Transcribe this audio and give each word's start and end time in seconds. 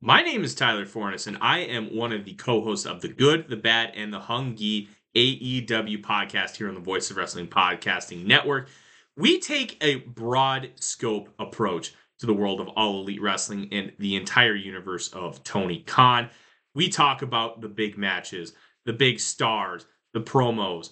My 0.00 0.22
name 0.22 0.44
is 0.44 0.54
Tyler 0.54 0.84
Fornes, 0.84 1.26
and 1.26 1.38
I 1.40 1.60
am 1.60 1.96
one 1.96 2.12
of 2.12 2.24
the 2.24 2.34
co-hosts 2.34 2.86
of 2.86 3.00
the 3.00 3.08
Good, 3.08 3.48
the 3.48 3.56
Bad, 3.56 3.92
and 3.94 4.12
the 4.12 4.20
Hungy 4.20 4.88
AEW 5.16 6.02
podcast 6.02 6.56
here 6.56 6.68
on 6.68 6.74
the 6.74 6.80
Voice 6.80 7.10
of 7.10 7.16
Wrestling 7.16 7.48
Podcasting 7.48 8.26
Network. 8.26 8.68
We 9.16 9.38
take 9.38 9.76
a 9.80 9.96
broad 9.96 10.70
scope 10.76 11.28
approach 11.38 11.94
to 12.18 12.26
the 12.26 12.34
world 12.34 12.60
of 12.60 12.68
all 12.68 13.00
elite 13.00 13.22
wrestling 13.22 13.68
and 13.72 13.92
the 13.98 14.16
entire 14.16 14.54
universe 14.54 15.08
of 15.12 15.42
Tony 15.44 15.80
Khan. 15.80 16.30
We 16.74 16.88
talk 16.88 17.22
about 17.22 17.60
the 17.60 17.68
big 17.68 17.96
matches, 17.96 18.52
the 18.84 18.92
big 18.92 19.20
stars, 19.20 19.86
the 20.12 20.20
promos, 20.20 20.90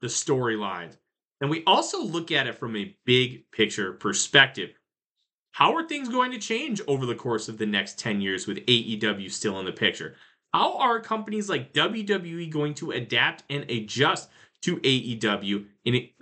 the 0.00 0.06
storylines, 0.06 0.96
and 1.40 1.50
we 1.50 1.62
also 1.66 2.02
look 2.02 2.32
at 2.32 2.46
it 2.46 2.58
from 2.58 2.76
a 2.76 2.96
big 3.04 3.50
picture 3.50 3.92
perspective. 3.92 4.70
How 5.52 5.74
are 5.74 5.86
things 5.86 6.08
going 6.08 6.30
to 6.32 6.38
change 6.38 6.80
over 6.86 7.04
the 7.06 7.14
course 7.14 7.48
of 7.48 7.58
the 7.58 7.66
next 7.66 7.98
10 7.98 8.20
years 8.20 8.46
with 8.46 8.58
AEW 8.66 9.30
still 9.30 9.58
in 9.58 9.66
the 9.66 9.72
picture? 9.72 10.14
How 10.54 10.78
are 10.78 11.00
companies 11.00 11.48
like 11.48 11.72
WWE 11.72 12.50
going 12.50 12.74
to 12.74 12.92
adapt 12.92 13.44
and 13.50 13.68
adjust 13.70 14.30
to 14.62 14.76
AEW? 14.78 15.66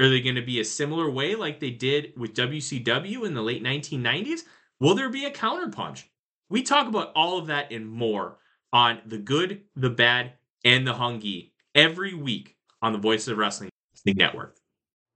Are 0.00 0.08
they 0.08 0.20
going 0.20 0.34
to 0.36 0.42
be 0.42 0.60
a 0.60 0.64
similar 0.64 1.10
way 1.10 1.34
like 1.34 1.60
they 1.60 1.70
did 1.70 2.12
with 2.16 2.34
WCW 2.34 3.26
in 3.26 3.34
the 3.34 3.42
late 3.42 3.62
1990s? 3.62 4.40
Will 4.80 4.94
there 4.94 5.10
be 5.10 5.24
a 5.24 5.30
counterpunch? 5.30 6.04
We 6.48 6.62
talk 6.62 6.86
about 6.86 7.12
all 7.14 7.38
of 7.38 7.46
that 7.48 7.72
and 7.72 7.88
more 7.88 8.38
on 8.72 9.00
the 9.06 9.18
good, 9.18 9.62
the 9.74 9.90
bad, 9.90 10.32
and 10.64 10.86
the 10.86 10.94
hungy 10.94 11.50
every 11.74 12.14
week 12.14 12.56
on 12.82 12.92
the 12.92 12.98
Voices 12.98 13.28
of 13.28 13.38
Wrestling 13.38 13.70
Network. 14.06 14.56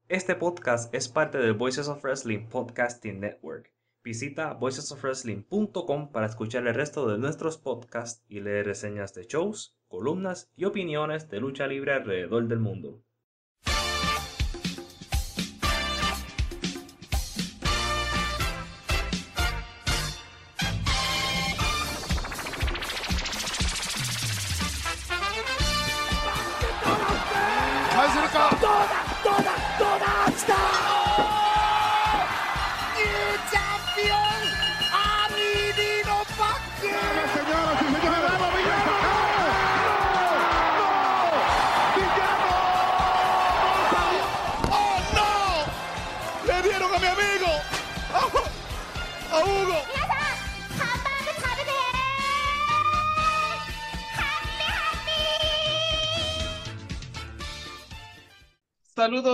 Este 0.09 0.35
podcast 0.39 0.95
es 0.95 1.07
parte 1.07 1.39
del 1.39 1.55
Voices 1.55 1.89
of 1.89 2.03
Wrestling 2.03 2.49
Podcasting 2.51 3.21
Network. 3.21 3.70
Visita 4.03 4.55
voicesofwrestling.com 4.55 6.11
para 6.11 6.27
escuchar 6.27 6.67
el 6.67 6.75
resto 6.75 7.07
de 7.07 7.19
nuestros 7.19 7.59
podcasts 7.59 8.25
y 8.29 8.41
leer 8.41 8.65
reseñas 8.65 9.13
de 9.13 9.25
shows, 9.25 9.77
columnas 9.89 10.51
y 10.57 10.65
opiniones 10.65 11.29
de 11.29 11.41
lucha 11.41 11.67
libre 11.67 11.93
alrededor 11.93 12.49
del 12.49 12.61
mundo. 12.61 13.03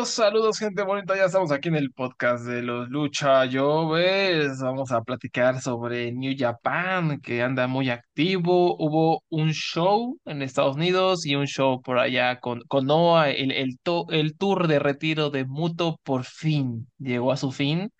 Saludos, 0.07 0.59
gente 0.59 0.83
bonita. 0.83 1.17
Ya 1.17 1.25
estamos 1.25 1.51
aquí 1.51 1.69
en 1.69 1.75
el 1.75 1.91
podcast 1.93 2.45
de 2.47 2.63
los 2.63 2.89
Lucha 2.89 3.45
Joves. 3.51 4.61
Vamos 4.61 4.93
a 4.93 5.03
platicar 5.03 5.61
sobre 5.61 6.13
New 6.13 6.35
Japan, 6.39 7.21
que 7.21 7.43
anda 7.43 7.67
muy 7.67 7.91
activo. 7.91 8.77
Hubo 8.79 9.23
un 9.31 9.53
show 9.53 10.19
en 10.25 10.43
Estados 10.43 10.77
Unidos 10.77 11.27
y 11.27 11.35
un 11.35 11.47
show 11.47 11.83
por 11.83 11.99
allá 11.99 12.39
con, 12.41 12.61
con 12.69 12.87
Noah. 12.87 13.31
El, 13.31 13.51
el, 13.51 13.77
el 14.11 14.37
tour 14.37 14.69
de 14.69 14.79
retiro 14.79 15.31
de 15.31 15.45
Muto 15.45 15.99
por 16.05 16.25
fin 16.25 16.89
llegó 16.99 17.33
a 17.33 17.37
su 17.37 17.51
fin, 17.51 17.91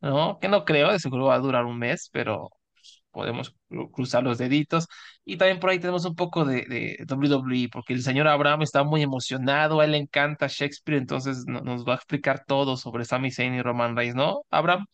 ¿no? 0.00 0.38
Que 0.40 0.48
no 0.48 0.64
creo, 0.64 0.92
de 0.92 1.00
seguro 1.00 1.26
va 1.26 1.34
a 1.36 1.38
durar 1.40 1.64
un 1.64 1.78
mes, 1.78 2.08
pero 2.12 2.50
podemos 3.18 3.54
cruzar 3.92 4.22
los 4.22 4.38
deditos. 4.38 4.86
Y 5.24 5.36
también 5.36 5.58
por 5.58 5.70
ahí 5.70 5.80
tenemos 5.80 6.04
un 6.04 6.14
poco 6.14 6.44
de, 6.44 6.64
de 6.66 7.04
WWE, 7.04 7.68
porque 7.72 7.92
el 7.94 8.02
señor 8.02 8.28
Abraham 8.28 8.62
está 8.62 8.84
muy 8.84 9.02
emocionado, 9.02 9.80
a 9.80 9.84
él 9.84 9.92
le 9.92 9.98
encanta 9.98 10.46
Shakespeare, 10.48 10.98
entonces 10.98 11.44
nos 11.46 11.84
va 11.84 11.94
a 11.94 11.96
explicar 11.96 12.44
todo 12.46 12.76
sobre 12.76 13.04
Sami 13.04 13.32
Zayn 13.32 13.54
y 13.54 13.62
Roman 13.62 13.96
Reigns, 13.96 14.14
¿no, 14.14 14.42
Abraham? 14.50 14.86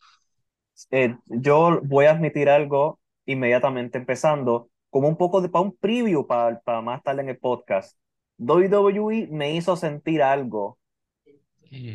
Eh, 0.91 1.17
yo 1.27 1.81
voy 1.85 2.07
a 2.07 2.13
admitir 2.13 2.49
algo 2.49 2.99
inmediatamente 3.27 3.99
empezando, 3.99 4.71
como 4.91 5.09
un 5.09 5.17
poco 5.17 5.41
de 5.43 5.49
para 5.51 5.65
un 5.65 5.77
preview 5.77 6.27
para, 6.27 6.61
para 6.61 6.81
más 6.81 7.03
tarde 7.03 7.23
en 7.23 7.29
el 7.29 7.39
podcast. 7.39 7.99
WWE 8.39 9.29
me 9.31 9.55
hizo 9.55 9.77
sentir 9.77 10.23
algo 10.23 10.79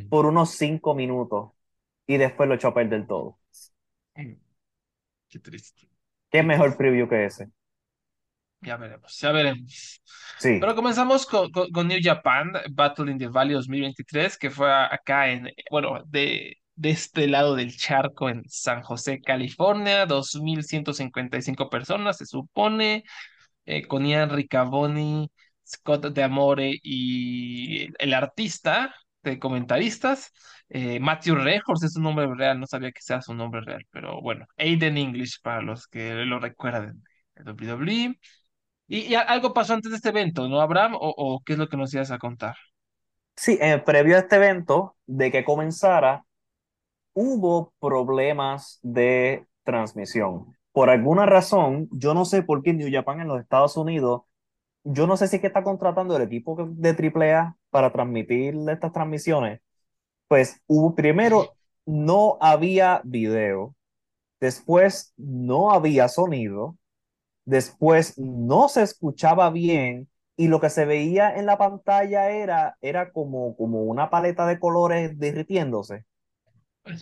por 0.10 0.26
unos 0.26 0.52
cinco 0.52 0.94
minutos 0.96 1.52
y 2.08 2.18
después 2.18 2.50
lo 2.50 2.56
echó 2.56 2.70
a 2.70 2.74
perder 2.74 3.08
todo. 3.08 3.40
Qué 5.28 5.40
triste. 5.40 5.90
¿Qué 6.30 6.44
mejor 6.44 6.78
preview 6.78 7.08
que 7.08 7.26
ese? 7.26 7.48
Ya 8.62 8.76
veremos, 8.76 9.18
ya 9.20 9.32
veremos. 9.32 10.02
Sí. 10.38 10.58
Pero 10.60 10.76
comenzamos 10.76 11.26
con, 11.26 11.50
con, 11.52 11.88
New 11.88 12.00
Japan, 12.02 12.54
Battle 12.72 13.12
in 13.12 13.18
the 13.18 13.28
Valley 13.28 13.54
2023, 13.54 14.38
que 14.38 14.50
fue 14.50 14.72
acá 14.72 15.30
en, 15.30 15.50
bueno, 15.72 16.04
de, 16.08 16.58
de 16.76 16.90
este 16.90 17.28
lado 17.28 17.56
del 17.56 17.76
charco 17.78 18.30
en 18.30 18.44
San 18.48 18.82
José, 18.84 19.22
California, 19.22 20.06
2.155 20.06 21.70
personas, 21.70 22.18
se 22.18 22.26
supone, 22.26 23.04
eh, 23.66 23.88
con 23.88 24.06
Ian 24.06 24.30
Riccaboni, 24.30 25.32
Scott 25.66 26.08
de 26.08 26.24
Amore 26.24 26.80
y 26.82 27.90
el 28.02 28.14
artista 28.14 28.96
de 29.24 29.40
comentaristas. 29.40 30.32
Eh, 30.70 31.00
Matthew 31.00 31.36
Rehors 31.36 31.84
es 31.84 31.94
su 31.94 32.02
nombre 32.02 32.28
real, 32.36 32.60
no 32.60 32.68
sabía 32.68 32.92
que 32.92 33.02
sea 33.02 33.22
su 33.22 33.34
nombre 33.34 33.62
real, 33.62 33.86
pero 33.92 34.22
bueno, 34.22 34.46
Aiden 34.58 34.98
English 34.98 35.42
para 35.42 35.62
los 35.62 35.88
que 35.88 36.14
lo 36.14 36.40
recuerden 36.40 37.04
de 37.36 37.52
WWE. 37.52 38.20
Y, 38.88 39.14
algo 39.16 39.54
pasó 39.54 39.74
antes 39.74 39.92
de 39.92 39.98
este 39.98 40.10
evento, 40.10 40.48
¿no, 40.48 40.62
Abraham? 40.62 40.94
¿O, 41.00 41.42
qué 41.46 41.54
es 41.54 41.60
lo 41.60 41.70
que 41.70 41.78
nos 41.78 41.94
ibas 41.94 42.12
a 42.12 42.20
contar? 42.20 42.56
Sí, 43.36 43.58
eh, 43.62 43.80
previo 43.80 44.16
a 44.16 44.20
este 44.20 44.36
evento, 44.38 44.96
de 45.06 45.32
que 45.32 45.44
comenzara, 45.44 46.26
hubo 47.14 47.74
problemas 47.80 48.80
de 48.82 49.48
transmisión. 49.64 50.56
Por 50.72 50.90
alguna 50.90 51.26
razón, 51.26 51.88
yo 51.92 52.14
no 52.14 52.26
sé 52.26 52.44
por 52.44 52.64
qué 52.64 52.74
New 52.74 52.90
Japan 52.92 53.22
en 53.22 53.28
los 53.28 53.42
Estados 53.42 53.78
Unidos, 53.78 54.24
yo 54.84 55.08
no 55.08 55.18
sé 55.18 55.28
si 55.28 55.38
es 55.38 55.42
que 55.42 55.48
está 55.48 55.64
contratando 55.64 56.16
el 56.16 56.24
equipo 56.24 56.56
de 56.72 56.90
AAA 56.92 57.58
para 57.70 57.92
transmitir 57.92 58.56
estas 58.70 58.92
transmisiones. 58.92 59.62
Pues 60.30 60.62
hubo, 60.68 60.96
primero, 60.96 61.56
no 61.86 62.38
había 62.40 63.02
video, 63.04 63.76
después 64.40 65.14
no 65.18 65.72
había 65.72 66.08
sonido, 66.08 66.78
después 67.46 68.18
no 68.18 68.70
se 68.70 68.84
escuchaba 68.84 69.50
bien 69.50 70.08
y 70.38 70.48
lo 70.48 70.62
que 70.62 70.70
se 70.70 70.86
veía 70.86 71.36
en 71.36 71.48
la 71.48 71.58
pantalla 71.58 72.30
era, 72.32 72.78
era 72.82 73.12
como, 73.12 73.58
como 73.58 73.84
una 73.84 74.10
paleta 74.12 74.48
de 74.48 74.60
colores 74.60 75.20
derritiéndose. 75.20 76.06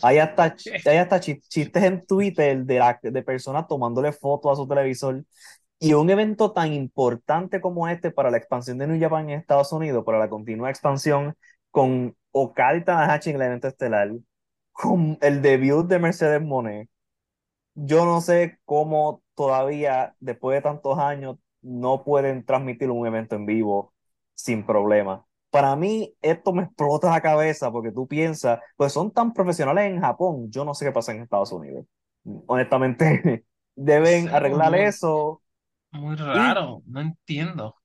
Hay 0.02 0.20
hasta, 0.20 0.56
hay 0.86 0.98
hasta 0.98 1.20
chistes 1.20 1.84
en 1.84 2.06
Twitter 2.06 2.66
de, 2.66 2.80
la, 2.80 3.00
de 3.02 3.24
personas 3.24 3.68
tomándole 3.68 4.12
fotos 4.14 4.54
a 4.54 4.56
su 4.56 4.68
televisor. 4.68 5.24
Y 5.80 5.94
un 5.94 6.10
evento 6.10 6.54
tan 6.54 6.74
importante 6.74 7.62
como 7.62 7.88
este 7.88 8.12
para 8.12 8.32
la 8.32 8.38
expansión 8.38 8.78
de 8.80 8.88
New 8.88 9.00
Japan 9.00 9.30
en 9.30 9.40
Estados 9.40 9.72
Unidos, 9.74 10.04
para 10.06 10.18
la 10.20 10.30
continua 10.30 10.70
expansión, 10.70 11.36
con 11.72 12.16
Okada 12.40 12.76
y 12.78 12.84
Tanahashi 12.84 13.32
en 13.32 13.36
el 13.38 13.42
evento 13.44 13.68
estelar, 13.68 14.12
con 14.72 15.18
el 15.22 15.42
debut 15.42 15.88
de 15.88 16.00
Mercedes 16.00 16.42
Monet, 16.42 16.90
yo 17.76 18.06
no 18.06 18.22
sé 18.22 18.60
cómo 18.66 19.24
todavía, 19.36 20.16
después 20.20 20.58
de 20.58 20.62
tantos 20.62 20.98
años, 21.00 21.38
no 21.62 22.04
pueden 22.04 22.46
transmitir 22.46 22.90
un 22.92 23.08
evento 23.08 23.36
en 23.36 23.46
vivo 23.46 23.94
sin 24.36 24.66
problema. 24.66 25.26
Para 25.50 25.76
mí, 25.76 26.16
esto 26.22 26.54
me 26.54 26.64
explota 26.64 27.10
la 27.10 27.22
cabeza 27.22 27.72
porque 27.72 27.92
tú 27.92 28.08
piensas, 28.08 28.60
pues 28.76 28.94
son 28.94 29.12
tan 29.12 29.34
profesionales 29.34 29.92
en 29.92 30.02
Japón, 30.02 30.52
yo 30.52 30.66
no 30.66 30.74
sé 30.74 30.86
qué 30.86 30.92
pasa 30.92 31.14
en 31.14 31.22
Estados 31.22 31.52
Unidos. 31.52 31.86
Honestamente, 32.48 33.46
deben 33.76 34.30
arreglar 34.30 34.76
eso. 34.76 35.42
Muy 35.92 36.16
raro, 36.16 36.84
no 36.86 37.02
entiendo. 37.02 37.76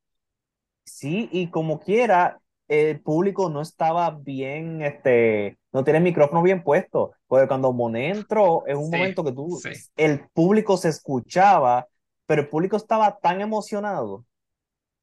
Sí, 0.85 1.29
y 1.33 1.49
como 1.51 1.81
quiera, 1.81 2.42
el 2.69 3.01
público 3.01 3.51
no 3.51 3.61
estaba 3.61 4.11
bien, 4.11 4.83
este, 4.83 5.59
no 5.73 5.85
tiene 5.85 5.99
el 5.99 6.05
micrófono 6.05 6.43
bien 6.43 6.63
puesto, 6.63 7.13
porque 7.27 7.49
cuando 7.49 7.73
Monet 7.73 8.17
entró, 8.17 8.65
es 8.67 8.77
un 8.77 8.91
momento 8.91 9.25
que 9.25 9.33
tú, 9.33 9.61
el 9.97 10.29
público 10.31 10.77
se 10.77 10.89
escuchaba, 10.89 11.87
pero 12.27 12.43
el 12.43 12.49
público 12.49 12.77
estaba 12.77 13.19
tan 13.19 13.41
emocionado 13.41 14.25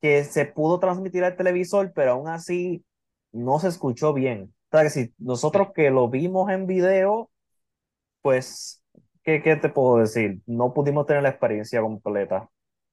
que 0.02 0.24
se 0.24 0.46
pudo 0.46 0.80
transmitir 0.80 1.24
al 1.24 1.36
televisor, 1.36 1.92
pero 1.94 2.12
aún 2.12 2.28
así 2.28 2.84
no 3.32 3.60
se 3.60 3.68
escuchó 3.68 4.14
bien. 4.14 4.54
O 4.72 4.78
sea, 4.78 4.84
que 4.84 4.90
si 4.90 5.14
nosotros 5.18 5.70
que 5.74 5.90
lo 5.90 6.10
vimos 6.10 6.50
en 6.50 6.68
video, 6.68 7.30
pues 8.22 8.84
¿qué, 9.24 9.42
qué 9.42 9.56
te 9.56 9.70
puedo 9.70 9.98
decir? 9.98 10.42
No 10.46 10.74
pudimos 10.74 11.06
tener 11.06 11.24
la 11.24 11.30
experiencia 11.30 11.82
completa. 11.82 12.50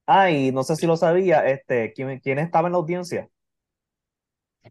Ah, 0.07 0.31
y 0.31 0.53
no 0.53 0.63
sé 0.63 0.77
si 0.77 0.87
lo 0.87 0.97
sabía, 0.97 1.47
este, 1.47 1.93
¿quién, 1.93 2.21
quién 2.21 2.39
estaba 2.39 2.69
en 2.69 2.73
la 2.73 2.79
audiencia? 2.79 3.29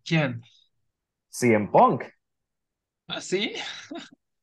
¿Quién? 0.04 0.42
CM 1.30 1.70
Punk. 1.72 2.04
¿Ah, 3.08 3.22
sí? 3.22 3.54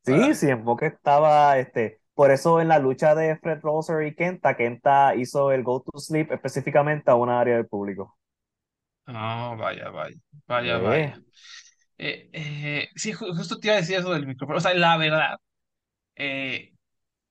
Sí, 0.04 0.34
CM 0.34 0.64
Punk 0.64 0.82
estaba, 0.82 1.58
este, 1.58 2.00
por 2.14 2.30
eso 2.32 2.60
en 2.60 2.68
la 2.68 2.78
lucha 2.80 3.14
de 3.14 3.36
Fred 3.38 3.60
Rosser 3.62 4.04
y 4.06 4.14
Kenta, 4.14 4.56
Kenta 4.56 5.14
hizo 5.14 5.52
el 5.52 5.62
Go 5.62 5.82
to 5.82 5.98
Sleep 5.98 6.32
específicamente 6.32 7.10
a 7.10 7.14
una 7.14 7.40
área 7.40 7.56
del 7.56 7.68
público. 7.68 8.16
Ah, 9.06 9.54
vaya, 9.58 9.90
vaya, 9.90 10.16
vaya, 10.46 10.78
vaya. 10.78 11.22
Eh, 11.98 12.30
eh, 12.32 12.88
sí, 12.96 13.12
ju- 13.14 13.34
justo 13.36 13.58
te 13.60 13.68
iba 13.68 13.76
a 13.76 13.80
decir 13.80 13.98
eso 13.98 14.12
del 14.12 14.26
micrófono. 14.26 14.58
O 14.58 14.60
sea, 14.60 14.74
la 14.74 14.96
verdad, 14.98 15.38
eh, 16.16 16.71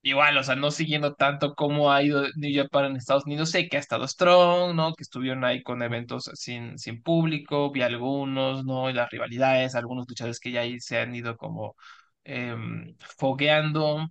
igual, 0.02 0.38
o 0.38 0.44
sea, 0.44 0.56
no 0.56 0.72
siguiendo 0.72 1.14
tanto 1.16 1.54
cómo 1.56 1.92
ha 1.92 2.04
ido 2.04 2.24
New 2.36 2.52
Japan 2.56 2.86
en 2.86 2.96
Estados 2.98 3.26
Unidos, 3.26 3.52
sé 3.52 3.68
que 3.70 3.78
ha 3.78 3.80
estado 3.80 4.08
strong, 4.08 4.76
¿no? 4.76 4.94
Que 4.94 5.04
estuvieron 5.04 5.44
ahí 5.46 5.62
con 5.64 5.82
eventos 5.84 6.30
sin, 6.36 6.78
sin 6.80 7.02
público, 7.04 7.72
vi 7.72 7.82
algunos, 7.84 8.66
¿no? 8.66 8.90
Y 8.90 8.94
las 8.94 9.10
rivalidades, 9.12 9.76
algunos 9.76 10.06
luchadores 10.10 10.40
que 10.40 10.52
ya 10.52 10.62
ahí 10.62 10.80
se 10.80 11.00
han 11.00 11.16
ido 11.16 11.38
como 11.38 11.76
em, 12.24 12.96
fogueando. 13.18 14.08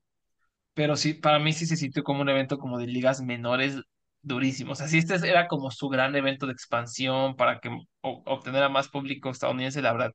pero 0.74 0.96
sí, 0.96 1.14
para 1.14 1.38
mí 1.38 1.52
sí 1.52 1.66
se 1.66 1.76
sintió 1.76 2.02
como 2.02 2.22
un 2.22 2.28
evento 2.28 2.58
como 2.58 2.78
de 2.78 2.86
ligas 2.86 3.20
menores 3.22 3.80
durísimo. 4.22 4.72
O 4.72 4.74
sea, 4.74 4.88
si 4.88 4.98
este 4.98 5.14
era 5.28 5.46
como 5.48 5.70
su 5.70 5.88
gran 5.88 6.14
evento 6.16 6.46
de 6.46 6.52
expansión 6.52 7.36
para 7.36 7.60
que 7.60 7.68
o- 8.02 8.22
obtener 8.26 8.62
a 8.62 8.68
más 8.68 8.88
público 8.88 9.30
estadounidense, 9.30 9.82
la 9.82 9.92
verdad. 9.92 10.12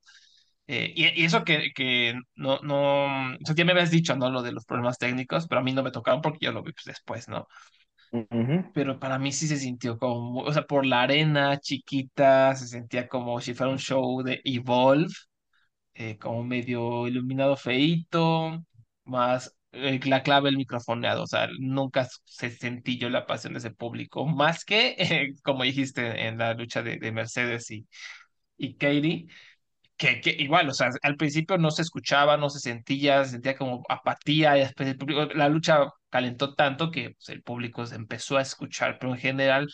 Eh, 0.68 0.94
y, 0.96 1.22
y 1.22 1.26
eso 1.26 1.44
que, 1.44 1.72
que 1.76 2.16
no, 2.36 2.60
no, 2.62 3.34
o 3.36 3.38
sea, 3.46 3.56
ya 3.56 3.66
me 3.66 3.72
habías 3.74 3.92
dicho, 3.92 4.16
¿no? 4.16 4.30
Lo 4.32 4.42
de 4.42 4.52
los 4.52 4.66
problemas 4.66 4.98
técnicos, 4.98 5.48
pero 5.48 5.62
a 5.62 5.64
mí 5.64 5.74
no 5.74 5.84
me 5.84 5.92
tocaron 5.92 6.22
porque 6.22 6.46
yo 6.46 6.52
lo 6.52 6.64
vi 6.64 6.72
pues, 6.74 6.86
después, 6.86 7.28
¿no? 7.30 7.48
ujú. 8.12 8.64
Pero 8.72 9.00
para 9.00 9.18
mí 9.20 9.32
sí 9.32 9.48
se 9.48 9.58
sintió 9.58 9.98
como, 9.98 10.42
o 10.42 10.52
sea, 10.54 10.64
por 10.64 10.86
la 10.86 11.04
arena 11.04 11.60
chiquita, 11.60 12.54
se 12.56 12.68
sentía 12.68 13.08
como 13.08 13.40
si 13.40 13.54
fuera 13.54 13.72
un 13.72 13.80
show 13.80 14.22
de 14.24 14.42
Evolve 14.44 15.08
eh, 15.96 16.18
como 16.20 16.44
medio 16.44 17.08
iluminado 17.08 17.58
feíto, 17.58 18.64
más 19.06 19.56
eh, 19.74 20.00
la 20.06 20.24
clave 20.24 20.50
el 20.50 20.58
microfoneado, 20.58 21.24
o 21.24 21.28
sea, 21.28 21.50
nunca 21.60 22.08
se 22.26 22.52
sentí 22.52 22.98
yo 23.00 23.10
la 23.10 23.26
pasión 23.28 23.54
de 23.54 23.60
ese 23.60 23.72
público, 23.72 24.26
más 24.28 24.66
que, 24.66 25.36
como 25.44 25.64
dijiste, 25.64 26.28
en 26.28 26.38
la 26.40 26.54
lucha 26.56 26.84
de, 26.84 26.98
de 27.00 27.12
Mercedes 27.14 27.72
y, 27.72 27.88
y 28.58 28.76
Katie, 28.76 29.28
que, 29.98 30.22
igual, 30.40 30.70
o 30.70 30.74
sea, 30.74 30.90
al 31.04 31.16
principio 31.18 31.58
no 31.58 31.72
se 31.72 31.82
escuchaba, 31.82 32.38
no 32.38 32.50
se 32.50 32.60
sentía, 32.60 33.24
se 33.24 33.32
sentía 33.32 33.58
como 33.58 33.84
apatía, 33.90 34.54
después 34.54 34.90
el 34.90 34.98
público, 34.98 35.26
la 35.34 35.50
lucha 35.50 35.88
calentó 36.10 36.54
tanto 36.56 36.92
que 36.92 37.12
pues, 37.12 37.30
el 37.30 37.44
público 37.44 37.86
se 37.86 37.96
empezó 37.96 38.38
a 38.38 38.42
escuchar, 38.42 38.98
pero 39.00 39.14
en 39.14 39.20
general 39.20 39.68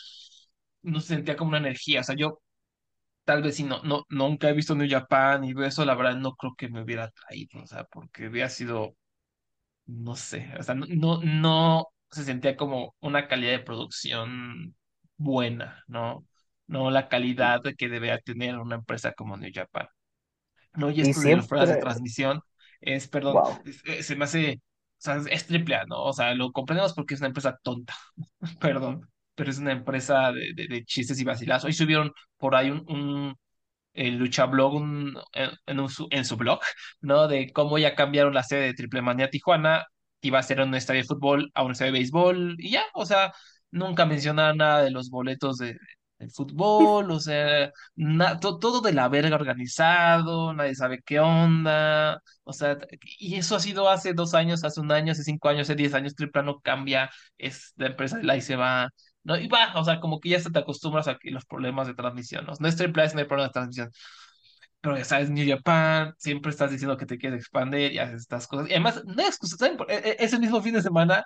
no 0.82 1.00
se 1.00 1.08
sentía 1.08 1.36
como 1.36 1.50
una 1.50 1.58
energía, 1.58 2.00
o 2.00 2.04
sea, 2.04 2.16
yo 2.16 2.40
tal 3.24 3.42
vez 3.42 3.56
si 3.56 3.64
no, 3.64 3.82
no, 3.84 4.04
nunca 4.10 4.48
he 4.50 4.52
visto 4.54 4.74
New 4.74 4.88
Japan 4.90 5.44
y 5.44 5.54
eso, 5.64 5.84
la 5.84 5.94
verdad 5.94 6.16
no 6.16 6.34
creo 6.36 6.54
que 6.56 6.68
me 6.68 6.82
hubiera 6.82 7.10
traído, 7.10 7.62
o 7.62 7.66
sea, 7.66 7.84
porque 7.84 8.28
hubiera 8.28 8.48
sido, 8.48 8.96
no 9.86 10.16
sé, 10.16 10.52
o 10.58 10.62
sea, 10.62 10.74
no, 10.74 10.86
no, 10.88 11.22
no 11.22 11.86
se 12.10 12.24
sentía 12.24 12.56
como 12.56 12.94
una 13.00 13.28
calidad 13.28 13.52
de 13.52 13.60
producción 13.60 14.76
buena, 15.16 15.84
¿no? 15.88 16.26
No 16.66 16.90
la 16.90 17.08
calidad 17.08 17.62
que 17.76 17.88
debería 17.88 18.18
tener 18.20 18.58
una 18.58 18.76
empresa 18.76 19.12
como 19.12 19.36
New 19.36 19.50
Japan. 19.54 19.88
No, 20.74 20.90
y 20.90 21.00
Y 21.00 21.12
esto 21.12 21.20
de 21.20 21.34
los 21.36 21.46
problemas 21.48 21.70
de 21.70 21.76
siempre, 21.76 21.82
transmisión 21.82 22.40
es, 22.80 23.08
perdón, 23.08 23.42
wow. 23.42 23.58
es- 23.64 23.82
es- 23.84 24.06
se 24.06 24.16
me 24.16 24.24
hace, 24.24 24.54
o 24.56 24.60
sea, 24.98 25.16
es 25.30 25.46
triple 25.46 25.76
A, 25.76 25.84
¿no? 25.86 26.02
O 26.04 26.12
sea, 26.12 26.34
lo 26.34 26.52
comprendemos 26.52 26.94
porque 26.94 27.14
es 27.14 27.20
una 27.20 27.28
empresa 27.28 27.58
tonta, 27.62 27.94
perdón, 28.60 29.08
pero 29.34 29.50
es 29.50 29.58
una 29.58 29.72
empresa 29.72 30.32
de, 30.32 30.52
de, 30.54 30.68
de 30.68 30.84
chistes 30.84 31.20
y 31.20 31.24
vacilazos. 31.24 31.66
Hoy 31.66 31.72
subieron 31.74 32.12
por 32.38 32.54
ahí 32.56 32.70
un, 32.70 32.84
un, 32.88 33.36
el 33.94 34.16
Luchablog 34.18 34.74
un- 34.76 35.18
en, 35.32 35.50
en 35.66 35.80
un 35.80 35.88
su, 35.90 36.08
en 36.10 36.24
su 36.24 36.36
blog, 36.36 36.60
¿no? 37.00 37.28
De 37.28 37.52
cómo 37.52 37.78
ya 37.78 37.94
cambiaron 37.94 38.34
la 38.34 38.42
sede 38.44 38.62
de 38.66 38.74
Triple 38.74 39.02
Manía 39.02 39.30
Tijuana, 39.30 39.86
iba 40.22 40.38
a 40.38 40.42
ser 40.42 40.60
un 40.60 40.74
estadio 40.74 41.02
de 41.02 41.08
fútbol 41.08 41.50
a 41.54 41.64
un 41.64 41.72
estadio 41.72 41.92
de 41.92 41.98
béisbol, 42.00 42.56
y 42.58 42.70
ya, 42.72 42.84
o 42.94 43.06
sea, 43.06 43.32
nunca 43.70 44.06
mencionaron 44.06 44.58
nada 44.58 44.82
de 44.84 44.90
los 44.90 45.10
boletos 45.10 45.58
de, 45.58 45.76
del 46.22 46.30
fútbol, 46.32 47.10
o 47.10 47.20
sea, 47.20 47.70
na- 47.96 48.38
to- 48.40 48.58
todo 48.58 48.80
de 48.80 48.92
la 48.92 49.08
verga 49.08 49.36
organizado, 49.36 50.52
nadie 50.54 50.74
sabe 50.74 51.02
qué 51.04 51.20
onda, 51.20 52.20
o 52.44 52.52
sea, 52.52 52.78
y 53.18 53.36
eso 53.36 53.56
ha 53.56 53.60
sido 53.60 53.88
hace 53.88 54.14
dos 54.14 54.34
años, 54.34 54.64
hace 54.64 54.80
un 54.80 54.92
año, 54.92 55.12
hace 55.12 55.24
cinco 55.24 55.48
años, 55.48 55.62
hace 55.62 55.74
diez 55.76 55.94
años, 55.94 56.14
Triple 56.14 56.40
A 56.40 56.44
no 56.44 56.60
cambia, 56.60 57.10
es 57.38 57.72
la 57.76 57.86
empresa 57.88 58.16
de 58.18 58.24
la 58.24 58.36
y 58.36 58.40
se 58.42 58.56
va 58.56 58.88
¿no? 59.24 59.36
Y 59.38 59.46
va, 59.48 59.72
o 59.76 59.84
sea, 59.84 60.00
como 60.00 60.18
que 60.20 60.30
ya 60.30 60.40
se 60.40 60.50
te 60.50 60.58
acostumbras 60.58 61.06
a 61.08 61.18
los 61.24 61.44
problemas 61.46 61.86
de 61.86 61.94
transmisión, 61.94 62.44
¿no? 62.46 62.52
No 62.58 62.68
es 62.68 62.76
triple 62.76 63.04
no 63.14 63.20
hay 63.20 63.24
problemas 63.26 63.50
de 63.50 63.52
transmisión, 63.52 63.90
pero 64.80 64.96
ya 64.98 65.04
sabes, 65.04 65.30
New 65.30 65.46
Japan, 65.48 66.14
siempre 66.18 66.50
estás 66.50 66.70
diciendo 66.70 66.96
que 66.96 67.06
te 67.06 67.18
quieres 67.18 67.40
expandir 67.40 67.92
y 67.92 67.98
haces 67.98 68.22
estas 68.22 68.46
cosas. 68.48 68.68
Y 68.68 68.72
además, 68.72 69.02
no 69.04 69.20
hay 69.22 69.28
excusa, 69.28 69.56
¿saben? 69.56 69.78
E- 69.88 69.94
e- 70.20 70.24
Ese 70.24 70.38
mismo 70.38 70.60
fin 70.62 70.74
de 70.74 70.82
semana, 70.82 71.24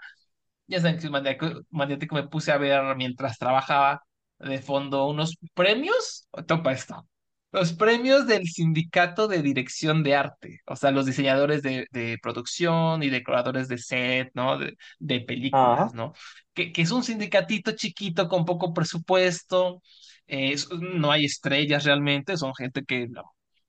ya 0.68 0.80
saben 0.80 0.98
que 1.00 1.10
maniático, 1.10 1.62
maniático 1.70 2.14
me 2.16 2.28
puse 2.28 2.52
a 2.52 2.58
ver 2.58 2.96
mientras 2.96 3.38
trabajaba 3.38 4.02
de 4.38 4.58
fondo 4.60 5.06
unos 5.08 5.36
premios, 5.54 6.28
topa 6.46 6.72
esto. 6.72 7.08
Los 7.52 7.72
premios 7.72 8.26
del 8.26 8.46
Sindicato 8.48 9.28
de 9.28 9.40
Dirección 9.40 10.02
de 10.02 10.14
Arte, 10.14 10.60
o 10.66 10.76
sea, 10.76 10.90
los 10.90 11.06
diseñadores 11.06 11.62
de, 11.62 11.86
de 11.90 12.18
producción 12.22 13.02
y 13.02 13.08
decoradores 13.08 13.68
de 13.68 13.78
set, 13.78 14.30
¿no? 14.34 14.58
De, 14.58 14.76
de 14.98 15.20
películas, 15.20 15.80
Ajá. 15.80 15.94
¿no? 15.94 16.12
Que, 16.52 16.72
que 16.72 16.82
es 16.82 16.90
un 16.90 17.02
sindicatito 17.02 17.72
chiquito 17.72 18.28
con 18.28 18.44
poco 18.44 18.74
presupuesto, 18.74 19.80
eh, 20.26 20.52
es- 20.52 20.68
no 20.70 21.10
hay 21.12 21.24
estrellas 21.24 21.84
realmente, 21.84 22.36
son 22.36 22.54
gente 22.54 22.84
que 22.84 23.08
no, 23.08 23.22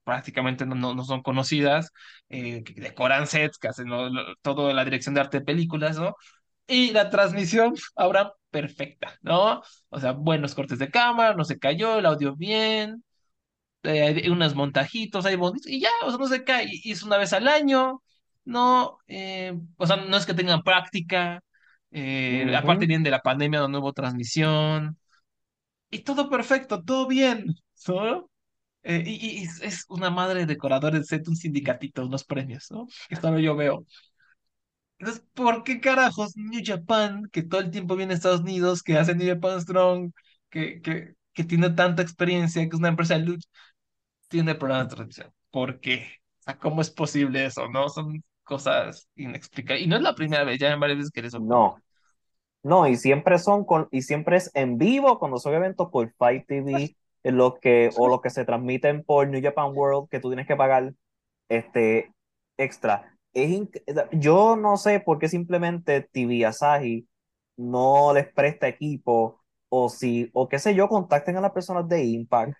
prácticamente 0.04 0.66
no, 0.66 0.74
no, 0.74 0.94
no 0.94 1.04
son 1.04 1.22
conocidas, 1.22 1.90
eh, 2.28 2.62
que 2.64 2.74
decoran 2.80 3.26
sets, 3.26 3.58
que 3.58 3.68
hacen 3.68 3.88
lo- 3.88 4.10
lo- 4.10 4.34
toda 4.42 4.74
la 4.74 4.84
dirección 4.84 5.14
de 5.14 5.20
arte 5.22 5.38
de 5.38 5.44
películas, 5.46 5.98
¿no? 5.98 6.14
Y 6.66 6.90
la 6.92 7.08
transmisión 7.10 7.74
ahora 7.96 8.32
perfecta, 8.50 9.18
¿no? 9.22 9.62
O 9.90 10.00
sea, 10.00 10.12
buenos 10.12 10.54
cortes 10.54 10.78
de 10.78 10.90
cámara, 10.90 11.34
no 11.34 11.44
se 11.44 11.58
cayó, 11.58 11.98
el 11.98 12.06
audio 12.06 12.36
bien, 12.36 13.04
eh, 13.82 14.02
hay 14.02 14.28
unos 14.30 14.54
montajitos 14.54 15.26
ahí 15.26 15.36
bonitos, 15.36 15.70
y 15.70 15.80
ya, 15.80 15.90
o 16.04 16.10
sea, 16.10 16.18
no 16.18 16.28
se 16.28 16.44
cae, 16.44 16.66
y 16.70 16.92
es 16.92 17.02
una 17.02 17.18
vez 17.18 17.32
al 17.32 17.48
año, 17.48 18.02
¿no? 18.44 18.98
Eh, 19.06 19.54
o 19.76 19.86
sea, 19.86 19.96
no 19.96 20.16
es 20.16 20.26
que 20.26 20.34
tengan 20.34 20.62
práctica, 20.62 21.42
eh, 21.90 22.54
aparte 22.56 22.86
vienen 22.86 23.04
de 23.04 23.10
la 23.10 23.22
pandemia, 23.22 23.68
no 23.68 23.78
hubo 23.80 23.92
transmisión, 23.92 24.98
y 25.90 26.00
todo 26.00 26.28
perfecto, 26.30 26.82
todo 26.84 27.06
bien, 27.06 27.46
¿no? 27.88 28.30
Eh, 28.82 29.02
y, 29.04 29.40
y 29.40 29.44
es, 29.44 29.60
es 29.62 29.84
una 29.88 30.10
madre 30.10 30.40
de 30.40 30.46
decoradores 30.46 31.00
de 31.00 31.06
set, 31.06 31.28
un 31.28 31.36
sindicatito, 31.36 32.06
unos 32.06 32.24
premios, 32.24 32.70
¿no? 32.70 32.86
Que 33.08 33.16
solo 33.16 33.38
yo 33.38 33.56
veo. 33.56 33.84
Entonces, 34.98 35.24
¿por 35.34 35.62
qué 35.64 35.80
carajos 35.80 36.36
New 36.36 36.60
Japan, 36.64 37.28
que 37.30 37.42
todo 37.42 37.60
el 37.60 37.70
tiempo 37.70 37.96
viene 37.96 38.14
a 38.14 38.16
Estados 38.16 38.40
Unidos, 38.40 38.82
que 38.82 38.96
hace 38.96 39.14
New 39.14 39.28
Japan 39.28 39.60
Strong, 39.60 40.12
que, 40.50 40.80
que, 40.82 41.14
que 41.32 41.44
tiene 41.44 41.70
tanta 41.70 42.02
experiencia, 42.02 42.62
que 42.62 42.68
es 42.68 42.74
una 42.74 42.88
empresa 42.88 43.14
de 43.14 43.20
lucha, 43.24 43.48
tiene 44.28 44.54
problemas 44.54 44.88
de 44.88 44.94
transmisión? 44.96 45.32
¿Por 45.50 45.80
qué? 45.80 46.08
O 46.40 46.42
sea, 46.42 46.58
¿cómo 46.58 46.80
es 46.80 46.90
posible 46.90 47.44
eso, 47.44 47.68
no? 47.68 47.88
Son 47.88 48.22
cosas 48.42 49.08
inexplicables. 49.14 49.84
Y 49.84 49.88
no 49.88 49.96
es 49.96 50.02
la 50.02 50.14
primera 50.14 50.44
vez, 50.44 50.58
ya 50.58 50.72
en 50.72 50.80
varias 50.80 50.98
veces 50.98 51.12
que 51.12 51.22
les 51.22 51.34
ocurre. 51.34 51.48
No, 51.48 51.78
no, 52.62 52.88
y 52.88 52.96
siempre 52.96 53.38
son 53.38 53.64
con, 53.64 53.88
y 53.90 54.02
siempre 54.02 54.36
es 54.36 54.50
en 54.54 54.78
vivo 54.78 55.18
cuando 55.18 55.38
son 55.38 55.54
eventos 55.54 55.88
por 55.90 56.12
Fight 56.14 56.46
TV, 56.46 56.96
en 57.22 57.36
lo 57.36 57.58
que, 57.60 57.90
o 57.96 58.08
los 58.08 58.20
que 58.20 58.30
se 58.30 58.44
transmiten 58.44 59.04
por 59.04 59.28
New 59.28 59.42
Japan 59.42 59.72
World, 59.74 60.08
que 60.10 60.20
tú 60.20 60.28
tienes 60.28 60.46
que 60.46 60.56
pagar 60.56 60.92
este 61.48 62.12
extra. 62.56 63.17
Es 63.44 63.68
yo 64.12 64.56
no 64.56 64.76
sé 64.76 65.00
por 65.00 65.18
qué 65.18 65.28
simplemente 65.28 66.02
TV 66.02 66.44
Asahi 66.46 67.08
no 67.56 68.12
les 68.14 68.32
presta 68.32 68.68
equipo, 68.68 69.42
o 69.68 69.88
si, 69.88 70.30
o 70.32 70.48
qué 70.48 70.58
sé 70.58 70.74
yo, 70.74 70.88
contacten 70.88 71.36
a 71.36 71.40
las 71.40 71.52
personas 71.52 71.88
de 71.88 72.04
Impact 72.04 72.54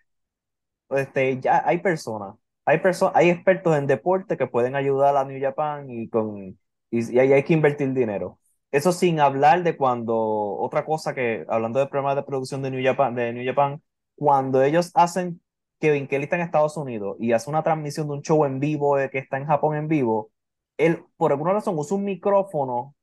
este, 0.91 1.41
ya 1.41 1.63
hay 1.67 1.79
personas, 1.79 2.35
hay 2.65 2.79
personas, 2.79 3.15
hay 3.17 3.31
expertos 3.31 3.77
en 3.77 3.87
deporte 3.87 4.37
que 4.37 4.47
pueden 4.47 4.75
ayudar 4.77 5.17
a 5.17 5.25
New 5.25 5.41
Japan 5.41 5.91
y 5.91 6.09
con 6.09 6.39
y, 6.39 6.59
y 6.91 7.19
ahí 7.19 7.33
hay 7.33 7.43
que 7.45 7.53
invertir 7.53 7.93
dinero. 7.93 8.39
Eso 8.71 8.93
sin 8.93 9.21
hablar 9.21 9.63
de 9.63 9.77
cuando, 9.77 10.15
otra 10.17 10.85
cosa 10.85 11.15
que, 11.15 11.45
hablando 11.49 11.79
de 11.79 11.87
programas 11.87 12.17
de 12.17 12.23
producción 12.23 12.63
de 12.63 12.71
New 12.71 12.85
Japan, 12.85 13.15
de 13.15 13.33
New 13.33 13.45
Japan, 13.47 13.83
cuando 14.15 14.63
ellos 14.63 14.91
hacen, 14.95 15.41
Kevin 15.81 16.07
Kelly 16.09 16.25
está 16.25 16.37
en 16.37 16.43
Estados 16.43 16.77
Unidos 16.77 17.17
y 17.21 17.33
hace 17.33 17.49
una 17.51 17.63
transmisión 17.63 18.09
de 18.09 18.15
un 18.15 18.23
show 18.23 18.45
en 18.45 18.61
vivo 18.61 18.97
de 18.97 19.11
que 19.11 19.19
está 19.19 19.39
en 19.39 19.47
Japón 19.47 19.77
en 19.77 19.89
vivo, 19.89 20.31
él 20.79 21.05
por 21.17 21.33
alguna 21.33 21.53
razón 21.55 21.75
usa 21.79 21.97
un 21.97 22.05
micrófono 22.05 22.95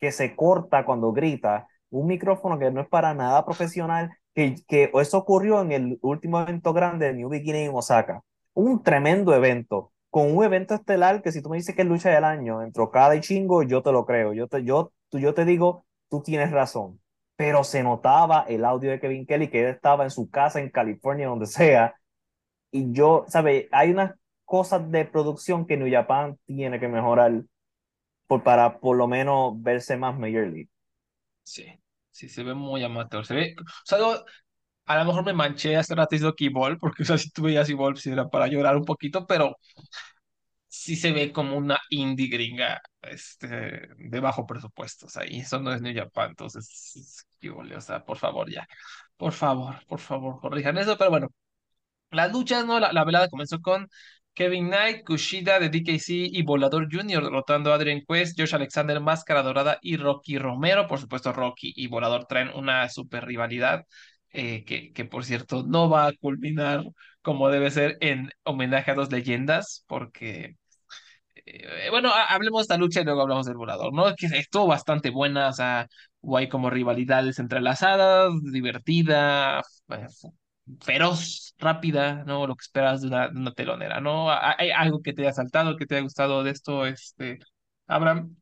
que 0.00 0.12
se 0.12 0.36
corta 0.36 0.84
cuando 0.84 1.12
grita, 1.12 1.68
un 1.90 2.06
micrófono 2.06 2.58
que 2.58 2.70
no 2.70 2.80
es 2.80 2.88
para 2.88 3.14
nada 3.14 3.44
profesional, 3.44 4.10
que, 4.34 4.56
que 4.66 4.90
eso 4.94 5.18
ocurrió 5.18 5.62
en 5.62 5.72
el 5.72 5.98
último 6.02 6.40
evento 6.40 6.72
grande 6.72 7.06
de 7.06 7.14
New 7.14 7.28
Beginning 7.28 7.70
en 7.70 7.74
Osaka. 7.74 8.22
Un 8.54 8.82
tremendo 8.82 9.34
evento, 9.34 9.92
con 10.10 10.36
un 10.36 10.44
evento 10.44 10.74
estelar 10.74 11.22
que 11.22 11.32
si 11.32 11.42
tú 11.42 11.50
me 11.50 11.56
dices 11.56 11.74
que 11.74 11.82
es 11.82 11.88
lucha 11.88 12.10
del 12.10 12.24
año, 12.24 12.62
entre 12.62 12.82
Okada 12.82 13.16
y 13.16 13.20
Chingo, 13.20 13.62
yo 13.62 13.82
te 13.82 13.92
lo 13.92 14.04
creo. 14.06 14.32
Yo 14.32 14.48
te, 14.48 14.64
yo, 14.64 14.92
yo 15.12 15.34
te 15.34 15.44
digo, 15.44 15.86
tú 16.08 16.22
tienes 16.22 16.50
razón. 16.52 17.00
Pero 17.36 17.64
se 17.64 17.82
notaba 17.82 18.44
el 18.48 18.64
audio 18.64 18.90
de 18.90 19.00
Kevin 19.00 19.26
Kelly 19.26 19.48
que 19.48 19.62
él 19.62 19.68
estaba 19.74 20.04
en 20.04 20.10
su 20.10 20.30
casa 20.30 20.60
en 20.60 20.70
California, 20.70 21.28
donde 21.28 21.46
sea. 21.46 21.96
Y 22.70 22.92
yo, 22.92 23.24
¿sabes? 23.28 23.66
Hay 23.72 23.90
unas 23.92 24.14
cosas 24.44 24.90
de 24.90 25.04
producción 25.04 25.66
que 25.66 25.76
New 25.76 25.90
Japan 25.92 26.38
tiene 26.46 26.80
que 26.80 26.88
mejorar 26.88 27.42
por, 28.26 28.42
para 28.42 28.80
por 28.80 28.96
lo 28.96 29.06
menos 29.08 29.54
verse 29.62 29.96
más 29.96 30.18
Major 30.18 30.46
League. 30.46 30.68
Sí, 31.42 31.66
sí, 32.10 32.28
se 32.28 32.42
ve 32.42 32.54
muy 32.54 32.82
amateur. 32.84 33.26
Se 33.26 33.34
ve, 33.34 33.56
o 33.58 33.64
sea, 33.84 33.98
a 34.86 34.98
lo 34.98 35.04
mejor 35.06 35.24
me 35.24 35.32
manché 35.32 35.76
hace 35.76 35.94
rato 35.94 36.10
diciendo 36.14 36.34
que 36.36 36.46
Evolve, 36.46 36.78
porque 36.78 37.02
o 37.02 37.06
sea, 37.06 37.18
si 37.18 37.30
tú 37.30 37.42
veías 37.42 37.68
sí 37.68 38.10
era 38.10 38.28
para 38.28 38.46
llorar 38.48 38.76
un 38.76 38.84
poquito, 38.84 39.26
pero 39.26 39.56
sí 40.68 40.96
se 40.96 41.12
ve 41.12 41.32
como 41.32 41.56
una 41.56 41.78
indie 41.90 42.28
gringa 42.28 42.80
este, 43.02 43.88
de 43.96 44.20
bajo 44.20 44.46
presupuesto. 44.46 45.06
O 45.06 45.08
sea, 45.08 45.24
y 45.26 45.40
eso 45.40 45.60
no 45.60 45.72
es 45.72 45.80
New 45.82 45.94
Japan, 45.94 46.30
entonces, 46.30 47.26
o 47.76 47.80
sea, 47.80 48.04
por 48.04 48.16
favor, 48.18 48.50
ya. 48.50 48.66
Por 49.16 49.32
favor, 49.32 49.84
por 49.86 50.00
favor, 50.00 50.40
corrijan 50.40 50.78
eso, 50.78 50.96
pero 50.98 51.10
bueno. 51.10 51.28
Las 52.10 52.32
luchas, 52.32 52.64
¿no? 52.66 52.80
La, 52.80 52.92
la 52.92 53.04
velada 53.04 53.28
comenzó 53.28 53.60
con 53.60 53.88
Kevin 54.34 54.68
Knight, 54.68 55.04
Kushida 55.04 55.58
de 55.60 55.68
DKC 55.70 56.12
y 56.32 56.42
Volador 56.42 56.88
Jr. 56.90 57.22
derrotando 57.24 57.72
a 57.72 57.76
Adrian 57.76 58.02
Quest, 58.06 58.38
Josh 58.38 58.54
Alexander, 58.54 59.00
Máscara 59.00 59.42
Dorada 59.42 59.78
y 59.82 59.96
Rocky 59.96 60.38
Romero. 60.38 60.86
Por 60.88 60.98
supuesto, 61.00 61.32
Rocky 61.32 61.72
y 61.76 61.86
Volador 61.88 62.26
traen 62.26 62.50
una 62.54 62.88
super 62.88 63.24
rivalidad 63.26 63.84
eh, 64.30 64.64
que, 64.64 64.92
que, 64.92 65.04
por 65.04 65.24
cierto, 65.24 65.62
no 65.66 65.88
va 65.88 66.06
a 66.08 66.12
culminar 66.14 66.82
como 67.22 67.48
debe 67.50 67.70
ser 67.70 67.96
en 68.00 68.30
homenaje 68.44 68.90
a 68.90 68.94
dos 68.94 69.10
leyendas, 69.12 69.84
porque 69.86 70.56
eh, 71.46 71.88
bueno, 71.90 72.10
ha- 72.10 72.26
hablemos 72.26 72.60
de 72.60 72.62
esta 72.62 72.76
lucha 72.78 73.00
y 73.00 73.04
luego 73.04 73.22
hablamos 73.22 73.46
del 73.46 73.56
volador, 73.56 73.92
¿no? 73.92 74.14
Que 74.16 74.26
estuvo 74.26 74.66
bastante 74.66 75.10
buena, 75.10 75.48
o 75.48 75.52
sea, 75.52 75.86
hubo 76.20 76.38
como 76.48 76.70
rivalidades 76.70 77.38
entrelazadas, 77.38 78.32
divertida, 78.52 79.62
feroz, 80.80 81.54
rápida, 81.58 82.24
¿no? 82.24 82.46
Lo 82.46 82.56
que 82.56 82.62
esperas 82.62 83.02
de 83.02 83.08
una, 83.08 83.28
de 83.28 83.38
una 83.38 83.52
telonera, 83.52 84.00
¿no? 84.00 84.30
¿Ha- 84.30 84.56
¿Hay 84.58 84.70
algo 84.70 85.02
que 85.02 85.12
te 85.12 85.22
haya 85.22 85.32
saltado, 85.32 85.76
que 85.76 85.86
te 85.86 85.94
haya 85.96 86.02
gustado 86.04 86.42
de 86.42 86.50
esto, 86.50 86.86
este, 86.86 87.38
Abraham? 87.86 88.36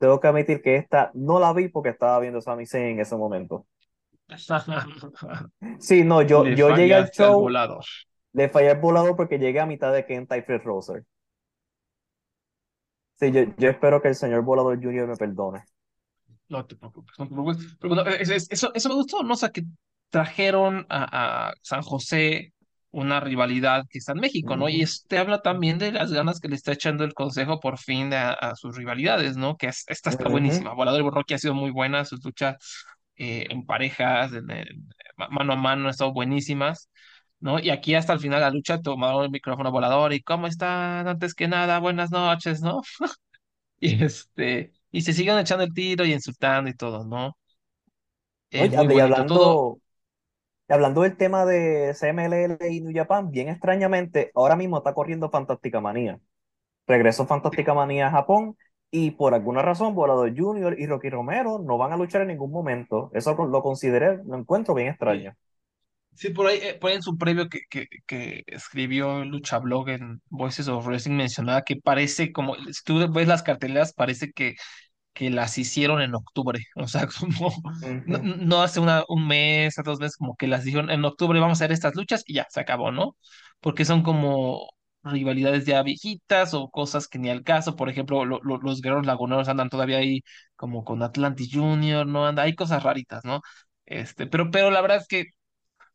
Tengo 0.00 0.20
que 0.20 0.28
admitir 0.28 0.62
que 0.62 0.76
esta 0.76 1.10
no 1.14 1.38
la 1.38 1.52
vi 1.52 1.68
porque 1.68 1.90
estaba 1.90 2.18
viendo 2.20 2.40
Sami 2.40 2.66
Zayn 2.66 2.86
en 2.86 3.00
ese 3.00 3.16
momento. 3.16 3.66
Sí, 5.80 6.04
no, 6.04 6.22
yo, 6.22 6.44
Le 6.44 6.56
yo 6.56 6.70
llegué 6.74 6.94
al 6.94 7.10
show, 7.10 7.40
volador. 7.40 7.84
le 8.32 8.48
fallé 8.48 8.70
al 8.70 8.80
volador 8.80 9.16
porque 9.16 9.38
llegué 9.38 9.60
a 9.60 9.66
mitad 9.66 9.92
de 9.92 10.06
Kenta 10.06 10.36
y 10.36 10.42
Fred 10.42 10.62
Rosser. 10.64 11.04
Sí, 13.14 13.32
yo, 13.32 13.42
yo 13.58 13.70
espero 13.70 14.00
que 14.02 14.08
el 14.08 14.14
señor 14.14 14.42
Volador 14.42 14.78
Jr. 14.82 15.06
me 15.08 15.16
perdone. 15.16 15.64
No 16.48 16.64
te 16.66 16.76
preocupes, 16.76 17.14
no 17.18 17.26
te 17.28 17.34
preocupes. 17.34 17.76
Pero 17.80 17.94
bueno, 17.94 18.10
es- 18.10 18.28
es- 18.30 18.46
eso, 18.50 18.72
eso 18.74 18.88
me 18.88 18.94
gustó, 18.96 19.22
¿no? 19.22 19.34
O 19.34 19.36
sea, 19.36 19.50
que 19.50 19.62
trajeron 20.10 20.86
a, 20.88 21.48
a 21.50 21.54
San 21.62 21.82
José 21.82 22.52
una 22.90 23.20
rivalidad 23.20 23.84
que 23.90 23.98
está 23.98 24.12
en 24.12 24.20
México, 24.20 24.56
¿no? 24.56 24.68
Y 24.68 24.80
Ujú, 24.80 24.82
eso 24.82 25.00
te 25.08 25.18
habla 25.18 25.42
también 25.42 25.78
de 25.78 25.92
las 25.92 26.12
ganas 26.12 26.40
que 26.40 26.48
le 26.48 26.56
está 26.56 26.72
echando 26.72 27.04
el 27.04 27.12
consejo 27.14 27.60
por 27.60 27.78
fin 27.78 28.12
a, 28.14 28.32
a 28.32 28.56
sus 28.56 28.76
rivalidades, 28.76 29.36
¿no? 29.36 29.56
Que 29.56 29.68
es- 29.68 29.84
esta 29.88 30.08
está 30.10 30.28
buenísima. 30.28 30.74
Volador 30.74 31.00
y 31.00 31.02
Borroqui 31.04 31.34
ha 31.34 31.38
sido 31.38 31.54
muy 31.54 31.70
buena, 31.70 32.04
sus 32.06 32.24
luchas 32.24 32.56
eh, 33.16 33.46
en 33.50 33.64
parejas, 33.66 34.32
en, 34.32 34.50
en- 34.50 34.88
ma- 35.16 35.28
mano 35.28 35.52
a 35.54 35.56
mano, 35.56 35.84
han 35.84 35.90
estado 35.90 36.12
buenísimas. 36.12 36.90
¿No? 37.40 37.58
Y 37.60 37.68
aquí 37.70 37.94
hasta 37.94 38.14
el 38.14 38.20
final 38.20 38.40
la 38.40 38.50
lucha 38.50 38.80
tomaron 38.80 39.24
el 39.24 39.30
micrófono 39.30 39.70
volador 39.70 40.12
y 40.14 40.22
¿cómo 40.22 40.46
están? 40.46 41.06
Antes 41.06 41.34
que 41.34 41.46
nada, 41.48 41.78
buenas 41.80 42.10
noches, 42.10 42.62
¿no? 42.62 42.80
Y 43.80 44.02
este, 44.04 44.72
y 44.90 45.02
se 45.02 45.12
siguen 45.12 45.38
echando 45.38 45.64
el 45.64 45.72
tiro 45.74 46.04
y 46.04 46.12
insultando 46.12 46.70
y 46.70 46.74
todo, 46.74 47.04
¿no? 47.04 47.36
Oye, 48.54 48.76
y 49.08 49.24
todo. 49.24 49.62
Hablando, 50.68 51.02
del 51.02 51.16
tema 51.16 51.44
de 51.44 51.94
CMLL 51.94 52.58
y 52.70 52.80
New 52.80 52.92
Japan, 52.94 53.30
bien 53.30 53.48
extrañamente, 53.48 54.30
ahora 54.34 54.56
mismo 54.56 54.78
está 54.78 54.94
corriendo 54.94 55.30
Fantástica 55.30 55.80
Manía. 55.80 56.20
Regresó 56.86 57.26
Fantástica 57.26 57.74
Manía 57.74 58.08
a 58.08 58.10
Japón 58.12 58.56
y 58.90 59.12
por 59.12 59.34
alguna 59.34 59.62
razón 59.62 59.94
Volador 59.94 60.32
Jr. 60.36 60.76
y 60.78 60.86
Rocky 60.86 61.10
Romero 61.10 61.58
no 61.58 61.78
van 61.78 61.92
a 61.92 61.96
luchar 61.96 62.22
en 62.22 62.28
ningún 62.28 62.52
momento. 62.52 63.10
Eso 63.14 63.34
lo 63.34 63.62
consideré, 63.62 64.18
lo 64.24 64.36
encuentro 64.36 64.74
bien 64.74 64.88
extraño. 64.88 65.34
sí, 66.14 66.30
por 66.30 66.46
ahí, 66.46 66.58
eh, 66.62 66.74
por 66.74 66.90
ahí 66.90 66.96
en 66.96 67.02
su 67.02 67.16
previo 67.18 67.48
que, 67.48 67.60
que, 67.68 67.86
que 68.06 68.42
escribió 68.46 69.24
Lucha 69.24 69.58
Blog 69.58 69.90
en 69.90 70.22
Voices 70.28 70.68
of 70.68 70.86
Wrestling 70.86 71.16
mencionaba 71.16 71.62
que 71.62 71.76
parece 71.76 72.32
como, 72.32 72.54
si 72.56 72.82
tú 72.84 73.12
ves 73.12 73.28
las 73.28 73.42
carteleras, 73.42 73.92
parece 73.92 74.32
que 74.32 74.56
que 75.16 75.30
las 75.30 75.58
hicieron 75.58 76.02
en 76.02 76.14
octubre, 76.14 76.60
o 76.76 76.88
sea, 76.88 77.08
como 77.08 77.52
no, 78.06 78.62
hace 78.62 78.80
una, 78.80 79.04
un 79.08 79.26
mes, 79.28 79.78
a 79.78 79.82
dos 79.82 79.98
meses, 80.00 80.16
como 80.16 80.36
que 80.36 80.46
las 80.48 80.64
dijeron 80.64 80.90
en 80.90 81.04
octubre 81.04 81.40
vamos 81.40 81.60
a 81.60 81.64
hacer 81.64 81.72
estas 81.72 81.96
luchas 81.96 82.22
y 82.26 82.34
ya, 82.34 82.46
se 82.50 82.60
acabó, 82.60 82.92
¿no? 82.92 83.16
Porque 83.60 83.84
son 83.84 84.02
como 84.02 84.68
rivalidades 85.04 85.66
ya 85.66 85.82
viejitas 85.82 86.54
o 86.54 86.70
cosas 86.70 87.08
que 87.08 87.18
ni 87.18 87.30
al 87.30 87.44
caso, 87.44 87.76
por 87.76 87.88
ejemplo, 87.88 88.24
lo- 88.24 88.40
lo- 88.42 88.58
los 88.58 88.80
guerreros 88.82 89.06
laguneros 89.06 89.48
andan 89.48 89.70
todavía 89.70 89.98
ahí 89.98 90.22
como 90.56 90.84
con 90.84 91.02
Atlantis 91.02 91.50
Junior, 91.52 92.06
¿no? 92.06 92.26
Anda, 92.26 92.42
hay 92.44 92.54
cosas 92.54 92.82
raritas, 92.82 93.24
¿no? 93.24 93.40
Este, 93.86 94.26
pero, 94.26 94.50
pero 94.50 94.70
la 94.70 94.80
verdad 94.82 94.98
es 94.98 95.08
que 95.08 95.26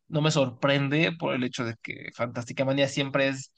no 0.07 0.21
me 0.21 0.31
sorprende 0.31 1.11
por 1.17 1.33
el 1.35 1.43
hecho 1.43 1.63
de 1.65 1.75
que 1.81 2.09
Fantástica 2.15 2.65
Manía 2.65 2.87
siempre 2.87 3.29
es, 3.29 3.53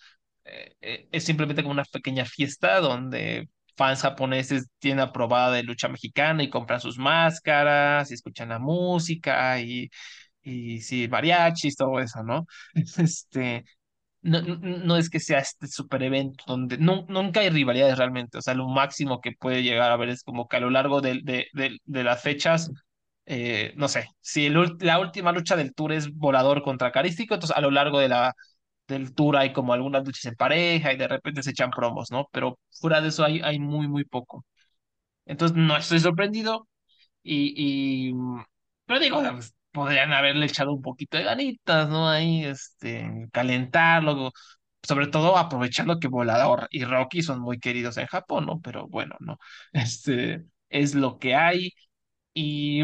eh, 0.46 0.76
eh, 0.82 1.08
es 1.12 1.24
simplemente 1.26 1.64
como 1.64 1.74
una 1.74 1.84
pequeña 1.86 2.26
fiesta 2.26 2.80
donde 2.80 3.50
fans 3.76 4.02
japoneses 4.02 4.68
tienen 4.80 5.00
aprobada 5.02 5.52
de 5.54 5.64
lucha 5.64 5.88
mexicana 5.90 6.44
y 6.44 6.50
compran 6.50 6.80
sus 6.82 6.98
máscaras 6.98 8.12
y 8.12 8.14
escuchan 8.16 8.50
la 8.50 8.60
música 8.60 9.60
y, 9.62 9.90
y 10.44 10.82
sí, 10.82 11.08
mariachis, 11.10 11.76
todo 11.78 12.00
eso, 12.00 12.24
¿no? 12.24 12.46
Este, 13.00 13.66
no, 14.22 14.42
no, 14.42 14.98
es 14.98 15.10
que 15.10 15.20
sea 15.20 15.40
este 15.40 15.68
super 15.68 16.02
evento 16.04 16.44
donde 16.48 16.78
nu- 16.78 17.06
nunca 17.10 17.42
hay 17.42 17.50
rivalidades 17.50 17.98
realmente, 17.98 18.38
o 18.38 18.42
sea, 18.42 18.54
lo 18.54 18.68
máximo 18.70 19.20
que 19.22 19.34
puede 19.34 19.64
llegar 19.64 19.92
a 19.92 19.98
ver 19.98 20.10
es 20.10 20.24
como 20.24 20.48
que 20.48 20.58
a 20.58 20.60
lo 20.62 20.70
largo 20.70 21.02
de, 21.02 21.20
de, 21.24 21.48
de, 21.86 22.04
las 22.04 22.22
fechas, 22.22 22.72
eh, 23.26 23.74
no 23.78 23.88
sé, 23.90 24.08
si 24.22 24.46
el 24.48 24.56
la 24.80 25.00
última 25.00 25.32
lucha 25.34 25.56
del 25.58 25.74
tour 25.74 25.92
es 25.94 26.10
Volador 26.14 26.64
contra 26.64 26.92
Carístico, 26.92 27.34
entonces 27.34 27.56
a 27.58 27.62
lo 27.62 27.72
largo 27.72 28.00
de 28.00 28.10
la, 28.10 28.34
del 28.94 29.14
tour 29.16 29.38
hay 29.38 29.54
como 29.54 29.74
algunas 29.74 30.06
luchas 30.06 30.26
en 30.26 30.36
pareja 30.36 30.94
y 30.94 30.98
de 30.98 31.08
repente 31.10 31.44
se 31.44 31.52
echan 31.52 31.72
promos, 31.72 32.12
¿no? 32.12 32.28
Pero 32.32 32.60
fuera 32.72 33.02
de 33.02 33.10
eso 33.10 33.24
hay, 33.26 33.42
hay 33.44 33.60
muy, 33.60 33.88
muy 33.88 34.06
poco. 34.06 34.46
Entonces 35.26 35.58
no 35.58 35.78
estoy 35.78 36.00
sorprendido, 36.00 36.68
y, 37.24 38.10
y, 38.12 38.14
pero 38.86 39.00
digo, 39.00 39.22
pues, 39.34 39.56
podrían 39.72 40.14
haberle 40.14 40.46
echado 40.48 40.74
un 40.74 40.82
poquito 40.82 41.18
de 41.18 41.24
ganitas, 41.26 41.90
¿no? 41.90 42.10
Ahí, 42.10 42.46
este, 42.46 43.28
calentarlo, 43.34 44.32
sobre 44.84 45.08
todo 45.08 45.38
aprovechando 45.38 46.00
que 46.00 46.08
Volador 46.10 46.68
y 46.72 46.86
Rocky 46.86 47.22
son 47.24 47.42
muy 47.42 47.60
queridos 47.60 47.98
en 47.98 48.08
Japón, 48.08 48.46
¿no? 48.48 48.62
Pero 48.62 48.88
bueno, 48.88 49.16
¿no? 49.20 49.38
Este, 49.74 50.46
es 50.70 50.96
lo 50.96 51.20
que 51.20 51.36
hay. 51.36 51.72
Y, 52.34 52.84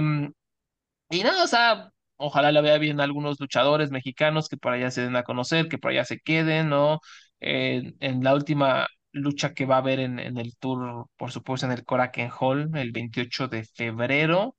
y 1.10 1.24
nada, 1.24 1.44
o 1.44 1.48
sea, 1.48 1.92
ojalá 2.20 2.52
la 2.54 2.62
vea 2.62 2.78
bien 2.80 3.02
a 3.02 3.06
algunos 3.06 3.40
luchadores 3.40 3.92
mexicanos 3.92 4.50
que 4.50 4.58
por 4.58 4.74
allá 4.74 4.92
se 4.92 5.02
den 5.04 5.16
a 5.18 5.24
conocer, 5.24 5.70
que 5.70 5.80
por 5.80 5.92
allá 5.92 6.06
se 6.06 6.20
queden, 6.20 6.70
¿no? 6.70 7.00
En, 7.42 7.96
en 8.02 8.24
la 8.24 8.36
última 8.36 8.88
lucha 9.14 9.54
que 9.56 9.66
va 9.66 9.76
a 9.78 9.80
haber 9.80 10.00
en, 10.02 10.20
en 10.20 10.38
el 10.38 10.56
tour, 10.58 11.08
por 11.18 11.32
supuesto, 11.32 11.66
en 11.68 11.74
el 11.74 11.86
Korakuen 11.86 12.32
Hall, 12.40 12.70
el 12.76 12.92
28 12.92 13.48
de 13.48 13.66
febrero. 13.66 14.56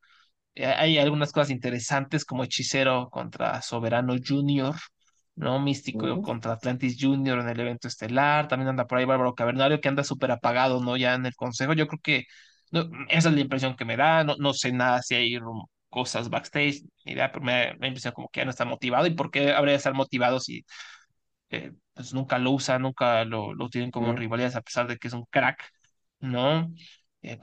Eh, 0.55 0.67
Hay 0.67 0.99
algunas 0.99 1.33
cosas 1.33 1.51
interesantes 1.51 2.25
como 2.25 2.45
Hechicero 2.45 3.09
contra 3.11 3.63
Soberano 3.63 4.17
Junior, 4.27 4.75
¿no? 5.37 5.61
Místico 5.61 6.21
contra 6.21 6.53
Atlantis 6.53 6.97
Junior 7.01 7.39
en 7.41 7.49
el 7.49 7.61
evento 7.61 7.89
estelar. 7.89 8.49
También 8.49 8.69
anda 8.69 8.87
por 8.87 8.99
ahí 8.99 9.05
Bárbaro 9.05 9.35
Cavernario 9.35 9.81
que 9.81 9.89
anda 9.89 10.05
súper 10.05 10.31
apagado, 10.33 10.81
¿no? 10.83 10.97
Ya 10.97 11.15
en 11.15 11.27
el 11.27 11.35
consejo. 11.35 11.73
Yo 11.75 11.87
creo 11.87 12.01
que 12.03 12.25
no, 12.73 12.83
esa 13.09 13.29
es 13.31 13.35
la 13.35 13.41
impresión 13.41 13.77
que 13.77 13.85
me 13.85 13.97
da. 13.97 14.25
No, 14.25 14.37
no 14.39 14.53
sé 14.55 14.73
nada 14.73 15.03
si 15.03 15.15
hay 15.15 15.39
cosas 15.91 16.31
backstage, 16.31 16.83
ni 17.05 17.13
idea, 17.13 17.33
pero 17.33 17.45
me 17.45 17.53
da 17.79 17.87
impresión 17.89 18.15
como 18.15 18.29
que 18.31 18.41
ya 18.41 18.45
no 18.47 18.51
está 18.53 18.65
motivado. 18.65 19.07
¿Y 19.07 19.13
por 19.15 19.31
qué 19.31 19.53
habría 19.53 19.73
de 19.73 19.79
estar 19.79 19.95
motivado 19.95 20.41
si 20.41 20.65
eh, 21.51 21.73
pues 21.95 22.15
nunca 22.15 22.39
lo 22.39 22.53
usa, 22.53 22.79
nunca 22.79 23.25
lo, 23.25 23.55
lo 23.55 23.69
tienen 23.69 23.91
como 23.91 24.13
Mm. 24.13 24.17
rivalidades 24.17 24.57
a 24.57 24.63
pesar 24.63 24.87
de 24.89 24.99
que 24.99 25.09
es 25.09 25.15
un 25.15 25.25
crack, 25.27 25.71
¿no? 26.21 26.71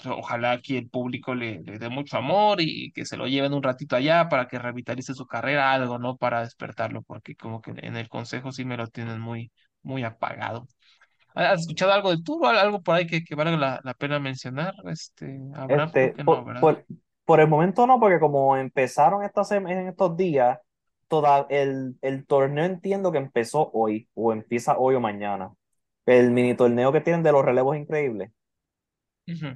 Ojalá 0.05 0.51
aquí 0.53 0.75
el 0.75 0.89
público 0.89 1.35
le, 1.35 1.61
le 1.61 1.77
dé 1.77 1.89
mucho 1.89 2.17
amor 2.17 2.59
y 2.61 2.91
que 2.93 3.05
se 3.05 3.15
lo 3.15 3.27
lleven 3.27 3.53
un 3.53 3.61
ratito 3.61 3.95
allá 3.95 4.27
para 4.27 4.47
que 4.47 4.57
revitalice 4.57 5.13
su 5.13 5.27
carrera, 5.27 5.71
algo, 5.71 5.99
¿no? 5.99 6.17
Para 6.17 6.41
despertarlo, 6.41 7.03
porque 7.03 7.35
como 7.35 7.61
que 7.61 7.71
en 7.77 7.95
el 7.95 8.09
consejo 8.09 8.51
sí 8.51 8.65
me 8.65 8.75
lo 8.77 8.87
tienen 8.87 9.19
muy, 9.19 9.51
muy 9.83 10.03
apagado. 10.03 10.67
¿Has 11.35 11.61
escuchado 11.61 11.93
algo 11.93 12.11
de 12.11 12.23
tú? 12.23 12.45
¿Algo 12.47 12.81
por 12.83 12.95
ahí 12.95 13.07
que, 13.07 13.23
que 13.23 13.35
valga 13.35 13.57
la, 13.57 13.81
la 13.83 13.93
pena 13.95 14.19
mencionar? 14.19 14.73
Este, 14.85 15.39
Abraham, 15.55 15.93
Este, 15.93 16.15
que 16.15 16.23
no, 16.25 16.33
por, 16.33 16.45
¿verdad? 16.45 16.67
por, 16.67 16.85
por 17.27 17.41
el 17.41 17.49
momento 17.49 17.87
no, 17.87 17.99
porque 18.01 18.19
como 18.21 18.57
empezaron 18.57 19.23
estas, 19.23 19.51
en 19.53 19.67
estos 19.89 20.17
días, 20.17 20.59
toda, 21.09 21.47
el, 21.51 21.97
el 22.03 22.27
torneo 22.27 22.65
entiendo 22.65 23.13
que 23.13 23.19
empezó 23.19 23.71
hoy, 23.73 24.09
o 24.15 24.33
empieza 24.33 24.79
hoy 24.79 24.95
o 24.95 25.01
mañana. 25.01 25.53
el 26.07 26.31
mini 26.31 26.55
torneo 26.55 26.93
que 26.93 27.01
tienen 27.01 27.23
de 27.23 27.33
los 27.33 27.45
relevos 27.45 27.77
increíbles. 27.77 28.31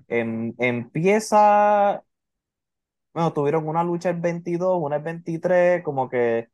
Em- 0.08 0.54
empieza, 0.60 2.04
bueno, 3.14 3.34
tuvieron 3.34 3.68
una 3.68 3.84
lucha 3.84 4.10
el 4.10 4.18
22, 4.22 4.78
una 4.82 4.98
el 4.98 5.04
23, 5.04 5.84
como 5.84 6.10
que 6.10 6.48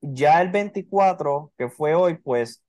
ya 0.00 0.40
el 0.42 0.50
24, 0.50 1.52
que 1.58 1.68
fue 1.68 1.94
hoy, 1.94 2.16
pues 2.18 2.62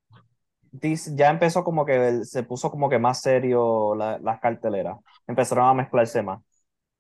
ya 1.16 1.30
empezó 1.30 1.64
como 1.64 1.86
que 1.86 2.24
se 2.26 2.44
puso 2.44 2.72
como 2.72 2.90
que 2.90 3.00
más 3.00 3.22
serio 3.22 3.96
la- 3.96 4.20
las 4.20 4.40
carteleras, 4.40 4.98
empezaron 5.28 5.66
a 5.68 5.74
mezclarse 5.74 6.22
más. 6.24 6.42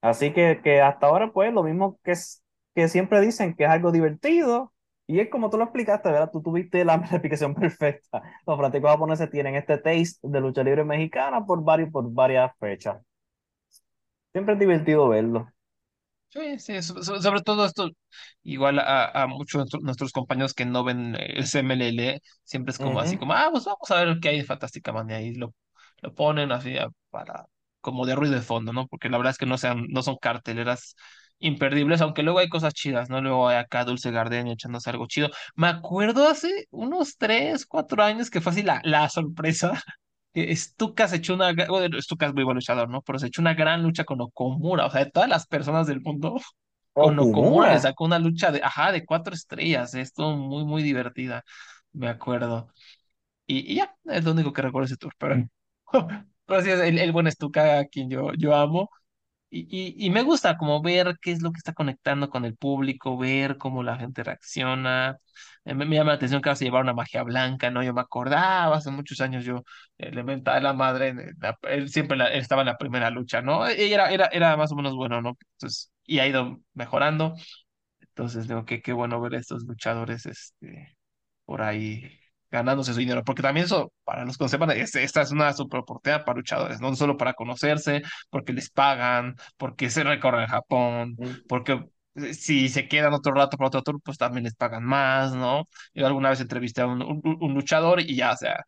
Así 0.02 0.34
que, 0.34 0.62
que 0.64 0.82
hasta 0.82 1.08
ahora, 1.08 1.32
pues, 1.34 1.54
lo 1.54 1.64
mismo 1.64 2.00
que, 2.04 2.12
es- 2.12 2.44
que 2.76 2.88
siempre 2.88 3.22
dicen 3.22 3.56
que 3.56 3.66
es 3.66 3.70
algo 3.70 3.92
divertido. 3.92 4.74
Y 5.08 5.20
es 5.20 5.30
como 5.30 5.50
tú 5.50 5.58
lo 5.58 5.64
explicaste, 5.64 6.10
¿verdad? 6.10 6.30
Tú 6.32 6.42
tuviste 6.44 6.86
la, 6.86 6.96
explicación 7.12 7.56
perfecta. 7.56 8.22
Los 8.46 8.58
fanáticos 8.58 8.92
japoneses 8.92 9.30
tienen 9.32 9.56
este 9.56 9.78
taste 9.80 10.20
de 10.24 10.40
lucha 10.42 10.64
libre 10.64 10.84
mexicana 10.86 11.46
por, 11.46 11.64
varios, 11.64 11.90
por 11.92 12.12
varias 12.14 12.52
fechas. 12.60 12.98
Siempre 14.34 14.54
es 14.56 14.60
divertido 14.60 15.08
verlo. 15.08 15.52
Sí, 16.30 16.60
sí, 16.60 16.82
so- 16.84 17.02
so- 17.02 17.20
sobre 17.22 17.42
todo 17.42 17.66
esto, 17.66 17.90
igual 18.44 18.78
a, 18.80 19.06
a 19.24 19.26
muchos 19.28 19.54
de 19.54 19.64
nuestro- 19.64 19.80
nuestros 19.82 20.12
compañeros 20.12 20.54
que 20.54 20.64
no 20.66 20.84
ven 20.84 21.16
el 21.20 21.48
CMLL, 21.48 22.22
siempre 22.44 22.72
es 22.72 22.78
como 22.80 23.00
así, 23.00 23.18
Ujú. 23.18 23.18
como, 23.18 23.34
ah, 23.34 23.48
pues 23.52 23.66
vamos 23.66 23.90
a 23.90 24.04
ver 24.06 24.20
qué 24.22 24.30
hay 24.30 24.38
de 24.40 24.46
Fantástica 24.46 24.92
Man, 24.94 25.10
y 25.10 25.34
lo, 25.34 25.56
lo 26.02 26.14
ponen 26.14 26.52
así 26.52 26.78
a- 26.78 26.90
para, 27.10 27.48
como 27.82 28.06
de 28.06 28.16
ruido 28.16 28.36
de 28.36 28.42
fondo, 28.42 28.74
¿no? 28.74 28.88
Porque 28.88 29.10
la 29.10 29.18
verdad 29.18 29.32
es 29.32 29.38
que 29.38 29.46
no 29.46 29.58
sean, 29.58 29.86
no 29.90 30.04
son 30.04 30.18
carteleras 30.18 30.96
imperdibles, 31.40 32.02
aunque 32.02 32.24
luego 32.24 32.40
hay 32.40 32.50
cosas 32.50 32.74
chidas, 32.74 33.10
¿no? 33.10 33.22
Luego 33.22 33.48
hay 33.48 33.58
acá 33.58 33.86
Dulce 33.86 34.12
Gardenia 34.12 34.54
echándose 34.54 34.90
algo 34.90 35.08
chido. 35.08 35.30
Me 35.56 35.68
acuerdo 35.68 36.28
hace 36.28 36.68
unos 36.72 37.18
tres, 37.18 37.66
cuatro 37.66 38.04
años 38.04 38.30
que 38.30 38.42
fue 38.42 38.52
así 38.52 38.64
la, 38.64 38.82
la 38.84 39.08
sorpresa 39.10 39.72
que 40.34 40.56
Stuka 40.56 41.08
se 41.08 41.18
echó 41.18 41.34
una, 41.34 41.54
bueno, 41.68 42.02
Stuka 42.02 42.28
es 42.28 42.34
muy 42.34 42.44
buen 42.44 42.56
luchador, 42.56 42.90
¿no? 42.90 43.02
Pero 43.02 43.20
se 43.20 43.28
echó 43.28 43.42
una 43.42 43.54
gran 43.54 43.84
lucha 43.84 44.04
con 44.06 44.22
Okomura, 44.22 44.86
o 44.86 44.92
sea, 44.92 45.06
de 45.06 45.12
todas 45.12 45.30
las 45.30 45.48
personas 45.48 45.88
del 45.88 46.02
mundo, 46.02 46.40
con 46.98 47.18
Okomura 47.20 47.74
le 47.74 47.80
sacó 47.80 48.06
una 48.06 48.20
lucha 48.20 48.52
de, 48.52 48.62
ajá, 48.64 48.92
de 48.92 49.06
cuatro 49.06 49.34
estrellas, 49.34 49.94
esto 49.96 50.36
muy, 50.36 50.66
muy 50.66 50.84
divertida, 50.84 51.44
me 51.94 52.10
acuerdo. 52.10 52.72
Y, 53.48 53.74
y 53.74 53.76
ya, 53.78 53.96
es 54.06 54.24
lo 54.24 54.32
único 54.32 54.54
que 54.54 54.62
recuerdo 54.62 54.86
ese 54.86 54.98
tour, 54.98 55.14
pero, 55.18 55.38
pero 56.50 56.64
sí, 56.64 56.72
el, 56.72 57.00
el 57.00 57.12
buen 57.14 57.32
Stuka 57.32 57.80
a 57.80 57.86
quien 57.86 58.10
yo, 58.10 58.34
yo 58.36 58.56
amo. 58.56 58.90
Y, 59.52 59.68
y, 59.72 60.08
y 60.08 60.10
me 60.12 60.24
gusta 60.24 60.58
como 60.58 60.82
ver 60.84 61.18
qué 61.22 61.32
es 61.32 61.42
lo 61.42 61.52
que 61.54 61.58
está 61.60 61.74
conectando 61.74 62.30
con 62.30 62.46
el 62.46 62.58
público, 62.58 63.18
ver 63.18 63.58
cómo 63.58 63.84
la 63.84 63.98
gente 63.98 64.24
reacciona. 64.24 65.18
Eh, 65.66 65.74
me, 65.76 65.86
me 65.86 65.96
llama 65.98 66.12
la 66.12 66.16
atención 66.18 66.42
que 66.42 66.50
ahora 66.50 66.58
se 66.58 66.66
llevaron 66.66 66.88
una 66.88 66.94
magia 66.96 67.24
blanca, 67.24 67.72
¿no? 67.72 67.84
Yo 67.84 67.94
me 67.94 68.02
acordaba 68.02 68.78
hace 68.78 68.92
muchos 68.92 69.22
años, 69.22 69.46
yo 69.46 69.64
eh, 70.00 70.12
le 70.12 70.24
mentaba 70.24 70.58
a 70.58 70.62
la 70.62 70.74
madre, 70.74 71.10
en 71.10 71.36
la- 71.42 71.58
él 71.64 71.90
siempre 71.90 72.18
la- 72.18 72.28
él 72.34 72.42
estaba 72.42 72.62
en 72.64 72.68
la 72.68 72.78
primera 72.78 73.10
lucha, 73.12 73.42
¿no? 73.42 73.70
Y 73.72 73.94
era, 73.94 74.12
era, 74.12 74.28
era 74.28 74.58
más 74.58 74.72
o 74.72 74.76
menos 74.76 74.96
bueno, 74.96 75.22
¿no? 75.22 75.38
Entonces, 75.58 75.92
y 76.06 76.20
ha 76.20 76.28
ido 76.28 76.60
mejorando. 76.76 77.36
Entonces, 78.02 78.48
digo 78.48 78.66
que 78.66 78.82
qué 78.82 78.94
bueno 78.94 79.22
ver 79.22 79.36
a 79.36 79.40
estos 79.40 79.64
luchadores, 79.66 80.26
este 80.26 80.98
por 81.46 81.62
ahí 81.64 82.19
ganándose 82.52 82.94
su 82.94 83.00
dinero, 83.00 83.24
porque 83.24 83.42
también 83.42 83.66
eso, 83.66 83.92
para 84.04 84.26
los 84.26 84.36
sepan, 84.38 84.72
es- 84.72 84.96
esta 84.96 85.22
es 85.22 85.32
una 85.32 85.54
super 85.54 85.82
oportunidad 85.82 86.26
para 86.26 86.38
luchadores, 86.38 86.82
no 86.82 86.96
solo 86.96 87.18
para 87.18 87.34
conocerse, 87.34 88.02
porque 88.30 88.54
les 88.54 88.70
pagan, 88.70 89.36
porque 89.58 89.90
se 89.90 90.04
recorren 90.04 90.48
Japón, 90.48 91.20
porque 91.48 91.86
eh, 92.16 92.34
si 92.34 92.70
se 92.70 92.88
quedan 92.88 93.14
otro 93.14 93.34
rato 93.34 93.58
para 93.58 93.68
otro 93.68 93.82
tour, 93.84 94.02
pues 94.04 94.18
también 94.18 94.44
les 94.46 94.56
pagan 94.56 94.84
más, 94.84 95.34
¿no? 95.34 95.68
Yo 95.94 96.06
alguna 96.08 96.30
vez 96.30 96.42
entrevisté 96.42 96.82
a 96.82 96.88
un, 96.88 97.02
un- 97.04 97.22
un 97.40 97.54
luchador 97.54 98.02
y 98.02 98.16
ya, 98.16 98.32
o 98.34 98.38
sea, 98.38 98.64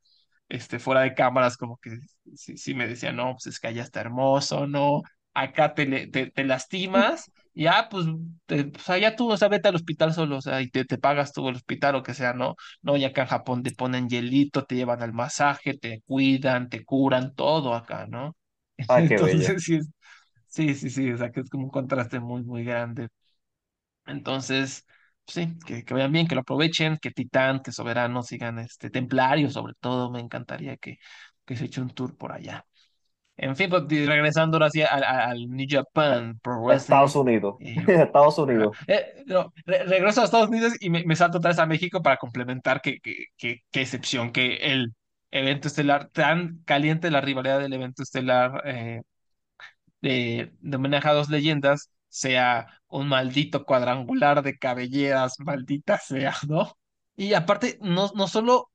este, 0.50 0.80
fuera 0.80 1.02
de 1.02 1.14
cámaras, 1.14 1.58
como 1.58 1.78
que 1.78 1.98
sí, 2.36 2.58
sí 2.58 2.74
me 2.74 2.88
decía, 2.88 3.12
no, 3.12 3.34
pues 3.34 3.48
es 3.48 3.60
que 3.60 3.68
allá 3.68 3.84
está 3.84 4.02
hermoso, 4.02 4.68
¿no? 4.68 5.02
Acá 5.34 5.74
te, 5.74 6.08
te, 6.08 6.32
te 6.32 6.44
lastimas, 6.44 7.32
ya, 7.54 7.90
pues, 7.90 8.06
te, 8.46 8.66
pues 8.66 8.90
allá 8.90 9.16
tú, 9.16 9.32
o 9.32 9.38
sea, 9.38 9.48
vete 9.50 9.68
al 9.70 9.76
hospital 9.76 10.14
solo, 10.14 10.38
o 10.38 10.42
sea, 10.42 10.62
y 10.62 10.70
te, 10.70 10.86
te 10.86 10.98
pagas 10.98 11.34
tú 11.34 11.48
el 11.50 11.56
hospital 11.56 11.96
o 11.96 12.04
que 12.04 12.14
sea, 12.14 12.34
¿no? 12.34 12.56
No, 12.82 12.98
y 12.98 13.04
acá 13.06 13.24
en 13.24 13.28
Japón 13.30 13.64
te 13.64 13.72
ponen 13.72 14.10
hielito, 14.10 14.66
te 14.66 14.76
llevan 14.76 15.02
al 15.02 15.14
masaje, 15.14 15.78
te 15.78 16.02
cuidan, 16.06 16.70
te 16.70 16.84
curan, 16.86 17.34
todo 17.36 17.74
acá, 17.76 18.08
¿no? 18.08 18.36
Ah, 18.88 19.04
qué 19.06 19.20
bello. 19.20 19.48
Entonces, 19.48 19.64
sí, 19.64 19.76
es- 19.76 19.90
sí, 20.48 20.76
sí, 20.76 20.90
sí, 20.90 21.12
o 21.12 21.18
sea, 21.18 21.32
que 21.32 21.42
es 21.42 21.50
como 21.50 21.66
un 21.66 21.70
contraste 21.72 22.20
muy, 22.20 22.44
muy 22.44 22.64
grande. 22.66 23.10
Entonces, 24.06 24.86
sí, 25.28 25.58
que, 25.66 25.84
que 25.86 25.94
vayan 25.94 26.12
bien, 26.12 26.28
que 26.28 26.36
lo 26.36 26.42
aprovechen, 26.42 26.98
que 26.98 27.12
Titán, 27.12 27.62
que 27.62 27.72
Soberano 27.72 28.24
sigan 28.24 28.60
este 28.60 28.90
Templario, 28.90 29.50
sobre 29.50 29.74
todo, 29.80 30.12
me 30.12 30.20
encantaría 30.20 30.78
que, 30.78 30.98
que 31.46 31.56
se 31.56 31.66
eche 31.66 31.82
un 31.82 31.92
tour 31.92 32.18
por 32.18 32.32
allá. 32.32 32.66
En 33.42 33.56
fin, 33.58 33.70
pues, 33.70 33.84
regresando 33.90 34.58
ahora 34.58 34.70
sí 34.70 34.82
al, 34.84 35.04
al- 35.04 35.50
New 35.50 35.68
Japan 35.70 36.40
Pro 36.42 36.62
Wrestling. 36.64 37.02
Estados 37.02 37.16
Unidos. 37.16 37.56
Estados 37.60 38.38
Unidos. 38.40 38.78
eh, 38.88 39.24
no, 39.28 39.54
re- 39.66 39.84
regreso 39.86 40.22
a 40.22 40.26
Estados 40.26 40.50
Unidos 40.50 40.74
y 40.80 40.90
me, 40.90 41.04
me 41.06 41.16
salto 41.16 41.38
otra 41.40 41.50
vez 41.52 41.60
a 41.60 41.66
México 41.66 42.02
para 42.02 42.18
complementar 42.18 42.82
que, 42.82 43.00
que, 43.00 43.26
que, 43.38 43.60
qué 43.72 43.82
excepción, 43.82 44.32
que 44.32 44.58
el 44.58 44.94
evento 45.32 45.68
estelar, 45.68 46.10
tan 46.10 46.62
caliente 46.66 47.12
la 47.12 47.22
rivalidad 47.22 47.60
del 47.60 47.74
evento 47.74 48.04
estelar 48.04 48.62
eh, 48.66 49.02
de, 50.02 50.54
de 50.60 50.76
homenaje 50.78 51.08
a 51.10 51.14
dos 51.14 51.30
leyendas 51.30 51.92
sea 52.10 52.68
un 52.88 53.08
maldito 53.08 53.66
cuadrangular 53.66 54.44
de 54.44 54.58
cabelleras, 54.58 55.36
maldita 55.40 55.98
sea, 55.98 56.34
¿no? 56.48 56.74
Y 57.16 57.34
aparte, 57.34 57.78
no, 57.82 58.12
no 58.16 58.28
solo, 58.28 58.72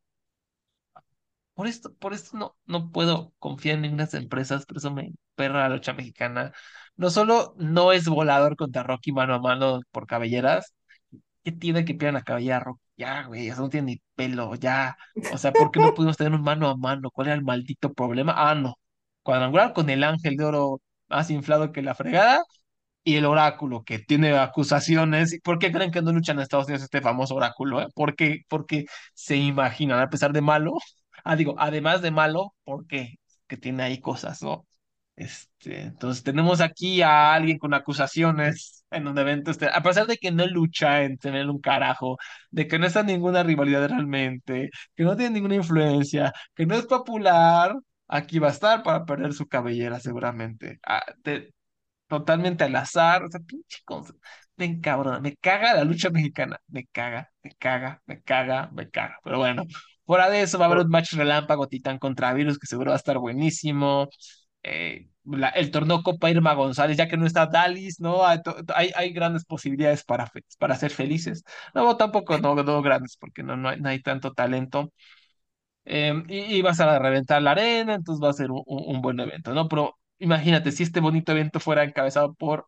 por 1.56 1.66
esto, 1.68 1.94
por 1.96 2.14
esto 2.14 2.38
no, 2.38 2.56
no 2.66 2.92
puedo 2.92 3.32
confiar 3.38 3.76
en 3.76 3.82
ninguna 3.82 4.08
empresas, 4.12 4.66
por 4.66 4.78
eso 4.78 4.92
me 4.92 5.12
perra 5.34 5.68
la 5.68 5.74
lucha 5.76 5.94
mexicana. 5.94 6.52
No 6.96 7.10
solo 7.10 7.54
no 7.58 7.92
es 7.92 8.06
volador 8.08 8.56
contra 8.56 8.82
Rocky 8.84 9.12
mano 9.12 9.34
a 9.34 9.40
mano 9.40 9.80
por 9.92 10.06
cabelleras, 10.06 10.74
¿qué 11.44 11.52
tiene 11.52 11.84
que 11.84 11.94
pierdan 11.94 12.14
la 12.14 12.22
cabellera 12.22 12.60
Rocky? 12.60 12.82
Ya, 12.98 13.24
güey, 13.24 13.48
eso 13.48 13.62
no 13.62 13.68
tiene 13.70 13.92
ni 13.92 14.02
pelo, 14.14 14.54
ya. 14.56 14.96
O 15.32 15.38
sea, 15.38 15.52
¿por 15.52 15.70
qué 15.70 15.80
no 15.80 15.92
pudimos 15.94 16.16
tener 16.16 16.32
un 16.34 16.42
mano 16.42 16.68
a 16.68 16.76
mano? 16.76 17.10
¿Cuál 17.10 17.28
era 17.28 17.36
el 17.36 17.44
maldito 17.44 17.92
problema? 17.94 18.34
Ah, 18.36 18.54
no. 18.54 18.76
Cuadrangular 19.22 19.72
con 19.74 19.90
el 19.90 20.04
ángel 20.04 20.36
de 20.36 20.44
oro 20.44 20.80
más 21.08 21.30
inflado 21.30 21.72
que 21.72 21.82
la 21.82 21.94
fregada 21.94 22.42
y 23.04 23.16
el 23.16 23.24
oráculo 23.26 23.84
que 23.84 23.98
tiene 24.00 24.36
acusaciones. 24.38 25.32
¿Y 25.32 25.40
¿Por 25.40 25.58
qué 25.58 25.72
creen 25.72 25.90
que 25.92 26.02
no 26.02 26.12
luchan 26.12 26.36
en 26.38 26.42
Estados 26.42 26.66
Unidos 26.66 26.82
este 26.84 27.00
famoso 27.00 27.34
oráculo? 27.36 27.80
eh? 27.82 27.88
¿Por 27.94 28.16
qué? 28.16 28.40
Porque 28.48 28.86
se 29.14 29.36
imaginan, 29.36 30.00
a 30.00 30.10
pesar 30.10 30.32
de 30.32 30.40
malo, 30.40 30.74
ah, 31.26 31.36
digo, 31.36 31.54
además 31.58 32.02
de 32.02 32.10
malo, 32.10 32.54
¿por 32.64 32.86
qué? 32.86 33.16
Que 33.46 33.56
tiene 33.56 33.82
ahí 33.84 34.00
cosas, 34.00 34.42
¿no? 34.42 34.66
Este, 35.16 35.80
entonces 35.82 36.22
tenemos 36.24 36.60
aquí 36.60 37.00
a 37.02 37.32
alguien 37.34 37.58
con 37.58 37.72
acusaciones 37.74 38.84
en 38.90 39.08
un 39.08 39.18
evento, 39.18 39.50
este, 39.50 39.68
a 39.72 39.82
pesar 39.82 40.06
de 40.06 40.18
que 40.18 40.30
no 40.30 40.46
lucha 40.46 41.02
en 41.04 41.16
tener 41.18 41.48
un 41.48 41.58
carajo, 41.60 42.18
de 42.50 42.68
que 42.68 42.78
no 42.78 42.86
está 42.86 43.02
ninguna 43.02 43.42
rivalidad 43.42 43.88
realmente, 43.88 44.70
que 44.94 45.04
no 45.04 45.16
tiene 45.16 45.34
ninguna 45.34 45.54
influencia, 45.56 46.32
que 46.54 46.66
no 46.66 46.74
es 46.76 46.86
popular, 46.86 47.74
aquí 48.08 48.38
va 48.38 48.48
a 48.48 48.50
estar 48.50 48.82
para 48.82 49.04
perder 49.06 49.32
su 49.32 49.46
cabellera 49.48 50.00
seguramente. 50.00 50.78
Ah, 50.86 51.02
te- 51.22 51.52
totalmente 52.08 52.64
al 52.64 52.76
azar, 52.76 53.24
o 53.24 53.30
sea, 53.30 53.40
pinche 53.40 53.78
cosa. 53.84 54.14
Me 54.56 54.64
encabrona, 54.66 55.20
me 55.20 55.36
caga 55.36 55.74
la 55.74 55.84
lucha 55.84 56.10
mexicana, 56.10 56.58
me 56.68 56.86
caga, 56.86 57.30
me 57.42 57.52
caga, 57.56 58.02
me 58.06 58.22
caga, 58.22 58.70
me 58.72 58.90
caga. 58.90 59.18
Pero 59.24 59.38
bueno, 59.38 59.64
fuera 60.06 60.30
de 60.30 60.42
eso 60.42 60.58
va 60.58 60.66
a 60.66 60.68
haber 60.68 60.84
un 60.84 60.90
match 60.90 61.12
relámpago 61.14 61.68
Titán 61.68 61.98
contra 61.98 62.32
Virus 62.34 62.58
que 62.58 62.66
seguro 62.66 62.90
va 62.90 62.96
a 62.96 62.98
estar 62.98 63.18
buenísimo. 63.18 64.08
Eh, 64.62 65.08
la- 65.24 65.48
el 65.50 65.70
torneo 65.70 66.02
Copa 66.02 66.30
Irma 66.30 66.54
González, 66.54 66.96
ya 66.96 67.08
que 67.08 67.16
no 67.16 67.26
está 67.26 67.46
Dalis, 67.46 68.00
¿no? 68.00 68.24
Hay, 68.26 68.42
to- 68.42 68.56
hay, 68.74 68.90
hay 68.96 69.12
grandes 69.12 69.44
posibilidades 69.44 70.04
para, 70.04 70.30
para 70.58 70.76
ser 70.76 70.90
felices. 70.92 71.44
No, 71.74 71.96
tampoco, 71.96 72.38
no, 72.38 72.54
no 72.56 72.82
grandes, 72.82 73.16
porque 73.18 73.42
no, 73.42 73.56
no 73.56 73.68
hay, 73.68 73.80
no 73.80 73.88
hay 73.88 74.00
tanto 74.02 74.32
talento. 74.32 74.92
Eh, 75.84 76.14
y, 76.28 76.38
y 76.58 76.62
vas 76.62 76.80
a 76.80 76.98
reventar 76.98 77.42
la 77.42 77.52
arena, 77.52 77.94
entonces 77.94 78.22
va 78.24 78.30
a 78.30 78.32
ser 78.32 78.48
un, 78.50 79.00
buen 79.02 79.20
evento, 79.20 79.54
¿no? 79.54 79.68
Pero 79.68 79.96
imagínate, 80.18 80.72
si 80.72 80.82
este 80.82 81.00
bonito 81.00 81.32
evento 81.32 81.60
fuera 81.60 81.84
encabezado 81.84 82.34
por 82.34 82.66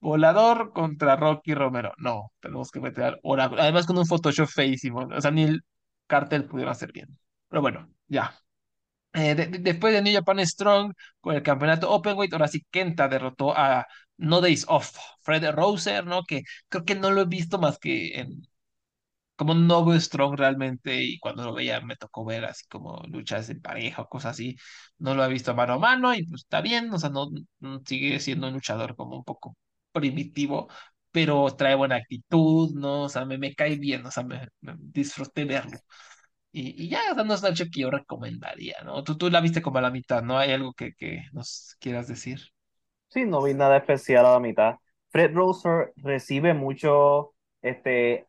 Volador 0.00 0.72
contra 0.72 1.16
Rocky 1.16 1.54
Romero. 1.54 1.92
No, 1.98 2.32
tenemos 2.40 2.70
que 2.70 2.80
meter 2.80 3.18
Oráculo. 3.22 3.62
Además 3.62 3.86
con 3.86 3.98
un 3.98 4.06
Photoshop 4.06 4.48
feísimo. 4.48 5.00
O 5.14 5.20
sea, 5.20 5.30
ni 5.30 5.44
el 5.44 5.62
cartel 6.12 6.44
pudiera 6.46 6.72
hacer 6.72 6.92
bien. 6.92 7.08
Pero 7.48 7.62
bueno, 7.62 7.90
ya. 8.08 8.34
Eh, 9.14 9.34
de- 9.34 9.46
de- 9.46 9.58
después 9.58 9.92
de 9.94 10.02
New 10.02 10.14
Japan 10.14 10.46
Strong, 10.46 10.94
con 11.20 11.34
el 11.36 11.42
campeonato 11.42 11.90
Openweight, 11.90 12.32
ahora 12.32 12.48
sí 12.48 12.64
Kenta 12.70 13.08
derrotó 13.08 13.56
a 13.56 13.86
No 14.18 14.40
Days 14.40 14.64
Off, 14.68 14.96
Fred 15.22 15.44
Roser, 15.52 16.06
¿no? 16.06 16.24
Que 16.24 16.42
creo 16.68 16.84
que 16.84 16.94
no 16.94 17.10
lo 17.10 17.22
he 17.22 17.26
visto 17.26 17.58
más 17.58 17.78
que 17.78 18.18
en, 18.20 18.42
como 19.36 19.54
no 19.54 19.84
veo 19.84 19.98
Strong 20.00 20.36
realmente 20.38 21.02
y 21.02 21.18
cuando 21.18 21.44
lo 21.44 21.54
veía 21.54 21.80
me 21.80 21.96
tocó 21.96 22.24
ver 22.24 22.44
así 22.44 22.66
como 22.68 23.02
luchas 23.08 23.48
en 23.50 23.60
pareja 23.60 24.02
o 24.02 24.08
cosas 24.08 24.32
así, 24.32 24.56
no 24.98 25.14
lo 25.14 25.24
he 25.24 25.28
visto 25.28 25.54
mano 25.54 25.74
a 25.74 25.78
mano 25.78 26.14
y 26.14 26.24
pues 26.26 26.42
está 26.42 26.60
bien, 26.60 26.92
o 26.92 26.98
sea, 26.98 27.10
no, 27.10 27.30
no- 27.60 27.80
sigue 27.86 28.20
siendo 28.20 28.46
un 28.48 28.54
luchador 28.54 28.94
como 28.96 29.16
un 29.16 29.24
poco 29.24 29.56
primitivo, 29.92 30.68
pero 31.12 31.54
trae 31.56 31.74
buena 31.76 31.96
actitud, 31.96 32.72
¿no? 32.74 33.04
O 33.04 33.08
sea, 33.08 33.24
me, 33.26 33.38
me 33.38 33.54
cae 33.54 33.76
bien, 33.76 34.04
o 34.06 34.10
sea, 34.10 34.24
me, 34.24 34.48
me 34.60 34.74
disfruté 34.78 35.44
verlo. 35.44 35.78
Y, 36.52 36.84
y 36.86 36.88
ya, 36.90 37.14
no 37.14 37.34
es 37.34 37.40
una 37.40 37.50
lucha 37.50 37.66
que 37.66 37.80
yo 37.82 37.90
recomendaría, 37.90 38.76
¿no? 38.84 39.04
Tú, 39.04 39.16
tú 39.18 39.30
la 39.30 39.40
viste 39.40 39.62
como 39.62 39.78
a 39.78 39.82
la 39.82 39.90
mitad, 39.90 40.22
¿no? 40.22 40.38
¿Hay 40.38 40.52
algo 40.52 40.74
que, 40.74 40.92
que 40.94 41.24
nos 41.32 41.76
quieras 41.80 42.08
decir? 42.08 42.40
Sí, 43.08 43.24
no 43.26 43.42
vi 43.42 43.52
nada 43.54 43.76
especial 43.76 44.24
a 44.26 44.32
la 44.32 44.40
mitad. 44.40 44.76
Fred 45.10 45.34
Rosser 45.34 45.92
recibe 45.96 46.54
mucho 46.54 47.34
este, 47.60 48.26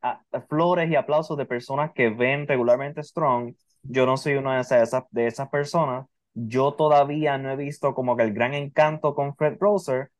flores 0.50 0.90
y 0.92 0.96
aplausos 0.96 1.38
de 1.38 1.46
personas 1.46 1.92
que 1.94 2.10
ven 2.10 2.46
regularmente 2.48 3.02
Strong. 3.02 3.56
Yo 3.84 4.06
no 4.06 4.18
soy 4.18 4.34
una 4.36 4.56
de 4.56 4.62
esas, 4.62 5.04
de 5.12 5.28
esas 5.28 5.50
personas. 5.50 6.06
Yo 6.34 6.74
todavía 6.74 7.38
no 7.38 7.52
he 7.52 7.56
visto 7.56 7.94
como 7.94 8.18
que 8.18 8.24
el 8.24 8.34
gran 8.34 8.54
encanto 8.54 9.16
con 9.16 9.36
Fred 9.36 9.58
Rosser, 9.60 10.12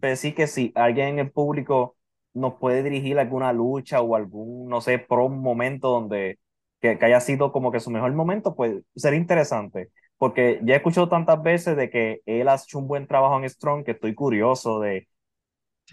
pero 0.00 0.16
sí 0.16 0.34
que 0.34 0.46
si 0.48 0.72
alguien 0.76 1.08
en 1.08 1.18
el 1.20 1.32
público 1.32 1.95
nos 2.36 2.54
puede 2.56 2.82
dirigir 2.82 3.18
alguna 3.18 3.52
lucha 3.52 4.00
o 4.02 4.16
algún, 4.16 4.68
no 4.68 4.80
sé, 4.80 4.98
pro 4.98 5.28
momento 5.28 5.88
donde 5.90 6.38
que, 6.80 6.98
que 6.98 7.04
haya 7.06 7.20
sido 7.20 7.52
como 7.52 7.72
que 7.72 7.80
su 7.80 7.90
mejor 7.90 8.12
momento, 8.14 8.54
pues 8.54 8.82
sería 8.96 9.18
interesante. 9.20 9.90
Porque 10.18 10.60
ya 10.64 10.74
he 10.74 10.76
escuchado 10.78 11.08
tantas 11.08 11.42
veces 11.42 11.76
de 11.76 11.90
que 11.90 12.20
él 12.26 12.48
ha 12.48 12.56
hecho 12.56 12.78
un 12.78 12.88
buen 12.88 13.06
trabajo 13.06 13.38
en 13.38 13.48
Strong 13.50 13.84
que 13.84 13.92
estoy 13.92 14.14
curioso 14.14 14.80
de, 14.80 15.08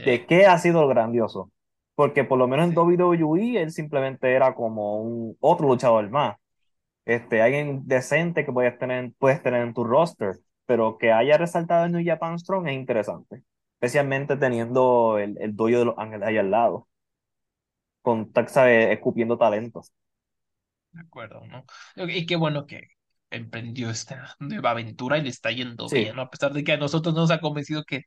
de 0.04 0.26
qué 0.26 0.46
ha 0.46 0.58
sido 0.60 0.82
lo 0.82 0.88
grandioso. 0.88 1.52
Porque 1.96 2.24
por 2.24 2.40
lo 2.40 2.48
menos 2.48 2.68
en 2.68 2.74
Sí. 2.74 2.76
WWE 2.76 3.62
él 3.62 3.72
simplemente 3.72 4.34
era 4.34 4.56
como 4.56 5.02
un 5.02 5.38
otro 5.40 5.68
luchador 5.68 6.10
más. 6.10 6.38
Este, 7.06 7.42
alguien 7.42 7.84
decente 7.88 8.46
que 8.46 8.54
puedes 8.54 8.78
tener, 8.80 9.14
puedes 9.20 9.44
tener 9.44 9.64
en 9.64 9.74
tu 9.74 9.84
roster, 9.86 10.40
pero 10.66 10.98
que 10.98 11.12
haya 11.14 11.38
resaltado 11.38 11.86
en 11.86 11.94
New 11.94 12.06
Japan 12.06 12.40
Strong 12.40 12.68
es 12.70 12.76
interesante. 12.76 13.44
Especialmente 13.84 14.36
teniendo 14.38 15.20
el, 15.20 15.38
el 15.40 15.56
dojo 15.56 15.70
de 15.78 15.86
los 15.86 15.98
ángeles 16.00 16.28
ahí 16.28 16.38
al 16.40 16.50
lado, 16.52 16.88
con 18.04 18.32
Taxa 18.32 18.72
escupiendo 18.72 19.38
talentos. 19.38 19.92
De 20.92 21.02
acuerdo, 21.02 21.42
¿no? 21.48 21.66
Y 22.08 22.26
qué 22.28 22.36
bueno 22.36 22.68
que 22.68 22.90
emprendió 23.32 23.90
esta 23.90 24.36
nueva 24.40 24.72
aventura 24.72 25.18
y 25.18 25.24
le 25.24 25.30
está 25.30 25.50
yendo 25.52 25.90
Sí. 25.90 25.98
bien, 25.98 26.16
¿no? 26.16 26.22
A 26.24 26.30
pesar 26.30 26.54
de 26.54 26.64
que 26.64 26.74
a 26.74 26.78
nosotros 26.78 27.16
nos 27.16 27.32
ha 27.32 27.40
convencido 27.40 27.84
que 27.84 28.04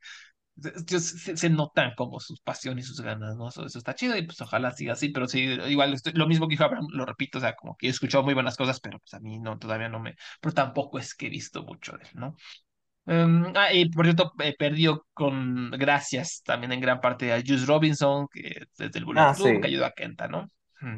se, 0.87 0.99
se- 1.01 1.37
se 1.37 1.49
notan 1.51 1.93
como 1.97 2.19
sus 2.21 2.41
pasiones 2.41 2.85
y 2.85 2.89
sus 2.89 3.01
ganas, 3.01 3.37
¿no? 3.37 3.49
Eso, 3.49 3.65
eso 3.65 3.77
está 3.79 3.95
chido 3.95 4.17
y 4.17 4.23
pues 4.25 4.41
ojalá 4.41 4.71
siga 4.73 4.93
así, 4.93 5.09
pero 5.09 5.27
sí, 5.27 5.41
igual 5.69 5.93
estoy- 5.93 6.13
lo 6.13 6.27
mismo 6.27 6.47
que 6.47 6.53
dijo 6.53 6.65
Abraham, 6.65 6.87
lo 6.91 7.05
repito, 7.05 7.39
o 7.39 7.41
sea, 7.41 7.55
como 7.55 7.77
que 7.77 7.87
he 7.87 7.91
escuchado 7.91 8.23
muy 8.23 8.33
buenas 8.35 8.57
cosas, 8.57 8.79
pero 8.81 8.99
pues 8.99 9.13
a 9.15 9.19
mí 9.21 9.39
no, 9.39 9.59
todavía 9.59 9.89
no 9.89 9.99
me, 9.99 10.15
pero 10.41 10.53
tampoco 10.55 10.99
es 10.99 11.15
que 11.15 11.27
he 11.27 11.29
visto 11.29 11.63
mucho 11.63 11.93
de 11.97 12.03
él, 12.05 12.09
¿no? 12.15 12.35
Em, 13.07 13.53
ah, 13.55 13.71
y 13.73 13.89
por 13.89 14.05
cierto, 14.05 14.33
eh, 14.39 14.55
perdió 14.57 15.05
con 15.13 15.71
gracias 15.71 16.41
también 16.43 16.73
en 16.73 16.81
gran 16.81 16.99
parte 17.01 17.31
a 17.33 17.37
Juice 17.45 17.65
Robinson, 17.65 18.27
que 18.31 18.65
desde 18.77 18.99
el 18.99 19.05
Bullet 19.05 19.25
Ah, 19.25 19.33
Club, 19.33 19.59
sí. 19.59 19.61
que 19.61 19.67
ayudó 19.67 19.85
a 19.85 19.91
Kenta, 19.93 20.27
¿no? 20.27 20.47
Hmm. 20.81 20.97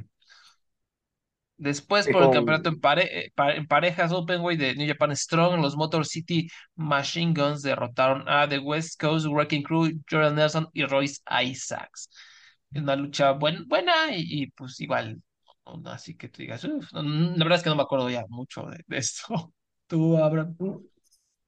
Después, 1.58 2.08
por 2.08 2.24
el 2.24 2.30
campeonato 2.30 2.70
en, 2.70 2.80
pare- 2.80 3.26
eh, 3.28 3.32
pa- 3.36 3.54
en 3.54 3.68
parejas 3.68 4.14
Openweight 4.14 4.60
de 4.60 4.76
New 4.76 4.88
Japan 4.88 5.14
Strong, 5.16 5.60
los 5.62 5.76
Motor 5.76 6.06
City 6.06 6.48
Machine 6.76 7.34
Guns 7.34 7.62
derrotaron 7.64 8.24
a 8.30 8.48
The 8.48 8.60
West 8.60 8.98
Coast 9.00 9.26
Wrecking 9.28 9.64
Crew, 9.64 9.90
Jordan 10.10 10.36
Nelson 10.36 10.68
y 10.74 10.86
Royce 10.86 11.20
Isaacs. 11.44 12.10
Una 12.74 12.96
lucha 12.96 13.32
buen- 13.34 13.68
buena 13.68 14.16
y, 14.16 14.44
y, 14.44 14.48
pues 14.52 14.80
igual, 14.80 15.22
así 15.86 16.16
que 16.16 16.30
tú 16.30 16.42
digas, 16.44 16.64
"Uf", 16.64 16.94
no, 16.94 17.02
la 17.04 17.44
verdad 17.44 17.58
es 17.58 17.64
que 17.64 17.70
no 17.70 17.76
me 17.76 17.84
acuerdo 17.84 18.10
ya 18.10 18.24
mucho 18.30 18.64
de, 18.64 18.82
de 18.88 18.98
esto. 18.98 19.26
Tú, 19.88 20.18
Abraham. 20.18 20.56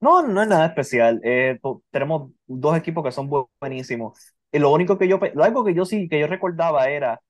No, 0.01 0.23
no 0.27 0.41
es 0.41 0.47
nada 0.47 0.65
especial. 0.65 1.21
Eh, 1.23 1.59
tenemos 1.91 2.31
dos 2.47 2.75
equipos 2.77 3.03
que 3.03 3.11
son 3.11 3.29
bu- 3.29 3.49
buenísimos. 3.59 4.17
Y 4.51 4.57
lo 4.59 4.71
único 4.71 4.97
que 4.97 5.07
yo, 5.07 5.19
lo 5.33 5.43
algo 5.43 5.63
que 5.63 5.73
yo 5.75 5.85
sí, 5.85 6.09
que 6.09 6.19
yo 6.19 6.27
recordaba 6.27 6.89
era, 6.89 7.21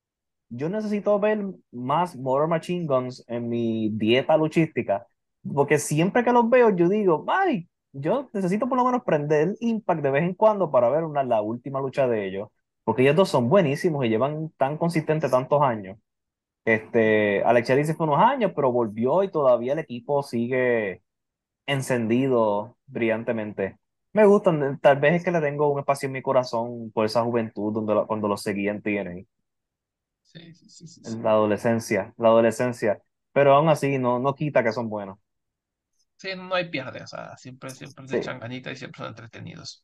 yo 0.50 0.70
necesito 0.70 1.20
ver 1.20 1.46
más 1.72 2.16
Motor 2.18 2.48
Machine 2.50 2.86
Guns 2.88 3.24
en 3.28 3.50
mi 3.50 3.90
dieta 3.92 4.38
luchística, 4.38 5.08
porque 5.54 5.80
siempre 5.80 6.24
que 6.24 6.34
los 6.34 6.50
veo 6.50 6.70
yo 6.76 6.90
digo, 6.90 7.26
ay, 7.30 7.70
yo 7.94 8.30
necesito 8.34 8.70
por 8.70 8.78
lo 8.80 8.86
menos 8.86 9.04
prender 9.06 9.56
Impact 9.62 10.02
de 10.04 10.12
vez 10.12 10.24
en 10.24 10.36
cuando 10.36 10.72
para 10.72 10.90
ver 10.90 11.04
una, 11.06 11.24
la 11.24 11.42
última 11.42 11.82
lucha 11.82 12.08
de 12.08 12.28
ellos, 12.28 12.50
porque 12.86 13.04
ellos 13.04 13.16
dos 13.18 13.30
son 13.30 13.50
buenísimos 13.50 14.06
y 14.06 14.10
llevan 14.10 14.52
tan 14.58 14.78
consistente 14.78 15.30
tantos 15.30 15.62
años. 15.64 15.98
Este, 16.66 17.44
Alex 17.44 17.68
Shelley 17.70 17.84
fue 17.96 18.06
unos 18.06 18.20
años, 18.20 18.52
pero 18.56 18.72
volvió 18.72 19.24
y 19.24 19.32
todavía 19.32 19.74
el 19.74 19.80
equipo 19.80 20.22
sigue 20.24 21.02
encendido 21.66 22.78
brillantemente. 22.88 23.78
Me 24.14 24.26
gustan, 24.26 24.80
tal 24.82 25.00
vez 25.00 25.16
es 25.16 25.24
que 25.24 25.32
le 25.32 25.42
tengo 25.42 25.70
un 25.72 25.80
espacio 25.80 26.08
en 26.08 26.14
mi 26.14 26.22
corazón 26.22 26.92
por 26.94 27.06
esa 27.06 27.24
juventud 27.24 27.74
donde 27.74 27.94
lo- 27.96 28.08
cuando 28.08 28.28
los 28.28 28.42
seguí 28.44 28.68
en 28.68 28.82
TNA, 28.82 29.28
Sí, 30.24 30.54
sí, 30.56 30.70
sí, 30.70 30.88
sí, 30.88 31.06
sí. 31.06 31.22
la 31.22 31.32
adolescencia, 31.32 32.14
la 32.18 32.30
adolescencia, 32.30 33.02
pero 33.34 33.54
aún 33.54 33.70
así 33.70 33.98
no, 34.00 34.18
no 34.20 34.34
quita 34.36 34.64
que 34.64 34.72
son 34.72 34.90
buenos. 34.90 35.20
Sí, 36.18 36.30
no 36.38 36.56
hay 36.56 36.70
pierde, 36.70 37.04
o 37.04 37.08
sea, 37.08 37.36
siempre, 37.38 37.74
siempre 37.76 38.06
Sí. 38.06 38.16
le 38.16 38.18
echan 38.18 38.40
ganita 38.40 38.72
y 38.72 38.76
siempre 38.78 39.00
son 39.00 39.08
entretenidos. 39.10 39.84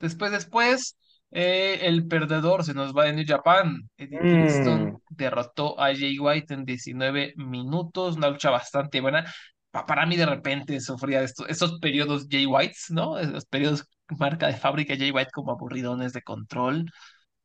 Después, 0.00 0.30
después, 0.32 0.96
eh, 1.30 1.80
el 1.82 2.06
perdedor 2.08 2.64
se 2.64 2.74
nos 2.74 2.94
va 2.96 3.04
de 3.04 3.12
New 3.14 3.24
Japan. 3.26 3.88
Eddie 3.96 4.24
Kingston 4.26 4.90
Mm, 4.90 4.98
derrotó 5.08 5.78
a 5.80 5.86
Jay 5.94 6.18
White 6.18 6.54
en 6.54 6.64
19 6.64 7.34
minutos, 7.36 8.16
una 8.16 8.28
lucha 8.30 8.50
bastante 8.50 9.00
buena. 9.00 9.24
Pa- 9.70 9.86
para 9.86 10.06
mí 10.06 10.16
de 10.16 10.26
repente 10.26 10.80
sufría 10.80 11.20
de 11.20 11.26
esto- 11.26 11.46
estos 11.48 11.78
periodos 11.80 12.26
Jay 12.30 12.46
Whites, 12.46 12.86
¿no? 12.90 13.20
Los 13.22 13.44
periodos 13.46 13.84
marca 14.18 14.46
de 14.46 14.54
fábrica 14.56 14.96
Jay 14.96 15.10
White 15.10 15.30
como 15.32 15.52
aburridones 15.52 16.12
de 16.12 16.22
control, 16.22 16.90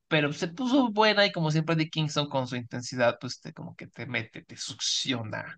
pero 0.07 0.33
se 0.33 0.47
puso 0.49 0.89
buena 0.91 1.25
y 1.25 1.31
como 1.31 1.51
siempre 1.51 1.75
Eddie 1.75 1.89
Kingston 1.89 2.29
con 2.29 2.47
su 2.47 2.55
intensidad, 2.55 3.17
pues 3.21 3.41
te, 3.41 3.53
como 3.53 3.75
que 3.75 3.87
te 3.87 4.05
mete, 4.07 4.43
te 4.43 4.57
succiona. 4.57 5.57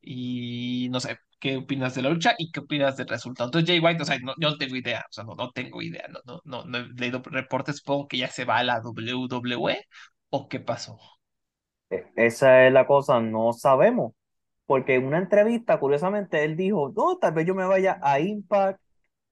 Y 0.00 0.88
no 0.90 1.00
sé, 1.00 1.18
¿qué 1.40 1.58
opinas 1.58 1.94
de 1.94 2.02
la 2.02 2.10
lucha 2.10 2.34
y 2.38 2.50
qué 2.52 2.60
opinas 2.60 2.96
del 2.96 3.08
resultado? 3.08 3.48
Entonces, 3.48 3.68
Jay 3.70 3.80
White, 3.80 4.02
o 4.02 4.06
sea, 4.06 4.18
no, 4.20 4.34
yo 4.40 4.50
no 4.50 4.58
tengo 4.58 4.76
idea, 4.76 5.00
o 5.10 5.12
sea, 5.12 5.24
no, 5.24 5.34
no 5.36 5.50
tengo 5.52 5.82
idea, 5.82 6.06
no, 6.08 6.20
no, 6.26 6.40
no, 6.44 6.64
no 6.66 6.78
he 6.78 6.88
leído 6.94 7.22
reportes, 7.24 7.78
supongo 7.78 8.08
que 8.08 8.18
ya 8.18 8.28
se 8.30 8.44
va 8.46 8.58
a 8.58 8.64
la 8.64 8.80
WWE 8.80 9.84
o 10.30 10.48
qué 10.48 10.60
pasó. 10.60 10.98
e- 11.90 12.06
esa 12.16 12.66
es 12.66 12.72
la 12.72 12.86
cosa, 12.86 13.20
no 13.20 13.52
sabemos, 13.52 14.12
porque 14.70 14.94
en 14.94 15.06
una 15.06 15.18
entrevista, 15.18 15.78
curiosamente, 15.80 16.44
él 16.44 16.56
dijo, 16.56 16.92
no, 16.96 17.18
tal 17.18 17.32
vez 17.34 17.44
yo 17.46 17.54
me 17.56 17.64
vaya 17.66 17.98
a 18.02 18.20
Impact, 18.20 18.80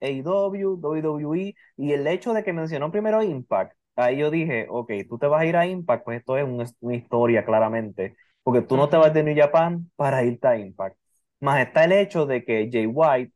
AEW, 0.01 0.77
WWE, 0.81 1.55
y 1.77 1.92
el 1.92 2.07
hecho 2.07 2.33
de 2.35 2.42
que 2.44 2.53
mencionó 2.53 2.90
primero 2.90 3.22
Impact, 3.22 3.77
ahí 3.96 4.18
yo 4.18 4.31
dije, 4.31 4.66
ok, 4.68 4.90
tú 5.09 5.18
te 5.18 5.27
vas 5.29 5.42
a 5.42 5.46
ir 5.46 5.57
a 5.57 5.66
Impact, 5.66 6.05
pues 6.05 6.18
esto 6.20 6.37
es 6.37 6.44
un- 6.44 6.64
una 6.81 6.94
historia 6.96 7.44
claramente, 7.44 8.16
porque 8.42 8.62
tú 8.62 8.77
no 8.77 8.88
te 8.88 8.96
vas 8.96 9.12
de 9.14 9.22
New 9.22 9.37
Japan 9.37 9.90
para 9.96 10.24
irte 10.24 10.48
a 10.48 10.57
Impact. 10.59 10.96
Más 11.40 11.61
está 11.66 11.85
el 11.85 11.92
hecho 11.92 12.27
de 12.27 12.44
que 12.44 12.68
Jay 12.72 12.87
White 12.87 13.33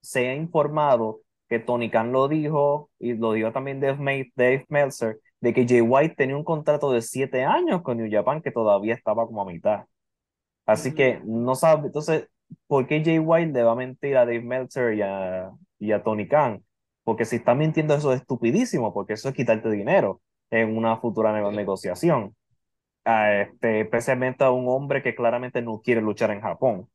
se 0.00 0.28
ha 0.28 0.34
informado 0.34 1.20
que 1.48 1.58
Tony 1.60 1.90
Khan 1.90 2.12
lo 2.12 2.28
dijo, 2.28 2.90
y 2.98 3.14
lo 3.14 3.32
dijo 3.32 3.52
también 3.52 3.80
Dave, 3.80 4.32
Dave 4.36 4.66
Meltzer, 4.68 5.20
de 5.40 5.54
que 5.54 5.66
Jay 5.68 5.80
White 5.82 6.14
tenía 6.16 6.36
un 6.36 6.44
contrato 6.44 6.90
de 6.92 7.02
siete 7.02 7.44
años 7.44 7.82
con 7.82 7.98
New 7.98 8.08
Japan 8.10 8.42
que 8.42 8.50
todavía 8.52 8.94
estaba 8.94 9.26
como 9.26 9.42
a 9.42 9.46
mitad. 9.46 9.84
Así 10.66 10.94
que 10.94 11.20
no 11.24 11.54
sabe, 11.54 11.86
entonces, 11.88 12.28
¿por 12.66 12.86
qué 12.86 13.02
Jay 13.04 13.18
White 13.18 13.52
le 13.52 13.62
va 13.62 13.72
a 13.72 13.74
mentir 13.76 14.16
a 14.16 14.20
Dave 14.26 14.40
Meltzer 14.42 14.94
y 14.94 15.02
a, 15.02 15.50
y 15.78 15.92
a 15.92 16.02
Tony 16.02 16.26
Khan? 16.28 16.64
Porque 17.04 17.24
si 17.26 17.36
está 17.36 17.54
mintiendo 17.54 17.94
eso 17.94 18.12
es 18.12 18.20
estupidísimo, 18.22 18.92
porque 18.94 19.14
eso 19.14 19.28
es 19.28 19.34
quitarte 19.34 19.70
dinero 19.70 20.20
en 20.50 20.76
una 20.76 20.96
futura 20.98 21.32
Sí. 21.50 21.56
negociación. 21.56 22.34
A 23.04 23.32
este, 23.42 23.82
especialmente 23.82 24.44
a 24.44 24.50
un 24.50 24.68
hombre 24.68 25.02
que 25.02 25.14
claramente 25.14 25.62
no 25.62 25.80
quiere 25.82 26.00
luchar 26.02 26.30
en 26.30 26.40
Japón. 26.42 26.88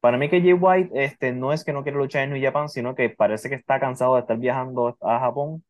Para 0.00 0.18
mí 0.18 0.28
que 0.28 0.40
Jay 0.40 0.52
White 0.52 0.90
este, 1.04 1.32
no 1.32 1.52
es 1.52 1.64
que 1.64 1.72
no 1.72 1.82
quiere 1.82 1.98
luchar 1.98 2.24
en 2.24 2.30
New 2.32 2.42
Japan, 2.42 2.68
sino 2.68 2.94
que 2.94 3.10
parece 3.10 3.48
que 3.48 3.54
está 3.56 3.80
cansado 3.80 4.14
de 4.14 4.20
estar 4.22 4.38
viajando 4.38 4.96
a 5.00 5.18
Japón 5.20 5.64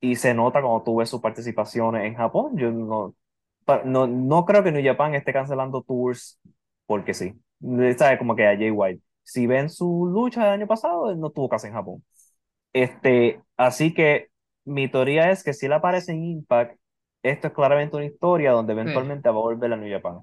y 0.00 0.16
se 0.16 0.34
nota 0.34 0.60
cuando 0.62 0.82
tú 0.84 0.96
ves 0.96 1.10
sus 1.10 1.20
participaciones 1.20 2.04
en 2.06 2.14
Japón. 2.16 2.56
Yo 2.58 2.70
no, 2.72 3.14
no, 3.84 4.06
no 4.06 4.44
creo 4.44 4.62
que 4.62 4.72
New 4.72 4.84
Japan 4.84 5.14
esté 5.14 5.32
cancelando 5.32 5.82
tours 5.82 6.40
porque 6.86 7.14
sí. 7.14 7.34
¿Sabes? 7.98 8.18
Como 8.18 8.36
que 8.36 8.46
a 8.46 8.56
Jay 8.56 8.70
White. 8.70 9.02
Si 9.22 9.46
ven 9.46 9.70
su 9.70 10.06
lucha 10.06 10.44
del 10.44 10.52
año 10.52 10.66
pasado, 10.66 11.10
él 11.10 11.18
no 11.20 11.30
tuvo 11.30 11.48
casa 11.48 11.66
en 11.68 11.74
Japón. 11.74 12.04
Este, 12.72 13.42
así 13.56 13.94
que 13.94 14.30
mi 14.64 14.88
teoría 14.88 15.30
es 15.30 15.44
que 15.44 15.52
si 15.54 15.66
él 15.66 15.72
aparece 15.72 16.12
en 16.12 16.24
Impact, 16.24 16.78
esto 17.22 17.48
es 17.48 17.54
claramente 17.54 17.96
una 17.96 18.06
historia 18.06 18.52
donde 18.52 18.72
eventualmente 18.74 19.28
va 19.30 19.36
a 19.36 19.38
volver 19.38 19.72
a 19.72 19.76
New 19.76 19.90
Japan. 19.92 20.20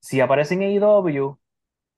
Si 0.00 0.20
aparece 0.20 0.54
en 0.54 0.62
AEW, 0.62 1.38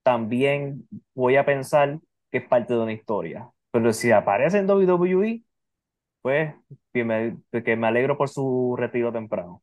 también 0.03 0.89
voy 1.15 1.37
a 1.37 1.45
pensar 1.47 2.01
que 2.31 2.39
es 2.39 2.49
parte 2.49 2.75
de 2.75 2.81
una 2.81 2.93
historia. 2.93 3.51
Pero 3.71 3.93
si 3.93 4.11
aparece 4.13 4.59
en 4.59 4.67
WWE, 4.67 5.45
pues 6.23 6.55
que 6.93 7.05
me, 7.05 7.39
que 7.65 7.77
me 7.77 7.87
alegro 7.89 8.19
por 8.19 8.29
su 8.29 8.77
retiro 8.79 9.13
temprano. 9.13 9.63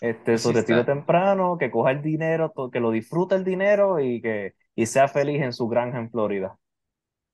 Este, 0.00 0.38
su 0.38 0.52
retiro 0.52 0.84
está. 0.84 0.84
temprano, 0.84 1.56
que 1.58 1.70
coja 1.70 1.90
el 1.90 2.00
dinero, 2.02 2.52
que 2.72 2.78
lo 2.80 2.90
disfrute 2.92 3.34
el 3.34 3.44
dinero 3.44 3.98
y 4.00 4.20
que 4.20 4.54
y 4.76 4.86
sea 4.86 5.08
feliz 5.08 5.40
en 5.42 5.52
su 5.52 5.66
granja 5.68 5.98
en 5.98 6.10
Florida. 6.10 6.58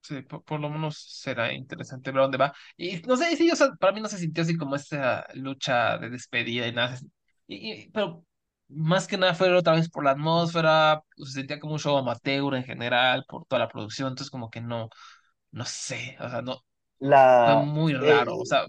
Sí, 0.02 0.22
por, 0.22 0.42
por 0.44 0.60
lo 0.60 0.70
menos 0.70 0.96
será 0.98 1.52
interesante 1.52 2.10
ver 2.10 2.22
dónde 2.22 2.38
va. 2.38 2.54
Y 2.76 2.98
no 3.02 3.16
sé, 3.16 3.36
sí, 3.36 3.50
o 3.50 3.56
sea, 3.56 3.68
para 3.78 3.92
mí 3.92 4.00
no 4.00 4.08
se 4.08 4.18
sintió 4.18 4.42
así 4.42 4.56
como 4.56 4.74
esa 4.76 5.26
lucha 5.34 5.98
de 5.98 6.08
despedida 6.10 6.66
y 6.66 6.72
nada. 6.72 6.98
Y, 7.46 7.72
y- 7.84 7.90
pero 7.90 8.24
más 8.68 9.06
que 9.06 9.18
nada 9.18 9.34
fue 9.34 9.54
otra 9.54 9.74
vez 9.74 9.88
por 9.90 10.04
la 10.04 10.12
atmósfera, 10.12 11.02
se 11.16 11.32
sentía 11.32 11.60
como 11.60 11.74
un 11.74 11.78
show 11.80 11.96
amateur 11.98 12.54
en 12.54 12.64
general, 12.64 13.24
por 13.28 13.44
toda 13.46 13.58
la 13.60 13.68
producción, 13.68 14.08
entonces 14.08 14.30
como 14.30 14.50
que 14.50 14.60
no, 14.60 14.88
no 15.52 15.64
sé, 15.66 16.16
o 16.20 16.28
sea, 16.30 16.42
no, 16.42 16.64
La, 16.98 17.66
muy 17.66 17.94
eh, 18.00 18.24
raro, 18.24 18.36
o 18.38 18.44
sea, 18.46 18.66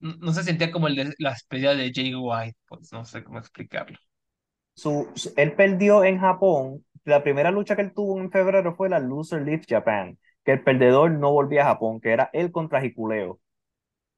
no 0.00 0.32
se 0.32 0.42
sentía 0.44 0.70
como 0.72 0.88
el 0.88 0.96
de, 0.96 1.14
la 1.18 1.32
especial 1.32 1.78
de 1.78 1.92
Jay 1.94 2.14
White, 2.14 2.56
pues 2.68 2.92
no 2.92 3.04
sé 3.04 3.22
cómo 3.24 3.38
explicarlo. 3.38 3.98
su, 4.74 5.08
su- 5.14 5.32
él 5.36 5.52
perdió 5.54 6.04
en 6.04 6.18
Japón. 6.18 6.84
La 7.04 7.22
primera 7.22 7.50
lucha 7.50 7.76
que 7.76 7.82
él 7.82 7.92
tuvo 7.94 8.18
en 8.20 8.30
febrero 8.30 8.74
fue 8.76 8.88
la 8.88 8.98
Loser 8.98 9.42
Leaves 9.42 9.66
Japan, 9.68 10.18
que 10.44 10.52
el 10.52 10.62
perdedor 10.62 11.10
no 11.12 11.32
volvía 11.32 11.62
a 11.62 11.66
Japón, 11.66 12.00
que 12.00 12.12
era 12.12 12.30
él 12.32 12.52
contra 12.52 12.84
Hikuleo. 12.84 13.40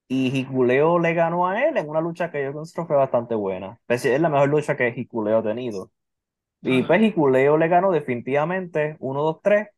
Y 0.08 0.36
Hikuleo 0.38 0.98
le 1.00 1.14
ganó 1.14 1.48
a 1.48 1.64
él 1.64 1.76
en 1.78 1.88
una 1.88 2.00
lucha 2.00 2.30
que 2.30 2.44
yo 2.44 2.52
considero 2.54 2.86
fue 2.88 2.96
bastante 2.96 3.34
buena. 3.34 3.80
Es 3.88 4.04
la 4.20 4.28
mejor 4.30 4.48
lucha 4.50 4.76
que 4.76 4.94
Hikuleo 4.96 5.38
ha 5.38 5.42
tenido. 5.44 5.92
Y 6.62 6.82
pues 6.84 7.02
Hikuleo 7.02 7.58
le 7.58 7.68
ganó 7.68 7.92
definitivamente 7.92 8.96
1, 9.00 9.22
2, 9.22 9.40
3. 9.42 9.68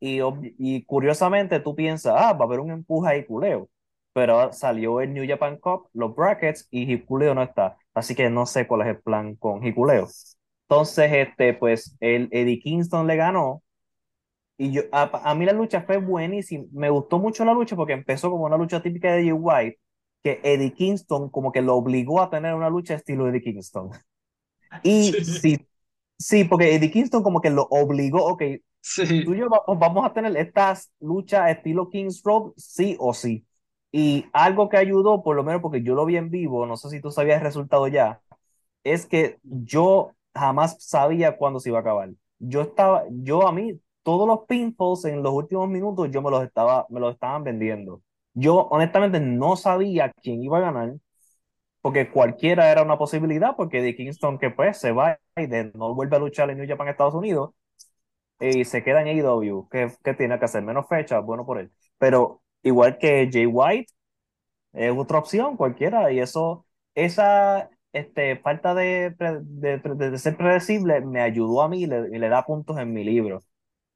Y, 0.00 0.20
y 0.58 0.84
curiosamente 0.84 1.60
tú 1.60 1.74
piensas, 1.76 2.14
ah, 2.16 2.32
va 2.34 2.44
a 2.44 2.48
haber 2.48 2.60
un 2.60 2.70
empuje 2.72 3.10
a 3.12 3.16
Hikuleo. 3.18 3.70
Pero 4.12 4.52
salió 4.52 5.00
el 5.00 5.14
New 5.14 5.26
Japan 5.28 5.56
Cup, 5.58 5.88
los 5.92 6.14
brackets, 6.14 6.66
y 6.70 6.92
Hikuleo 6.92 7.34
no 7.34 7.42
está. 7.42 7.76
Así 7.94 8.14
que 8.14 8.30
no 8.30 8.46
sé 8.46 8.66
cuál 8.66 8.82
es 8.82 8.88
el 8.88 9.00
plan 9.02 9.36
con 9.36 9.64
Hikuleo. 9.64 10.08
Entonces, 10.68 11.10
este, 11.12 11.54
pues 11.54 11.96
el 12.00 12.28
Eddie 12.32 12.60
Kingston 12.60 13.06
le 13.06 13.16
ganó. 13.16 13.62
Y 14.58 14.72
yo, 14.72 14.82
a, 14.92 15.30
a 15.30 15.34
mí 15.34 15.46
la 15.46 15.52
lucha 15.52 15.82
fue 15.82 15.96
buenísima. 15.98 16.64
Me 16.72 16.90
gustó 16.90 17.18
mucho 17.18 17.44
la 17.44 17.54
lucha 17.54 17.76
porque 17.76 17.94
empezó 17.94 18.30
como 18.30 18.44
una 18.44 18.56
lucha 18.58 18.82
típica 18.82 19.12
de 19.14 19.22
Jay 19.24 19.32
White, 19.32 19.78
que 20.22 20.40
Eddie 20.44 20.74
Kingston 20.74 21.30
como 21.30 21.50
que 21.52 21.62
lo 21.62 21.76
obligó 21.76 22.20
a 22.20 22.30
tener 22.30 22.54
una 22.54 22.68
lucha 22.70 22.94
estilo 22.94 23.28
Eddie 23.28 23.42
Kingston. 23.42 23.90
Y 24.82 25.18
sí, 25.22 25.58
sí, 26.18 26.44
porque 26.44 26.74
Eddie 26.74 26.90
Kingston 26.90 27.22
como 27.22 27.40
que 27.40 27.50
lo 27.50 27.64
obligó, 27.70 28.24
ok, 28.26 28.42
Sí, 29.02 29.20
tú 29.22 29.34
y 29.34 29.38
yo 29.38 29.48
vamos, 29.50 29.78
vamos 29.80 30.06
a 30.06 30.12
tener 30.14 30.36
estas 30.36 30.90
luchas 31.00 31.50
estilo 31.50 31.88
Kings 31.90 32.22
Road, 32.24 32.52
sí 32.56 32.96
o 33.00 33.14
sí. 33.14 33.46
Y 33.92 34.26
algo 34.32 34.68
que 34.68 34.76
ayudó, 34.76 35.22
por 35.22 35.36
lo 35.36 35.44
menos 35.44 35.62
porque 35.62 35.82
yo 35.82 35.94
lo 35.94 36.04
vi 36.06 36.16
en 36.16 36.30
vivo, 36.30 36.66
no 36.66 36.76
sé 36.76 36.90
si 36.90 37.00
tú 37.00 37.10
sabías 37.10 37.38
el 37.38 37.44
resultado 37.44 37.88
ya, 37.88 38.20
es 38.84 39.06
que 39.06 39.38
yo 39.42 40.12
jamás 40.34 40.76
sabía 40.84 41.36
cuándo 41.36 41.60
se 41.60 41.70
iba 41.70 41.78
a 41.78 41.82
acabar. 41.82 42.10
Yo 42.38 42.62
estaba, 42.62 43.04
yo 43.10 43.46
a 43.48 43.52
mí, 43.52 43.80
todos 44.02 44.26
los 44.28 44.46
pinfalls 44.48 45.04
en 45.06 45.22
los 45.22 45.32
últimos 45.32 45.68
minutos, 45.68 46.10
yo 46.12 46.22
me 46.22 46.30
los 46.30 46.44
estaba, 46.44 46.86
me 46.90 47.00
los 47.00 47.14
estaban 47.14 47.44
vendiendo. 47.44 48.02
Yo 48.34 48.68
honestamente 48.68 49.20
no 49.20 49.56
sabía 49.56 50.12
quién 50.22 50.42
iba 50.42 50.58
a 50.58 50.60
ganar, 50.60 50.94
porque 51.80 52.10
cualquiera 52.10 52.70
era 52.70 52.82
una 52.82 52.98
posibilidad, 52.98 53.56
porque 53.56 53.82
de 53.82 53.96
Kingston 53.96 54.38
que 54.38 54.50
pues 54.50 54.78
se 54.78 54.92
va 54.92 55.18
y 55.36 55.46
de, 55.46 55.72
no 55.74 55.94
vuelve 55.94 56.16
a 56.16 56.18
luchar 56.20 56.50
en 56.50 56.58
New 56.58 56.68
Japan 56.68 56.88
Estados 56.88 57.14
Unidos 57.14 57.52
y 58.40 58.64
se 58.64 58.82
queda 58.82 59.02
en 59.02 59.08
AEW, 59.08 59.68
que, 59.70 59.92
que 60.02 60.14
tiene 60.14 60.38
que 60.38 60.44
hacer 60.46 60.62
menos 60.62 60.88
fechas, 60.88 61.24
bueno 61.24 61.44
por 61.46 61.58
él. 61.58 61.70
Pero 61.98 62.42
igual 62.62 62.98
que 62.98 63.28
Jay 63.32 63.46
White, 63.46 63.92
es 64.72 64.92
otra 64.96 65.18
opción, 65.18 65.56
cualquiera, 65.56 66.12
y 66.12 66.20
eso, 66.20 66.66
esa 66.94 67.70
este, 67.92 68.36
falta 68.38 68.74
de, 68.74 69.10
de, 69.18 69.78
de- 69.78 70.10
de 70.10 70.18
ser 70.18 70.36
predecible 70.36 71.00
me 71.02 71.20
ayudó 71.22 71.62
a 71.62 71.68
mí 71.68 71.82
y 71.84 71.86
le, 71.86 72.08
y 72.16 72.18
le 72.18 72.28
da 72.28 72.44
puntos 72.46 72.78
en 72.78 72.92
mi 72.92 73.04
libro. 73.04 73.40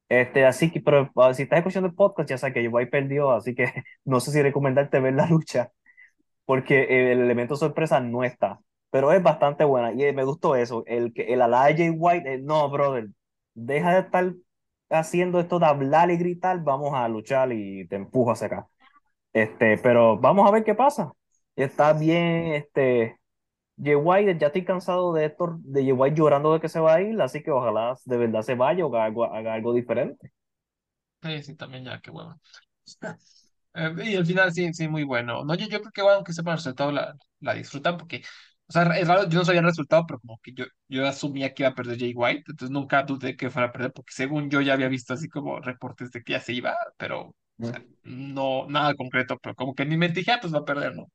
Este, 0.09 0.45
así 0.45 0.71
que, 0.71 0.81
pero 0.81 1.11
ah, 1.17 1.33
si 1.33 1.43
estás 1.43 1.59
escuchando 1.59 1.89
el 1.89 1.95
podcast, 1.95 2.29
ya 2.29 2.37
sabes 2.37 2.53
que 2.55 2.61
Jay 2.61 2.69
White 2.69 2.91
perdió, 2.91 3.31
así 3.31 3.55
que 3.55 3.73
no 4.05 4.19
sé 4.21 4.31
si 4.31 4.41
recomendarte 4.43 4.99
ver 5.01 5.15
la 5.15 5.27
lucha, 5.27 5.71
porque 6.45 7.11
el 7.11 7.19
elemento 7.21 7.55
sorpresa 7.55 7.99
no 7.99 8.23
está, 8.23 8.59
pero 8.91 9.11
es 9.11 9.21
bastante 9.23 9.63
buena 9.63 9.93
y 9.93 10.03
eh, 10.03 10.13
me 10.13 10.23
gustó 10.23 10.55
eso, 10.55 10.83
el 10.87 11.13
el 11.15 11.41
ala 11.41 11.65
de 11.67 11.75
Jay 11.77 11.89
White, 11.91 12.33
eh, 12.35 12.39
no, 12.39 12.69
brother, 12.69 13.07
deja 13.53 13.93
de 13.95 13.99
estar 14.01 14.33
haciendo 14.89 15.39
esto 15.39 15.59
de 15.59 15.65
hablar 15.67 16.11
y 16.11 16.17
gritar, 16.17 16.63
vamos 16.63 16.93
a 16.93 17.07
luchar 17.07 17.51
y 17.53 17.87
te 17.87 17.95
empujo 17.95 18.31
hacia 18.31 18.47
acá. 18.47 18.67
Este, 19.33 19.77
pero 19.79 20.17
vamos 20.19 20.47
a 20.47 20.51
ver 20.51 20.63
qué 20.63 20.75
pasa. 20.75 21.11
Está 21.55 21.93
bien, 21.93 22.53
este, 22.55 23.19
White, 23.77 24.37
ya 24.39 24.47
estoy 24.47 24.65
cansado 24.65 25.13
de 25.13 25.25
esto, 25.25 25.57
de 25.61 25.93
White 25.93 26.15
llorando 26.17 26.53
de 26.53 26.59
que 26.61 26.69
se 26.69 26.79
va 26.79 26.95
a 26.95 27.01
ir, 27.01 27.21
así 27.21 27.43
que 27.43 27.51
ojalá 27.51 27.95
de 28.05 28.17
verdad 28.17 28.41
se 28.43 28.55
vaya 28.55 28.85
o 28.85 28.89
haga 28.95 29.05
algo, 29.05 29.25
haga 29.25 29.53
algo 29.55 29.73
diferente. 29.73 30.31
sí, 31.21 31.43
sí, 31.43 31.55
también 31.55 31.85
ya, 31.85 31.99
qué 32.01 32.11
bueno. 32.11 32.39
Eh, 33.77 33.93
y 34.05 34.15
al 34.15 34.25
final 34.25 34.51
sí, 34.53 34.73
sí, 34.73 34.87
muy 34.87 35.03
bueno. 35.03 35.43
No, 35.43 35.53
yo, 35.55 35.67
yo 35.67 35.81
creo 35.81 35.91
que 35.91 36.01
bueno, 36.01 36.23
que 36.23 36.33
sepan 36.33 36.53
el 36.53 36.57
resultado 36.59 36.91
la, 36.93 37.15
la 37.41 37.53
disfrutan 37.53 37.97
porque, 37.97 38.23
o 38.67 38.71
sea, 38.71 38.83
es 38.97 39.07
raro, 39.07 39.29
yo 39.29 39.39
no 39.39 39.45
sabía 39.45 39.61
el 39.61 39.67
resultado, 39.67 40.05
pero 40.07 40.19
como 40.19 40.39
que 40.41 40.53
yo, 40.53 40.65
yo 40.87 41.07
asumía 41.07 41.53
que 41.53 41.63
iba 41.63 41.69
a 41.69 41.75
perder 41.75 41.99
Jay 41.99 42.13
White, 42.15 42.43
entonces 42.47 42.71
nunca 42.71 43.03
dudé 43.03 43.35
que 43.35 43.49
fuera 43.49 43.67
a 43.69 43.71
perder, 43.71 43.91
porque 43.93 44.11
según 44.13 44.49
yo 44.49 44.61
ya 44.61 44.73
había 44.73 44.87
visto 44.89 45.13
así 45.13 45.29
como 45.29 45.59
reportes 45.59 46.11
de 46.11 46.23
que 46.23 46.33
ya 46.33 46.39
se 46.39 46.53
iba, 46.53 46.75
pero, 46.97 47.35
o 47.59 47.65
sea, 47.65 47.83
no, 48.03 48.65
nada 48.67 48.95
concreto, 48.95 49.37
pero 49.41 49.55
como 49.55 49.75
que 49.75 49.83
en 49.83 49.89
mi 49.89 49.97
mente 49.97 50.19
dije, 50.21 50.31
ah, 50.31 50.39
pues 50.41 50.53
va 50.53 50.59
a 50.59 50.65
perder, 50.65 50.95
¿no? 50.95 51.07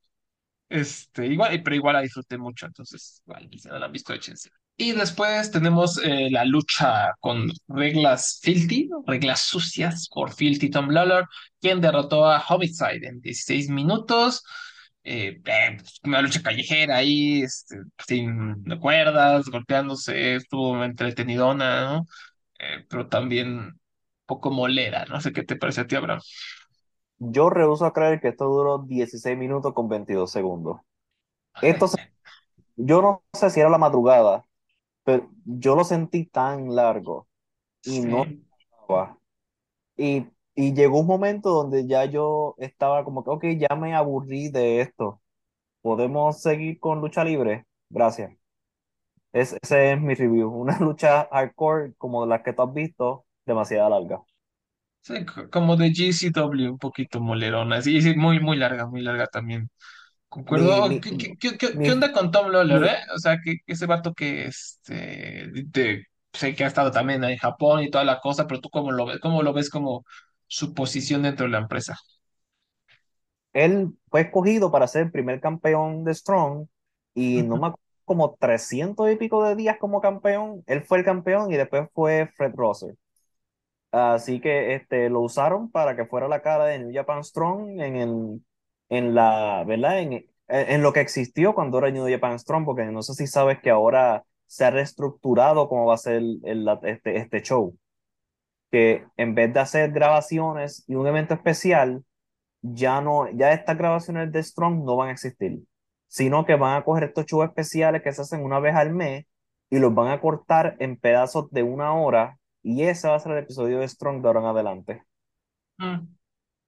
Este, 0.69 1.27
igual, 1.27 1.63
pero 1.65 1.77
igual 1.77 1.95
la 1.97 2.03
disfruté 2.03 2.39
mucho, 2.39 2.67
entonces, 2.67 3.23
igual, 3.27 3.49
si 3.59 3.69
no 3.69 3.79
la 3.79 3.87
han 3.87 3.93
visto, 3.93 4.15
échense. 4.15 4.51
Y 4.77 4.93
después 4.93 5.51
tenemos 5.51 5.99
eh, 6.03 6.31
la 6.31 6.45
lucha 6.45 7.13
con 7.21 7.51
reglas 7.69 8.39
filthy, 8.43 8.89
reglas 9.07 9.43
sucias 9.43 10.09
por 10.09 10.33
Filthy 10.33 10.71
Tom 10.71 10.89
Lawlor, 10.89 11.29
quien 11.61 11.81
derrotó 11.83 12.25
a 12.25 12.43
Homicide 12.49 13.07
en 13.07 13.21
16 13.21 13.69
minutos. 13.69 14.43
Eh, 15.03 15.41
eh, 15.47 15.77
pues, 15.79 16.01
una 16.05 16.21
lucha 16.23 16.43
callejera 16.43 16.97
ahí, 16.99 17.43
este, 17.43 17.77
sin 18.07 18.65
cuerdas, 18.81 19.47
golpeándose, 19.49 20.37
estuvo 20.37 20.85
entretenidona, 20.85 21.83
¿no? 21.99 22.07
Eh, 22.59 22.85
pero 22.89 23.09
también 23.09 23.49
un 23.59 23.81
poco 24.27 24.51
molera, 24.51 25.07
no 25.07 25.21
sé 25.21 25.33
qué 25.33 25.43
te 25.45 25.57
parece 25.57 25.83
a 25.83 25.87
ti, 25.87 25.97
Abraham. 25.97 26.21
Yo 27.19 27.51
rehúso 27.51 27.85
a 27.87 27.93
creer 27.93 28.21
que 28.21 28.29
esto 28.29 28.47
duró 28.47 28.79
16 28.79 29.37
minutos 29.39 29.75
con 29.75 29.89
22 29.89 30.31
segundos. 30.31 30.81
Esto, 31.61 31.89
se- 31.89 31.99
yo 32.77 33.03
no 33.03 33.25
sé 33.35 33.51
si 33.51 33.61
era 33.61 33.71
la 33.71 33.79
madrugada, 33.79 34.47
pero 35.05 35.31
yo 35.47 35.77
lo 35.77 35.85
sentí 35.85 36.27
tan 36.27 36.75
largo 36.77 37.29
y 37.85 38.03
no 38.03 38.25
Sí. 38.27 39.07
Y, 39.97 40.27
y 40.55 40.75
llegó 40.75 41.01
un 41.01 41.07
momento 41.07 41.51
donde 41.51 41.87
ya 41.87 42.05
yo 42.07 42.55
estaba 42.59 43.05
como 43.05 43.25
que, 43.25 43.31
ok, 43.31 43.45
ya 43.59 43.77
me 43.77 43.95
aburrí 43.95 44.51
de 44.51 44.81
esto. 44.81 45.23
¿Podemos 45.83 46.43
seguir 46.43 46.81
con 46.81 47.01
lucha 47.01 47.25
libre? 47.25 47.67
Gracias. 47.91 48.33
Es, 49.33 49.57
ese 49.63 49.93
es 49.93 50.01
mi 50.01 50.15
review. 50.15 50.49
Una 50.55 50.79
lucha 50.79 51.29
hardcore 51.33 51.95
como 51.99 52.27
las 52.27 52.43
que 52.43 52.53
tú 52.53 52.63
has 52.63 52.73
visto, 52.75 53.27
demasiado 53.47 53.91
larga. 53.91 54.23
Sí, 55.03 55.15
como 55.51 55.77
de 55.77 55.91
GCW, 55.95 56.71
un 56.71 56.79
poquito 56.79 57.21
molerona. 57.21 57.81
Sí, 57.83 58.01
sí, 58.03 58.15
muy, 58.17 58.39
muy 58.41 58.57
larga, 58.59 58.87
muy 58.87 59.01
larga 59.01 59.27
también. 59.27 59.71
Mi, 60.49 60.67
Concuerdo. 60.69 60.91
mi, 60.91 61.01
¿Qué, 61.01 61.17
qué, 61.17 61.37
qué, 61.39 61.59
qué- 61.59 61.79
mi, 61.79 61.83
qué 61.83 61.93
onda 61.93 62.13
con 62.13 62.31
Tom 62.33 62.51
Lawler, 62.51 62.83
mi, 62.83 62.91
eh? 62.91 62.97
O 63.15 63.19
sea, 63.19 63.39
que, 63.45 63.57
que 63.67 63.75
ese 63.75 63.87
vato 63.87 64.15
que 64.15 64.47
este, 64.47 65.49
de- 65.67 66.07
sé 66.33 66.55
que 66.55 66.65
ha 66.65 66.69
estado 66.69 66.91
también 66.93 67.25
en 67.25 67.39
Japón 67.39 67.83
y 67.85 67.91
toda 67.91 68.05
la 68.05 68.21
cosa, 68.21 68.47
pero 68.49 68.61
tú 68.61 68.71
cómo 68.71 68.93
lo 68.93 69.07
ves, 69.07 69.21
cómo 69.21 69.43
lo 69.43 69.53
ves 69.55 69.71
como 69.71 70.05
su 70.51 70.75
posición 70.75 71.25
dentro 71.25 71.47
de 71.47 71.53
la 71.53 71.61
empresa. 71.61 71.99
él 73.53 73.91
fue 74.11 74.23
escogido 74.23 74.71
para 74.71 74.87
ser 74.87 75.03
el 75.05 75.11
primer 75.13 75.41
campeón 75.41 76.05
de 76.05 76.15
Strong 76.15 76.67
y 77.15 77.43
no 77.43 77.57
me 77.59 77.67
acuerdo, 77.69 77.85
como 78.05 78.35
300 78.39 79.11
y 79.11 79.17
pico 79.17 79.45
de 79.45 79.55
días 79.57 79.77
como 79.79 80.01
campeón. 80.01 80.63
Él 80.67 80.83
fue 80.85 80.99
el 80.99 81.05
campeón 81.05 81.53
y 81.53 81.57
después 81.57 81.89
fue 81.95 82.29
Fred 82.37 82.53
Rosser. 82.57 82.97
Así 83.93 84.41
que 84.41 84.75
este, 84.77 85.11
lo 85.11 85.21
usaron 85.21 85.71
para 85.71 85.97
que 85.97 86.07
fuera 86.07 86.29
la 86.29 86.43
cara 86.43 86.67
de 86.67 86.79
New 86.81 86.93
Japan 86.95 87.25
Strong 87.25 87.81
en, 87.81 87.97
el, 87.97 88.43
en 88.91 89.15
la, 89.17 89.65
¿verdad? 89.67 90.01
En, 90.01 90.27
en 90.49 90.83
lo 90.83 90.93
que 90.93 91.01
existió 91.01 91.55
cuando 91.55 91.79
era 91.79 91.91
New 91.93 92.09
Japan 92.11 92.39
Strong, 92.39 92.67
porque 92.67 92.85
no 92.87 93.03
sé 93.03 93.15
si 93.15 93.27
sabes 93.29 93.61
que 93.61 93.71
ahora 93.71 94.25
se 94.47 94.65
ha 94.67 94.71
reestructurado 94.73 95.69
cómo 95.69 95.87
va 95.87 95.95
a 95.97 95.99
ser 95.99 96.17
el, 96.17 96.67
la- 96.67 96.81
este, 96.85 97.17
este 97.19 97.43
show. 97.43 97.77
Que 98.71 99.07
en 99.17 99.35
vez 99.35 99.53
de 99.53 99.61
hacer 99.61 99.91
grabaciones 99.93 100.85
y 100.87 100.95
un 100.95 101.07
evento 101.07 101.35
especial, 101.35 102.05
ya 102.63 103.01
no, 103.01 103.31
ya 103.31 103.53
estas 103.53 103.77
grabaciones 103.77 104.33
de 104.33 104.43
Strong 104.43 104.85
no 104.85 104.97
van 104.97 105.09
a 105.09 105.13
existir, 105.13 105.61
sino 106.09 106.45
que 106.45 106.57
van 106.57 106.77
a 106.77 106.85
coger 106.85 107.05
estos 107.05 107.27
shows 107.27 107.47
especiales 107.47 108.03
que 108.03 108.13
se 108.13 108.23
hacen 108.23 108.45
una 108.45 108.61
vez 108.61 108.75
al 108.75 108.93
mes 108.93 109.27
y 109.71 109.79
los 109.79 109.95
van 109.95 110.09
a 110.09 110.21
cortar 110.21 110.77
en 110.79 110.97
pedazos 110.97 111.51
de 111.51 111.63
una 111.63 111.95
hora 111.95 112.39
y 112.63 112.83
ese 112.83 113.09
va 113.09 113.15
a 113.17 113.21
ser 113.21 113.33
el 113.33 113.39
episodio 113.39 113.79
de 113.81 113.89
Strong 113.89 114.21
de 114.21 114.29
ahora 114.29 114.41
en 114.41 114.47
adelante. 114.47 115.03
Mm. 115.79 116.09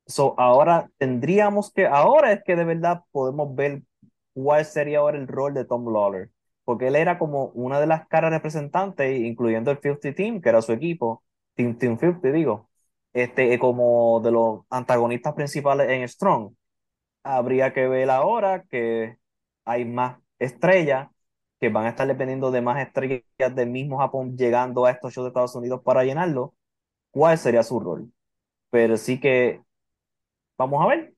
So, 0.07 0.35
ahora 0.39 0.91
tendríamos 0.99 1.73
que, 1.73 1.87
ahora 1.87 2.33
es 2.33 2.43
que 2.45 2.57
de 2.57 2.65
verdad 2.65 3.03
podemos 3.13 3.55
ver 3.55 3.83
cuál 4.33 4.65
sería 4.65 4.99
ahora 4.99 5.19
el 5.19 5.29
rol 5.29 5.55
de 5.55 5.65
Tom 5.65 5.93
Lawler, 5.93 6.31
porque 6.65 6.89
él 6.89 6.97
era 6.97 7.19
como 7.19 7.47
una 7.49 7.81
de 7.81 7.87
las 7.87 8.07
caras 8.09 8.31
representantes, 8.31 9.21
incluyendo 9.21 9.71
el 9.71 9.79
50 9.79 10.15
Team, 10.15 10.41
que 10.41 10.49
era 10.49 10.63
su 10.63 10.73
equipo, 10.73 11.23
Team, 11.55 11.79
Team 11.79 11.99
50, 11.99 12.33
digo, 12.33 12.71
este, 13.13 13.59
como 13.59 14.21
de 14.21 14.31
los 14.33 14.61
antagonistas 14.71 15.35
principales 15.35 15.89
en 15.91 16.09
Strong. 16.09 16.55
Habría 17.25 17.73
que 17.73 17.89
ver 17.89 18.11
ahora 18.11 18.65
que 18.71 19.17
hay 19.65 19.85
más 19.85 20.19
estrellas, 20.39 21.09
que 21.61 21.69
van 21.71 21.87
a 21.87 21.91
estar 21.91 22.07
dependiendo 22.09 22.51
de 22.51 22.63
más 22.63 22.81
estrellas 22.87 23.25
del 23.55 23.71
mismo 23.71 23.99
Japón 23.99 24.37
llegando 24.39 24.87
a 24.87 24.91
estos 24.93 25.15
shows 25.15 25.27
de 25.27 25.29
Estados 25.31 25.55
Unidos 25.57 25.83
para 25.85 26.05
llenarlo, 26.05 26.55
¿cuál 27.13 27.39
sería 27.39 27.63
su 27.65 27.81
rol? 27.81 28.13
Pero 28.71 28.97
sí 28.99 29.21
que 29.21 29.63
vamos 30.59 30.83
a 30.85 30.89
ver. 30.89 31.15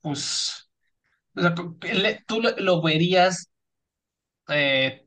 Pues, 0.00 0.68
¿tú 2.26 2.40
lo, 2.40 2.50
lo 2.58 2.82
verías 2.82 3.50
eh, 4.48 5.03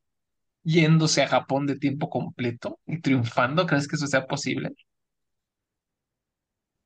yéndose 0.68 1.24
a 1.24 1.28
Japón 1.30 1.66
de 1.68 1.78
tiempo 1.78 2.10
completo 2.10 2.80
y 2.86 3.02
triunfando? 3.02 3.66
¿Crees 3.68 3.88
que 3.88 3.96
eso 3.96 4.08
sea 4.08 4.28
posible? 4.28 4.72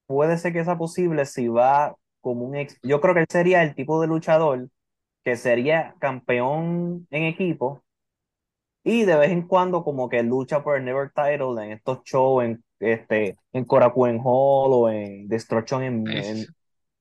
Puede 0.06 0.38
ser 0.38 0.54
que 0.54 0.66
sea 0.66 0.78
posible 0.78 1.26
si 1.26 1.48
va 1.48 1.96
como 2.22 2.46
un 2.46 2.56
ex. 2.56 2.78
Yo 2.84 3.00
creo 3.02 3.14
que 3.14 3.22
él 3.22 3.28
sería 3.30 3.64
el 3.64 3.76
tipo 3.76 4.02
de 4.02 4.08
luchador 4.08 4.70
que 5.24 5.38
sería 5.38 5.96
campeón 6.00 7.08
en 7.12 7.24
equipo 7.26 7.84
y 8.84 9.06
de 9.06 9.16
vez 9.18 9.32
en 9.32 9.44
cuando 9.48 9.84
como 9.84 10.10
que 10.10 10.24
lucha 10.24 10.64
por 10.64 10.78
el 10.78 10.86
Never 10.86 11.12
Title 11.12 11.64
en 11.64 11.72
estos 11.74 12.02
shows 12.04 12.44
en, 12.46 12.64
este, 12.80 13.38
en 13.54 13.66
Korakuen 13.66 14.20
Hall 14.24 14.72
o 14.74 14.90
en 14.90 15.28
Destruction 15.28 15.84
en, 15.84 16.12
en 16.12 16.48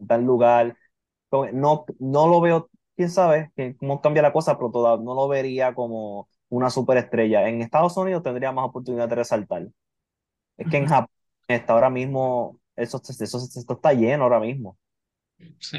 tal 0.07 0.25
lugar. 0.25 0.77
No, 1.53 1.85
no 2.01 2.29
lo 2.29 2.41
veo, 2.41 2.71
quién 2.97 3.11
sabe 3.11 3.53
que- 3.57 3.77
cómo 3.77 4.01
cambia 4.01 4.23
la 4.23 4.33
cosa, 4.33 4.57
pero 4.59 4.71
toda- 4.71 4.97
no 4.99 5.15
lo 5.15 5.29
vería 5.29 5.75
como 5.75 6.29
una 6.51 6.71
superestrella. 6.71 7.49
En 7.49 7.63
Estados 7.63 7.97
Unidos 7.99 8.25
tendría 8.25 8.53
más 8.53 8.67
oportunidad 8.69 9.09
de 9.11 9.17
resaltar. 9.17 9.69
Es 10.57 10.69
que 10.69 10.79
en. 10.79 10.87
Japón 10.87 11.11
está 11.49 11.73
ahora 11.75 11.91
mismo, 11.91 12.61
eso, 12.77 12.99
eso, 13.09 13.23
eso 13.25 13.39
está 13.75 13.93
lleno 13.95 14.25
ahora 14.25 14.41
mismo. 14.41 14.79
Sí, 15.59 15.79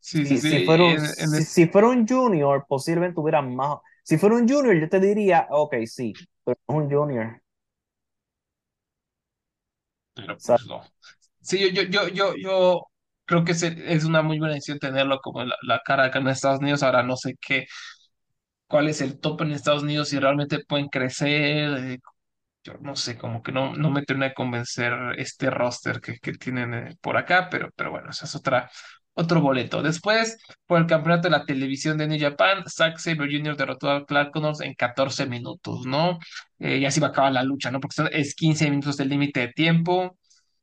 sí, 0.00 0.26
sí, 0.26 0.26
Si, 0.26 0.40
sí. 0.40 0.48
si 0.48 0.60
fuera 0.60 0.84
un, 0.84 0.98
si, 1.16 1.44
si 1.44 1.66
fuera 1.68 1.88
un 1.88 2.06
junior, 2.06 2.66
posiblemente 2.68 3.14
tuviera 3.16 3.42
más. 3.42 3.78
Si 4.02 4.18
fuera 4.18 4.36
un 4.36 4.48
junior, 4.48 4.76
yo 4.78 4.88
te 4.88 5.00
diría, 5.00 5.46
ok, 5.50 5.74
sí, 5.86 6.20
pero 6.44 6.56
es 6.68 6.74
un 6.74 6.90
junior. 6.90 7.42
pero 10.14 10.36
O 10.36 10.40
sea, 10.40 10.58
pues 10.58 10.66
no. 10.66 10.82
Sí, 11.42 11.60
yo, 11.74 11.82
yo, 11.82 11.84
yo, 11.84 12.08
yo, 12.08 12.34
yo 12.36 12.82
creo 13.26 13.44
que 13.44 13.52
es, 13.52 13.62
es 13.64 14.04
una 14.04 14.22
muy 14.22 14.38
buena 14.38 14.54
decisión 14.54 14.78
tenerlo 14.78 15.20
como 15.20 15.44
la, 15.44 15.56
la 15.62 15.80
cara 15.84 16.06
acá 16.06 16.20
en 16.20 16.28
Estados 16.28 16.60
Unidos. 16.60 16.82
Ahora 16.82 17.02
no 17.04 17.16
sé 17.16 17.36
qué, 17.40 17.66
cuál 18.72 18.88
es 18.88 19.02
el 19.02 19.20
top 19.20 19.42
en 19.42 19.52
Estados 19.52 19.84
Unidos, 19.84 20.08
si 20.08 20.18
realmente 20.18 20.60
pueden 20.66 20.88
crecer. 20.88 21.74
eh, 21.78 21.98
yo 22.64 22.74
no 22.80 22.96
sé, 22.96 23.18
como 23.18 23.42
que 23.42 23.52
no, 23.52 23.74
no 23.76 23.90
me 23.90 24.02
termina 24.04 24.28
de 24.30 24.34
convencer 24.34 24.92
este 25.18 25.50
roster 25.50 26.00
que, 26.00 26.18
que 26.18 26.32
tienen 26.34 26.74
eh, 26.74 26.96
por 27.00 27.16
acá, 27.16 27.48
pero, 27.50 27.70
pero 27.76 27.90
bueno, 27.92 28.10
esa 28.10 28.26
es 28.26 28.34
otra, 28.36 28.70
otro 29.14 29.40
boleto. 29.40 29.82
Después, 29.82 30.38
por 30.66 30.80
el 30.80 30.86
campeonato 30.86 31.28
de 31.28 31.32
la 31.32 31.44
televisión 31.46 31.98
de 31.98 32.08
New 32.08 32.20
Japan, 32.20 32.64
Zack 32.68 32.98
Sabre 32.98 33.28
Jr. 33.36 33.56
derrotó 33.56 33.90
a 33.90 34.06
Clark 34.06 34.32
Connors 34.32 34.60
en 34.62 34.74
14 34.74 35.26
minutos, 35.26 35.86
¿no? 35.86 36.18
Eh, 36.58 36.78
y 36.78 36.86
así 36.86 37.00
va 37.00 37.08
a 37.08 37.10
acabar 37.10 37.32
la 37.32 37.42
lucha, 37.44 37.70
¿no? 37.70 37.80
Porque 37.80 38.02
es 38.12 38.34
15 38.34 38.70
minutos 38.70 38.96
del 38.96 39.08
límite 39.10 39.40
de 39.40 39.48
tiempo. 39.52 40.16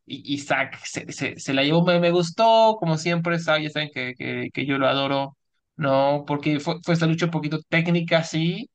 Y, 0.06 0.34
y 0.36 0.40
Zack 0.40 0.78
se, 0.86 1.12
se, 1.40 1.54
la 1.54 1.64
llevó, 1.64 1.86
me, 1.86 2.00
me 2.00 2.12
gustó, 2.12 2.78
como 2.80 2.98
siempre, 2.98 3.40
Zack, 3.40 3.62
ya 3.64 3.70
saben 3.70 3.90
que, 3.94 4.14
que 4.54 4.66
yo 4.66 4.78
lo 4.80 4.88
adoro, 4.88 5.38
¿no? 5.80 6.26
Porque 6.28 6.62
fue, 6.62 6.78
fue 6.84 6.96
esta 6.96 7.08
lucha 7.08 7.26
un 7.28 7.32
poquito 7.32 7.60
técnica, 7.70 8.24
sí, 8.24 8.70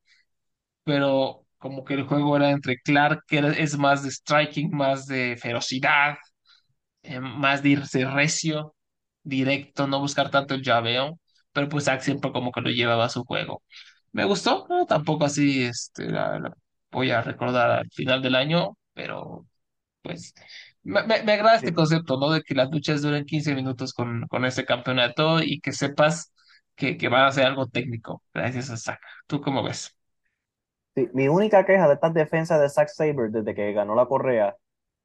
pero 0.83 1.45
como 1.57 1.83
que 1.85 1.95
el 1.95 2.03
juego 2.03 2.37
era 2.37 2.51
entre 2.51 2.79
Clark, 2.79 3.23
que 3.27 3.39
era- 3.39 3.51
es 3.53 3.77
más 3.77 4.03
de 4.03 4.11
striking, 4.11 4.71
más 4.71 5.07
de 5.07 5.37
ferocidad, 5.37 6.17
eh, 7.03 7.19
más 7.19 7.63
de 7.63 7.69
irse 7.69 8.05
recio, 8.05 8.75
directo, 9.23 9.87
no 9.87 9.99
buscar 9.99 10.29
tanto 10.31 10.55
el 10.55 10.63
llaveo, 10.63 11.19
pero 11.51 11.69
pues 11.69 11.85
Zack 11.85 12.01
siempre 12.01 12.31
como 12.31 12.51
que 12.51 12.61
lo 12.61 12.69
llevaba 12.69 13.05
a 13.05 13.09
su 13.09 13.23
juego. 13.25 13.63
Me 14.11 14.25
gustó, 14.25 14.65
no, 14.69 14.85
tampoco 14.85 15.25
así, 15.25 15.63
este, 15.65 16.09
la, 16.11 16.39
la 16.39 16.53
voy 16.91 17.11
a 17.11 17.21
recordar 17.21 17.71
al 17.71 17.89
final 17.91 18.21
del 18.21 18.35
año, 18.35 18.77
pero 18.93 19.47
pues 20.03 20.33
me, 20.83 21.03
me, 21.03 21.23
me 21.23 21.33
agrada 21.33 21.57
este 21.57 21.73
sí, 21.73 21.73
concepto, 21.73 22.19
¿no? 22.19 22.31
De 22.31 22.41
que 22.43 22.55
las 22.55 22.69
luchas 22.71 23.01
duren 23.01 23.25
15 23.25 23.55
minutos 23.55 23.93
con, 23.93 24.27
con 24.27 24.45
este 24.45 24.65
campeonato 24.65 25.41
y 25.43 25.59
que 25.61 25.71
sepas 25.73 26.33
que, 26.75 26.97
que 26.97 27.09
van 27.09 27.25
a 27.25 27.31
ser 27.31 27.45
algo 27.45 27.67
técnico, 27.67 28.23
gracias 28.33 28.69
a 28.69 28.77
Zack. 28.77 29.01
¿Tú 29.27 29.41
cómo 29.41 29.63
ves? 29.63 29.97
sí, 30.95 31.09
Mi 31.13 31.27
única 31.27 31.65
queja 31.65 31.87
de 31.87 31.95
estas 31.95 32.13
defensas 32.13 32.61
de 32.61 32.69
Zack 32.69 32.89
Sabre 32.89 33.29
desde 33.29 33.55
que 33.55 33.73
ganó 33.73 33.95
la 33.95 34.05
correa 34.07 34.55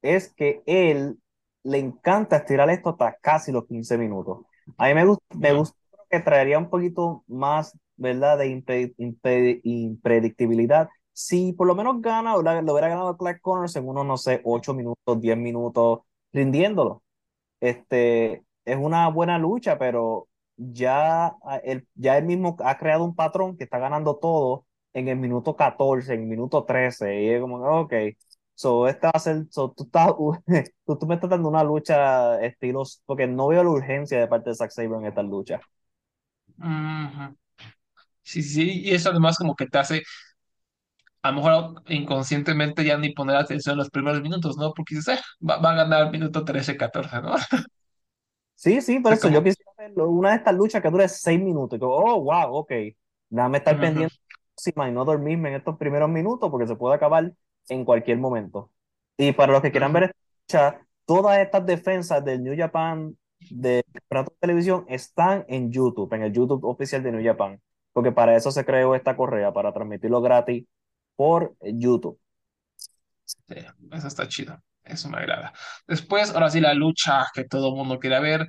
es 0.01 0.33
que 0.33 0.61
él 0.65 1.19
le 1.63 1.77
encanta 1.79 2.37
estirar 2.37 2.69
esto 2.69 2.89
hasta 2.91 3.15
casi 3.21 3.51
los 3.51 3.65
15 3.67 3.97
minutos. 3.97 4.39
A 4.77 4.87
mí 4.87 4.93
me 4.95 5.05
gusta, 5.05 5.23
me 5.37 5.53
gusta 5.53 5.77
que 6.09 6.19
traería 6.19 6.57
un 6.57 6.69
poquito 6.69 7.23
más, 7.27 7.77
¿verdad?, 7.97 8.37
de 8.39 8.47
impre- 8.47 8.95
impre- 8.97 9.61
impredictibilidad. 9.63 10.89
Si 11.13 11.53
por 11.53 11.67
lo 11.67 11.75
menos 11.75 12.01
gana, 12.01 12.33
lo 12.35 12.39
hubiera 12.73 12.87
ganado 12.89 13.15
Clark 13.17 13.41
Connors 13.41 13.75
en 13.75 13.87
unos, 13.87 14.05
no 14.05 14.17
sé, 14.17 14.41
8 14.43 14.73
minutos, 14.73 15.21
10 15.21 15.37
minutos, 15.37 15.99
rindiéndolo. 16.33 17.03
Este, 17.61 18.43
es 18.65 18.77
una 18.77 19.09
buena 19.09 19.37
lucha, 19.39 19.77
pero 19.79 20.27
ya 20.73 21.27
ah, 21.43 21.61
él, 21.63 21.87
ya 21.95 22.17
él 22.17 22.25
mismo 22.25 22.55
ha 22.63 22.77
creado 22.77 23.03
un 23.05 23.15
patrón 23.15 23.57
que 23.57 23.63
está 23.65 23.79
ganando 23.79 24.17
todo 24.17 24.65
en 24.93 25.07
el 25.07 25.17
minuto 25.17 25.55
14, 25.55 26.13
en 26.13 26.21
el 26.21 26.27
minuto 26.27 26.65
13, 26.65 27.21
y 27.23 27.29
es 27.29 27.41
como, 27.41 27.57
ok, 27.81 27.93
so, 28.55 28.87
esta 28.87 29.07
va 29.07 29.11
a 29.15 29.19
ser, 29.19 29.45
so, 29.49 29.71
tú, 29.71 29.83
estás, 29.85 30.11
tú, 30.85 30.97
tú 30.97 31.07
me 31.07 31.15
estás 31.15 31.29
dando 31.29 31.49
una 31.49 31.63
lucha 31.63 32.41
estilos, 32.43 33.01
porque 33.05 33.27
no 33.27 33.47
veo 33.47 33.63
la 33.63 33.69
urgencia 33.71 34.19
de 34.19 34.27
parte 34.27 34.49
de 34.51 34.55
Zack 34.55 34.71
Sabre 34.71 34.97
en 34.97 35.05
esta 35.05 35.23
lucha. 35.23 35.59
Sí, 38.23 38.43
sí, 38.43 38.49
sí, 38.53 38.81
y 38.85 38.91
eso 38.93 39.09
además 39.09 39.37
como 39.37 39.55
que 39.55 39.67
te 39.67 39.77
hace, 39.79 40.03
a 41.23 41.29
lo 41.31 41.35
mejor 41.37 41.83
inconscientemente 41.87 42.83
ya 42.83 42.97
ni 42.97 43.13
poner 43.13 43.35
atención 43.35 43.73
en 43.73 43.79
los 43.79 43.89
primeros 43.89 44.21
minutos, 44.21 44.57
¿no? 44.57 44.73
Porque 44.73 44.95
dices, 44.95 45.19
"Eh, 45.19 45.21
va, 45.47 45.57
va 45.57 45.71
a 45.71 45.75
ganar 45.75 46.05
el 46.07 46.11
minuto 46.11 46.43
13 46.43 46.77
14 46.77 47.21
¿no? 47.21 47.35
Sí, 48.55 48.81
sí, 48.81 48.99
por 48.99 49.13
eso 49.13 49.27
yo 49.29 49.41
como, 49.41 49.43
quisiera 49.43 49.70
una 49.95 50.31
de 50.31 50.35
estas 50.37 50.55
luchas 50.55 50.81
que 50.81 50.89
dure 50.89 51.07
seis 51.07 51.39
minutos, 51.39 51.79
y 51.79 51.81
oh, 51.83 52.21
wow, 52.21 52.55
ok, 52.55 52.71
déjame 53.29 53.57
estar 53.57 53.79
pendiente 53.79 54.13
de 54.13 54.33
la 54.33 54.53
próxima 54.53 54.89
y 54.89 54.91
no 54.91 55.05
dormirme 55.05 55.49
en 55.49 55.55
estos 55.55 55.77
primeros 55.77 56.09
minutos 56.09 56.49
porque 56.49 56.67
se 56.67 56.75
puede 56.75 56.95
acabar 56.95 57.31
en 57.69 57.85
cualquier 57.85 58.17
momento. 58.17 58.71
Y 59.17 59.31
para 59.31 59.51
los 59.51 59.61
que 59.61 59.71
quieran 59.71 59.91
ujú. 59.91 59.99
ver 59.99 60.03
esta 60.03 60.69
lucha, 60.69 60.87
todas 61.05 61.39
estas 61.39 61.65
defensas 61.65 62.23
del 62.23 62.43
New 62.43 62.57
Japan 62.57 63.17
de 63.49 63.83
campeonato 63.91 64.31
de 64.31 64.37
televisión 64.39 64.85
están 64.87 65.45
en 65.47 65.71
YouTube, 65.71 66.13
en 66.13 66.23
el 66.23 66.33
YouTube 66.33 66.63
oficial 66.65 67.01
de 67.03 67.11
New 67.11 67.23
Japan, 67.23 67.61
porque 67.93 68.11
para 68.11 68.35
eso 68.35 68.51
se 68.51 68.65
creó 68.65 68.95
esta 68.95 69.15
correa, 69.15 69.51
para 69.51 69.73
transmitirlo 69.73 70.21
gratis 70.21 70.65
por 71.15 71.55
YouTube. 71.61 72.19
Sí, 73.25 73.55
eso 73.91 74.07
está 74.07 74.27
chido. 74.27 74.61
Eso 74.83 75.09
me 75.09 75.17
agrada. 75.17 75.53
Después, 75.87 76.33
ahora 76.33 76.49
sí, 76.49 76.59
la 76.59 76.73
lucha 76.73 77.27
que 77.33 77.43
todo 77.43 77.69
el 77.69 77.75
mundo 77.75 77.99
quiere 77.99 78.19
ver. 78.19 78.47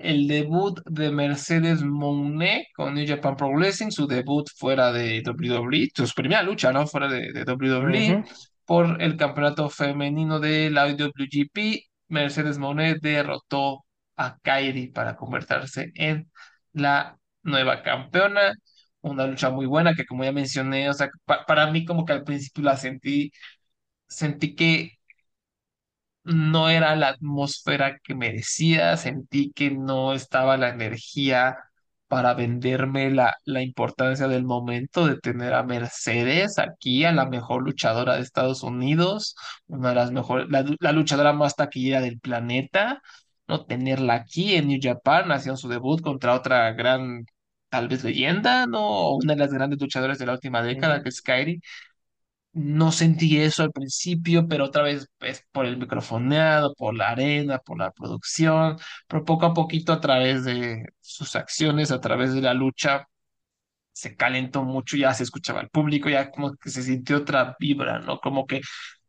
El 0.00 0.26
debut 0.28 0.80
de 0.86 1.10
Mercedes 1.10 1.82
Moné 1.82 2.66
con 2.74 2.94
New 2.94 3.06
Japan 3.06 3.36
Pro 3.36 3.50
Wrestling, 3.50 3.90
su 3.90 4.06
debut 4.06 4.48
fuera 4.56 4.92
de 4.92 5.22
WWE, 5.22 5.90
su 5.94 6.14
primera 6.14 6.42
lucha, 6.42 6.72
¿no? 6.72 6.86
Fuera 6.86 7.08
de, 7.08 7.32
de 7.32 7.44
WWE, 7.44 8.18
Ujú. 8.18 8.24
por 8.64 9.02
el 9.02 9.16
campeonato 9.16 9.68
femenino 9.70 10.40
de 10.40 10.70
la 10.70 10.88
IWGP. 10.88 11.84
Mercedes 12.08 12.58
Moné 12.58 12.96
derrotó 13.00 13.84
a 14.16 14.38
Kairi 14.42 14.88
para 14.88 15.16
convertirse 15.16 15.92
en 15.94 16.30
la 16.72 17.18
nueva 17.42 17.82
campeona. 17.82 18.54
Una 19.02 19.26
lucha 19.26 19.50
muy 19.50 19.66
buena 19.66 19.94
que, 19.94 20.04
como 20.06 20.24
ya 20.24 20.32
mencioné, 20.32 20.88
o 20.90 20.92
sea, 20.94 21.10
pa- 21.26 21.44
para 21.46 21.70
mí, 21.70 21.84
como 21.84 22.04
que 22.04 22.12
al 22.14 22.24
principio 22.24 22.64
la 22.64 22.76
sentí 22.76 23.30
sentí 24.08 24.54
que 24.54 24.99
no 26.24 26.68
era 26.68 26.96
la 26.96 27.08
atmósfera 27.08 27.98
que 28.02 28.14
merecía, 28.14 28.96
sentí 28.96 29.52
que 29.52 29.70
no 29.70 30.12
estaba 30.12 30.56
la 30.56 30.68
energía 30.70 31.56
para 32.08 32.34
venderme 32.34 33.10
la, 33.10 33.36
la 33.44 33.62
importancia 33.62 34.26
del 34.28 34.44
momento 34.44 35.06
de 35.06 35.16
tener 35.18 35.54
a 35.54 35.62
Mercedes 35.62 36.58
aquí, 36.58 37.04
a 37.04 37.12
la 37.12 37.26
mejor 37.26 37.62
luchadora 37.62 38.16
de 38.16 38.22
Estados 38.22 38.62
Unidos, 38.64 39.36
una 39.68 39.90
de 39.90 39.94
las 39.94 40.10
mejores, 40.12 40.48
la, 40.50 40.64
la 40.80 40.92
luchadora 40.92 41.32
más 41.32 41.54
taquillera 41.56 42.00
del 42.00 42.18
planeta, 42.20 43.00
no 43.46 43.64
tenerla 43.66 44.14
aquí 44.14 44.54
en 44.56 44.68
New 44.68 44.78
Japan, 44.82 45.30
haciendo 45.32 45.56
su 45.56 45.68
debut 45.68 46.00
contra 46.00 46.34
otra 46.34 46.72
gran, 46.72 47.24
tal 47.68 47.88
vez 47.88 48.02
leyenda, 48.04 48.66
¿no? 48.66 48.80
O 48.80 49.16
una 49.16 49.34
de 49.34 49.38
las 49.40 49.52
grandes 49.52 49.80
luchadoras 49.80 50.18
de 50.18 50.26
la 50.26 50.32
última 50.34 50.62
década, 50.62 51.02
que 51.02 51.08
es 51.10 51.20
Kairi 51.22 51.60
no 52.52 52.92
sentí 52.92 53.38
eso 53.40 53.62
al 53.62 53.72
principio, 53.72 54.48
pero 54.48 54.64
otra 54.66 54.82
vez 54.82 55.08
es 55.20 55.44
por 55.52 55.66
el 55.66 55.76
microfoneado, 55.78 56.74
por 56.74 56.94
la 56.96 57.10
arena, 57.10 57.58
por 57.58 57.78
la 57.78 57.92
producción, 57.92 58.76
pero 59.08 59.24
poco 59.24 59.46
a 59.46 59.54
poquito 59.54 59.92
a 59.92 60.00
través 60.00 60.44
de 60.44 60.84
sus 61.00 61.36
acciones, 61.36 61.90
a 61.92 62.00
través 62.00 62.32
de 62.34 62.42
la 62.42 62.54
lucha, 62.54 63.06
se 63.92 64.16
calentó 64.16 64.62
mucho, 64.64 64.96
ya 64.96 65.14
se 65.14 65.24
escuchaba 65.24 65.60
el 65.60 65.70
público, 65.70 66.08
ya 66.08 66.30
como 66.30 66.54
que 66.56 66.70
se 66.70 66.82
sintió 66.82 67.18
otra 67.18 67.56
vibra, 67.58 67.98
¿no? 68.00 68.18
Como 68.20 68.46
que 68.46 68.60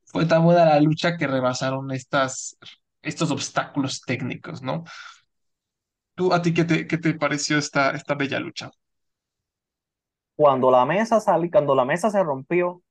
fue 0.06 0.26
tan 0.26 0.44
buena 0.44 0.66
la 0.66 0.80
lucha 0.82 1.18
que 1.18 1.28
rebasaron 1.28 1.92
estas, 1.92 2.58
estos 3.02 3.32
obstáculos 3.32 4.02
técnicos, 4.02 4.62
¿no? 4.62 4.84
¿Tú, 6.16 6.34
a 6.34 6.42
ti 6.42 6.54
qué 6.54 6.64
te, 6.66 6.88
qué 6.88 6.98
te 6.98 7.14
pareció 7.16 7.58
esta, 7.58 7.92
esta 7.92 8.16
bella 8.16 8.39
lucha? 8.39 8.72
cuando 10.36 10.72
la 10.72 10.86
mesa 10.86 11.20
salió, 11.20 11.50
cuando 11.52 11.76
la 11.76 11.86
mesa 11.86 12.10
se 12.10 12.24
rompió, 12.24 12.82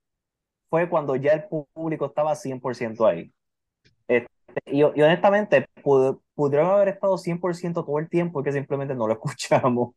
fue 0.70 0.88
cuando 0.90 1.16
ya 1.16 1.34
el 1.34 1.44
público 1.48 2.06
estaba 2.06 2.36
100% 2.36 3.06
ahí. 3.06 3.32
Este, 4.08 4.28
y, 4.66 4.80
y 4.80 4.82
honestamente, 4.84 5.66
pud- 5.82 6.20
pudieron 6.34 6.70
haber 6.70 6.88
estado 6.90 7.18
100% 7.18 7.84
todo 7.84 7.98
el 8.00 8.08
tiempo 8.10 8.42
que 8.42 8.52
simplemente 8.52 8.94
no 8.94 9.06
lo 9.08 9.14
escuchamos. 9.14 9.94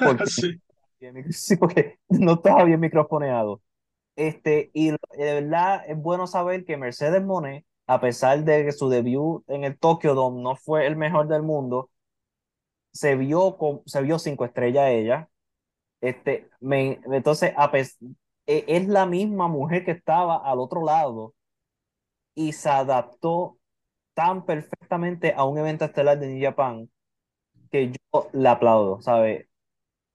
Porque, 0.00 0.24
Sí. 0.26 0.60
sí, 1.30 1.56
porque 1.56 1.98
no 2.08 2.34
estaba 2.34 2.64
bien 2.64 2.80
microfoneado. 2.80 3.60
Este, 4.16 4.70
y 4.74 4.90
de 4.92 4.98
verdad 5.42 5.84
es 5.88 5.96
bueno 5.98 6.26
saber 6.26 6.64
que 6.64 6.76
Mercedes 6.78 7.22
Moné, 7.24 7.66
a 7.86 8.00
pesar 8.00 8.44
de 8.44 8.64
que 8.64 8.72
su 8.72 8.88
debut 8.90 9.44
en 9.48 9.64
el 9.64 9.78
Tokyo 9.78 10.14
Dome 10.14 10.42
no 10.42 10.56
fue 10.56 10.86
el 10.86 10.96
mejor 10.96 11.28
del 11.28 11.42
mundo, 11.42 11.90
se 12.92 13.16
vio, 13.16 13.56
con, 13.58 13.82
se 13.86 14.02
vio 14.02 14.18
cinco 14.18 14.44
estrellas 14.44 14.90
ella. 14.90 15.28
Este, 16.00 16.50
me, 16.60 17.00
entonces, 17.12 17.52
a 17.56 17.72
pes- 18.46 18.64
e- 18.66 18.66
es 18.68 18.88
la 18.88 19.06
misma 19.06 19.48
mujer 19.48 19.84
que 19.84 19.92
estaba 19.92 20.36
al 20.38 20.58
otro 20.60 20.84
lado 20.84 21.34
y 22.34 22.52
se 22.52 22.68
adaptó 22.70 23.58
tan 24.14 24.46
perfectamente 24.46 25.34
a 25.36 25.44
un 25.44 25.58
evento 25.58 25.84
estelar 25.86 26.18
de 26.18 26.28
New 26.28 26.42
Japan 26.42 26.90
que 27.70 27.92
yo 27.92 28.30
le 28.34 28.48
aplaudo, 28.48 29.00
¿sabes? 29.02 29.48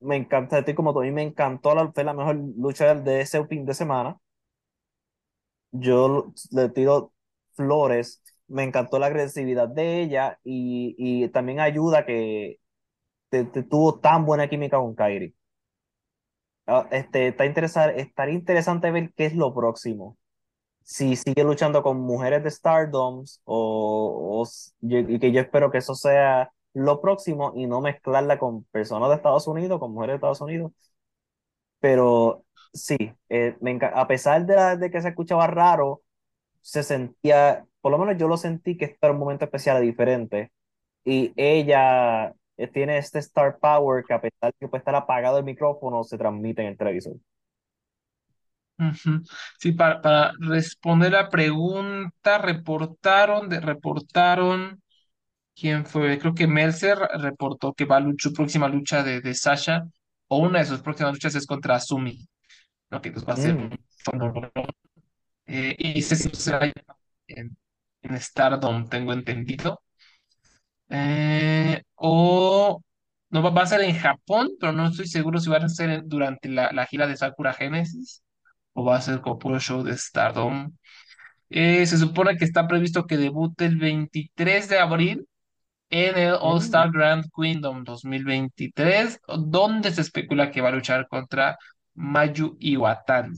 Me 0.01 0.17
encanta, 0.17 0.59
estoy 0.59 0.75
como 0.75 0.93
tú, 0.93 1.01
a 1.01 1.03
mí 1.03 1.11
me 1.11 1.23
encantó, 1.23 1.75
la, 1.75 1.91
fue 1.93 2.03
la 2.05 2.13
mejor 2.13 2.37
lucha 2.57 2.95
de 2.95 3.21
ese 3.21 3.45
fin 3.47 3.65
de 3.65 3.73
semana. 3.75 4.19
Yo 5.71 6.33
le 6.51 6.69
tiro 6.69 7.13
flores, 7.53 8.21
me 8.47 8.63
encantó 8.63 8.99
la 8.99 9.07
agresividad 9.07 9.67
de 9.67 10.01
ella 10.01 10.39
y, 10.43 10.95
y 10.97 11.29
también 11.29 11.59
ayuda 11.59 12.05
que 12.05 12.59
te, 13.29 13.45
te 13.45 13.63
tuvo 13.63 13.99
tan 13.99 14.25
buena 14.25 14.49
química 14.49 14.77
con 14.79 14.95
Kairi. 14.95 15.35
Ah, 16.67 16.87
Este, 16.91 17.29
está 17.29 17.45
interesar, 17.45 17.91
estaría 17.97 18.35
interesante 18.35 18.91
ver 18.91 19.13
qué 19.15 19.25
es 19.25 19.35
lo 19.35 19.53
próximo. 19.53 20.17
Si 20.83 21.15
sigue 21.17 21.43
luchando 21.43 21.83
con 21.83 21.99
mujeres 22.01 22.43
de 22.43 22.51
Stardom 22.51 23.25
o, 23.45 24.43
o 24.43 24.47
que 25.19 25.31
yo 25.33 25.41
espero 25.41 25.71
que 25.71 25.79
eso 25.79 25.95
sea 25.95 26.51
lo 26.73 27.01
próximo 27.01 27.53
y 27.55 27.67
no 27.67 27.81
mezclarla 27.81 28.39
con 28.39 28.65
personas 28.65 29.09
de 29.09 29.15
Estados 29.17 29.47
Unidos, 29.47 29.79
con 29.79 29.93
mujeres 29.93 30.13
de 30.13 30.17
Estados 30.17 30.41
Unidos. 30.41 30.73
Pero 31.79 32.45
sí, 32.73 32.97
eh, 33.29 33.55
me 33.61 33.79
a 33.93 34.07
pesar 34.07 34.45
de, 34.45 34.55
la- 34.55 34.75
de 34.77 34.89
que 34.91 35.01
se 35.01 35.09
escuchaba 35.09 35.47
raro, 35.47 36.01
se 36.61 36.83
sentía, 36.83 37.65
por 37.81 37.91
lo 37.91 37.97
menos 37.99 38.17
yo 38.19 38.27
lo 38.27 38.37
sentí 38.37 38.77
que 38.77 38.85
este 38.87 38.97
era 39.01 39.13
un 39.13 39.19
momento 39.19 39.45
especial 39.45 39.81
diferente. 39.81 40.51
Y 41.05 41.33
ella 41.37 42.33
tiene 42.73 42.97
este 42.97 43.19
star 43.19 43.59
power 43.59 44.03
que 44.05 44.13
a 44.13 44.21
pesar 44.21 44.51
de 44.51 44.57
que 44.59 44.67
puede 44.67 44.79
estar 44.79 44.95
apagado 44.95 45.37
el 45.37 45.43
micrófono, 45.45 46.03
se 46.03 46.17
transmite 46.17 46.61
en 46.63 46.69
el 46.69 46.77
televisor. 46.77 47.17
Sí, 49.59 49.71
para, 49.71 50.01
para 50.01 50.31
responder 50.39 51.11
la 51.11 51.29
pregunta, 51.29 52.37
reportaron, 52.37 53.49
de, 53.49 53.59
reportaron, 53.59 54.81
¿quién 55.55 55.85
fue? 55.85 56.19
Creo 56.19 56.33
que 56.35 56.47
Meltzer 56.47 56.97
reportó 57.19 57.73
que 57.73 57.85
va 57.85 57.97
a 57.97 58.01
luchar, 58.01 58.31
su 58.31 58.33
próxima 58.33 58.67
lucha 58.69 59.03
de, 59.03 59.21
de 59.21 59.33
Sasha, 59.35 59.83
o 60.27 60.39
una 60.39 60.59
de 60.59 60.65
sus 60.65 60.81
próximas 60.81 61.13
luchas 61.13 61.35
es 61.35 61.47
contra 61.47 61.75
Asumi, 61.75 62.27
¿no? 62.91 63.01
Que 63.01 63.11
pues 63.11 63.25
va 63.27 63.33
a 63.33 63.37
ser 63.37 63.55
Mm. 63.55 63.59
un 63.59 63.79
eh, 65.45 65.75
y 65.77 66.01
sí 66.01 66.15
será 66.33 66.65
en, 67.27 67.57
en 68.01 68.21
Stardom, 68.21 68.87
tengo 68.89 69.13
entendido. 69.13 69.81
Eh, 70.89 71.81
o 71.95 72.81
no 73.29 73.41
va, 73.43 73.49
va 73.51 73.63
a 73.63 73.67
ser 73.67 73.81
en 73.81 73.97
Japón, 73.97 74.51
pero 74.59 74.71
no 74.73 74.87
estoy 74.87 75.07
seguro 75.07 75.39
si 75.39 75.49
va 75.49 75.57
a 75.57 75.69
ser 75.69 75.89
en- 75.89 76.09
durante 76.09 76.49
la, 76.49 76.71
la 76.71 76.85
gira 76.85 77.07
de 77.07 77.17
Sakura 77.17 77.53
Genesis 77.53 78.23
o 78.73 78.83
va 78.85 78.97
a 78.97 79.01
ser 79.01 79.21
como 79.21 79.39
puro 79.39 79.59
show 79.59 79.83
de 79.83 79.97
Stardom. 79.97 80.71
Eh, 81.49 81.85
se 81.85 81.97
supone 81.97 82.37
que 82.37 82.45
está 82.45 82.67
previsto 82.67 83.05
que 83.07 83.17
debute 83.17 83.65
el 83.65 83.77
23 83.77 84.69
de 84.69 84.79
abril 84.79 85.27
en 85.89 86.17
el 86.17 86.35
All 86.41 86.59
Mm. 86.59 86.61
Star 86.61 86.91
Grand 86.91 87.25
Kingdom 87.35 87.83
2023, 87.85 89.19
donde 89.27 89.91
se 89.93 90.01
especula 90.01 90.51
que 90.51 90.61
va 90.61 90.69
a 90.69 90.71
luchar 90.73 91.07
contra 91.09 91.57
Mayu 91.95 92.57
Iwatani, 92.59 93.37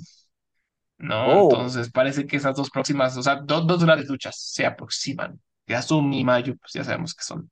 ¿no? 0.98 1.32
Oh, 1.32 1.40
Entonces 1.40 1.92
parece 1.92 2.28
que 2.28 2.38
esas 2.38 2.56
dos 2.56 2.70
próximas, 2.70 3.16
o 3.18 3.24
sea, 3.24 3.36
do- 3.38 3.62
dos 3.62 3.84
grandes 3.84 4.08
luchas 4.10 4.36
se 4.40 4.66
aproximan. 4.66 5.40
Yasumi 5.70 6.20
y 6.22 6.24
Mayu, 6.26 6.58
pues 6.58 6.74
ya 6.74 6.84
sabemos 6.84 7.16
que 7.16 7.24
son 7.24 7.50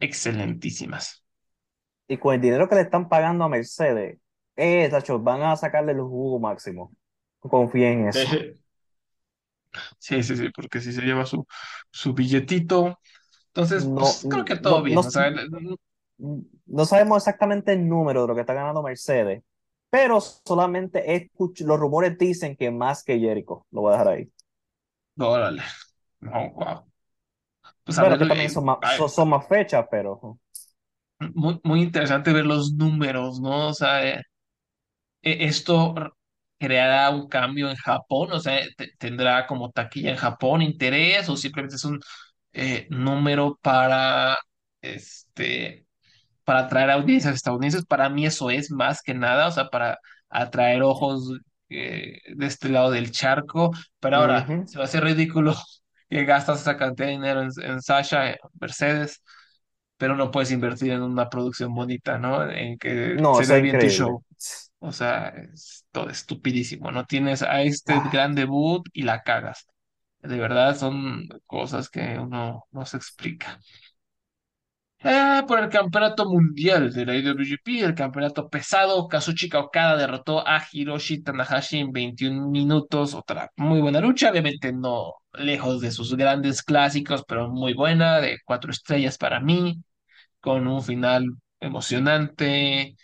excelentísimas. 0.00 1.24
y 2.08 2.18
con 2.18 2.34
el 2.34 2.40
dinero 2.40 2.68
que 2.68 2.74
le 2.76 2.82
están 2.82 3.08
pagando 3.08 3.44
a 3.44 3.48
Mercedes, 3.48 4.18
eh, 4.56 4.90
van 5.20 5.42
a 5.42 5.56
sacarle 5.56 5.92
el 5.92 6.00
jugo 6.00 6.38
máximo. 6.40 6.92
Confía 7.40 7.90
en 7.90 8.08
eso. 8.08 8.40
Sí, 9.98 10.22
sí, 10.22 10.36
sí, 10.36 10.50
porque 10.54 10.80
si 10.80 10.92
se 10.92 11.02
lleva 11.02 11.26
su, 11.26 11.46
su 11.90 12.14
billetito. 12.14 12.98
Entonces, 13.48 13.92
No, 13.98 14.20
pues 14.22 14.26
creo 14.28 14.44
que 14.44 14.56
no, 14.58 14.58
todo 14.58 14.82
bien. 14.82 15.04
no, 15.04 15.06
O 15.06 15.10
sea, 15.10 15.28
el- 15.28 15.50
no 16.66 16.84
sabemos 16.84 17.18
exactamente 17.18 17.72
el 17.72 17.88
número 17.88 18.22
de 18.22 18.28
lo 18.28 18.34
que 18.34 18.40
está 18.42 18.54
ganando 18.54 18.82
Mercedes, 18.82 19.42
pero 19.90 20.20
solamente 20.20 21.14
escucho, 21.16 21.64
los 21.66 21.78
rumores 21.80 22.18
dicen 22.18 22.56
que 22.56 22.70
más 22.70 23.04
que 23.04 23.18
Jericho. 23.18 23.66
Lo 23.70 23.82
voy 23.82 23.90
a 23.94 23.98
dejar 23.98 24.08
ahí. 24.14 24.32
órale. 25.18 25.62
No, 26.20 26.50
wow. 26.56 26.87
Pues 27.88 27.98
Bueno, 27.98 28.18
que 28.18 28.26
también 28.26 28.50
son 28.50 28.64
más, 28.66 28.94
son, 28.94 29.08
fechas, 29.48 29.86
pero 29.90 30.38
muy, 31.34 31.60
muy 31.64 31.82
interesante 31.82 32.32
ver 32.32 32.46
los 32.46 32.72
números, 32.72 33.40
¿no? 33.40 33.68
O 33.68 33.74
sea, 33.74 34.06
eh, 34.06 34.22
eh, 35.22 35.38
esto 35.42 35.94
creará 36.58 37.10
un 37.10 37.28
cambio 37.28 37.70
en 37.70 37.76
Japón, 37.76 38.32
o 38.32 38.40
sea, 38.40 38.60
te- 38.76 38.92
tendrá 38.98 39.46
como 39.46 39.70
taquilla 39.70 40.10
en 40.10 40.16
Japón 40.16 40.62
interés 40.62 41.28
o 41.28 41.36
simplemente 41.36 41.76
es 41.76 41.84
un 41.84 42.00
eh, 42.52 42.86
número 42.90 43.58
para 43.62 44.38
este 44.82 45.86
para 46.44 46.60
atraer 46.60 46.90
audiencias 46.90 47.34
estadounidenses. 47.36 47.86
Para 47.86 48.08
mí 48.10 48.26
eso 48.26 48.50
es 48.50 48.70
más 48.70 49.02
que 49.02 49.14
nada, 49.14 49.48
o 49.48 49.50
sea, 49.52 49.68
para 49.70 49.98
atraer 50.30 50.82
ojos 50.82 51.32
eh, 51.70 52.18
de 52.34 52.46
este 52.46 52.68
lado 52.70 52.90
del 52.90 53.12
charco. 53.12 53.72
Pero 54.00 54.16
ahora, 54.18 54.46
ujú. 54.46 54.56
se 54.64 54.78
va 54.78 54.84
a 54.84 54.86
hacer 54.88 55.04
ridículo 55.04 55.54
que 56.08 56.24
gastas 56.24 56.60
esa 56.62 56.76
cantidad 56.76 57.06
de 57.08 57.12
dinero 57.14 57.42
en, 57.42 57.50
en 57.62 57.82
Sasha, 57.82 58.30
en 58.30 58.36
Mercedes, 58.60 59.22
pero 59.96 60.16
no 60.16 60.30
puedes 60.30 60.50
invertir 60.52 60.92
en 60.92 61.02
una 61.02 61.28
producción 61.30 61.74
bonita, 61.74 62.18
¿no? 62.18 62.48
En 62.50 62.78
que 62.78 63.22
No, 63.24 63.40
se 63.42 63.44
es 63.44 63.60
bien 63.60 63.78
tu 63.78 63.88
increíble. 63.88 63.88
show. 63.88 64.24
O 64.80 64.92
sea, 64.92 65.28
es 65.54 65.86
todo 65.92 66.10
estupidísimo. 66.10 66.90
No 66.92 67.06
tienes 67.06 67.42
a 67.42 67.62
este 67.62 68.00
Ah, 68.00 68.12
gran 68.12 68.34
debut 68.34 68.86
y 68.92 69.02
la 69.02 69.22
cagas. 69.22 69.66
De 70.20 70.38
verdad 70.38 70.76
son 70.76 71.28
cosas 71.46 71.88
que 71.90 72.18
uno 72.18 72.64
no 72.72 72.86
se 72.86 72.96
explica. 72.98 73.60
Eh, 75.00 75.42
por 75.46 75.60
el 75.60 75.68
campeonato 75.68 76.24
mundial 76.28 76.92
de 76.92 77.06
la 77.06 77.14
IWGP, 77.16 77.80
el 77.84 77.94
campeonato 77.94 78.48
pesado, 78.48 79.06
Kazuchika 79.06 79.60
Okada 79.60 79.96
derrotó 79.96 80.46
a 80.46 80.60
Hiroshi 80.72 81.22
Tanahashi 81.22 81.78
en 81.78 81.92
21 81.92 82.50
minutos. 82.50 83.14
Otra 83.14 83.50
muy 83.56 83.80
buena 83.80 84.00
lucha, 84.00 84.30
obviamente 84.30 84.72
no 84.72 85.14
lejos 85.34 85.80
de 85.80 85.92
sus 85.92 86.16
grandes 86.16 86.62
clásicos, 86.64 87.24
pero 87.28 87.48
muy 87.48 87.74
buena, 87.74 88.20
de 88.20 88.38
cuatro 88.44 88.72
estrellas 88.72 89.18
para 89.18 89.38
mí, 89.40 89.80
con 90.40 90.66
un 90.68 90.82
final 90.82 91.26
emocionante. 91.60 92.96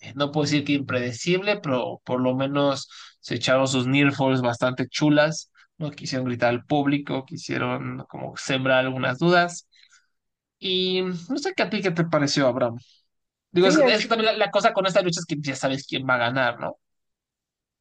Eh, 0.00 0.12
No 0.16 0.32
puedo 0.32 0.44
decir 0.44 0.64
que 0.64 0.74
impredecible, 0.74 1.58
pero 1.60 2.00
por 2.04 2.20
lo 2.20 2.34
menos 2.36 2.88
se 3.20 3.36
echaron 3.36 3.68
sus 3.68 3.86
near 3.86 4.12
falls 4.14 4.42
bastante 4.42 4.88
chulas. 4.88 5.52
No 5.78 5.90
quisieron 5.92 6.26
gritar 6.26 6.50
al 6.50 6.64
público, 6.66 7.24
quisieron 7.26 8.04
como 8.08 8.36
sembrar 8.36 8.80
algunas 8.86 9.18
dudas. 9.18 9.67
Y 10.58 11.02
no 11.02 11.38
sé 11.38 11.52
qué 11.54 11.62
a 11.64 11.70
ti 11.70 11.80
qué 11.82 11.90
te 11.90 12.04
pareció, 12.04 12.46
Abraham. 12.48 12.78
Digo, 13.52 13.68
es, 13.68 13.76
sí, 13.76 13.82
es 13.86 14.02
que 14.02 14.08
también 14.08 14.26
la, 14.26 14.38
la 14.46 14.52
cosa 14.52 14.72
con 14.74 14.86
esta 14.86 15.02
lucha 15.02 15.20
es 15.20 15.26
que 15.26 15.36
ya 15.40 15.56
sabes 15.56 15.86
quién 15.86 16.06
va 16.08 16.16
a 16.16 16.18
ganar, 16.18 16.60
¿no? 16.60 16.78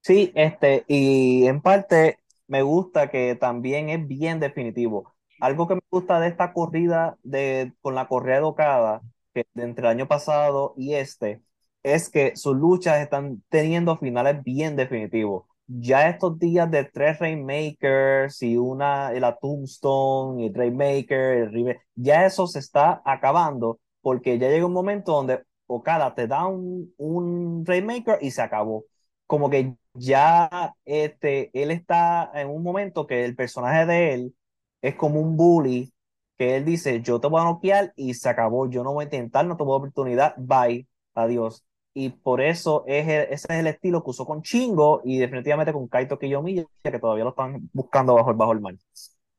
Sí, 0.01 0.31
este, 0.35 0.85
y 0.87 1.45
en 1.47 1.61
parte 1.61 2.19
me 2.47 2.61
gusta 2.61 3.09
que 3.09 3.35
también 3.35 3.89
es 3.89 4.07
bien 4.07 4.39
definitivo. 4.39 5.13
Algo 5.39 5.67
que 5.67 5.75
me 5.75 5.81
gusta 5.89 6.19
de 6.19 6.29
esta 6.29 6.53
corrida 6.53 7.17
de, 7.23 7.73
con 7.81 7.93
la 7.95 8.07
correa 8.07 8.37
de 8.37 8.43
Okada, 8.43 9.01
que 9.33 9.45
entre 9.55 9.85
el 9.85 9.91
año 9.91 10.07
pasado 10.07 10.73
y 10.77 10.93
este, 10.95 11.41
es 11.83 12.09
que 12.09 12.35
sus 12.37 12.55
luchas 12.55 13.01
están 13.01 13.43
teniendo 13.49 13.97
finales 13.97 14.41
bien 14.43 14.75
definitivos. 14.77 15.45
Ya 15.69 16.07
estos 16.09 16.39
días 16.39 16.71
de 16.71 16.85
tres 16.85 17.19
Rainmakers 17.19 18.41
y 18.41 18.55
una, 18.57 19.11
la 19.11 19.35
Tombstone 19.37 20.43
y 20.43 20.47
el 20.47 20.53
Rainmaker, 20.53 21.19
el 21.39 21.51
River, 21.51 21.81
ya 21.95 22.25
eso 22.25 22.47
se 22.47 22.59
está 22.59 23.01
acabando, 23.05 23.79
porque 24.01 24.39
ya 24.39 24.47
llega 24.49 24.65
un 24.65 24.71
momento 24.73 25.11
donde 25.11 25.43
Okada 25.67 26.15
te 26.15 26.25
da 26.27 26.47
un, 26.47 26.93
un 26.97 27.65
Rainmaker 27.65 28.19
y 28.21 28.31
se 28.31 28.41
acabó 28.41 28.85
como 29.25 29.49
que 29.49 29.75
ya 29.93 30.73
este, 30.85 31.49
él 31.61 31.71
está 31.71 32.31
en 32.33 32.47
un 32.49 32.63
momento 32.63 33.05
que 33.05 33.25
el 33.25 33.35
personaje 33.35 33.85
de 33.85 34.13
él 34.13 34.35
es 34.81 34.95
como 34.95 35.19
un 35.19 35.35
bully, 35.35 35.91
que 36.37 36.55
él 36.55 36.63
dice, 36.65 37.01
yo 37.01 37.19
te 37.19 37.27
voy 37.27 37.41
a 37.41 37.45
noquear 37.45 37.91
y 37.97 38.13
se 38.13 38.29
acabó, 38.29 38.69
yo 38.69 38.83
no 38.85 38.93
voy 38.93 39.03
a 39.03 39.05
intentar, 39.05 39.45
no 39.45 39.57
te 39.57 39.63
voy 39.65 39.73
a 39.73 39.77
oportunidad, 39.79 40.33
bye, 40.37 40.87
adiós. 41.13 41.66
Y 41.97 42.09
por 42.09 42.41
eso 42.41 42.83
es 42.87 43.07
el- 43.07 43.23
ese 43.33 43.47
es 43.49 43.59
el 43.59 43.67
estilo 43.67 44.03
que 44.03 44.11
usó 44.11 44.25
con 44.25 44.41
Chingo 44.43 45.01
y 45.05 45.17
definitivamente 45.19 45.73
con 45.73 45.87
Kaito 45.87 46.19
Kiyomiya, 46.19 46.65
que 46.83 46.99
todavía 46.99 47.23
lo 47.25 47.31
están 47.31 47.69
buscando 47.73 48.15
bajo, 48.15 48.33
bajo 48.35 48.51
el 48.53 48.61
mar. 48.61 48.75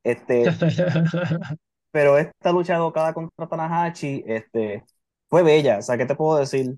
Este, 0.05 0.59
pero 1.91 2.19
esta 2.19 2.53
lucha 2.53 2.75
de 2.75 2.81
Okada 2.81 3.15
contra 3.15 3.47
Tanahashi 3.49 4.25
este, 4.27 4.85
fue 5.29 5.43
bella. 5.43 5.79
O 5.79 5.83
sea, 5.83 5.97
¿qué 5.97 6.07
te 6.07 6.15
puedo 6.15 6.39
decir? 6.39 6.77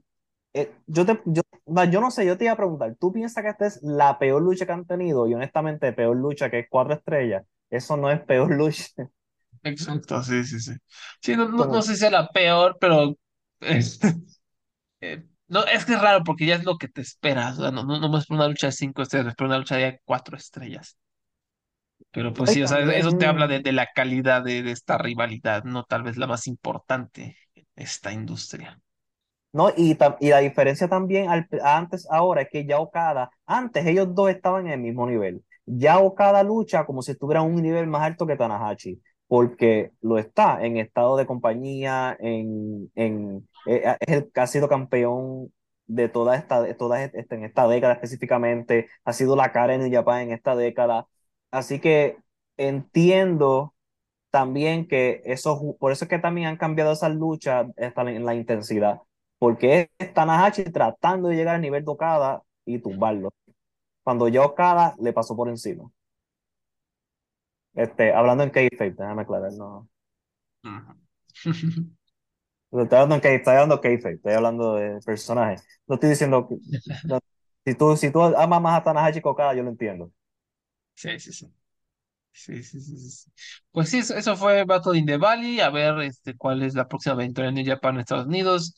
Eh, 0.55 0.73
yo, 0.87 1.07
te, 1.07 1.21
yo, 1.27 1.43
no, 1.67 1.85
yo 1.85 2.01
no 2.01 2.11
sé, 2.11 2.27
yo 2.27 2.39
te 2.39 2.45
iba 2.45 2.55
a 2.55 2.57
preguntar, 2.57 2.97
¿tú 3.01 3.13
piensas 3.13 3.43
que 3.45 3.51
esta 3.51 3.67
es 3.67 3.81
la 3.83 4.19
peor 4.19 4.43
lucha 4.43 4.67
que 4.67 4.73
han 4.73 4.87
tenido? 4.87 5.29
Y 5.29 5.35
honestamente, 5.35 5.93
peor 5.93 6.17
lucha 6.17 6.51
que 6.51 6.61
es 6.61 6.67
cuatro 6.71 6.95
estrellas. 6.95 7.45
Eso 7.71 7.97
no 7.97 8.11
es 8.11 8.21
peor 8.23 8.53
lucha. 8.57 8.87
Exacto, 9.63 10.23
sí, 10.23 10.45
sí, 10.45 10.61
sí. 10.61 10.73
Sí, 11.21 11.37
no, 11.37 11.49
no, 11.49 11.67
no 11.67 11.83
sé 11.83 11.97
si 11.97 12.05
es 12.07 12.13
la 12.13 12.29
peor, 12.29 12.77
pero 12.81 13.15
eh, 13.61 13.91
eh, 15.01 15.23
no, 15.51 15.65
es 15.65 15.85
que 15.85 15.95
es 15.95 16.01
raro 16.01 16.25
porque 16.25 16.47
ya 16.47 16.55
es 16.57 16.65
lo 16.65 16.79
que 16.79 16.89
te 16.89 17.01
esperas. 17.03 17.59
o 17.59 17.63
sea, 17.63 17.71
no, 17.71 17.85
no, 17.85 17.99
no 18.01 18.19
es 18.19 18.31
una 18.31 18.49
lucha 18.49 18.69
de 18.69 18.73
cinco 18.73 19.03
estrellas, 19.03 19.35
pero 19.37 19.49
una 19.49 19.59
lucha 19.59 19.77
de 19.77 20.01
cuatro 20.05 20.37
estrellas. 20.37 20.97
Pero 22.13 22.33
pues 22.35 22.51
sí, 22.51 22.63
o 22.63 22.67
sea, 22.69 22.81
eso 22.81 23.13
te 23.13 23.27
habla 23.27 23.47
de, 23.47 23.61
de 23.61 23.73
la 23.73 23.87
calidad 23.95 24.43
de, 24.43 24.63
de 24.63 24.73
esta 24.73 24.99
rivalidad, 24.99 25.65
no 25.65 25.85
tal 25.85 26.03
vez 26.03 26.17
la 26.17 26.27
más 26.27 26.47
importante 26.47 27.37
en 27.55 27.67
esta 27.77 28.13
industria. 28.13 28.81
No, 29.53 29.71
y, 29.77 29.99
y 30.21 30.29
la 30.31 30.39
diferencia 30.39 30.89
también 30.89 31.29
al, 31.29 31.49
antes, 31.65 32.07
ahora, 32.11 32.43
es 32.43 32.49
que 32.51 32.65
ya 32.67 32.79
Okada, 32.79 33.31
antes 33.47 33.85
ellos 33.87 34.15
dos 34.15 34.31
estaban 34.31 34.67
en 34.67 34.75
el 34.75 34.81
mismo 34.81 35.07
nivel. 35.09 35.43
Ya 35.67 35.99
Okada 35.99 36.43
lucha 36.45 36.85
como 36.87 37.03
si 37.03 37.13
estuviera 37.13 37.41
a 37.41 37.43
un 37.43 37.57
nivel 37.61 37.87
más 37.89 38.03
alto 38.03 38.27
que 38.27 38.37
Tanahashi, 38.37 39.01
porque 39.27 39.91
lo 40.03 40.19
está 40.19 40.65
en 40.65 40.77
estado 40.77 41.17
de 41.17 41.27
compañía, 41.27 42.17
en, 42.21 42.91
en, 42.95 43.49
eh, 43.65 43.97
es 44.01 44.17
el 44.17 44.33
que 44.33 44.41
ha 44.41 44.47
sido 44.47 44.69
campeón 44.69 45.53
de 45.87 46.09
toda 46.09 46.37
esta, 46.37 46.63
de 46.63 46.75
toda 46.75 47.03
esta, 47.03 47.35
en 47.35 47.45
esta 47.45 47.67
década 47.69 47.95
específicamente, 47.95 48.89
ha 49.05 49.13
sido 49.13 49.37
la 49.37 49.53
cara 49.53 49.75
en 49.75 49.83
New 49.83 49.93
Japan 49.93 50.23
en 50.23 50.33
esta 50.33 50.55
década. 50.57 51.09
Así 51.51 51.81
que 51.81 52.19
entiendo 52.57 53.75
también 54.31 54.87
que 54.89 55.23
eso, 55.25 55.77
por 55.79 55.93
eso 55.93 56.05
es 56.05 56.09
que 56.11 56.19
también 56.19 56.49
han 56.49 56.57
cambiado 56.57 56.93
esas 56.93 57.15
luchas 57.15 57.67
esta- 57.77 58.03
en 58.11 58.25
la 58.27 58.35
intensidad, 58.35 59.01
porque 59.39 59.91
es 59.99 60.15
Tanahashi 60.15 60.65
tratando 60.65 61.29
de 61.29 61.37
llegar 61.37 61.57
al 61.57 61.61
nivel 61.63 61.85
de 61.85 61.91
Okada 61.93 62.43
y 62.65 62.79
tumbarlo, 62.81 63.31
cuando 64.05 64.29
ya 64.29 64.45
Okada 64.45 64.97
le 65.01 65.13
pasó 65.15 65.37
por 65.37 65.49
encima. 65.51 65.91
Este, 67.75 68.13
hablando 68.13 68.45
en 68.45 68.51
kayfabe, 68.51 68.93
déjame 68.93 69.23
aclarar, 69.23 69.53
no. 69.53 69.89
Estoy 72.73 72.99
hablando 72.99 73.15
en 73.17 73.21
kayfabe, 73.21 73.43
estoy 73.45 73.55
hablando 73.55 73.81
de 73.83 74.17
estoy 74.17 74.33
hablando 74.35 74.75
de 74.77 75.01
personaje. 75.03 75.57
No 75.87 75.95
estoy 75.97 76.11
diciendo 76.11 76.47
que, 76.49 76.57
no, 77.09 77.19
si 77.65 77.75
tú, 77.75 77.97
si 77.97 78.11
tú 78.13 78.23
amas 78.23 78.61
más 78.63 78.81
a 78.81 78.85
Tanahashi 78.85 79.21
que 79.21 79.29
a 79.29 79.33
Okada, 79.33 79.55
yo 79.55 79.63
lo 79.65 79.71
entiendo. 79.71 80.13
Sí, 80.95 81.19
sí, 81.19 81.33
sí. 81.33 81.53
Sí, 82.33 82.63
sí, 82.65 82.81
sí. 82.81 83.31
Pues 83.73 83.91
sí, 83.91 83.99
eso, 83.99 84.17
eso 84.17 84.37
fue 84.37 84.65
Battle 84.65 84.99
in 84.99 85.07
the 85.07 85.19
Valley. 85.19 85.61
A 85.61 85.71
ver 85.71 86.01
este, 86.03 86.37
cuál 86.37 86.63
es 86.63 86.75
la 86.75 86.89
próxima 86.89 87.15
aventura 87.15 87.49
en 87.49 87.55
New 87.57 87.67
Japan 87.67 87.99
Estados 88.01 88.27
Unidos. 88.27 88.75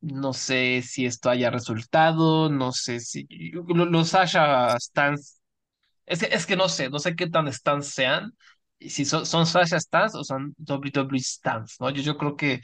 No 0.00 0.32
sé 0.34 0.82
si 0.82 1.06
esto 1.06 1.30
haya 1.30 1.50
resultado. 1.50 2.50
No 2.50 2.72
sé 2.72 3.00
si 3.00 3.26
lo- 3.52 3.86
los 3.86 4.10
Sasha 4.10 4.78
Stans. 4.80 5.40
Es 6.06 6.20
que, 6.20 6.26
es 6.34 6.46
que 6.46 6.56
no 6.56 6.68
sé, 6.68 6.90
no 6.90 6.98
sé 7.00 7.16
qué 7.16 7.28
tan 7.28 7.52
Stans 7.52 7.88
sean. 7.88 8.32
Y 8.78 8.90
si 8.90 9.04
son, 9.04 9.26
son 9.26 9.46
Sasha 9.46 9.80
Stans 9.80 10.14
o 10.14 10.24
son 10.24 10.54
WWE 10.58 11.20
Stans, 11.20 11.76
¿no? 11.80 11.90
Yo, 11.90 12.02
yo 12.02 12.18
creo 12.18 12.36
que, 12.36 12.60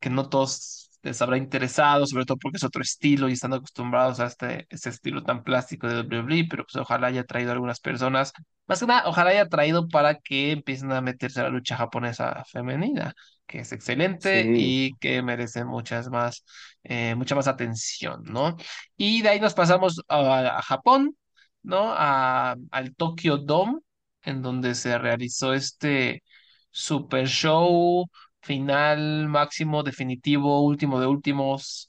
que 0.00 0.10
no 0.10 0.28
todos 0.28 0.90
les 1.02 1.22
habrá 1.22 1.36
interesado, 1.38 2.06
sobre 2.06 2.24
todo 2.24 2.38
porque 2.38 2.56
es 2.58 2.64
otro 2.64 2.82
estilo 2.82 3.28
y 3.28 3.32
están 3.32 3.52
acostumbrados 3.54 4.20
a 4.20 4.26
este, 4.26 4.66
este 4.70 4.90
estilo 4.90 5.22
tan 5.22 5.44
plástico 5.44 5.86
de 5.88 5.94
WWE, 6.00 6.46
pero 6.50 6.64
pues 6.64 6.76
ojalá 6.76 7.06
haya 7.08 7.24
traído 7.24 7.50
a 7.50 7.54
algunas 7.54 7.80
personas 7.80 8.32
más 8.66 8.80
que 8.80 8.86
nada, 8.86 9.08
ojalá 9.08 9.30
haya 9.30 9.48
traído 9.48 9.88
para 9.88 10.16
que 10.16 10.52
empiecen 10.52 10.92
a 10.92 11.00
meterse 11.00 11.40
a 11.40 11.44
la 11.44 11.48
lucha 11.50 11.76
japonesa 11.76 12.44
femenina, 12.50 13.14
que 13.46 13.60
es 13.60 13.72
excelente 13.72 14.42
Sí. 14.42 14.52
y 14.54 14.92
que 15.00 15.22
merece 15.22 15.64
muchas 15.64 16.10
más, 16.10 16.44
eh, 16.84 17.14
mucha 17.14 17.34
más 17.34 17.48
atención, 17.48 18.22
¿no? 18.24 18.56
Y 18.96 19.22
de 19.22 19.30
ahí 19.30 19.40
nos 19.40 19.54
pasamos 19.54 20.02
a, 20.08 20.58
a 20.58 20.62
Japón, 20.62 21.16
¿no? 21.62 21.92
A, 21.96 22.56
al 22.70 22.94
Tokyo 22.94 23.38
Dome, 23.38 23.78
en 24.22 24.42
donde 24.42 24.74
se 24.74 24.98
realizó 24.98 25.54
este 25.54 26.22
super 26.70 27.26
show 27.26 28.06
final, 28.42 29.28
máximo, 29.28 29.82
definitivo, 29.82 30.62
último 30.62 31.00
de 31.00 31.06
últimos 31.06 31.88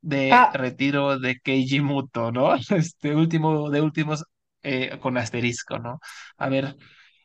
de 0.00 0.46
Ah. 0.48 0.52
retiro 0.52 1.18
de 1.18 1.36
Keiji 1.40 1.80
Muto, 1.80 2.32
¿no? 2.32 2.54
Este 2.70 3.14
último 3.14 3.70
de 3.70 3.80
últimos 3.82 4.24
eh, 4.62 4.98
con 5.00 5.16
asterisco, 5.18 5.78
¿no? 5.78 5.98
A 6.38 6.48
ver 6.48 6.76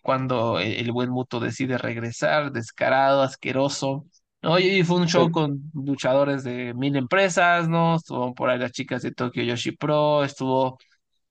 cuando 0.01 0.59
el, 0.59 0.73
el 0.73 0.91
buen 0.91 1.09
Muto 1.09 1.39
decide 1.39 1.77
regresar, 1.77 2.51
descarado, 2.51 3.21
asqueroso, 3.21 4.05
¿no? 4.41 4.59
Y 4.59 4.83
fue 4.83 4.97
un 4.97 5.07
show 5.07 5.29
Sí. 5.29 5.31
con 5.31 5.61
luchadores 5.73 6.43
de 6.43 6.73
mil 6.73 6.95
empresas, 6.95 7.69
¿no? 7.69 7.95
Estuvo 7.97 8.33
por 8.33 8.49
ahí 8.49 8.59
las 8.59 8.71
chicas 8.71 9.01
de 9.03 9.11
Tokyo 9.13 9.43
Yoshi 9.43 9.71
Pro, 9.73 10.23
estuvo 10.23 10.77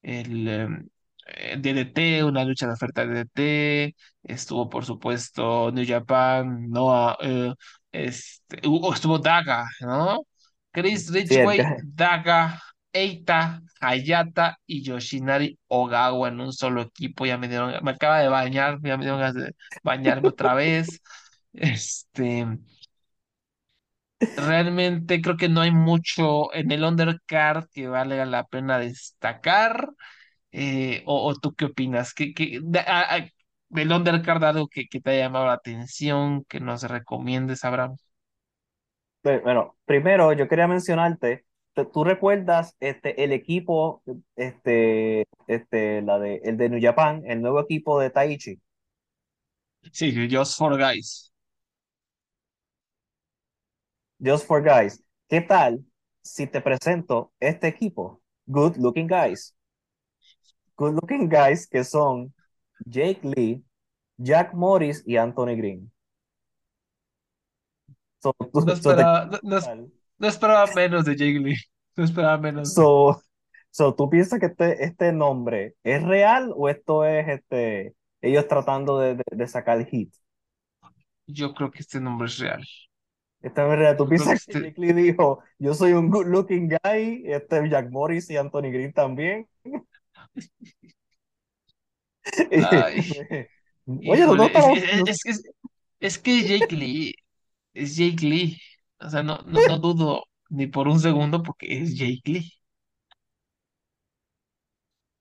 el, 0.02 0.88
el 1.26 1.62
DDT, 1.62 2.24
una 2.24 2.44
lucha 2.44 2.66
de 2.66 2.72
oferta 2.72 3.06
de 3.06 3.24
DDT, 3.24 3.96
estuvo 4.24 4.68
por 4.68 4.84
supuesto 4.84 5.70
New 5.72 5.86
Japan, 5.86 6.68
Noah, 6.70 7.16
eh, 7.20 7.52
este, 7.92 8.66
uh, 8.66 8.92
estuvo 8.92 9.18
Daga, 9.18 9.66
¿no? 9.80 10.26
Chris 10.72 11.10
Ridgway, 11.10 11.60
Daga, 11.84 12.60
Eita, 12.92 13.60
Hayata 13.80 14.58
y 14.66 14.82
Yoshinari 14.82 15.58
Ogawa 15.68 16.28
en 16.28 16.40
un 16.40 16.52
solo 16.52 16.82
equipo. 16.82 17.26
Ya 17.26 17.38
me 17.38 17.48
dieron, 17.48 17.74
me 17.82 17.90
acaba 17.92 18.20
de 18.20 18.28
bañar, 18.28 18.78
ya 18.82 18.96
me 18.96 19.04
dieron 19.04 19.20
ganas 19.20 19.34
de 19.34 19.54
bañarme 19.82 20.28
otra 20.28 20.54
vez. 20.54 21.00
Este, 21.52 22.46
realmente 24.36 25.20
creo 25.20 25.36
que 25.36 25.48
no 25.48 25.60
hay 25.62 25.70
mucho 25.72 26.52
en 26.54 26.70
el 26.70 26.84
undercard 26.84 27.66
que 27.72 27.88
valga 27.88 28.24
la 28.24 28.44
pena 28.46 28.78
destacar. 28.78 29.88
Eh, 30.52 31.02
o, 31.06 31.28
o 31.28 31.34
tú 31.36 31.54
qué 31.54 31.66
opinas? 31.66 32.14
¿Qué, 32.14 32.34
qué- 32.34 32.60
de- 32.62 32.80
a- 32.80 33.16
a- 33.16 33.28
del 33.68 33.92
undercard 33.92 34.42
algo 34.44 34.68
que, 34.68 34.86
que 34.88 35.00
te 35.00 35.10
haya 35.10 35.24
llamado 35.26 35.46
la 35.46 35.52
atención, 35.54 36.44
que 36.48 36.60
nos 36.60 36.82
recomiendes, 36.84 37.64
Abraham? 37.64 37.96
Bueno, 39.22 39.76
primero 39.84 40.32
yo 40.32 40.48
quería 40.48 40.66
mencionarte, 40.66 41.44
¿tú 41.74 41.84
tú 41.86 42.04
recuerdas 42.04 42.74
este, 42.80 43.22
el 43.22 43.32
equipo, 43.32 44.02
este, 44.36 45.26
este, 45.46 46.00
la 46.02 46.18
de, 46.18 46.36
el 46.44 46.56
de 46.56 46.70
New 46.70 46.80
Japan, 46.82 47.22
el 47.26 47.42
nuevo 47.42 47.60
equipo 47.60 48.00
de 48.00 48.10
Taichi? 48.10 48.60
Sí, 49.92 50.10
Just 50.28 50.56
for 50.58 50.76
Guys. 50.78 51.30
Just 54.22 54.46
for 54.46 54.62
Guys. 54.62 55.02
¿Qué 55.28 55.40
tal 55.40 55.84
si 56.22 56.46
te 56.46 56.60
presento 56.60 57.32
este 57.40 57.68
equipo? 57.68 58.22
Good 58.46 58.76
Looking 58.76 59.06
Guys. 59.08 59.54
Good 60.80 60.94
Looking 60.94 61.28
Guys 61.28 61.66
que 61.68 61.84
son 61.84 62.32
Jake 62.86 63.20
Lee, 63.22 63.62
Jack 64.16 64.54
Morris 64.54 65.02
y 65.06 65.16
Anthony 65.18 65.54
Green. 65.56 65.92
So, 68.22 68.32
tú- 68.32 68.48
No 68.52 68.60
so 68.60 68.66
te- 68.66 68.72
esperaba, 68.72 69.26
no, 69.26 69.38
no- 69.42 69.90
no 70.18 70.28
esperaba 70.28 70.66
menos 70.74 71.04
de 71.04 71.16
Jake 71.16 71.38
Lee. 71.38 71.56
No 71.96 72.04
esperaba 72.04 72.38
menos. 72.38 72.72
so- 72.72 73.20
so, 73.70 73.94
¿tú 73.94 74.08
piensas 74.08 74.40
que 74.40 74.46
este, 74.46 74.84
este 74.84 75.12
nombre 75.12 75.74
es 75.84 76.02
real 76.02 76.50
o 76.56 76.68
esto 76.70 77.04
es 77.04 77.28
este, 77.28 77.94
ellos 78.22 78.48
tratando 78.48 78.98
de, 78.98 79.16
de, 79.16 79.22
de 79.30 79.46
sacar 79.48 79.84
hit? 79.86 80.14
Yo 81.26 81.52
creo 81.52 81.70
que 81.70 81.80
este 81.80 82.00
nombre 82.00 82.26
es 82.28 82.38
real. 82.38 82.64
Esta 83.42 83.70
es 83.70 83.78
real. 83.78 83.96
¿Tú 83.96 84.04
Yo 84.04 84.08
piensas 84.08 84.46
que 84.46 84.52
que 84.52 84.58
este- 84.58 84.68
Jake 84.70 84.80
Lee 84.80 84.92
dijo, 85.02 85.42
yo 85.58 85.74
soy 85.74 85.92
un 85.92 86.08
good 86.10 86.26
looking 86.26 86.68
guy, 86.68 87.22
este 87.26 87.68
Jack 87.68 87.90
Morris 87.90 88.30
y 88.30 88.36
Anthony 88.38 88.70
Green 88.72 88.92
también? 88.94 89.46
Oye, 93.86 94.22
Híjole, 94.22 94.52
es, 95.06 95.24
es- 95.26 95.42
es- 96.00 96.18
que 96.18 96.42
Jake 96.44 96.74
Lee 96.76 97.14
es 97.74 97.96
Jake 97.96 98.26
Lee. 98.26 98.58
O 99.00 99.10
sea, 99.10 99.22
no, 99.22 99.38
no, 99.46 99.60
no 99.68 99.78
dudo 99.78 100.24
ni 100.50 100.66
por 100.66 100.88
un 100.88 101.00
segundo 101.00 101.42
porque 101.42 101.82
es 101.82 101.96
Jake 101.96 102.20
Lee. 102.26 102.52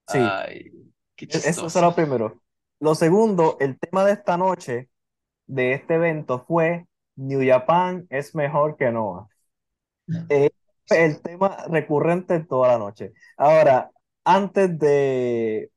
Sí. 0.07 0.17
Ay, 0.19 0.71
qué 1.15 1.25
Eso 1.25 1.69
será 1.69 1.87
lo 1.87 1.95
primero. 1.95 2.41
Lo 2.79 2.95
segundo, 2.95 3.57
el 3.59 3.77
tema 3.77 4.05
de 4.05 4.13
esta 4.13 4.37
noche, 4.37 4.89
de 5.47 5.73
este 5.73 5.95
evento, 5.95 6.45
fue 6.47 6.87
New 7.15 7.41
Japan 7.47 8.07
es 8.09 8.35
mejor 8.35 8.77
que 8.77 8.91
Noah. 8.91 9.27
Eh, 10.29 10.49
el 10.89 11.21
tema 11.21 11.57
recurrente 11.69 12.39
toda 12.41 12.69
la 12.69 12.77
noche. 12.79 13.13
Ahora, 13.37 13.91
antes 14.30 14.77
de, 14.80 15.71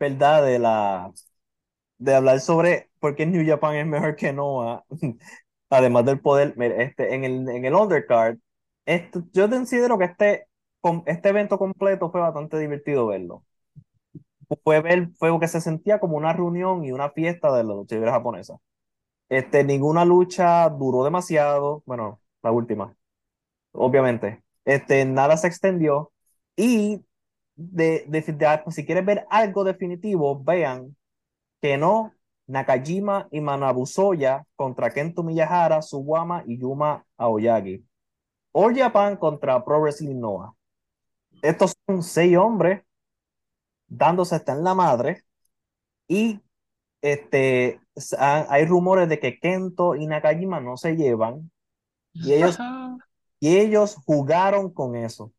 ¿verdad? 0.00 0.44
De 0.44 0.58
la, 0.58 1.12
de 1.98 2.14
hablar 2.14 2.40
sobre 2.40 2.90
por 3.00 3.16
qué 3.16 3.26
New 3.26 3.46
Japan 3.46 3.76
es 3.76 3.86
mejor 3.86 4.16
que 4.16 4.32
Noah, 4.32 4.84
además 5.70 6.06
del 6.06 6.20
poder, 6.20 6.54
este, 6.78 7.14
en 7.14 7.24
el, 7.24 7.48
en 7.50 7.64
el 7.64 7.74
undercard, 7.74 8.38
esto, 8.86 9.24
yo 9.32 9.50
considero 9.50 9.98
que 9.98 10.06
este, 10.06 10.48
este 11.06 11.30
evento 11.30 11.58
completo 11.58 12.10
fue 12.10 12.20
bastante 12.20 12.58
divertido 12.58 13.06
verlo. 13.08 13.44
Fue 14.64 14.80
ver, 14.80 15.08
fue 15.18 15.38
que 15.40 15.48
se 15.48 15.60
sentía 15.60 15.98
como 16.00 16.16
una 16.16 16.32
reunión 16.32 16.84
y 16.84 16.92
una 16.92 17.10
fiesta 17.10 17.52
de 17.56 17.64
la 17.64 17.74
lucha 17.74 17.94
libre 17.96 18.10
japonesa. 18.10 18.58
Este, 19.28 19.64
ninguna 19.64 20.04
lucha 20.04 20.68
duró 20.70 21.04
demasiado, 21.04 21.82
bueno, 21.86 22.20
la 22.42 22.52
última, 22.52 22.96
obviamente. 23.72 24.42
Este, 24.64 25.04
nada 25.06 25.36
se 25.38 25.48
extendió 25.48 26.12
y 26.56 27.04
de, 27.56 28.04
de, 28.08 28.20
de- 28.22 28.62
si 28.72 28.84
quieres 28.86 29.04
ver 29.04 29.26
algo 29.30 29.64
definitivo, 29.64 30.42
vean 30.42 30.96
que 31.60 31.76
no 31.78 32.12
Nakajima 32.48 33.28
y 33.30 33.40
Manabusoya 33.40 34.44
contra 34.56 34.90
Kento 34.92 35.22
Miyahara, 35.22 35.82
Suwama 35.82 36.44
y 36.46 36.58
Yuma 36.58 37.04
Aoyagi. 37.18 37.84
All 38.52 38.76
Japan 38.76 39.16
contra 39.16 39.64
Pro 39.64 39.80
Wrestling 39.80 40.20
Noah. 40.20 40.54
Estos 41.42 41.74
son 41.86 42.02
seis 42.02 42.36
hombres 42.36 42.82
dándose 43.88 44.34
hasta 44.36 44.52
en 44.52 44.64
la 44.64 44.74
madre 44.74 45.24
y 46.08 46.40
este, 47.02 47.80
hay 48.18 48.66
rumores 48.66 49.08
de 49.08 49.20
que 49.20 49.38
Kento 49.40 49.96
y 49.96 50.06
Nakajima 50.06 50.60
no 50.60 50.76
se 50.76 50.96
llevan 50.96 51.50
y 52.22 52.34
ellos, 52.34 52.58
y 53.40 53.58
ellos 53.58 53.96
jugaron 54.06 54.72
con 54.72 54.96
eso. 54.96 55.32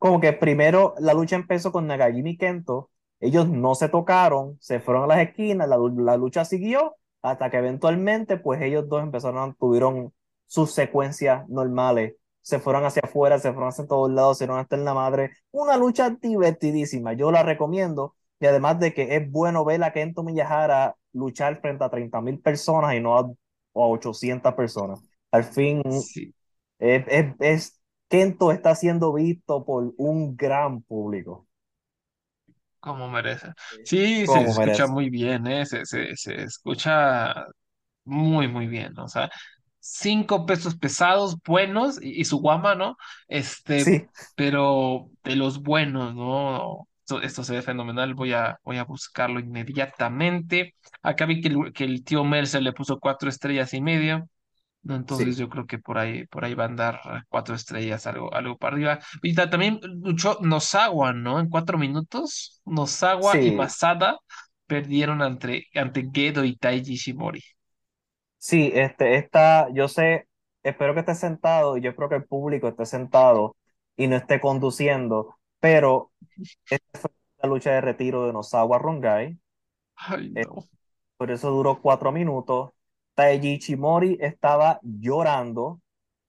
Como 0.00 0.20
que 0.20 0.34
primero 0.34 0.94
la 1.00 1.14
lucha 1.14 1.36
empezó 1.36 1.72
con 1.72 1.86
Nakajima 1.88 2.30
y 2.30 2.38
Kento, 2.38 2.90
ellos 3.20 3.48
no 3.50 3.76
se 3.76 3.90
tocaron, 3.90 4.58
se 4.60 4.80
fueron 4.80 5.04
a 5.04 5.08
las 5.08 5.20
esquinas, 5.28 5.68
la, 5.68 5.78
lu- 5.78 6.02
la 6.04 6.18
lucha 6.18 6.44
siguió 6.46 6.96
hasta 7.22 7.50
que 7.50 7.58
eventualmente 7.58 8.38
pues 8.38 8.62
ellos 8.62 8.88
dos 8.88 9.02
empezaron, 9.02 9.54
tuvieron 9.56 10.14
sus 10.46 10.72
secuencias 10.74 11.48
normales, 11.50 12.16
se 12.42 12.58
fueron 12.60 12.84
hacia 12.86 13.02
afuera, 13.04 13.38
se 13.38 13.52
fueron 13.52 13.68
hacia 13.70 13.86
todos 13.86 14.10
lados, 14.10 14.38
se 14.38 14.46
fueron 14.46 14.62
hasta 14.62 14.76
en 14.76 14.84
la 14.86 14.94
madre, 14.94 15.32
una 15.52 15.76
lucha 15.76 16.10
divertidísima, 16.10 17.12
yo 17.14 17.30
la 17.32 17.42
recomiendo. 17.44 18.16
Y 18.42 18.46
además 18.46 18.80
de 18.80 18.94
que 18.94 19.16
es 19.16 19.30
bueno 19.30 19.64
ver 19.66 19.84
a 19.84 19.92
Kento 19.92 20.22
Miyahara 20.22 20.96
luchar 21.12 21.60
frente 21.60 21.84
a 21.84 21.90
30 21.90 22.22
mil 22.22 22.40
personas 22.40 22.94
y 22.94 23.00
no 23.00 23.18
a, 23.18 23.20
a 23.20 23.34
800 23.74 24.54
personas. 24.54 25.04
Al 25.30 25.44
fin 25.44 25.82
Sí, 25.90 26.34
es, 26.78 27.04
es, 27.08 27.34
es- 27.40 27.79
Kento 28.10 28.52
está 28.52 28.74
siendo 28.74 29.14
visto 29.14 29.64
por 29.64 29.94
un 29.96 30.36
gran 30.36 30.82
público, 30.82 31.46
como 32.80 33.08
merece. 33.10 33.52
Sí, 33.82 34.26
se 34.26 34.42
escucha 34.44 34.86
muy 34.86 35.10
bien, 35.10 35.46
¿eh? 35.46 35.66
Se, 35.66 35.84
se, 35.86 36.16
se 36.16 36.42
escucha 36.42 37.34
muy, 38.04 38.48
muy 38.48 38.66
bien. 38.68 38.98
O 38.98 39.08
sea, 39.08 39.30
cinco 39.80 40.46
pesos 40.46 40.76
pesados, 40.76 41.36
buenos, 41.46 42.02
y, 42.02 42.20
y 42.20 42.24
su 42.24 42.40
guama, 42.40 42.74
¿no? 42.74 42.96
Este, 43.28 43.86
Sí, 43.86 44.08
pero 44.34 45.10
de 45.24 45.36
los 45.36 45.62
buenos, 45.62 46.14
¿no? 46.14 46.88
Esto, 47.00 47.22
esto 47.22 47.44
se 47.44 47.54
ve 47.54 47.62
fenomenal. 47.62 48.14
Voy 48.14 48.32
a, 48.34 48.58
voy 48.64 48.78
a 48.78 48.84
buscarlo 48.84 49.40
inmediatamente. 49.40 50.74
Acá 51.02 51.26
vi 51.26 51.40
que 51.42 51.48
el, 51.48 51.72
que 51.74 51.84
el 51.84 52.04
tío 52.04 52.24
Mercer 52.24 52.62
le 52.62 52.72
puso 52.72 52.98
cuatro 53.00 53.28
estrellas 53.30 53.74
y 53.74 53.80
medio. 53.82 54.28
Entonces 54.88 55.36
sí, 55.36 55.38
yo 55.38 55.48
creo 55.48 55.66
que 55.66 55.78
por 55.78 55.98
ahí, 55.98 56.26
por 56.26 56.44
ahí 56.44 56.54
va 56.54 56.64
a 56.64 56.66
andar 56.68 57.00
cuatro 57.28 57.54
estrellas, 57.54 58.06
algo, 58.06 58.32
algo 58.34 58.56
para 58.58 58.74
arriba. 58.76 58.98
Y 59.22 59.34
ta- 59.34 59.50
también 59.50 59.78
luchó 60.02 60.38
Nosawa, 60.40 61.12
¿no? 61.12 61.38
En 61.40 61.48
cuatro 61.48 61.78
minutos, 61.78 62.60
Nosawa 62.64 63.38
y 63.42 63.50
sí, 63.50 63.52
Masada 63.52 64.18
perdieron 64.66 65.22
ante, 65.22 65.66
ante 65.74 66.08
Gedo 66.12 66.44
y 66.44 66.56
Taiji 66.56 66.96
Shimori. 66.96 67.42
sí, 68.38 68.70
este, 68.74 69.16
esta, 69.16 69.68
yo 69.72 69.88
sé, 69.88 70.28
espero 70.62 70.94
que 70.94 71.00
esté 71.00 71.14
sentado 71.14 71.76
y 71.76 71.82
yo 71.82 71.94
creo 71.96 72.08
que 72.08 72.16
el 72.16 72.24
público 72.26 72.68
esté 72.68 72.86
sentado 72.86 73.56
y 73.96 74.08
no 74.08 74.16
esté 74.16 74.40
conduciendo, 74.40 75.36
pero 75.60 76.12
la 77.42 77.48
lucha 77.48 77.72
de 77.72 77.80
retiro 77.80 78.26
de 78.26 78.32
Nosawa 78.32 78.78
Rongai, 78.78 79.38
Ay, 79.96 80.30
eh, 80.34 80.46
no. 80.46 80.68
por 81.18 81.30
eso 81.30 81.50
duró 81.50 81.80
cuatro 81.82 82.12
minutos. 82.12 82.72
Taiji 83.20 83.54
Ichimori 83.54 84.16
estaba 84.20 84.80
llorando 84.82 85.80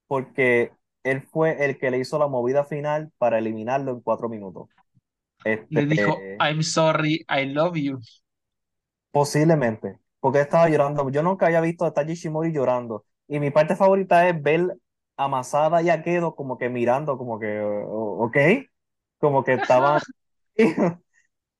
porque 0.08 0.72
él 1.04 1.22
fue 1.22 1.64
el 1.64 1.78
que 1.78 1.90
le 1.90 1.98
hizo 2.00 2.18
la 2.18 2.28
movida 2.28 2.64
final 2.64 3.12
para 3.18 3.38
eliminarlo 3.38 3.92
en 3.92 4.00
cuatro 4.02 4.28
minutos. 4.28 4.68
Le 5.70 5.86
dijo, 5.86 6.24
Este, 6.24 6.38
I'm 6.38 6.62
sorry, 6.62 7.24
I 7.28 7.44
love 7.46 7.76
you. 7.76 8.00
Posiblemente, 9.10 9.98
porque 10.20 10.40
estaba 10.40 10.68
llorando. 10.68 11.10
Yo 11.10 11.22
nunca 11.22 11.46
había 11.46 11.60
visto 11.60 11.84
a 11.84 11.92
Taji 11.92 12.14
Shimori 12.14 12.52
llorando. 12.52 13.04
Y 13.28 13.40
mi 13.40 13.50
parte 13.50 13.76
favorita 13.76 14.26
es 14.28 14.42
ver 14.42 14.76
a 15.16 15.28
Masada 15.28 15.82
y 15.82 15.90
a 15.90 16.02
Gedo 16.02 16.34
como 16.34 16.56
que 16.58 16.68
mirando, 16.70 17.18
como 17.18 17.38
que, 17.38 17.60
o- 17.60 18.24
ok, 18.24 18.36
como 19.18 19.44
que 19.44 19.54
estaban, 19.54 20.00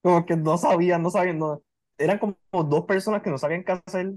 como 0.02 0.26
que 0.26 0.36
no 0.36 0.58
sabían, 0.58 1.02
no 1.02 1.10
sabían, 1.10 1.38
no- 1.38 1.62
eran 1.98 2.18
como 2.18 2.36
dos 2.64 2.84
personas 2.86 3.22
que 3.22 3.30
no 3.30 3.38
sabían 3.38 3.64
qué 3.64 3.72
hacer. 3.86 4.12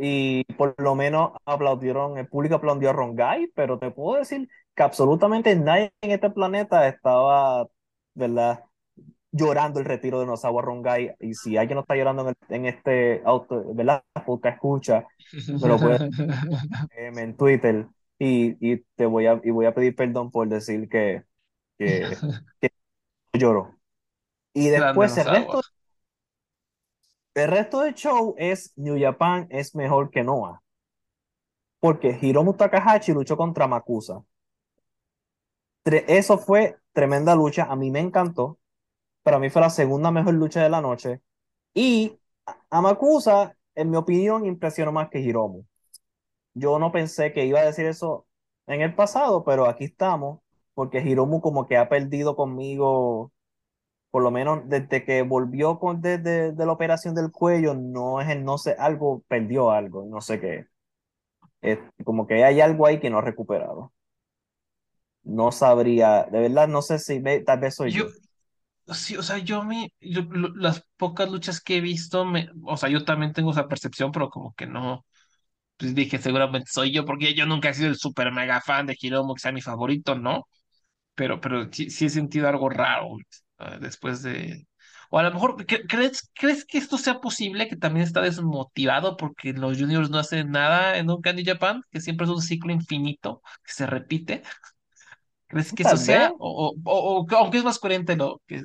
Y 0.00 0.44
por 0.54 0.74
lo 0.80 0.94
menos 0.94 1.32
aplaudieron, 1.44 2.18
el 2.18 2.28
público 2.28 2.56
aplaudió 2.56 2.90
a 2.90 2.92
Rongai, 2.92 3.48
pero 3.54 3.78
te 3.78 3.90
puedo 3.90 4.18
decir 4.18 4.48
que 4.74 4.82
absolutamente 4.82 5.54
nadie 5.56 5.92
en 6.00 6.10
este 6.12 6.30
planeta 6.30 6.88
estaba, 6.88 7.66
¿verdad? 8.14 8.64
llorando 9.32 9.80
el 9.80 9.86
retiro 9.86 10.20
de 10.20 10.26
Nosawa 10.26 10.62
Rongai. 10.62 11.14
Y 11.20 11.34
si 11.34 11.56
alguien 11.56 11.76
no 11.76 11.80
está 11.82 11.96
llorando 11.96 12.22
en, 12.22 12.28
el- 12.30 12.56
en 12.56 12.66
este 12.66 13.22
auto, 13.24 13.74
¿verdad? 13.74 14.04
Podcast 14.26 14.56
escucha, 14.56 15.06
me 15.60 15.68
lo 15.68 15.80
puedes 15.80 16.02
DM 16.96 17.22
en 17.22 17.36
Twitter 17.36 17.86
y, 18.18 18.56
y 18.74 18.84
te 18.96 19.06
voy 19.06 19.26
a, 19.26 19.40
y 19.44 19.50
voy 19.50 19.66
a 19.66 19.74
pedir 19.74 19.94
perdón 19.96 20.30
por 20.30 20.48
decir 20.48 20.88
que, 20.88 21.24
que, 21.78 22.18
que 22.60 22.70
lloro. 23.38 23.76
Y 24.54 24.68
después 24.70 25.16
el 25.18 25.26
resto, 25.26 25.62
el 27.34 27.48
resto 27.50 27.80
del 27.80 27.94
show 27.94 28.34
es 28.38 28.72
New 28.76 28.98
Japan 29.00 29.46
es 29.50 29.74
mejor 29.76 30.10
que 30.10 30.24
Noah. 30.24 30.60
Porque 31.78 32.18
Hiromu 32.20 32.54
Takahashi 32.54 33.12
luchó 33.12 33.36
contra 33.36 33.68
Makusa. 33.68 34.24
Eso 35.84 36.38
fue 36.38 36.76
tremenda 36.92 37.34
lucha. 37.34 37.64
A 37.64 37.76
mí 37.76 37.90
me 37.90 38.00
encantó. 38.00 38.58
Para 39.22 39.40
mí 39.40 39.50
fue 39.50 39.62
la 39.62 39.70
segunda 39.70 40.12
mejor 40.12 40.34
lucha 40.34 40.62
de 40.62 40.70
la 40.70 40.82
noche. 40.82 41.22
Y 41.74 42.18
a- 42.46 42.58
Amakusa, 42.70 43.56
en 43.76 43.90
mi 43.90 43.98
opinión, 43.98 44.46
impresionó 44.46 44.92
más 44.92 45.10
que 45.10 45.20
Hiromu. 45.20 45.64
Yo 46.54 46.78
no 46.80 46.92
pensé 46.92 47.32
que 47.34 47.46
iba 47.46 47.60
a 47.60 47.66
decir 47.66 47.86
eso 47.86 48.28
en 48.68 48.82
el 48.82 48.94
pasado, 48.96 49.44
pero 49.44 49.66
aquí 49.68 49.86
estamos, 49.86 50.40
porque 50.74 51.00
Hiromu 51.02 51.42
como 51.42 51.66
que 51.68 51.78
ha 51.78 51.90
perdido 51.90 52.36
conmigo, 52.36 53.32
por 54.14 54.22
lo 54.22 54.30
menos 54.30 54.60
desde 54.68 55.04
que 55.04 55.22
volvió 55.22 55.80
con, 55.80 56.00
desde 56.00 56.52
de 56.52 56.66
la 56.66 56.72
operación 56.72 57.16
del 57.16 57.32
cuello, 57.32 57.74
no 57.74 58.20
es 58.20 58.28
el 58.30 58.44
no 58.44 58.58
sé, 58.58 58.76
algo, 58.78 59.24
perdió 59.28 59.72
algo, 59.72 60.06
no 60.08 60.20
sé 60.20 60.40
qué. 60.40 60.66
Es 61.62 61.78
como 62.04 62.26
que 62.28 62.44
hay 62.44 62.60
algo 62.60 62.86
ahí 62.86 63.00
que 63.00 63.10
no 63.10 63.18
ha 63.18 63.22
recuperado. 63.22 63.92
No 65.24 65.52
sabría, 65.52 66.24
de 66.30 66.40
verdad, 66.40 66.66
no 66.68 66.80
sé 66.82 66.98
si 66.98 67.18
ve- 67.18 67.40
tal 67.40 67.60
vez 67.60 67.74
soy 67.74 67.92
Yo, 67.92 68.04
yo. 68.04 68.10
sí, 68.94 69.16
o 69.16 69.22
sea, 69.22 69.38
yo 69.38 69.64
me, 69.64 69.92
yo- 70.00 70.22
las 70.56 70.84
pocas 70.98 71.30
luchas 71.30 71.60
que 71.60 71.78
he 71.78 71.80
visto, 71.80 72.24
me, 72.24 72.48
o 72.64 72.76
sea, 72.76 72.90
yo 72.90 73.04
también 73.04 73.32
tengo 73.32 73.50
esa 73.52 73.68
percepción, 73.68 74.12
pero 74.12 74.30
como 74.30 74.54
que 74.54 74.66
no, 74.66 75.06
pues 75.78 75.94
dije, 75.94 76.18
seguramente 76.18 76.70
soy 76.72 76.92
yo, 76.92 77.04
porque 77.06 77.34
yo 77.34 77.46
nunca 77.46 77.70
he 77.70 77.74
sido 77.74 77.88
el 77.90 77.96
super 77.98 78.32
mega 78.32 78.60
fan 78.62 78.86
de 78.86 78.96
Hiromu, 79.00 79.34
que 79.34 79.40
sea 79.42 79.52
mi 79.52 79.62
favorito, 79.62 80.16
¿no? 80.16 80.48
Pero, 81.14 81.40
pero 81.40 81.70
sí, 81.72 81.90
sí 81.90 82.06
he 82.06 82.10
sentido 82.10 82.48
algo 82.48 82.68
raro 82.70 83.16
eh, 83.58 83.78
después 83.80 84.22
de... 84.22 84.66
O 85.10 85.18
a 85.18 85.22
lo 85.22 85.32
mejor, 85.32 85.56
¿cre- 85.66 85.84
¿crees, 85.88 86.30
crees 86.34 86.64
que 86.64 86.78
esto 86.78 86.98
sea 86.98 87.20
posible? 87.20 87.68
Que 87.68 87.76
también 87.76 88.04
está 88.06 88.20
desmotivado 88.20 89.16
porque 89.16 89.52
los 89.52 89.78
juniors 89.78 90.10
no 90.10 90.18
hacen 90.18 90.50
nada 90.50 90.98
en 90.98 91.10
un 91.10 91.20
Candy 91.22 91.44
Japan, 91.44 91.82
que 91.90 92.00
siempre 92.00 92.24
es 92.26 92.30
un 92.32 92.42
ciclo 92.42 92.72
infinito 92.72 93.42
que 93.64 93.72
se 93.72 93.86
repite. 93.86 94.42
¿Crees 95.46 95.72
que 95.72 95.82
eso 95.84 95.96
sea? 95.96 96.32
O, 96.38 96.74
o, 96.84 96.90
o- 96.90 97.20
o- 97.26 97.36
aunque 97.36 97.58
es 97.58 97.64
más 97.64 97.78
coherente 97.78 98.16
lo 98.16 98.42
que, 98.46 98.64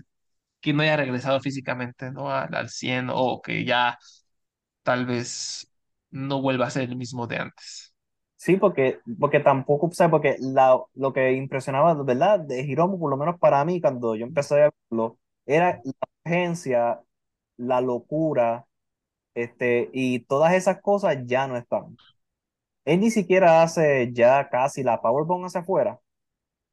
que 0.61 0.73
no 0.73 0.83
haya 0.83 0.97
regresado 0.97 1.41
físicamente, 1.41 2.11
¿no? 2.11 2.31
Al, 2.31 2.53
al 2.55 2.69
100 2.69 3.09
o 3.11 3.41
que 3.41 3.65
ya 3.65 3.99
tal 4.83 5.05
vez 5.05 5.71
no 6.11 6.41
vuelva 6.41 6.67
a 6.67 6.71
ser 6.71 6.83
el 6.89 6.95
mismo 6.97 7.27
de 7.27 7.37
antes. 7.39 7.88
Sí, 8.41 8.55
porque, 8.55 8.99
porque 9.19 9.41
tampoco, 9.41 9.91
sea, 9.91 10.09
porque 10.09 10.37
la, 10.39 10.81
lo 10.95 11.11
que 11.11 11.33
impresionaba, 11.33 11.93
¿verdad? 12.03 12.39
De 12.39 12.61
Hiromu, 12.61 12.97
por 12.97 13.09
lo 13.11 13.17
menos 13.17 13.37
para 13.37 13.63
mí, 13.65 13.81
cuando 13.81 14.15
yo 14.15 14.25
empecé 14.25 14.63
a 14.63 14.71
verlo, 14.89 15.19
era 15.45 15.81
la 15.83 15.91
urgencia, 16.25 17.01
la 17.57 17.81
locura, 17.81 18.65
este, 19.35 19.89
y 19.93 20.21
todas 20.21 20.53
esas 20.53 20.81
cosas 20.81 21.17
ya 21.25 21.47
no 21.47 21.57
están. 21.57 21.97
Él 22.85 23.01
ni 23.01 23.11
siquiera 23.11 23.63
hace 23.63 24.11
ya 24.13 24.49
casi 24.49 24.83
la 24.83 25.01
powerbomb 25.01 25.45
hacia 25.45 25.61
afuera, 25.61 25.99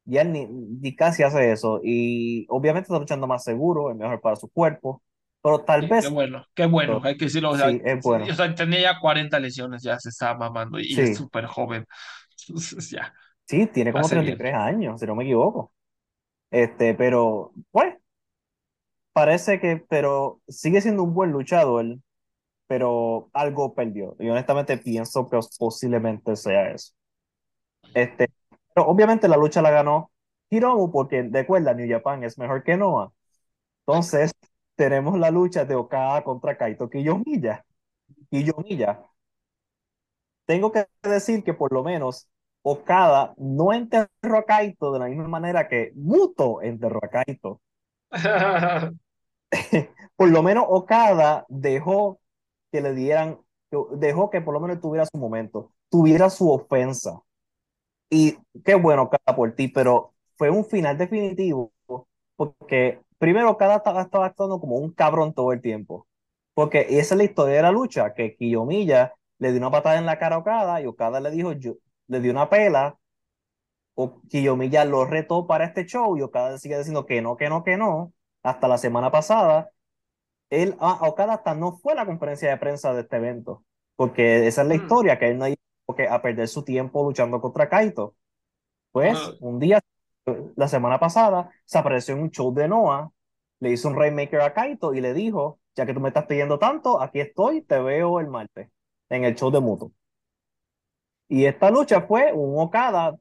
ya 0.05 0.21
él 0.23 0.33
ni, 0.33 0.45
ni 0.47 0.95
casi 0.95 1.23
hace 1.23 1.51
eso, 1.51 1.81
y 1.83 2.45
obviamente 2.49 2.87
está 2.87 2.99
luchando 2.99 3.27
más 3.27 3.43
seguro, 3.43 3.91
es 3.91 3.97
mejor 3.97 4.21
para 4.21 4.35
su 4.37 4.49
cuerpo, 4.49 5.03
pero 5.41 5.63
tal 5.63 5.81
Sí, 5.81 5.87
qué 5.87 5.93
vez, 5.93 6.09
bueno, 6.09 6.45
qué 6.53 6.65
bueno, 6.65 7.01
hay 7.03 7.17
que 7.17 7.25
decirlo, 7.25 7.51
o 7.51 7.57
sea, 7.57 7.69
sí, 7.69 7.81
es 7.83 8.01
bueno, 8.03 8.25
o 8.25 8.33
sea, 8.33 8.53
tenía 8.55 8.81
ya 8.81 8.99
40 8.99 9.39
lesiones, 9.39 9.83
ya 9.83 9.99
se 9.99 10.09
estaba 10.09 10.37
mamando 10.37 10.79
y 10.79 10.93
es 10.99 11.09
sí. 11.09 11.15
súper 11.15 11.45
joven. 11.45 11.85
Entonces, 12.47 12.89
ya. 12.91 13.13
Sí, 13.45 13.67
tiene 13.67 13.91
como 13.91 14.05
Hace 14.05 14.15
bien. 14.15 14.37
33 14.37 14.53
años, 14.55 14.99
si 14.99 15.05
no 15.05 15.15
me 15.15 15.23
equivoco. 15.23 15.71
Este, 16.51 16.93
pero, 16.95 17.53
pues, 17.71 17.95
parece 19.13 19.59
que, 19.59 19.77
pero 19.89 20.41
sigue 20.47 20.81
siendo 20.81 21.03
un 21.03 21.13
buen 21.13 21.31
luchador, 21.31 21.85
pero 22.67 23.29
algo 23.33 23.75
perdió. 23.75 24.15
Y 24.19 24.29
honestamente 24.29 24.77
pienso 24.77 25.29
que 25.29 25.39
posiblemente 25.59 26.35
sea 26.35 26.71
eso. 26.71 26.93
Este, 27.93 28.29
pero 28.73 28.87
obviamente 28.87 29.27
la 29.27 29.37
lucha 29.37 29.61
la 29.61 29.71
ganó 29.71 30.11
Hiromu 30.49 30.91
porque, 30.91 31.27
recuerda, 31.31 31.73
New 31.73 31.89
Japan 31.89 32.23
es 32.23 32.37
mejor 32.37 32.63
que 32.63 32.77
Noah. 32.77 33.11
Entonces, 33.87 34.33
tenemos 34.77 35.19
la 35.19 35.31
lucha 35.31 35.65
de 35.65 35.75
Okada 35.75 36.23
contra 36.23 36.57
Kaito 36.57 36.89
Kiyomiya. 36.89 37.65
Kiyomiya. 38.31 39.03
Tengo 40.45 40.71
que 40.71 40.87
decir 41.03 41.43
que 41.43 41.53
por 41.53 41.73
lo 41.73 41.83
menos 41.83 42.29
Okada 42.61 43.33
no 43.37 43.73
enterró 43.73 44.37
a 44.37 44.45
Kaito 44.45 44.93
de 44.93 44.99
la 44.99 45.07
misma 45.07 45.27
manera 45.27 45.67
que 45.67 45.91
Muto 45.95 46.61
enterró 46.61 46.99
a 47.03 47.09
Kaito. 47.09 47.61
Por 50.15 50.29
lo 50.29 50.43
menos 50.43 50.65
Okada 50.67 51.45
dejó 51.47 52.19
que 52.71 52.81
le 52.81 52.93
dieran, 52.93 53.39
dejó 53.97 54.29
que 54.29 54.41
por 54.41 54.53
lo 54.53 54.59
menos 54.59 54.81
tuviera 54.81 55.05
su 55.05 55.17
momento, 55.17 55.71
tuviera 55.89 56.29
su 56.29 56.51
ofensa. 56.51 57.21
Y 58.09 58.37
qué 58.65 58.75
bueno, 58.75 59.03
Okada, 59.03 59.35
por 59.35 59.53
ti, 59.53 59.67
pero 59.67 60.13
fue 60.37 60.49
un 60.49 60.65
final 60.65 60.97
definitivo 60.97 61.71
porque 62.35 63.01
primero 63.17 63.51
Okada 63.51 63.77
estaba, 63.77 64.01
actuando 64.25 64.59
como 64.59 64.75
un 64.77 64.91
cabrón 64.91 65.33
todo 65.33 65.53
el 65.53 65.61
tiempo. 65.61 66.07
Porque 66.53 66.87
esa 66.89 67.15
es 67.15 67.17
la 67.17 67.23
historia 67.25 67.55
de 67.57 67.61
la 67.63 67.71
lucha, 67.71 68.13
que 68.13 68.35
Kiyomiya 68.35 69.13
le 69.39 69.51
dio 69.51 69.59
una 69.59 69.71
patada 69.71 69.97
en 69.97 70.05
la 70.05 70.17
cara 70.19 70.35
a 70.37 70.39
Okada 70.39 70.81
y 70.81 70.85
Okada 70.87 71.19
le 71.19 71.31
dijo, 71.31 71.51
yo, 71.53 71.75
le 72.07 72.19
dio 72.19 72.31
una 72.31 72.49
pela, 72.49 72.97
o 73.95 74.21
Kiyomiya 74.29 74.85
lo 74.85 75.05
retó 75.05 75.47
para 75.47 75.65
este 75.65 75.85
show 75.85 76.17
y 76.17 76.21
Okada 76.21 76.57
sigue 76.57 76.77
diciendo 76.77 77.05
que 77.05 77.21
no, 77.21 77.37
que 77.37 77.49
no, 77.49 77.63
que 77.63 77.77
no, 77.77 78.13
hasta 78.43 78.67
la 78.67 78.77
semana 78.77 79.11
pasada. 79.11 79.71
Él, 80.49 80.75
ah, 80.79 80.99
Okada 81.01 81.35
hasta 81.35 81.55
no 81.55 81.73
fue 81.77 81.93
a 81.93 81.95
la 81.97 82.05
conferencia 82.05 82.49
de 82.49 82.57
prensa 82.57 82.93
de 82.93 83.01
este 83.01 83.17
evento, 83.17 83.63
porque 83.95 84.47
esa 84.47 84.61
es 84.63 84.67
la 84.67 84.75
Mm. 84.75 84.77
historia, 84.77 85.19
que 85.19 85.29
él 85.29 85.37
no 85.37 85.47
iba 85.47 85.57
a 86.09 86.21
perder 86.21 86.47
su 86.47 86.63
tiempo 86.63 87.03
luchando 87.03 87.41
contra 87.41 87.69
Kaito. 87.69 88.15
Pues 88.91 89.17
Ah. 89.17 89.33
un 89.41 89.59
día, 89.59 89.81
la 90.55 90.67
semana 90.67 90.99
pasada, 90.99 91.49
se 91.65 91.77
apareció 91.77 92.15
en 92.15 92.23
un 92.23 92.31
show 92.31 92.53
de 92.53 92.67
Noah, 92.67 93.11
le 93.59 93.71
hizo 93.71 93.87
un 93.87 93.95
Rainmaker 93.95 94.41
a 94.41 94.53
Kaito 94.53 94.93
y 94.93 95.01
le 95.01 95.13
dijo, 95.13 95.59
ya 95.75 95.85
que 95.85 95.93
tú 95.93 95.99
me 95.99 96.09
estás 96.09 96.25
pidiendo 96.25 96.59
tanto, 96.59 97.01
aquí 97.01 97.19
estoy, 97.19 97.61
te 97.61 97.79
veo 97.79 98.19
el 98.19 98.27
martes, 98.27 98.69
en 99.09 99.23
el 99.23 99.35
show 99.35 99.51
de 99.51 99.59
Muto. 99.59 99.91
Y 101.29 101.45
esta 101.45 101.69
lucha 101.71 102.01
fue 102.01 102.31
un 102.33 102.59
Okada 102.59 103.17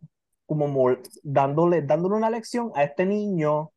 como 0.47 0.97
dándole, 1.23 1.83
dándole 1.83 2.15
una 2.15 2.31
lección 2.31 2.71
a 2.75 2.85
este 2.85 3.05
niño 3.05 3.73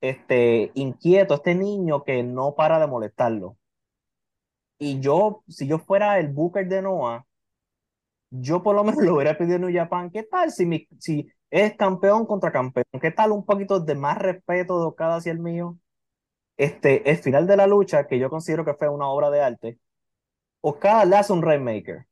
este, 0.00 0.70
inquieto, 0.74 1.34
este 1.34 1.54
niño 1.54 2.02
que 2.04 2.22
no 2.22 2.54
para 2.54 2.78
de 2.78 2.86
molestarlo. 2.86 3.56
Y 4.78 5.00
yo, 5.00 5.42
si 5.48 5.66
yo 5.66 5.78
fuera 5.78 6.18
el 6.18 6.28
Booker 6.28 6.66
de 6.68 6.82
Noah, 6.82 7.26
yo 8.30 8.62
por 8.62 8.74
lo 8.74 8.84
menos 8.84 9.02
le 9.02 9.10
hubiera 9.10 9.36
pedido 9.36 9.56
a 9.56 9.58
New 9.58 9.74
Japan, 9.74 10.10
¿qué 10.10 10.22
tal 10.22 10.50
si, 10.50 10.66
mi, 10.66 10.86
si 10.98 11.30
es 11.50 11.76
campeón 11.76 12.26
contra 12.26 12.52
campeón? 12.52 12.86
¿Qué 13.00 13.10
tal 13.10 13.32
un 13.32 13.44
poquito 13.44 13.80
de 13.80 13.94
más 13.94 14.18
respeto 14.18 14.80
de 14.80 14.86
Okada 14.86 15.16
hacia 15.16 15.32
el 15.32 15.38
mío? 15.40 15.78
Este, 16.56 17.10
el 17.10 17.18
final 17.18 17.46
de 17.46 17.56
la 17.56 17.66
lucha, 17.66 18.06
que 18.06 18.18
yo 18.18 18.30
considero 18.30 18.64
que 18.64 18.74
fue 18.74 18.88
una 18.88 19.08
obra 19.08 19.30
de 19.30 19.42
arte, 19.42 19.78
Okada 20.60 21.04
le 21.04 21.16
hace 21.16 21.32
un 21.32 21.42
Rainmaker, 21.42 22.06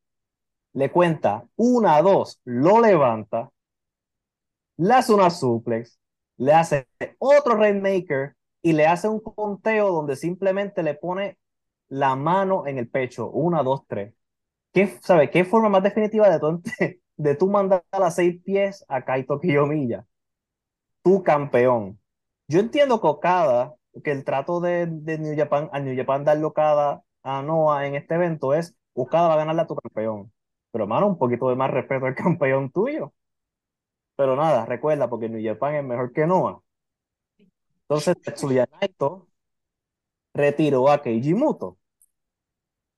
le 0.74 0.91
cuenta 0.91 1.47
una, 1.57 2.01
dos, 2.03 2.41
lo 2.45 2.80
levanta, 2.80 3.51
le 4.76 4.95
hace 4.95 5.12
una 5.12 5.30
suplex, 5.30 5.99
le 6.37 6.53
hace 6.53 6.89
otro 7.18 7.57
Rainmaker 7.57 8.35
y 8.62 8.72
le 8.72 8.87
hace 8.87 9.09
un 9.09 9.20
conteo 9.20 9.91
donde 9.93 10.16
simplemente 10.16 10.82
le 10.82 10.95
pone 10.95 11.39
la 11.89 12.16
mano 12.16 12.66
en 12.66 12.78
el 12.78 12.89
pecho, 12.89 13.30
una, 13.30 13.62
dos, 13.62 13.87
tres. 13.87 14.14
¿Qué, 14.72 14.89
sabe, 15.03 15.30
¿Qué 15.30 15.45
forma 15.45 15.68
más 15.68 15.82
definitiva 15.82 16.28
de 16.30 16.41
tú, 16.41 16.62
de 17.17 17.35
tú 17.35 17.49
mandar 17.49 17.85
a 17.91 18.11
seis 18.11 18.41
pies 18.43 18.85
a 18.89 19.05
Kaito 19.05 19.41
Kiyomiya? 19.41 20.07
Tu 21.03 21.23
campeón. 21.23 22.01
Yo 22.49 22.61
entiendo 22.61 23.01
que 23.01 23.07
Okada, 23.09 23.75
que 24.03 24.11
el 24.12 24.25
trato 24.25 24.61
de, 24.61 24.87
de 24.87 25.19
New 25.19 25.37
Japan, 25.37 25.69
a 25.73 25.81
New 25.81 25.97
Japan 25.97 26.25
darle 26.25 26.45
Okada 26.45 27.03
a 27.23 27.43
Noah 27.43 27.87
en 27.87 27.95
este 27.95 28.15
evento 28.15 28.55
es 28.55 28.77
Okada 28.95 29.29
va 29.29 29.35
a 29.35 29.37
ganarle 29.39 29.62
a 29.62 29.67
tu 29.67 29.77
campeón. 29.77 30.33
Pero, 30.71 30.85
hermano, 30.85 31.07
un 31.09 31.19
poquito 31.19 31.49
de 31.49 31.57
más 31.57 31.71
respeto 31.71 32.07
al 32.07 32.15
campeón 32.17 32.71
tuyo. 32.71 33.12
Pero 34.17 34.37
nada, 34.37 34.67
recuerda, 34.67 35.09
porque 35.09 35.29
New 35.29 35.45
Japan 35.45 35.75
es 35.77 35.85
mejor 35.85 36.12
que 36.12 36.27
Noah. 36.27 36.61
Entonces, 37.89 38.21
Tetsuya 38.21 38.67
Naito 38.73 39.29
retiró 40.35 40.89
a 40.91 41.01
Keiji 41.03 41.35
Muto. 41.35 41.79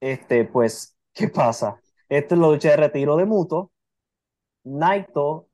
Este, 0.00 0.44
pues, 0.44 0.96
¿qué 1.12 1.28
pasa? 1.28 1.80
Esta 2.08 2.34
es 2.34 2.40
la 2.40 2.48
lucha 2.48 2.70
de 2.70 2.76
retiro 2.76 3.16
de 3.16 3.24
Muto. 3.26 3.72
Naito 4.66 5.48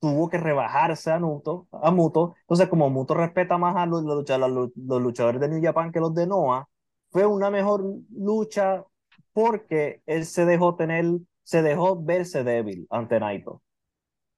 tuvo 0.00 0.28
que 0.28 0.38
rebajarse 0.38 1.10
a 1.12 1.18
Muto, 1.20 1.68
a 1.72 1.90
Muto. 1.90 2.34
Entonces, 2.42 2.68
como 2.68 2.90
Muto 2.90 3.14
respeta 3.14 3.58
más 3.58 3.76
a 3.76 3.86
los, 3.86 4.02
los 4.02 4.28
los, 4.28 5.02
luchadores 5.02 5.40
de 5.40 5.48
New 5.48 5.62
Japan 5.62 5.92
que 5.92 6.00
los 6.00 6.14
de 6.14 6.26
Noah, 6.26 6.68
fue 7.10 7.26
una 7.26 7.50
mejor 7.50 7.84
lucha 8.10 8.84
porque 9.32 10.02
él 10.06 10.26
se 10.26 10.44
dejó 10.46 10.76
tener, 10.76 11.04
se 11.44 11.62
dejó 11.62 12.02
verse 12.02 12.44
débil 12.44 12.86
ante 12.90 13.20
Naito. 13.20 13.62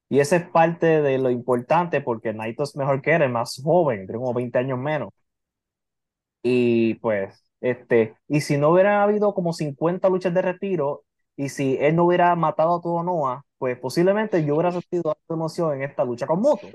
Y 0.08 0.20
esa 0.20 0.36
es 0.36 0.48
parte 0.50 1.02
de 1.02 1.18
lo 1.18 1.30
importante 1.30 2.00
porque 2.02 2.32
Naito 2.34 2.64
es 2.64 2.76
mejor 2.76 3.02
que 3.02 3.14
él, 3.14 3.22
es 3.22 3.30
más 3.30 3.60
joven, 3.62 4.06
tiene 4.06 4.18
como 4.20 4.34
20 4.34 4.58
años 4.58 4.78
menos. 4.78 5.10
Y 6.42 6.94
pues, 6.96 7.42
este, 7.60 8.16
y 8.28 8.40
si 8.42 8.58
no 8.58 8.70
hubiera 8.70 9.02
habido 9.02 9.34
como 9.34 9.52
50 9.52 10.08
luchas 10.10 10.34
de 10.34 10.42
retiro, 10.42 11.03
y 11.36 11.48
si 11.48 11.76
él 11.80 11.96
no 11.96 12.04
hubiera 12.04 12.34
matado 12.36 12.76
a 12.76 12.80
todo 12.80 13.02
Noah, 13.02 13.44
pues 13.58 13.78
posiblemente 13.78 14.44
yo 14.44 14.54
hubiera 14.54 14.72
sentido 14.72 15.02
algo 15.06 15.34
emoción 15.34 15.74
en 15.74 15.82
esta 15.82 16.04
lucha 16.04 16.26
con 16.26 16.40
Muto. 16.40 16.68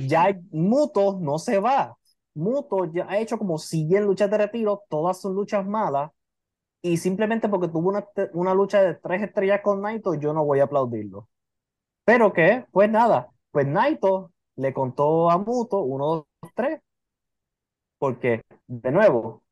Ya 0.00 0.38
Muto 0.50 1.18
no 1.20 1.38
se 1.38 1.58
va. 1.58 1.96
Muto 2.34 2.84
ya 2.86 3.06
ha 3.08 3.18
hecho 3.18 3.38
como 3.38 3.58
100 3.58 4.04
luchas 4.04 4.30
de 4.30 4.38
retiro, 4.38 4.82
todas 4.88 5.20
son 5.20 5.34
luchas 5.34 5.66
malas, 5.66 6.10
y 6.82 6.96
simplemente 6.96 7.48
porque 7.48 7.68
tuvo 7.68 7.88
una, 7.90 8.06
una 8.34 8.54
lucha 8.54 8.82
de 8.82 8.94
tres 8.94 9.22
estrellas 9.22 9.60
con 9.62 9.82
Naito, 9.82 10.14
yo 10.14 10.32
no 10.32 10.44
voy 10.44 10.60
a 10.60 10.64
aplaudirlo. 10.64 11.28
Pero 12.04 12.32
que, 12.32 12.66
pues 12.72 12.90
nada, 12.90 13.30
pues 13.50 13.66
Naito 13.66 14.32
le 14.56 14.72
contó 14.72 15.30
a 15.30 15.38
Muto, 15.38 15.80
uno, 15.80 16.06
dos, 16.06 16.52
tres, 16.54 16.80
porque, 17.98 18.42
de 18.66 18.90
nuevo, 18.92 19.42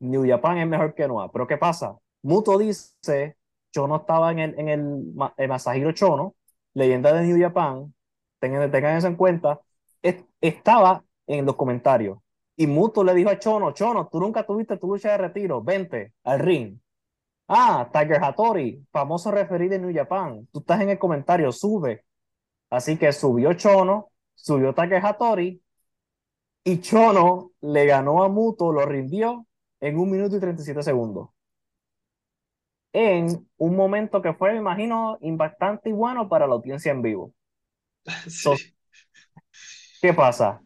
New 0.00 0.26
Japan 0.28 0.58
es 0.58 0.68
mejor 0.68 0.94
que 0.94 1.08
Noah. 1.08 1.30
Pero 1.32 1.46
¿qué 1.46 1.56
pasa? 1.58 1.98
Muto 2.22 2.58
dice, 2.58 3.36
Chono 3.72 3.96
estaba 3.96 4.32
en 4.32 4.38
el, 4.40 4.58
en 4.58 4.68
el, 4.68 4.80
en 5.36 5.48
Masahiro 5.48 5.92
Chono, 5.92 6.34
leyenda 6.74 7.12
de 7.12 7.22
New 7.26 7.40
Japan, 7.40 7.94
tengan, 8.40 8.70
tengan 8.70 8.96
eso 8.96 9.06
en 9.06 9.16
cuenta, 9.16 9.60
es, 10.02 10.24
estaba 10.40 11.04
en 11.26 11.46
los 11.46 11.56
comentarios. 11.56 12.18
Y 12.56 12.66
Muto 12.66 13.04
le 13.04 13.14
dijo 13.14 13.30
a 13.30 13.38
Chono, 13.38 13.72
Chono, 13.72 14.08
tú 14.08 14.20
nunca 14.20 14.44
tuviste 14.44 14.76
tu 14.78 14.88
lucha 14.88 15.12
de 15.12 15.18
retiro, 15.18 15.62
vente 15.62 16.14
al 16.24 16.40
ring. 16.40 16.78
Ah, 17.48 17.88
Tiger 17.92 18.22
Hattori, 18.22 18.86
famoso 18.92 19.30
referido 19.30 19.72
de 19.72 19.78
New 19.80 19.94
Japan, 19.94 20.46
tú 20.52 20.60
estás 20.60 20.80
en 20.82 20.90
el 20.90 20.98
comentario, 20.98 21.52
sube. 21.52 22.04
Así 22.70 22.98
que 22.98 23.12
subió 23.12 23.54
Chono, 23.54 24.10
subió 24.34 24.74
Tiger 24.74 25.04
Hattori, 25.04 25.62
y 26.64 26.80
Chono 26.80 27.52
le 27.62 27.86
ganó 27.86 28.22
a 28.22 28.28
Muto, 28.28 28.72
lo 28.72 28.84
rindió 28.86 29.46
en 29.80 29.98
un 29.98 30.10
minuto 30.10 30.36
y 30.36 30.40
37 30.40 30.82
segundos. 30.82 31.30
En 32.92 33.48
un 33.56 33.76
momento 33.76 34.22
que 34.22 34.32
fue, 34.34 34.52
me 34.52 34.58
imagino, 34.58 35.18
impactante 35.20 35.90
y 35.90 35.92
bueno 35.92 36.28
para 36.28 36.46
la 36.46 36.54
audiencia 36.54 36.92
en 36.92 37.02
vivo. 37.02 37.32
Sí. 38.26 38.30
So, 38.30 38.54
¿Qué 40.00 40.14
pasa? 40.14 40.62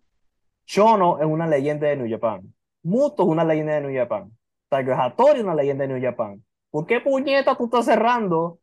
Chono 0.67 1.19
es 1.19 1.27
una 1.27 1.47
leyenda 1.47 1.87
de 1.89 1.97
New 1.97 2.11
Japan. 2.11 2.55
Muto 2.83 3.23
es 3.23 3.29
una 3.29 3.45
leyenda 3.45 3.75
de 3.75 3.81
New 3.83 3.95
Japan. 3.95 4.31
Tiger 4.69 4.95
Hattori 4.95 5.39
es 5.39 5.45
una 5.45 5.55
leyenda 5.55 5.87
de 5.87 5.95
New 5.95 6.03
Japan. 6.03 6.45
¿Por 6.71 6.87
qué 6.87 7.01
puñeta 7.01 7.57
tú 7.57 7.65
estás 7.65 7.87
cerrando 7.87 8.61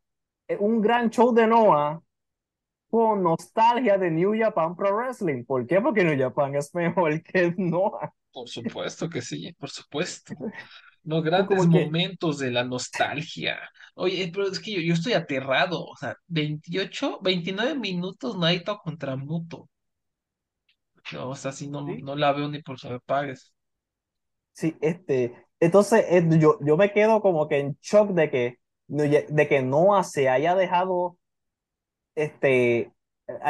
un 0.59 0.81
gran 0.81 1.09
show 1.09 1.33
de 1.33 1.47
Noah 1.47 2.01
con 2.89 3.21
nostalgia 3.21 3.97
de 3.97 4.09
New 4.09 4.33
Japan 4.37 4.75
Pro 4.75 4.95
Wrestling? 4.95 5.43
¿Por 5.45 5.65
qué? 5.67 5.81
Porque 5.81 6.03
New 6.03 6.17
Japan 6.17 6.55
es 6.55 6.73
mejor 6.73 7.21
que 7.23 7.53
Noah. 7.57 8.11
Por 8.31 8.47
supuesto 8.47 9.09
que 9.09 9.21
sí, 9.21 9.53
por 9.53 9.69
supuesto. 9.69 10.33
Los 11.03 11.23
grandes 11.23 11.61
que- 11.61 11.67
momentos 11.67 12.39
de 12.39 12.51
la 12.51 12.63
nostalgia. 12.63 13.59
Oye, 13.95 14.29
pero 14.33 14.47
es 14.47 14.59
que 14.59 14.71
yo, 14.73 14.81
yo 14.81 14.93
estoy 14.93 15.13
aterrado. 15.13 15.85
O 15.85 15.95
sea, 15.97 16.15
28, 16.27 17.19
29 17.21 17.75
minutos 17.75 18.37
Naito 18.37 18.77
contra 18.79 19.15
Muto. 19.15 19.69
No, 21.13 21.29
o 21.29 21.35
sea, 21.35 21.51
si 21.51 21.67
no, 21.67 21.85
Sí. 21.87 22.01
no 22.03 22.15
la 22.15 22.31
veo 22.33 22.49
ni 22.49 22.61
por 22.61 22.79
saber 22.79 23.01
pagues. 23.05 23.53
Sí, 24.53 24.75
este, 24.81 25.33
entonces 25.59 26.05
eh, 26.09 26.23
yo, 26.39 26.59
yo 26.61 26.77
me 26.77 26.91
quedo 26.91 27.21
como 27.21 27.47
que 27.47 27.59
en 27.59 27.77
shock 27.81 28.11
de 28.11 28.29
que, 28.29 28.59
de 28.87 29.47
que 29.47 29.61
Noah 29.63 30.03
se 30.03 30.29
haya 30.29 30.55
dejado 30.55 31.17
este, 32.15 32.91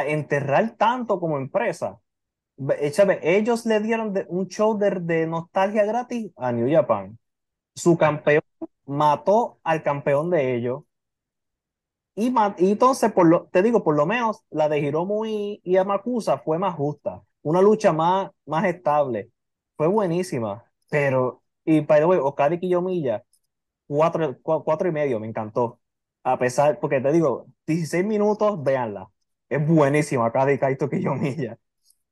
enterrar 0.06 0.76
tanto 0.76 1.20
como 1.20 1.36
empresa. 1.38 1.98
Ellos 3.22 3.66
le 3.66 3.80
dieron 3.80 4.14
un 4.28 4.48
show 4.48 4.78
de, 4.78 4.90
de 5.00 5.26
nostalgia 5.26 5.84
gratis 5.84 6.32
a 6.36 6.52
New 6.52 6.70
Japan. 6.70 7.18
Su 7.74 7.96
campeón 7.98 8.42
mató 8.86 9.58
al 9.64 9.82
campeón 9.82 10.30
de 10.30 10.54
ellos. 10.56 10.82
Y, 12.14 12.28
y, 12.58 12.70
entonces, 12.72 13.12
por 13.12 13.26
lo, 13.26 13.46
te 13.46 13.62
digo, 13.62 13.82
por 13.82 13.96
lo 13.96 14.04
menos 14.06 14.42
la 14.50 14.68
de 14.68 14.80
Hiromu 14.80 15.24
y, 15.24 15.60
y 15.64 15.76
Amakusa 15.76 16.38
fue 16.38 16.58
más 16.58 16.74
justa, 16.74 17.22
una 17.42 17.62
lucha 17.62 17.92
más, 17.92 18.30
más 18.46 18.64
estable, 18.66 19.30
fue 19.76 19.86
buenísima, 19.86 20.64
pero, 20.90 21.42
y 21.64 21.80
by 21.80 22.00
the 22.00 22.06
way, 22.06 22.18
Okada 22.18 22.58
y 22.60 22.60
cuatro, 23.86 24.38
cuatro 24.42 24.88
y 24.88 24.92
medio, 24.92 25.18
me 25.20 25.28
encantó, 25.28 25.80
a 26.22 26.38
pesar, 26.38 26.78
porque 26.80 27.00
te 27.00 27.12
digo, 27.12 27.46
16 27.66 28.04
minutos, 28.04 28.62
véanla, 28.62 29.08
es 29.48 29.66
buenísima 29.66 30.26
Okada 30.26 30.52
y 30.52 30.58
Kaito 30.58 30.90
Kiyomiya. 30.90 31.58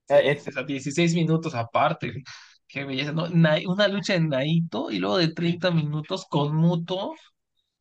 Es, 0.09 0.57
a 0.57 0.63
16 0.63 1.15
minutos 1.15 1.55
aparte, 1.55 2.23
qué 2.69 2.85
belleza, 2.85 3.13
¿no? 3.13 3.27
una 3.67 3.89
lucha 3.89 4.15
en 4.15 4.29
Naito 4.29 4.91
y 4.91 4.99
luego 4.99 5.19
de 5.19 5.29
30 5.35 5.71
minutos 5.71 6.27
con 6.29 6.55
Muto, 6.57 7.15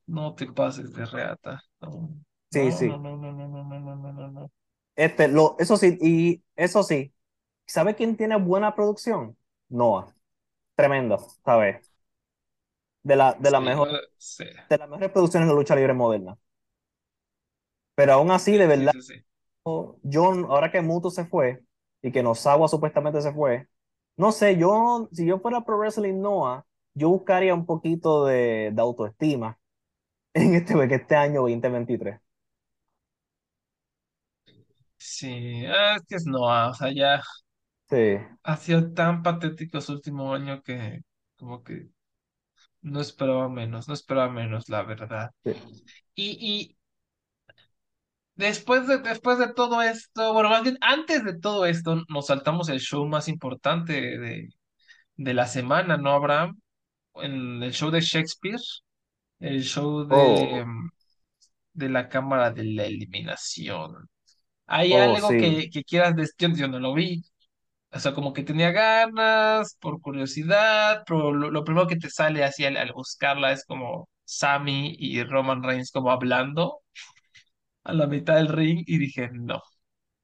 no 0.07 0.35
te 0.35 0.47
pases 0.51 0.93
de 0.93 1.05
reata. 1.05 1.61
No, 1.81 2.09
sí, 2.51 2.71
sí. 2.71 2.95
No, 2.95 3.17
no, 3.17 3.17
no, 3.17 3.31
no, 3.33 3.47
no, 3.49 3.63
no, 3.63 3.95
no, 3.95 4.13
no, 4.13 4.31
no. 4.31 4.51
Este, 4.95 5.27
lo, 5.27 5.55
eso 5.59 5.77
sí, 5.77 5.97
y 6.01 6.43
eso 6.55 6.81
sí, 6.83 7.13
¿sabe 7.67 7.95
quién 7.95 8.17
tiene 8.17 8.37
buena 8.37 8.75
producción? 8.75 9.37
Noah. 9.69 10.15
Tremendo, 10.75 11.19
¿sabes? 11.45 11.91
De 13.03 13.15
la, 13.15 13.33
de 13.39 13.49
la 13.51 13.59
Sí, 13.59 13.61
mejor, 13.61 13.89
sí, 14.17 14.45
de 14.69 14.77
las 14.77 14.89
mejores 14.89 15.11
producciones 15.11 15.49
de 15.49 15.55
lucha 15.55 15.75
libre 15.75 15.93
moderna. 15.93 16.37
Pero 17.95 18.13
aún 18.13 18.31
así, 18.31 18.57
de 18.57 18.67
sí, 18.67 18.67
verdad, 18.67 18.93
sí, 18.93 19.01
sí. 19.01 19.13
John, 20.03 20.45
ahora 20.49 20.71
que 20.71 20.81
Muto 20.81 21.09
se 21.09 21.25
fue 21.25 21.63
y 22.01 22.11
que 22.11 22.23
Nosawa 22.23 22.67
supuestamente 22.67 23.21
se 23.21 23.33
fue, 23.33 23.67
no 24.17 24.31
sé, 24.31 24.57
yo, 24.57 25.09
si 25.11 25.25
yo 25.25 25.39
fuera 25.39 25.63
Pro 25.65 25.77
Wrestling 25.79 26.21
Noah, 26.21 26.65
yo 26.93 27.09
buscaría 27.09 27.53
un 27.55 27.65
poquito 27.65 28.25
de, 28.25 28.71
de 28.73 28.81
autoestima 28.81 29.59
en 30.35 30.55
este, 30.55 30.73
en 30.73 30.91
este 30.91 31.15
año 31.15 31.41
2023. 31.43 32.19
Sí, 34.99 35.65
ah, 35.67 35.95
es 35.97 36.03
que 36.07 36.15
es 36.15 36.25
Noah, 36.25 36.69
o 36.69 36.73
sea, 36.73 36.91
ya 36.93 37.21
Sí, 37.89 37.97
ha 38.43 38.57
sido 38.57 38.93
tan 38.93 39.23
patético 39.23 39.81
su 39.81 39.93
último 39.93 40.33
año 40.33 40.61
que 40.63 41.01
como 41.37 41.63
que 41.63 41.89
no 42.81 43.01
esperaba 43.01 43.49
menos, 43.49 43.87
no 43.87 43.93
esperaba 43.95 44.31
menos, 44.31 44.69
la 44.69 44.83
verdad. 44.83 45.31
sí. 45.43 45.53
Y, 46.15 46.37
y 46.41 46.77
después 48.37 48.87
de, 48.87 48.99
después 48.99 49.39
de 49.39 49.53
todo 49.53 49.81
esto, 49.81 50.33
bueno, 50.33 50.49
más 50.49 50.63
bien 50.63 50.77
antes 50.81 51.23
de 51.25 51.39
todo 51.39 51.65
esto, 51.65 52.03
nos 52.09 52.27
saltamos 52.27 52.69
el 52.69 52.79
show 52.79 53.05
más 53.07 53.27
importante 53.27 53.93
de, 54.19 54.49
de 55.15 55.33
la 55.33 55.47
semana, 55.47 55.97
¿no, 55.97 56.11
Abraham? 56.11 56.59
En 57.15 57.63
el 57.63 57.73
show 57.73 57.91
de 57.91 58.01
Shakespeare, 58.01 58.61
el 59.39 59.63
show 59.63 60.07
de, 60.07 60.15
Oh, 60.15 60.65
de 61.73 61.89
la 61.89 62.09
Cámara 62.09 62.51
de 62.51 62.63
la 62.65 62.85
Eliminación. 62.85 64.09
¿Hay 64.67 64.93
oh, 64.93 65.01
algo 65.01 65.29
sí. 65.29 65.37
que, 65.39 65.69
que 65.71 65.83
quieras 65.83 66.15
decir? 66.15 66.55
Yo 66.55 66.67
no 66.67 66.79
lo 66.79 66.93
vi. 66.93 67.23
O 67.91 67.99
sea, 67.99 68.13
como 68.13 68.33
que 68.33 68.43
tenía 68.43 68.71
ganas, 68.71 69.75
por 69.79 70.01
curiosidad, 70.01 71.03
pero 71.07 71.33
lo, 71.33 71.51
lo 71.51 71.63
primero 71.63 71.87
que 71.87 71.97
te 71.97 72.09
sale 72.09 72.43
así 72.43 72.65
al, 72.65 72.77
al 72.77 72.93
buscarla 72.93 73.51
es 73.53 73.65
como 73.65 74.09
Sammy 74.25 74.95
y 74.99 75.23
Roman 75.23 75.63
Reigns 75.63 75.91
como 75.91 76.11
hablando 76.11 76.81
a 77.87 77.93
la 77.93 78.07
mitad 78.07 78.35
del 78.35 78.49
ring 78.49 78.83
y 78.87 78.97
dije, 78.99 79.29
no, 79.33 79.61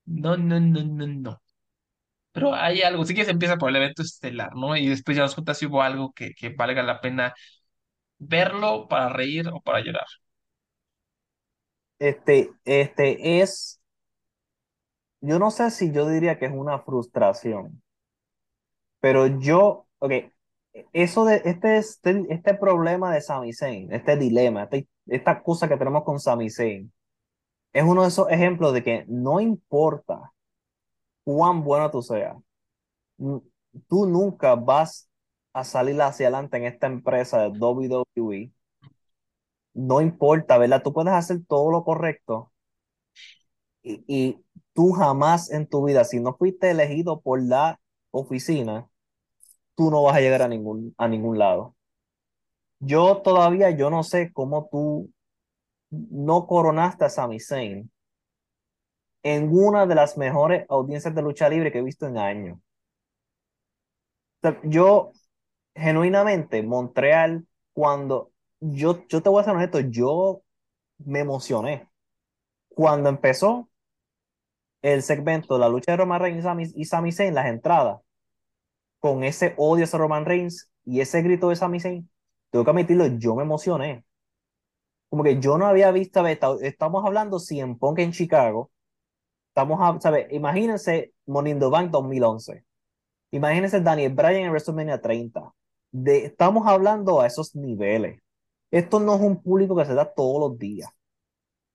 no, 0.06 0.38
no, 0.38 0.60
no, 0.60 0.84
no, 0.84 1.08
no. 1.08 1.42
Pero 2.32 2.54
hay 2.56 2.82
algo, 2.84 3.06
si 3.06 3.14
quieres 3.14 3.32
empieza 3.34 3.58
por 3.58 3.70
el 3.70 3.78
evento 3.78 4.02
estelar, 4.04 4.56
¿no? 4.56 4.76
Y 4.78 4.88
después 4.90 5.18
ya 5.18 5.24
nos 5.24 5.36
cuentas 5.36 5.58
si 5.60 5.68
hubo 5.68 5.82
algo 5.84 6.14
que, 6.14 6.34
que 6.36 6.50
valga 6.50 6.84
la 6.84 7.02
pena 7.02 7.34
verlo 8.20 8.88
para 8.90 9.10
reír 9.10 9.48
o 9.50 9.62
para 9.62 9.82
llorar. 9.82 10.06
Este, 11.98 12.52
este 12.66 13.40
es, 13.42 13.80
yo 15.22 15.40
no 15.40 15.50
sé 15.50 15.72
si 15.72 15.92
yo 15.92 16.08
diría 16.08 16.38
que 16.38 16.46
es 16.46 16.52
una 16.54 16.78
frustración, 16.78 17.82
pero 19.00 19.28
yo, 19.40 19.88
ok, 20.00 20.12
eso 20.94 21.26
de 21.26 21.42
este, 21.46 21.78
este, 21.78 22.24
este 22.30 22.54
problema 22.56 23.14
de 23.14 23.22
Sami 23.22 23.54
Zayn, 23.54 23.92
este 23.94 24.18
dilema, 24.18 24.64
este- 24.64 24.88
esta 25.08 25.44
cosa 25.44 25.68
que 25.70 25.78
tenemos 25.78 26.04
con 26.04 26.20
Sami 26.20 26.50
Zayn, 26.50 26.92
es 27.74 27.84
uno 27.84 28.04
de 28.04 28.10
esos 28.10 28.30
ejemplos 28.32 28.74
de 28.74 28.84
que 28.84 29.06
no 29.08 29.40
importa 29.42 30.34
cuán 31.26 31.64
bueno 31.64 31.92
tú 31.92 32.02
seas, 32.02 32.36
tú 33.88 34.06
nunca 34.08 34.56
vas 34.56 35.10
a 35.54 35.64
salir 35.64 36.02
hacia 36.02 36.28
adelante 36.28 36.58
en 36.58 36.66
esta 36.66 36.88
empresa 36.88 37.42
de 37.42 37.50
WWE. 37.60 38.52
No 39.76 40.02
importa, 40.02 40.58
¿verdad? 40.58 40.82
Tú 40.84 40.94
puedes 40.94 41.14
hacer 41.14 41.42
todo 41.48 41.70
lo 41.72 41.84
correcto 41.84 42.52
y, 43.84 44.04
y 44.08 44.44
tú 44.74 44.92
jamás 44.94 45.52
en 45.52 45.68
tu 45.68 45.84
vida, 45.86 46.04
si 46.06 46.20
no 46.20 46.36
fuiste 46.38 46.72
elegido 46.72 47.22
por 47.22 47.42
la 47.42 47.80
oficina, 48.12 48.90
tú 49.76 49.92
no 49.92 50.04
vas 50.04 50.18
a 50.18 50.22
llegar 50.22 50.42
a 50.44 50.48
ningún, 50.48 50.94
a 51.00 51.08
ningún 51.08 51.40
lado. 51.40 51.76
Yo 52.80 53.22
todavía, 53.24 53.72
yo 53.72 53.90
no 53.90 54.04
sé 54.04 54.32
cómo 54.34 54.68
tú 54.72 55.12
no 56.12 56.48
coronaste 56.48 57.06
a 57.06 57.10
Sami 57.10 57.40
Zayn 57.40 57.92
en 59.24 59.50
una 59.52 59.86
de 59.86 59.96
las 59.96 60.18
mejores 60.18 60.66
audiencias 60.70 61.16
de 61.16 61.22
lucha 61.22 61.50
libre 61.50 61.72
que 61.72 61.80
he 61.80 61.84
visto 61.84 62.08
en 62.08 62.18
años. 62.18 62.60
Yo, 64.64 65.12
genuinamente, 65.76 66.62
Montreal, 66.64 67.48
cuando 67.72 68.32
yo, 68.60 69.06
yo 69.08 69.24
te 69.24 69.30
voy 69.30 69.42
a 69.42 69.46
ser 69.46 69.56
honesto, 69.56 69.80
yo 69.80 70.42
me 70.98 71.20
emocioné. 71.20 71.90
Cuando 72.70 73.10
empezó 73.10 73.70
el 74.82 75.02
segmento, 75.04 75.58
la 75.58 75.70
lucha 75.70 75.94
de 75.94 75.98
Roman 75.98 76.22
Reigns 76.22 76.74
y 76.76 76.86
Sami 76.86 77.12
Zayn, 77.12 77.34
las 77.34 77.48
entradas, 77.48 78.02
con 79.00 79.24
ese 79.24 79.54
odio 79.58 79.86
hacia 79.86 80.00
Roman 80.00 80.26
Reigns 80.26 80.70
y 80.86 81.00
ese 81.02 81.22
grito 81.22 81.50
de 81.50 81.56
Sami 81.56 81.80
Zayn, 81.80 82.10
tengo 82.50 82.66
que 82.66 82.72
admitirlo, 82.72 83.06
yo 83.08 83.36
me 83.36 83.44
emocioné. 83.44 84.04
Como 85.14 85.24
que 85.24 85.40
yo 85.40 85.60
no 85.60 85.68
había 85.68 85.92
visto, 85.92 86.26
estamos 86.26 87.06
hablando 87.06 87.38
en 87.52 87.78
Punk 87.78 88.00
en 88.00 88.12
Chicago, 88.14 88.72
estamos, 89.50 89.80
a. 89.80 90.00
Imagínense 90.32 91.14
Money 91.28 91.52
in 91.52 91.60
the 91.60 91.68
Bank 91.68 91.92
2011, 91.92 92.66
imagínense 93.30 93.80
Daniel 93.82 94.12
Bryan 94.12 94.46
en 94.46 94.50
WrestleMania 94.50 95.00
30, 95.00 95.54
de, 95.92 96.26
estamos 96.26 96.66
hablando 96.66 97.22
a 97.22 97.28
esos 97.28 97.56
niveles. 97.56 98.24
Esto 98.72 99.00
no 99.00 99.14
es 99.14 99.22
un 99.22 99.40
público 99.40 99.76
que 99.76 99.86
se 99.86 99.94
da 99.94 100.12
todos 100.12 100.40
los 100.50 100.58
días. 100.58 100.90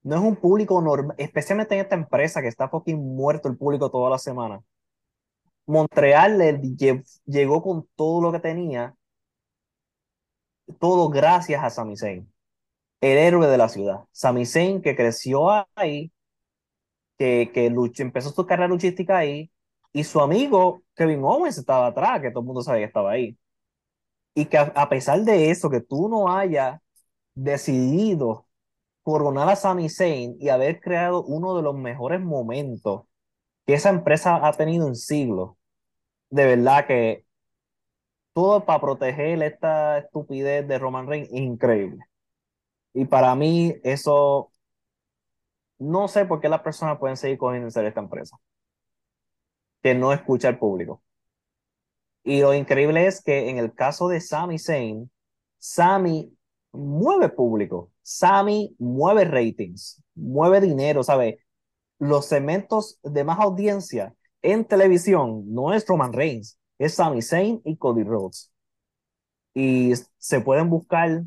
No 0.02 0.16
es 0.16 0.22
un 0.22 0.34
público 0.34 0.82
normal, 0.82 1.14
especialmente 1.20 1.76
en 1.76 1.82
esta 1.82 1.94
empresa 1.94 2.42
que 2.42 2.48
está 2.48 2.68
fucking 2.68 2.98
muerto 2.98 3.48
el 3.48 3.56
público 3.56 3.88
toda 3.88 4.10
la 4.10 4.18
semana. 4.18 4.60
Montreal 5.66 6.36
le 6.38 6.60
lle- 6.60 7.04
llegó 7.26 7.62
con 7.62 7.86
todo 7.94 8.20
lo 8.20 8.32
que 8.32 8.40
tenía, 8.40 8.96
todo 10.80 11.08
gracias 11.10 11.62
a 11.62 11.70
Sami 11.70 11.96
Zayn, 11.96 12.30
el 13.00 13.18
héroe 13.18 13.46
de 13.48 13.58
la 13.58 13.68
ciudad. 13.68 14.04
Sami 14.12 14.46
Zayn 14.46 14.82
que 14.82 14.96
creció 14.96 15.48
ahí, 15.76 16.12
que, 17.18 17.50
que 17.52 17.70
luchó, 17.70 18.02
empezó 18.02 18.30
su 18.30 18.46
carrera 18.46 18.68
luchística 18.68 19.18
ahí, 19.18 19.50
y 19.92 20.04
su 20.04 20.20
amigo 20.20 20.82
Kevin 20.94 21.22
Owens 21.24 21.58
estaba 21.58 21.88
atrás, 21.88 22.20
que 22.20 22.30
todo 22.30 22.40
el 22.40 22.46
mundo 22.46 22.62
sabía 22.62 22.82
que 22.82 22.86
estaba 22.86 23.12
ahí. 23.12 23.38
Y 24.34 24.46
que 24.46 24.58
a, 24.58 24.88
pesar 24.88 25.20
de 25.22 25.50
eso, 25.50 25.70
que 25.70 25.80
tú 25.80 26.08
no 26.08 26.30
hayas 26.30 26.80
decidido 27.34 28.46
coronar 29.02 29.48
a 29.48 29.56
Sami 29.56 29.88
Zayn 29.88 30.36
y 30.40 30.50
haber 30.50 30.80
creado 30.80 31.24
uno 31.24 31.56
de 31.56 31.62
los 31.62 31.74
mejores 31.76 32.20
momentos 32.20 33.02
que 33.66 33.74
esa 33.74 33.90
empresa 33.90 34.46
ha 34.46 34.52
tenido 34.54 34.86
en 34.88 34.96
siglos, 34.96 35.56
de 36.30 36.46
verdad 36.46 36.86
que 36.86 37.26
todo 38.32 38.64
para 38.64 38.80
proteger 38.80 39.42
esta 39.42 39.98
estupidez 39.98 40.66
de 40.68 40.78
Roman 40.78 41.06
Reigns 41.08 41.32
increíble. 41.32 42.07
Y 42.98 43.04
para 43.04 43.36
mí 43.36 43.76
eso, 43.84 44.50
no 45.78 46.08
sé 46.08 46.26
por 46.26 46.40
qué 46.40 46.48
las 46.48 46.62
personas 46.62 46.98
pueden 46.98 47.16
seguir 47.16 47.38
cogiendo 47.38 47.68
esta 47.68 48.00
empresa, 48.00 48.36
que 49.82 49.94
no 49.94 50.12
escucha 50.12 50.48
al 50.48 50.58
público. 50.58 51.00
Y 52.24 52.40
lo 52.40 52.52
increíble 52.54 53.06
es 53.06 53.22
que 53.22 53.50
en 53.50 53.58
el 53.58 53.72
caso 53.72 54.08
de 54.08 54.20
Sami 54.20 54.58
Zayn, 54.58 55.08
Sami 55.58 56.36
mueve 56.72 57.28
público, 57.28 57.92
Sami 58.02 58.74
mueve 58.80 59.24
ratings, 59.26 60.02
mueve 60.16 60.60
dinero, 60.60 61.04
¿sabes? 61.04 61.36
Los 62.00 62.26
segmentos 62.26 62.98
de 63.04 63.22
más 63.22 63.38
audiencia 63.38 64.12
en 64.42 64.64
televisión 64.64 65.44
no 65.54 65.72
es 65.72 65.86
Roman 65.86 66.12
Reigns, 66.12 66.58
es 66.78 66.94
Sami 66.94 67.22
Zayn 67.22 67.62
y 67.64 67.76
Cody 67.76 68.02
Rhodes. 68.02 68.50
Y 69.54 69.92
se 70.16 70.40
pueden 70.40 70.68
buscar, 70.68 71.22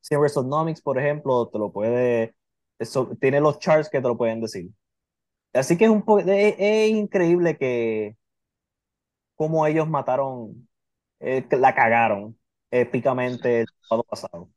si 0.00 0.14
en 0.14 0.20
WrestleNomics, 0.20 0.82
por 0.82 0.98
ejemplo, 0.98 1.48
te 1.48 1.58
lo 1.58 1.72
puede, 1.72 2.34
Eso, 2.78 3.08
tiene 3.20 3.40
los 3.40 3.58
charts 3.58 3.88
que 3.90 4.00
te 4.00 4.08
lo 4.08 4.16
pueden 4.18 4.40
decir. 4.40 4.70
Así 5.52 5.76
que 5.76 5.84
es 5.86 5.90
un 5.90 6.04
es, 6.28 6.56
es 6.58 6.90
increíble 6.90 7.56
que 7.58 8.16
cómo 9.36 9.66
ellos 9.66 9.88
mataron, 9.88 10.68
eh, 11.20 11.46
la 11.52 11.74
cagaron 11.74 12.38
épicamente 12.70 13.60
el 13.62 13.66
sábado 13.88 14.04
pasado. 14.04 14.50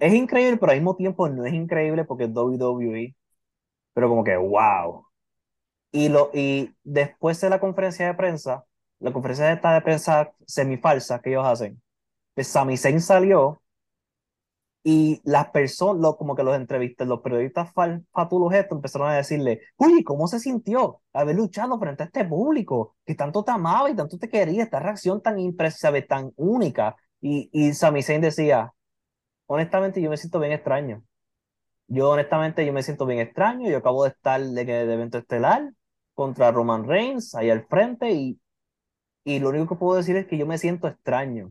Es 0.00 0.14
increíble, 0.14 0.56
pero 0.56 0.72
al 0.72 0.78
mismo 0.78 0.96
tiempo 0.96 1.28
no 1.28 1.44
es 1.44 1.52
increíble 1.52 2.04
porque 2.04 2.24
es 2.24 2.30
WWE, 2.34 3.14
pero 3.94 4.08
como 4.08 4.24
que 4.24 4.36
wow. 4.36 5.06
Y, 5.92 6.08
lo, 6.08 6.30
y 6.34 6.74
después 6.84 7.40
de 7.40 7.50
la 7.50 7.60
conferencia 7.60 8.06
de 8.06 8.14
prensa, 8.14 8.64
la 9.00 9.12
conferencia 9.12 9.46
de 9.46 9.54
esta 9.54 9.74
de 9.74 9.82
prensa 9.82 10.32
semifalsa 10.46 11.20
que 11.20 11.30
ellos 11.30 11.46
hacen, 11.46 11.82
Sami 12.38 12.76
Zayn 12.76 13.00
salió 13.00 13.62
y 14.88 15.20
las 15.24 15.50
personas, 15.50 16.14
como 16.16 16.36
que 16.36 16.44
los 16.44 16.54
entrevistas, 16.54 17.08
los 17.08 17.20
periodistas 17.20 17.72
fatulos 18.12 18.54
estos 18.54 18.76
empezaron 18.76 19.08
a 19.08 19.16
decirle, 19.16 19.62
uy, 19.78 20.04
¿cómo 20.04 20.28
se 20.28 20.38
sintió 20.38 21.00
haber 21.12 21.34
luchado 21.34 21.76
frente 21.80 22.04
a 22.04 22.06
este 22.06 22.24
público 22.24 22.94
que 23.04 23.16
tanto 23.16 23.42
te 23.42 23.50
amaba 23.50 23.90
y 23.90 23.96
tanto 23.96 24.16
te 24.16 24.28
quería, 24.28 24.62
esta 24.62 24.78
reacción 24.78 25.20
tan 25.20 25.40
impresionante, 25.40 26.06
tan 26.06 26.32
única? 26.36 26.94
Y, 27.20 27.50
y 27.52 27.74
Sami 27.74 28.00
Zayn 28.04 28.20
decía, 28.20 28.74
honestamente 29.46 30.00
yo 30.00 30.08
me 30.08 30.16
siento 30.16 30.38
bien 30.38 30.52
extraño. 30.52 31.02
Yo 31.88 32.10
honestamente 32.10 32.64
yo 32.64 32.72
me 32.72 32.84
siento 32.84 33.06
bien 33.06 33.18
extraño, 33.18 33.68
yo 33.68 33.78
acabo 33.78 34.04
de 34.04 34.10
estar 34.10 34.40
de, 34.40 34.64
de 34.64 34.94
evento 34.94 35.18
estelar 35.18 35.72
contra 36.14 36.52
Roman 36.52 36.86
Reigns 36.86 37.34
ahí 37.34 37.50
al 37.50 37.66
frente 37.66 38.12
y, 38.12 38.40
y 39.24 39.40
lo 39.40 39.48
único 39.48 39.66
que 39.74 39.80
puedo 39.80 39.96
decir 39.96 40.16
es 40.16 40.28
que 40.28 40.38
yo 40.38 40.46
me 40.46 40.58
siento 40.58 40.86
extraño. 40.86 41.50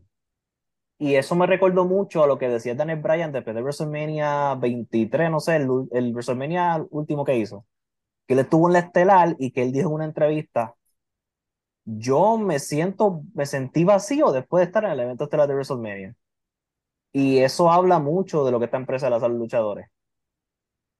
Y 0.98 1.14
eso 1.16 1.34
me 1.36 1.46
recordó 1.46 1.84
mucho 1.84 2.22
a 2.24 2.26
lo 2.26 2.38
que 2.38 2.48
decía 2.48 2.74
Daniel 2.74 3.00
Bryan 3.00 3.32
después 3.32 3.54
de 3.54 3.62
WrestleMania 3.62 4.54
23, 4.54 5.30
no 5.30 5.40
sé, 5.40 5.56
el, 5.56 5.68
el 5.92 6.12
WrestleMania 6.12 6.86
último 6.90 7.24
que 7.24 7.36
hizo, 7.36 7.66
que 8.26 8.34
él 8.34 8.40
estuvo 8.40 8.68
en 8.68 8.74
la 8.74 8.80
estelar 8.80 9.36
y 9.38 9.52
que 9.52 9.62
él 9.62 9.72
dijo 9.72 9.88
en 9.90 9.94
una 9.96 10.04
entrevista, 10.06 10.76
yo 11.84 12.38
me 12.38 12.58
siento, 12.58 13.22
me 13.34 13.46
sentí 13.46 13.84
vacío 13.84 14.32
después 14.32 14.60
de 14.62 14.66
estar 14.66 14.84
en 14.84 14.90
el 14.92 15.00
evento 15.00 15.24
estelar 15.24 15.48
de 15.48 15.54
WrestleMania. 15.54 16.16
Y 17.12 17.38
eso 17.38 17.70
habla 17.72 17.98
mucho 17.98 18.44
de 18.44 18.52
lo 18.52 18.58
que 18.58 18.66
esta 18.66 18.76
empresa 18.76 19.08
le 19.10 19.16
hace 19.16 19.26
a 19.26 19.28
los 19.28 19.38
luchadores. 19.38 19.88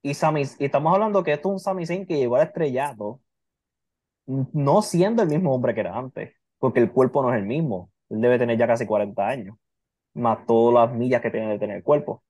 Y, 0.02 0.14
Sami, 0.14 0.42
y 0.58 0.64
estamos 0.64 0.94
hablando 0.94 1.22
que 1.22 1.32
esto 1.32 1.48
es 1.48 1.52
un 1.54 1.60
Sami 1.60 1.86
Zayn 1.86 2.06
que 2.06 2.16
llegó 2.16 2.36
al 2.36 2.46
estrellato, 2.46 3.20
no 4.26 4.82
siendo 4.82 5.22
el 5.22 5.28
mismo 5.28 5.54
hombre 5.54 5.74
que 5.74 5.80
era 5.80 5.96
antes, 5.96 6.34
porque 6.58 6.80
el 6.80 6.90
cuerpo 6.92 7.22
no 7.22 7.32
es 7.32 7.38
el 7.40 7.46
mismo. 7.46 7.90
Él 8.08 8.20
debe 8.20 8.38
tener 8.38 8.58
ya 8.58 8.66
casi 8.66 8.86
40 8.86 9.26
años, 9.26 9.56
más 10.16 10.46
todas 10.46 10.88
las 10.90 10.98
millas 10.98 11.22
que 11.22 11.30
tiene 11.30 11.48
de 11.50 11.58
tener 11.58 11.76
el 11.78 11.82
cuerpo. 11.84 12.24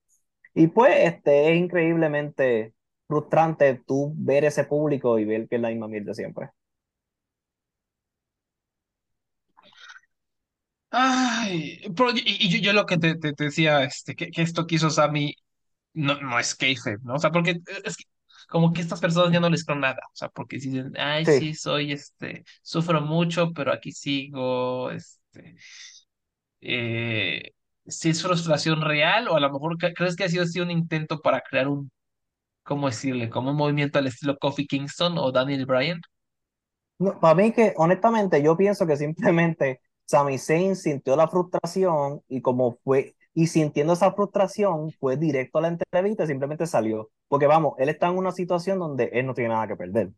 Y 0.55 0.69
pues 0.69 0.95
este, 1.01 1.53
es 1.53 1.59
increíblemente 1.59 2.75
frustrante 3.09 3.83
tú 3.87 4.13
ver 4.17 4.45
ese 4.45 4.65
público 4.65 5.19
y 5.19 5.25
ver 5.27 5.49
que 5.49 5.57
es 5.57 5.63
la 5.63 5.71
misma 5.71 5.89
mierda 5.89 6.15
siempre. 6.15 6.51
Ay, 10.91 11.81
pero 11.97 12.11
y, 12.13 12.23
y 12.25 12.49
yo, 12.51 12.59
yo 12.59 12.73
lo 12.73 12.87
que 12.87 12.97
te, 12.99 13.17
te- 13.17 13.33
te 13.35 13.45
decía, 13.45 13.83
este, 13.85 14.15
que, 14.15 14.31
que 14.31 14.43
esto 14.43 14.67
que 14.67 14.77
hizo 14.77 14.89
Sammy 14.91 15.35
no, 15.95 16.21
no 16.21 16.39
es 16.41 16.55
kayfabe, 16.55 16.99
¿no? 17.05 17.15
O 17.17 17.19
sea, 17.21 17.31
porque 17.33 17.59
es 17.85 17.97
que 17.97 18.05
como 18.49 18.73
que 18.73 18.83
estas 18.83 19.01
personas 19.01 19.33
ya 19.33 19.41
no 19.41 19.51
les 19.51 19.65
creen 19.65 19.81
nada, 19.83 20.01
o 20.13 20.17
sea, 20.17 20.29
porque 20.31 20.57
dicen, 20.59 20.93
ay, 20.99 21.27
Sí, 21.27 21.51
sí, 21.51 21.55
soy, 21.55 21.93
este, 21.93 22.45
sufro 22.63 23.01
mucho, 23.03 23.53
pero 23.55 23.73
aquí 23.73 23.93
sigo, 23.93 24.91
este, 24.93 25.57
eh, 26.61 27.53
si 27.89 28.11
es 28.11 28.23
frustración 28.23 28.83
real 28.83 29.29
o 29.29 29.37
a 29.37 29.41
lo 29.41 29.53
mejor 29.53 29.77
cre- 29.79 29.95
crees 29.97 30.17
que 30.17 30.25
ha 30.25 30.29
sido 30.29 30.45
así 30.45 30.61
un 30.61 30.71
intento 30.71 31.21
para 31.21 31.41
crear 31.43 31.69
un, 31.69 31.91
¿cómo 32.65 32.89
decirle? 32.89 33.31
Como 33.31 33.51
un 33.53 33.57
movimiento 33.59 33.99
al 34.01 34.07
estilo 34.09 34.39
Kofi 34.39 34.67
Kingston 34.67 35.19
o 35.19 35.33
Daniel 35.33 35.67
Bryan. 35.67 36.01
No, 36.99 37.21
para 37.21 37.35
mí 37.35 37.53
que 37.53 37.75
honestamente 37.77 38.43
yo 38.43 38.57
pienso 38.57 38.87
que 38.87 38.97
simplemente 38.97 39.81
Sami 40.07 40.39
Zayn 40.39 40.77
sintió 40.77 41.15
la 41.17 41.29
frustración 41.29 42.23
y 42.29 42.41
como 42.41 42.79
fue, 42.85 43.17
y 43.35 43.49
sintiendo 43.49 43.93
esa 43.93 44.13
frustración 44.13 44.93
fue 44.93 45.17
directo 45.17 45.59
a 45.59 45.63
la 45.63 45.69
entrevista 45.69 46.25
y 46.25 46.27
simplemente 46.29 46.67
salió. 46.67 47.11
Porque 47.29 47.47
vamos, 47.47 47.75
él 47.79 47.89
está 47.91 48.09
en 48.09 48.17
una 48.17 48.33
situación 48.33 48.79
donde 48.79 49.11
él 49.13 49.27
no 49.27 49.35
tiene 49.35 49.51
nada 49.51 49.67
que 49.69 49.77
perder. 49.77 50.13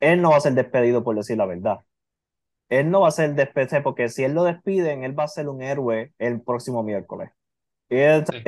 Él 0.00 0.22
no 0.22 0.30
va 0.32 0.38
a 0.38 0.40
ser 0.40 0.54
despedido 0.54 1.04
por 1.04 1.16
decir 1.16 1.38
la 1.38 1.46
verdad. 1.46 1.78
Él 2.68 2.90
no 2.90 3.00
va 3.02 3.08
a 3.08 3.10
ser 3.12 3.34
despedido 3.34 3.82
porque 3.82 4.08
si 4.08 4.24
él 4.24 4.34
lo 4.34 4.44
despiden, 4.44 5.04
él 5.04 5.18
va 5.18 5.24
a 5.24 5.28
ser 5.28 5.48
un 5.48 5.62
héroe 5.62 6.12
el 6.18 6.40
próximo 6.42 6.82
miércoles. 6.82 7.30
Él, 7.88 8.24
Sí. 8.30 8.38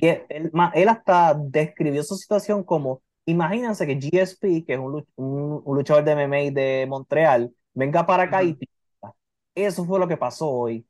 y 0.00 0.08
él, 0.08 0.24
él 0.28 0.52
él 0.74 0.88
hasta 0.88 1.34
describió 1.34 2.02
su 2.02 2.16
situación 2.16 2.64
como, 2.64 3.02
imagínense 3.26 3.86
que 3.86 3.96
GSP, 4.00 4.64
que 4.66 4.74
es 4.74 4.78
un, 4.78 5.06
un- 5.16 5.62
un 5.64 5.76
luchador 5.76 6.04
de 6.04 6.12
MMA 6.12 6.36
de 6.52 6.86
Montreal, 6.88 7.54
venga 7.74 8.06
para 8.06 8.24
acá 8.24 8.42
y 8.44 8.54
Ujú. 8.54 8.56
pierda. 8.56 9.14
Eso 9.54 9.84
fue 9.84 9.98
lo 9.98 10.08
que 10.08 10.16
pasó 10.16 10.50
hoy, 10.50 10.86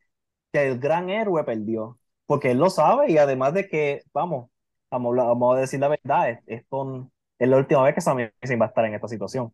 que 0.52 0.66
el 0.68 0.78
gran 0.78 1.10
héroe 1.10 1.44
perdió, 1.44 1.98
porque 2.26 2.52
él 2.52 2.58
lo 2.58 2.70
sabe 2.70 3.10
y 3.12 3.18
además 3.18 3.54
de 3.54 3.68
que, 3.68 4.02
vamos, 4.12 4.50
vamos, 4.90 5.16
vamos 5.16 5.56
a 5.56 5.60
decir 5.60 5.80
la 5.80 5.88
verdad, 5.88 6.30
es, 6.30 6.40
es, 6.46 6.66
con- 6.68 7.12
es 7.38 7.48
la 7.48 7.58
última 7.58 7.82
vez 7.84 7.94
que 7.94 8.00
Sami 8.00 8.28
Zayn 8.46 8.60
va 8.60 8.66
a 8.66 8.68
estar 8.68 8.84
en 8.86 8.94
esta 8.94 9.08
situación. 9.08 9.52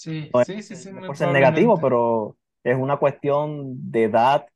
Sí, 0.00 0.32
No 0.32 0.40
es, 0.42 0.48
sí, 0.48 0.62
sí, 0.62 0.76
sí, 0.76 0.92
no 0.92 1.04
por 1.06 1.16
ser 1.16 1.28
negativo, 1.30 1.80
pero 1.80 2.36
es 2.64 2.76
una 2.76 2.98
cuestión 2.98 3.90
de 3.90 4.04
edad 4.04 4.46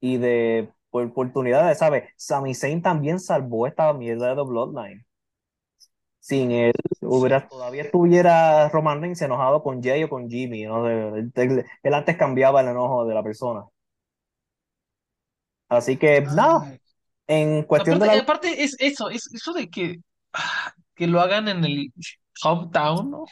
y 0.00 0.18
de 0.18 0.72
por 0.90 1.04
oportunidades, 1.04 1.78
¿sabes? 1.78 2.10
Sami 2.16 2.54
Zayn 2.54 2.82
también 2.82 3.18
salvó 3.20 3.66
esta 3.66 3.92
mierda 3.92 4.34
de 4.34 4.42
Bloodline. 4.44 5.04
Sin 6.20 6.50
él, 6.52 6.72
Sí. 7.10 7.10
hubiera, 7.10 7.48
todavía 7.48 7.82
estuviera 7.82 8.68
Roman 8.70 9.00
Reigns 9.02 9.20
enojado 9.22 9.62
con 9.62 9.82
Jay 9.82 10.02
o 10.04 10.08
con 10.08 10.28
Jimmy, 10.30 10.64
¿no? 10.64 10.88
Él, 10.88 11.30
él- 11.34 11.64
él 11.82 11.94
antes 11.94 12.16
cambiaba 12.16 12.62
el 12.62 12.68
enojo 12.68 13.04
de 13.06 13.14
la 13.14 13.22
persona. 13.22 13.64
Así 15.68 15.96
que, 15.98 16.22
no, 16.22 16.66
Ay. 16.66 16.78
en 17.26 17.64
cuestión 17.64 17.98
de 17.98 18.06
Aparte, 18.06 18.06
la... 18.06 18.22
aparte 18.22 18.62
es 18.64 18.76
eso, 18.78 19.10
es 19.10 19.28
eso 19.32 19.52
de 19.52 19.68
que, 19.68 19.96
ah, 20.32 20.72
que 20.94 21.06
lo 21.06 21.20
hagan 21.20 21.48
en 21.48 21.64
el 21.64 21.92
hometown, 22.44 23.10
¿no? 23.10 23.24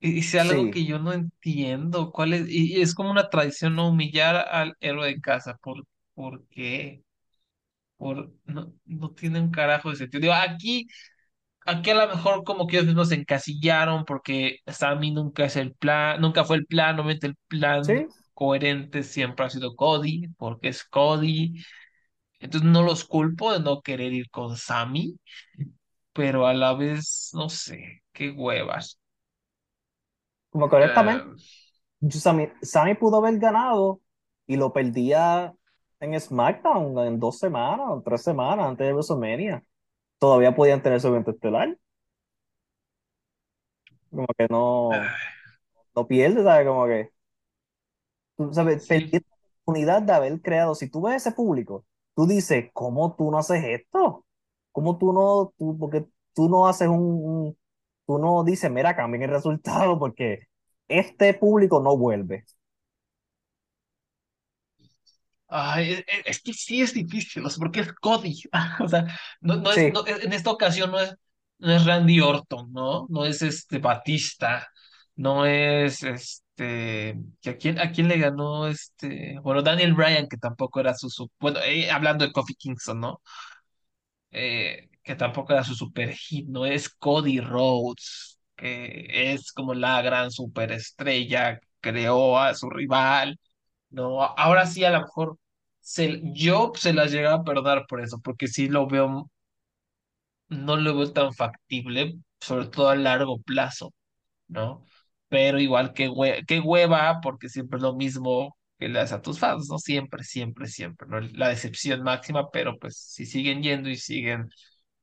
Sea 0.00 0.42
algo 0.42 0.70
Sí, 0.70 0.70
que 0.70 0.84
yo 0.86 0.98
no 0.98 1.12
entiendo. 1.12 2.10
¿Cuál 2.12 2.32
es? 2.34 2.48
Y 2.48 2.76
y 2.78 2.80
es 2.82 2.94
como 2.94 3.10
una 3.10 3.28
tradición 3.28 3.74
no 3.74 3.88
humillar 3.90 4.36
al 4.50 4.74
héroe 4.80 5.08
de 5.08 5.20
casa. 5.20 5.56
¿Por, 5.62 5.84
por 6.14 6.46
qué? 6.48 7.02
Por, 7.98 8.32
no, 8.46 8.74
no 8.86 9.10
tiene 9.12 9.40
un 9.40 9.50
carajo 9.50 9.90
de 9.90 9.96
sentido. 9.96 10.20
Digo, 10.22 10.34
aquí, 10.34 10.88
aquí 11.66 11.90
a 11.90 11.94
lo 11.94 12.08
mejor 12.16 12.44
como 12.44 12.66
que 12.66 12.76
ellos 12.76 12.86
mismos 12.88 13.10
se 13.10 13.16
encasillaron 13.16 14.04
porque 14.06 14.58
Sammy 14.66 15.12
nunca 15.12 15.44
es 15.46 15.56
el 15.56 15.74
plan, 15.74 16.20
nunca 16.20 16.44
fue 16.44 16.56
el 16.58 16.66
plan, 16.66 16.96
obviamente 16.96 17.28
el 17.28 17.36
plan 17.48 17.82
sí, 17.82 18.06
coherente 18.34 19.02
siempre 19.04 19.46
ha 19.46 19.50
sido 19.50 19.76
Cody, 19.76 20.28
porque 20.38 20.68
es 20.70 20.84
Cody. 20.84 21.54
Entonces 22.40 22.70
no 22.70 22.82
los 22.84 23.04
culpo 23.04 23.52
de 23.52 23.60
no 23.60 23.82
querer 23.82 24.12
ir 24.14 24.30
con 24.30 24.56
Sammy, 24.56 25.16
pero 26.14 26.46
a 26.48 26.54
la 26.54 26.74
vez, 26.74 27.30
no 27.34 27.50
sé, 27.50 28.04
qué 28.14 28.30
huevas. 28.32 28.99
Como 30.50 30.68
correctamente. 30.68 31.26
Eh, 32.02 32.10
Sami, 32.10 32.48
Sami 32.62 32.94
pudo 32.94 33.18
haber 33.18 33.38
ganado 33.38 34.00
y 34.46 34.56
lo 34.56 34.72
perdía 34.72 35.54
en 36.00 36.18
SmackDown 36.20 36.98
en 37.06 37.20
dos 37.20 37.38
semanas 37.38 37.86
o 37.90 38.02
tres 38.02 38.22
semanas 38.22 38.66
antes 38.66 38.86
de 38.86 38.92
WrestleMania. 38.94 39.64
Todavía 40.18 40.54
podían 40.56 40.82
tener 40.82 41.00
su 41.00 41.08
evento 41.08 41.32
estelar. 41.32 41.78
Como 44.10 44.26
que 44.36 44.46
no, 44.50 45.08
ay, 45.08 45.16
no 45.96 46.06
pierde, 46.08 46.42
¿sabes? 46.44 46.66
Como 46.66 46.86
que, 46.86 47.10
tú 48.36 48.52
sabes, 48.54 48.82
perdiste 48.86 49.20
la 49.20 49.36
oportunidad 49.62 50.02
de 50.02 50.12
haber 50.12 50.40
creado. 50.42 50.74
Si 50.74 50.88
tú 50.90 51.02
ves 51.02 51.16
ese 51.16 51.32
público, 51.32 51.84
tú 52.14 52.26
dices, 52.26 52.70
¿cómo 52.72 53.14
tú 53.16 53.30
no 53.30 53.38
haces 53.38 53.62
esto? 53.64 54.24
¿Cómo 54.72 54.98
tú 54.98 55.12
no, 55.12 55.52
tú, 55.58 55.76
porque 55.78 56.06
tú 56.34 56.48
no 56.48 56.66
haces 56.68 56.88
un, 56.88 57.00
un- 57.00 57.58
tú 58.10 58.18
no 58.18 58.44
dices, 58.44 58.70
mira, 58.70 58.96
cambien 58.96 59.22
el 59.24 59.30
resultado 59.30 59.98
porque 59.98 60.48
este 60.88 61.34
público 61.34 61.80
no 61.82 61.96
vuelve. 61.96 62.44
Ay, 65.48 65.92
es, 65.94 65.98
es- 66.06 66.22
es 66.26 66.42
que 66.42 66.52
sí 66.54 66.80
es 66.82 66.94
difícil, 66.94 67.44
o 67.44 67.50
sea, 67.50 67.58
porque 67.58 67.80
es 67.80 67.92
Cody. 67.94 68.40
O 68.84 68.88
sea, 68.88 69.06
no, 69.40 69.56
no 69.56 69.72
es, 69.72 69.86
Sí, 69.86 69.92
no, 69.92 70.06
en 70.06 70.32
esta 70.32 70.50
ocasión 70.50 70.90
no 70.92 71.00
es, 71.00 71.14
no 71.58 71.72
es 71.72 71.84
Randy 71.84 72.20
Orton, 72.20 72.72
¿no? 72.72 73.06
No 73.10 73.24
es 73.26 73.42
este 73.42 73.78
Batista, 73.78 74.68
no 75.16 75.44
es 75.46 76.02
este. 76.04 77.16
¿A 77.46 77.52
quién, 77.54 77.78
a 77.80 77.90
quién 77.92 78.08
le 78.08 78.18
ganó 78.18 78.66
este? 78.68 79.38
Bueno, 79.42 79.62
Daniel 79.62 79.94
Bryan, 79.94 80.28
que 80.28 80.36
tampoco 80.36 80.78
era 80.80 80.94
su. 80.94 81.10
su- 81.10 81.30
bueno, 81.40 81.58
eh, 81.64 81.90
hablando 81.90 82.24
de 82.26 82.32
Kofi 82.32 82.54
Kingston, 82.54 83.00
¿no? 83.00 83.20
Eh, 84.30 84.89
que 85.02 85.14
tampoco 85.16 85.52
era 85.52 85.64
su 85.64 85.74
super 85.74 86.12
hit, 86.14 86.48
no 86.48 86.66
es 86.66 86.88
Cody 86.90 87.40
Rhodes, 87.40 88.38
que 88.56 89.32
es 89.32 89.52
como 89.52 89.74
la 89.74 90.02
gran 90.02 90.30
superestrella, 90.30 91.60
creó 91.80 92.38
a 92.38 92.54
su 92.54 92.70
rival. 92.70 93.38
No, 93.90 94.22
ahora 94.22 94.66
sí 94.66 94.84
a 94.84 94.90
lo 94.90 95.00
mejor 95.02 95.38
se, 95.80 96.20
yo 96.34 96.72
se 96.76 96.92
las 96.94 97.12
llegaba 97.12 97.36
a 97.42 97.44
perdonar 97.44 97.86
por 97.88 98.00
eso, 98.02 98.20
porque 98.22 98.48
sí 98.48 98.68
lo 98.68 98.86
veo 98.86 99.30
no 100.48 100.76
lo 100.76 100.96
veo 100.96 101.12
tan 101.12 101.32
factible, 101.34 102.14
sobre 102.40 102.66
todo 102.66 102.88
a 102.88 102.96
largo 102.96 103.40
plazo, 103.40 103.94
¿no? 104.48 104.84
Pero 105.28 105.60
igual 105.60 105.92
que, 105.94 106.08
hue- 106.10 106.44
qué 106.46 106.60
hueva, 106.60 107.20
porque 107.22 107.48
siempre 107.48 107.78
es 107.78 107.82
lo 107.82 107.94
mismo 107.96 108.56
que 108.78 108.88
le 108.88 108.98
das 109.00 109.12
a 109.12 109.22
tus 109.22 109.38
fans, 109.38 109.68
¿no? 109.70 109.78
Siempre, 109.78 110.24
siempre, 110.24 110.68
siempre, 110.68 111.08
¿no? 111.08 111.20
La 111.20 111.48
decepción 111.48 112.02
máxima, 112.02 112.50
pero 112.50 112.78
pues 112.78 112.96
si 112.98 113.26
siguen 113.26 113.62
yendo 113.62 113.90
y 113.90 113.96
siguen 113.96 114.50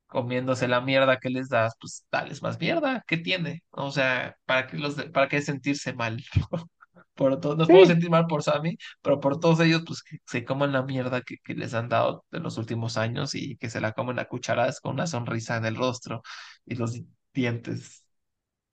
comiéndose 0.08 0.68
la 0.68 0.80
mierda 0.82 1.18
que 1.20 1.30
les 1.30 1.48
das, 1.50 1.74
pues 1.80 2.06
dales 2.12 2.42
más 2.42 2.60
mierda, 2.60 3.04
¿qué 3.08 3.18
tiene? 3.18 3.64
O 3.70 3.92
sea, 3.92 4.36
¿para 4.46 4.66
qué 4.68 4.78
los 4.78 4.96
de- 4.96 5.10
para 5.10 5.28
qué 5.28 5.42
sentirse 5.42 5.94
mal? 5.94 6.24
Por 7.14 7.40
todo, 7.40 7.56
nos 7.56 7.68
podemos 7.68 7.88
sentir 7.88 8.10
mal 8.10 8.26
por 8.28 8.42
Sammy, 8.44 8.78
pero 9.02 9.20
por 9.20 9.40
todos 9.40 9.58
ellos, 9.60 9.82
pues 9.86 10.02
que 10.04 10.18
se 10.26 10.44
coman 10.44 10.72
la 10.72 10.82
mierda 10.84 11.22
que, 11.22 11.38
que 11.44 11.54
les 11.54 11.74
han 11.74 11.88
dado 11.88 12.24
en 12.32 12.42
los 12.44 12.58
últimos 12.58 12.96
años 12.96 13.34
y 13.34 13.56
que 13.56 13.70
se 13.70 13.80
la 13.80 13.92
comen 13.92 14.18
a 14.20 14.26
cucharadas 14.26 14.80
con 14.80 14.92
una 14.94 15.06
sonrisa 15.08 15.56
en 15.56 15.64
el 15.66 15.76
rostro 15.76 16.22
y 16.64 16.76
los 16.76 17.00
dientes 17.34 18.04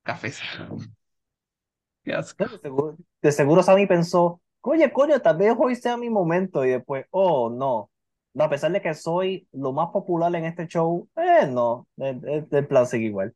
cafés. 0.04 0.40
Qué 2.04 2.14
asco. 2.14 2.44
no, 2.44 2.50
de 2.50 2.58
seguro, 2.58 2.96
de 3.22 3.32
seguro 3.32 3.62
Sammy 3.62 3.86
pensó, 3.86 4.40
oye, 4.62 4.92
coño, 4.92 5.20
tal 5.20 5.36
vez 5.38 5.54
hoy 5.58 5.74
sea 5.76 5.96
mi 5.96 6.10
momento. 6.10 6.64
Y 6.64 6.70
después, 6.70 7.06
oh, 7.10 7.50
no. 7.50 7.90
No, 8.36 8.44
a 8.44 8.50
pesar 8.50 8.70
de 8.72 8.82
que 8.82 8.94
soy 8.94 9.48
lo 9.52 9.72
más 9.72 9.90
popular 9.90 10.34
en 10.36 10.44
este 10.44 10.66
show, 10.68 11.08
eh, 11.16 11.46
no, 11.48 11.88
el, 11.96 12.22
el- 12.28 12.48
el 12.50 12.66
plan 12.68 12.86
sigue 12.86 13.06
igual. 13.06 13.34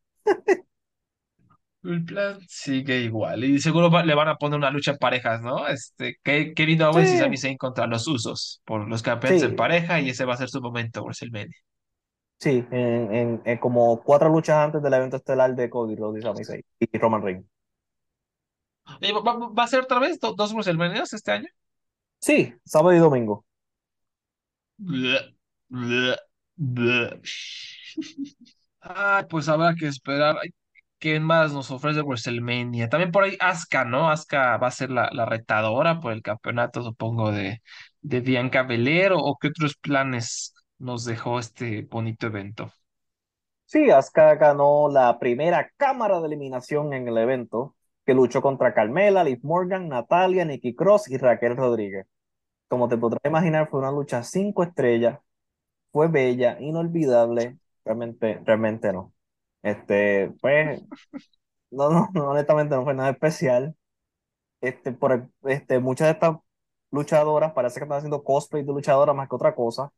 El 1.82 2.04
plan 2.04 2.38
sigue 2.48 3.00
igual 3.00 3.42
y 3.44 3.58
seguro 3.60 3.90
va- 3.90 4.02
le 4.04 4.14
van 4.14 4.28
a 4.28 4.36
poner 4.36 4.58
una 4.58 4.70
lucha 4.70 4.92
en 4.92 4.98
parejas, 4.98 5.40
¿no? 5.42 5.66
Este, 5.68 6.16
Ke- 6.22 6.52
Kevin 6.54 6.82
Sí, 6.90 7.00
Owens 7.00 7.12
y 7.12 7.16
Sami 7.16 7.38
Zayn 7.38 7.56
contra 7.56 7.86
los 7.86 8.06
Usos 8.06 8.60
por 8.64 8.86
los 8.88 9.02
campeones 9.02 9.42
en 9.42 9.54
sí, 9.54 9.56
pareja 9.56 9.98
y 10.00 10.10
ese 10.10 10.24
va 10.26 10.34
a 10.34 10.36
ser 10.36 10.50
su 10.50 10.60
momento 10.60 11.02
WrestleMania. 11.02 11.56
sí, 12.38 12.66
en, 12.70 13.14
en- 13.14 13.42
en 13.44 13.58
como 13.58 14.02
cuatro 14.02 14.28
luchas 14.28 14.56
antes 14.56 14.82
del 14.82 14.94
evento 14.94 15.16
estelar 15.16 15.54
de 15.54 15.70
Cody 15.70 15.96
Rhodes 15.96 16.20
y 16.20 16.22
Sami 16.22 16.44
Zayn 16.44 16.62
y 16.80 16.98
Roman 16.98 17.22
Reigns. 17.22 17.46
¿Va, 19.16 19.22
va- 19.28 19.48
va 19.58 19.64
a 19.64 19.66
ser 19.72 19.80
otra 19.86 19.98
vez 20.04 20.18
do- 20.20 20.32
dos 20.34 20.52
WrestleManias 20.54 21.12
este 21.12 21.32
año? 21.32 21.48
Sí, 22.20 22.54
sábado 22.64 22.94
y 22.96 22.98
domingo. 22.98 23.44
Ay, 28.80 29.24
pues 29.28 29.48
habrá 29.48 29.74
que 29.74 29.86
esperar. 29.86 30.36
¿Qué 30.98 31.18
más 31.20 31.52
nos 31.52 31.70
ofrece 31.70 32.02
WrestleMania? 32.02 32.88
También 32.90 33.10
por 33.12 33.24
ahí 33.24 33.36
Asuka, 33.40 33.84
¿no? 33.86 34.10
Asuka 34.10 34.56
va 34.58 34.68
a 34.68 34.70
ser 34.70 34.90
la, 34.90 35.08
la 35.12 35.24
retadora 35.26 35.98
por 36.00 36.12
el 36.12 36.22
campeonato, 36.22 36.82
supongo, 36.82 37.32
de, 37.32 37.62
de 38.02 38.20
Bianca 38.20 38.62
Belair 38.64 39.12
o, 39.12 39.18
o 39.20 39.36
qué 39.38 39.48
otros 39.48 39.76
planes 39.76 40.54
nos 40.78 41.04
dejó 41.06 41.38
este 41.38 41.82
bonito 41.82 42.26
evento. 42.26 42.72
Sí, 43.64 43.90
Asuka 43.90 44.34
ganó 44.34 44.88
la 44.90 45.18
primera 45.18 45.70
cámara 45.78 46.20
de 46.20 46.26
eliminación 46.26 46.92
en 46.92 47.08
el 47.08 47.16
evento, 47.18 47.74
que 48.04 48.12
luchó 48.14 48.42
contra 48.42 48.74
Carmela, 48.74 49.24
Liv 49.24 49.38
Morgan, 49.42 49.88
Natalia, 49.88 50.44
Nikki 50.44 50.74
Cross 50.74 51.08
y 51.10 51.16
Raquel 51.18 51.56
Rodríguez. 51.56 52.06
Como 52.70 52.88
te 52.88 52.98
podrás 52.98 53.20
imaginar, 53.26 53.70
fue 53.70 53.80
una 53.80 53.92
lucha 53.92 54.24
cinco 54.24 54.64
estrellas, 54.64 55.20
fue 55.92 56.08
bella, 56.08 56.58
inolvidable, 56.60 57.58
realmente, 57.84 58.40
realmente 58.44 58.92
no. 58.92 59.14
Este, 59.62 60.32
pues, 60.40 60.82
no, 61.70 61.90
no, 61.90 62.08
no, 62.14 62.30
honestamente 62.30 62.74
no 62.76 62.84
fue 62.84 62.94
nada 62.94 63.10
especial. 63.10 63.76
Este, 64.60 64.92
por, 64.92 65.30
este, 65.44 65.78
muchas 65.80 66.08
de 66.08 66.12
estas 66.12 66.36
luchadoras 66.90 67.52
parece 67.52 67.80
que 67.80 67.84
están 67.84 67.98
haciendo 67.98 68.24
cosplay 68.24 68.64
de 68.64 68.72
luchadora 68.72 69.14
más 69.14 69.28
que 69.28 69.36
otra 69.36 69.54
cosa. 69.54 69.92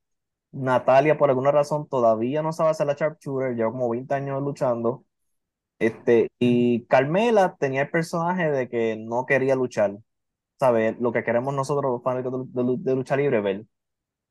Natalia, 0.52 1.18
por 1.18 1.30
alguna 1.30 1.52
razón, 1.52 1.88
todavía 1.88 2.42
no 2.42 2.52
sabe 2.52 2.70
hacer 2.70 2.86
la 2.88 2.94
sharpshooter, 2.94 3.56
lleva 3.56 3.72
como 3.72 3.90
20 3.90 4.14
años 4.14 4.42
luchando. 4.42 5.04
Este, 5.78 6.30
y 6.38 6.86
Carmela 6.86 7.56
tenía 7.58 7.82
el 7.82 7.90
personaje 7.90 8.50
de 8.50 8.68
que 8.68 8.96
no 8.96 9.26
quería 9.26 9.56
luchar, 9.56 9.98
¿sabes? 10.62 10.96
Lo 11.00 11.12
que 11.12 11.24
queremos 11.24 11.54
nosotros, 11.54 11.92
los 11.92 12.02
fanáticos 12.02 12.52
de, 12.54 12.76
de- 12.78 12.94
lucha 12.96 13.16
libre, 13.16 13.40
ver. 13.40 13.66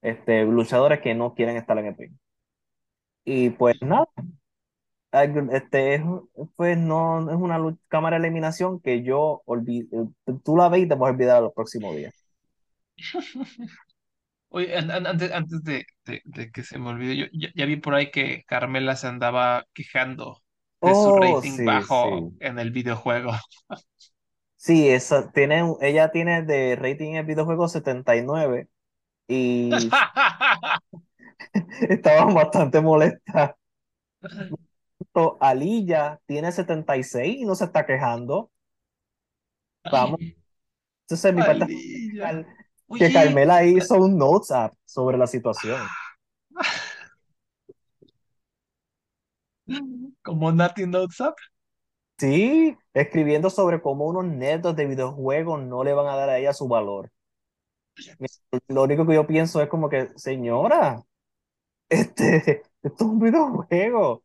Este, 0.02 0.44
luchadores 0.46 1.02
que 1.02 1.16
no 1.16 1.36
quieren 1.36 1.58
estar 1.58 1.78
en 1.80 1.88
el 1.88 1.98
ring. 1.98 2.14
Y 3.26 3.50
pues 3.52 3.76
nada, 3.82 4.08
este, 5.52 5.96
es, 5.96 6.02
pues 6.56 6.78
no 6.78 7.30
es 7.30 7.36
una 7.38 7.58
lu- 7.58 7.78
cámara 7.88 8.18
de 8.20 8.28
eliminación 8.28 8.80
que 8.82 9.04
yo 9.04 9.42
olvido, 9.46 10.12
tú 10.44 10.56
la 10.58 10.70
ves 10.70 10.84
y 10.84 10.88
te 10.88 10.96
vas 10.96 11.10
a 11.10 11.14
olvidar 11.14 11.42
los 11.44 11.54
próximos 11.54 11.96
días. 11.96 12.14
Oye, 14.50 14.76
an- 14.78 14.92
an- 14.92 15.08
antes, 15.08 15.32
antes 15.32 15.64
de, 15.64 15.86
de- 16.06 16.22
de 16.26 16.52
que 16.52 16.64
se 16.64 16.78
me 16.78 16.90
olvide, 16.90 17.16
yo 17.18 17.26
ya, 17.34 17.50
ya 17.56 17.66
vi 17.66 17.78
por 17.78 17.96
ahí 17.96 18.12
que 18.12 18.44
Carmela 18.48 18.96
se 18.98 19.08
andaba 19.08 19.66
quejando 19.74 20.44
de 20.84 20.94
su 20.96 21.14
Oh, 21.22 21.42
rating 21.54 21.64
sí, 21.64 21.64
bajo 21.64 22.30
sí. 22.30 22.40
en 22.40 22.60
el 22.60 22.72
videojuego. 22.72 23.32
Sí, 24.62 24.88
esa, 24.90 25.32
tiene, 25.32 25.76
ella 25.82 26.12
tiene 26.12 26.44
de 26.44 26.76
rating 26.76 27.14
en 27.14 27.16
el 27.16 27.26
videojuego 27.26 27.68
79 27.68 28.70
y 29.28 29.72
estaban 31.90 32.36
bastante 32.36 32.80
molesta. 32.80 33.58
Alilla 35.40 36.20
tiene 36.28 36.52
76 36.52 37.38
y 37.40 37.46
no 37.46 37.56
se 37.56 37.66
está 37.66 37.88
quejando. 37.88 38.52
Vamos, 39.92 40.20
Ay, 40.22 40.38
esa 41.10 41.30
es 41.30 41.34
mi 41.34 41.42
parte 41.42 41.66
final, 41.66 42.46
que 43.00 43.12
Carmela 43.12 43.64
hizo 43.66 43.96
un 43.96 44.16
notes 44.16 44.52
app 44.52 44.76
sobre 44.86 45.18
la 45.18 45.26
situación. 45.26 45.82
como 50.22 50.52
Nati 50.52 50.86
Notes 50.86 51.20
Up. 51.20 51.34
Sí, 52.22 52.78
escribiendo 52.94 53.50
sobre 53.50 53.82
cómo 53.82 54.06
unos 54.06 54.26
nerds 54.26 54.76
de 54.76 54.86
videojuegos 54.86 55.60
no 55.64 55.84
le 55.84 55.92
van 55.92 56.06
a 56.06 56.16
dar 56.16 56.30
a 56.30 56.38
ella 56.38 56.54
su 56.54 56.68
valor. 56.68 57.12
Lo 58.68 58.84
único 58.84 59.08
que 59.08 59.16
yo 59.16 59.26
pienso 59.26 59.60
es 59.60 59.68
como 59.68 59.90
que, 59.90 60.10
señora, 60.18 61.02
este, 61.90 62.62
esto 62.84 63.06
es 63.06 63.10
un 63.10 63.20
videojuego. 63.20 64.24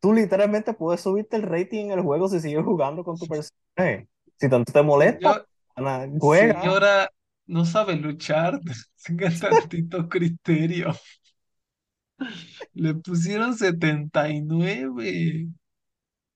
Tú 0.00 0.12
literalmente 0.12 0.74
puedes 0.74 1.02
subirte 1.02 1.36
el 1.36 1.42
rating 1.42 1.84
en 1.84 1.90
el 1.92 2.00
juego 2.00 2.28
si 2.28 2.40
sigues 2.40 2.64
jugando 2.64 3.04
con 3.04 3.16
tu 3.16 3.28
personaje. 3.28 4.08
Si 4.36 4.48
tanto 4.48 4.72
te 4.72 4.82
molesta, 4.82 5.46
Señor, 5.76 6.10
juega. 6.18 6.60
señora, 6.60 7.10
no 7.46 7.64
sabe 7.64 7.94
luchar, 7.94 8.58
tenga 9.04 9.30
tantito 9.38 10.08
criterio. 10.08 10.92
Le 12.74 12.94
pusieron 12.94 13.56
79. 13.56 15.46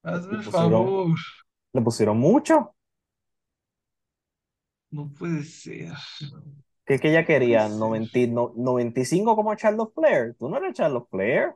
Hazme 0.05 0.35
Le 0.35 0.39
el 0.39 0.45
pusieron, 0.45 0.87
favor. 0.87 1.19
le 1.75 1.83
pusieron 1.83 2.19
mucho. 2.19 2.75
No 4.91 5.13
puede 5.13 5.43
ser. 5.45 5.93
¿Qué, 6.87 6.99
qué 6.99 7.11
ella 7.11 7.25
No 7.27 7.35
puede 7.35 7.35
quería? 7.41 7.69
ser. 7.69 7.79
90 7.79 8.19
no- 8.29 8.53
95 8.57 9.37
como 9.37 9.55
Charlotte 9.55 9.93
Flair. 9.95 10.35
Tú 10.39 10.49
no 10.49 10.57
eres 10.59 10.75
Charlotte 10.75 11.09
Flair. 11.11 11.53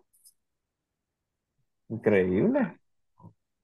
Increíble. 1.88 2.78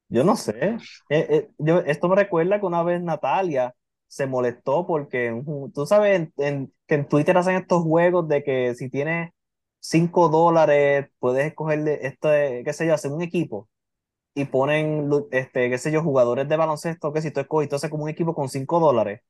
Yo 0.09 0.23
no 0.23 0.35
sé. 0.35 0.77
Eh, 1.09 1.27
eh, 1.29 1.49
yo, 1.57 1.79
esto 1.81 2.07
me 2.09 2.15
recuerda 2.15 2.59
que 2.59 2.65
una 2.65 2.83
vez 2.83 3.01
Natalia 3.01 3.75
se 4.07 4.27
molestó 4.27 4.85
porque 4.87 5.41
tú 5.73 5.85
sabes 5.85 6.15
en- 6.21 6.33
en- 6.37 6.73
que 6.87 6.95
en 6.95 7.07
Twitter 7.07 7.37
hacen 7.37 7.55
estos 7.55 7.83
juegos 7.83 8.27
de 8.27 8.43
que 8.43 8.75
si 8.75 8.89
tienes 8.89 9.31
5 9.79 10.29
dólares 10.29 11.07
puedes 11.19 11.47
escogerle 11.47 12.05
este, 12.07 12.63
qué 12.65 12.73
sé 12.73 12.87
yo, 12.87 12.93
hacer 12.93 13.11
un 13.11 13.21
equipo 13.21 13.69
y 14.35 14.45
ponen, 14.45 15.09
este, 15.31 15.69
qué 15.71 15.79
sé 15.79 15.91
yo, 15.93 16.03
jugadores 16.03 16.49
de 16.49 16.57
baloncesto 16.57 17.13
que 17.13 17.21
si 17.23 17.31
tú 17.31 17.41
escoges, 17.41 17.69
tú 17.69 17.77
haces 17.77 17.89
como 17.91 18.05
un 18.05 18.09
equipo 18.11 18.35
con 18.35 18.49
5 18.49 18.79
dólares. 18.81 19.21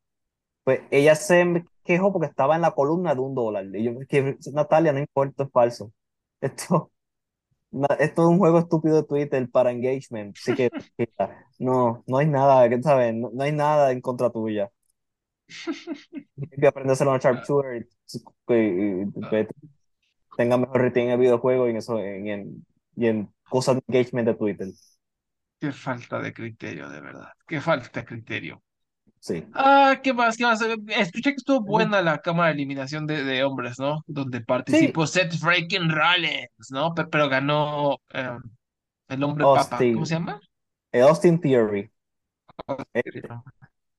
Pues 0.64 0.82
ella 0.92 1.16
se 1.16 1.66
quejó 1.86 2.14
porque 2.14 2.28
estaba 2.30 2.56
en 2.56 2.62
la 2.64 2.72
columna 2.74 3.16
de 3.16 3.22
un 3.22 3.36
dólar. 3.36 3.66
Y 3.76 3.84
yo, 3.86 3.94
que 4.10 4.38
Natalia, 4.54 4.94
no 4.94 5.00
importa, 5.00 5.44
es 5.46 5.52
falso. 5.52 5.92
Esto, 6.42 6.92
esto 8.00 8.22
es 8.24 8.28
un 8.30 8.38
juego 8.40 8.60
estúpido 8.60 8.96
de 8.98 9.04
Twitter 9.04 9.50
para 9.52 9.72
engagement. 9.72 10.36
Así 10.38 10.54
que 10.56 10.70
no, 11.60 12.04
no 12.08 12.18
hay 12.18 12.28
nada, 12.28 12.70
que 12.70 12.82
¿sabes? 12.82 13.14
No, 13.16 13.30
no 13.34 13.44
hay 13.44 13.52
nada 13.52 13.92
en 13.92 14.02
contra 14.02 14.30
tuya. 14.32 14.72
Que 16.60 16.68
aprender 16.68 16.92
a 16.92 16.94
hacer 16.94 17.08
una 17.08 17.18
sharpshooter 17.20 17.88
y, 18.48 18.54
y- 18.54 19.02
y- 19.04 19.48
tenga 20.38 20.58
mejor 20.58 20.82
rating 20.82 21.04
en 21.06 21.10
el 21.12 21.20
videojuego 21.20 21.68
y 21.68 21.72
en 21.72 21.78
eso, 21.78 22.00
en, 22.00 22.28
en- 22.28 22.68
y 22.96 23.08
en 23.08 23.34
cosas 23.50 23.76
de 23.78 23.84
engagement 23.88 24.28
de 24.28 24.36
Twitter. 24.36 24.68
Qué 25.60 25.72
falta 25.72 26.20
de 26.20 26.34
criterio, 26.34 26.90
de 26.90 27.02
verdad. 27.02 27.30
Qué 27.48 27.62
falta 27.62 28.02
de 28.02 28.06
criterio. 28.06 28.64
Sí. 29.20 29.46
Ah, 29.54 30.00
¿qué 30.04 30.14
más? 30.14 30.38
¿Qué 30.38 30.44
más? 30.46 30.62
Escuché 30.62 31.32
que 31.32 31.38
estuvo 31.38 31.62
buena 31.62 32.02
la 32.02 32.20
cámara 32.20 32.50
de 32.50 32.56
eliminación 32.56 33.08
de, 33.08 33.24
de 33.24 33.44
hombres, 33.44 33.80
¿no? 33.80 34.04
Donde 34.08 34.42
Sí, 34.68 34.94
participó 34.94 35.08
Seth 35.08 35.36
freaking 35.40 35.90
Rollins, 35.92 36.50
¿no? 36.72 36.94
Pe- 36.94 37.06
Pero, 37.08 37.30
ganó 37.30 37.98
eh, 38.14 38.38
el 39.10 39.24
hombre 39.24 39.48
papa. 39.48 39.90
¿Cómo 39.92 40.06
se 40.06 40.16
Austin, 40.16 40.16
llama? 40.16 40.42
eh, 40.94 41.02
Austin 41.02 41.40
Theory. 41.42 41.92
Eh, 42.94 43.02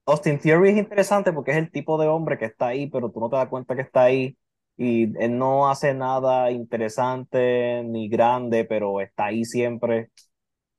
Austin 0.07 0.39
Theory 0.41 0.71
es 0.71 0.77
interesante 0.79 1.33
porque 1.33 1.51
es 1.53 1.57
el 1.59 1.71
tipo 1.71 1.99
de 2.01 2.07
hombre 2.09 2.39
que 2.39 2.45
está 2.47 2.69
ahí, 2.69 2.89
pero 2.89 3.11
tú 3.11 3.21
no 3.21 3.29
te 3.31 3.37
das 3.37 3.49
cuenta 3.49 3.75
que 3.77 3.83
está 3.83 4.05
ahí. 4.05 4.37
y 4.77 5.05
él 5.23 5.39
no 5.39 5.69
hace 5.71 5.95
nada 5.95 6.51
interesante 6.51 7.83
ni 7.85 8.09
grande, 8.09 8.65
pero 8.65 9.01
está 9.01 9.27
ahí 9.27 9.45
siempre. 9.45 10.11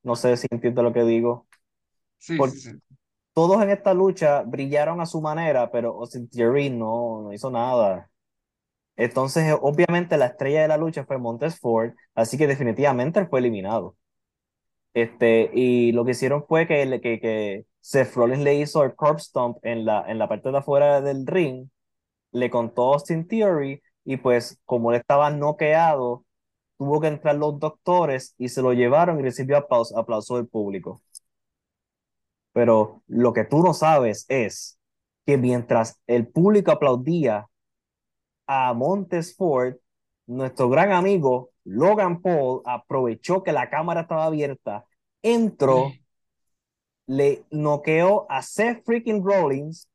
No 0.08 0.16
sé 0.16 0.36
si 0.38 0.46
entiendes 0.50 0.82
lo 0.84 0.92
que 0.92 1.04
digo. 1.04 1.46
Sí, 2.18 2.38
Por- 2.38 2.50
sí, 2.50 2.60
sí. 2.60 2.70
Todos 3.34 3.62
en 3.62 3.70
esta 3.70 3.94
lucha 3.94 4.42
brillaron 4.42 5.00
a 5.00 5.06
su 5.06 5.20
manera, 5.22 5.70
pero 5.70 5.90
Austin 6.00 6.28
Theory 6.28 6.70
no, 6.70 7.22
no 7.22 7.32
hizo 7.32 7.50
nada. 7.50 8.10
Entonces, 8.96 9.56
obviamente, 9.60 10.16
la 10.18 10.26
estrella 10.26 10.62
de 10.62 10.68
la 10.68 10.76
lucha 10.78 11.04
fue 11.06 11.18
Montez 11.18 11.58
Ford, 11.60 11.92
así 12.14 12.38
que 12.38 12.46
definitivamente 12.48 13.20
él 13.20 13.28
fue 13.28 13.40
eliminado. 13.40 13.96
Este, 14.94 15.50
y 15.54 15.92
lo 15.92 16.04
que 16.04 16.12
hicieron 16.12 16.44
fue 16.46 16.66
que, 16.66 17.00
que, 17.02 17.20
que 17.20 17.66
Seth 17.80 18.14
Rollins 18.14 18.42
le 18.42 18.54
hizo 18.56 18.84
el 18.84 18.94
curb 18.94 19.20
stomp 19.20 19.58
en 19.62 19.84
la, 19.84 20.04
en 20.08 20.18
la 20.18 20.28
parte 20.28 20.50
de 20.50 20.58
afuera 20.58 21.00
del 21.00 21.26
ring, 21.26 21.68
le 22.32 22.50
contó 22.50 22.94
Austin 22.94 23.28
Theory, 23.28 23.82
y 24.04 24.18
pues, 24.18 24.60
como 24.66 24.92
él 24.92 24.98
estaba 25.00 25.30
noqueado, 25.30 26.24
tuvo 26.78 27.00
que 27.00 27.08
entrar 27.08 27.36
los 27.36 27.58
doctores 27.60 28.34
y 28.38 28.48
se 28.50 28.62
lo 28.62 28.72
llevaron 28.72 29.20
y 29.20 29.22
recibió 29.22 29.56
aplauso, 29.58 29.98
aplauso 29.98 30.36
del 30.36 30.48
público. 30.48 31.02
Pero 32.52 33.02
lo 33.06 33.32
que 33.32 33.44
tú 33.44 33.62
no 33.62 33.74
sabes 33.74 34.26
es 34.28 34.78
que 35.26 35.36
mientras 35.38 36.00
el 36.06 36.26
público 36.28 36.72
aplaudía 36.72 37.48
a 38.46 38.72
Montes 38.74 39.36
Ford, 39.36 39.76
nuestro 40.26 40.68
gran 40.68 40.92
amigo 40.92 41.50
Logan 41.64 42.20
Paul 42.22 42.62
aprovechó 42.64 43.42
que 43.42 43.52
la 43.52 43.70
cámara 43.70 44.02
estaba 44.02 44.26
abierta, 44.26 44.86
entró, 45.22 45.98
Sí. 45.98 46.02
le 47.08 47.44
noqueó 47.50 48.30
a 48.30 48.40
Seth 48.42 48.84
freaking 48.84 49.24
Rollins 49.24 49.88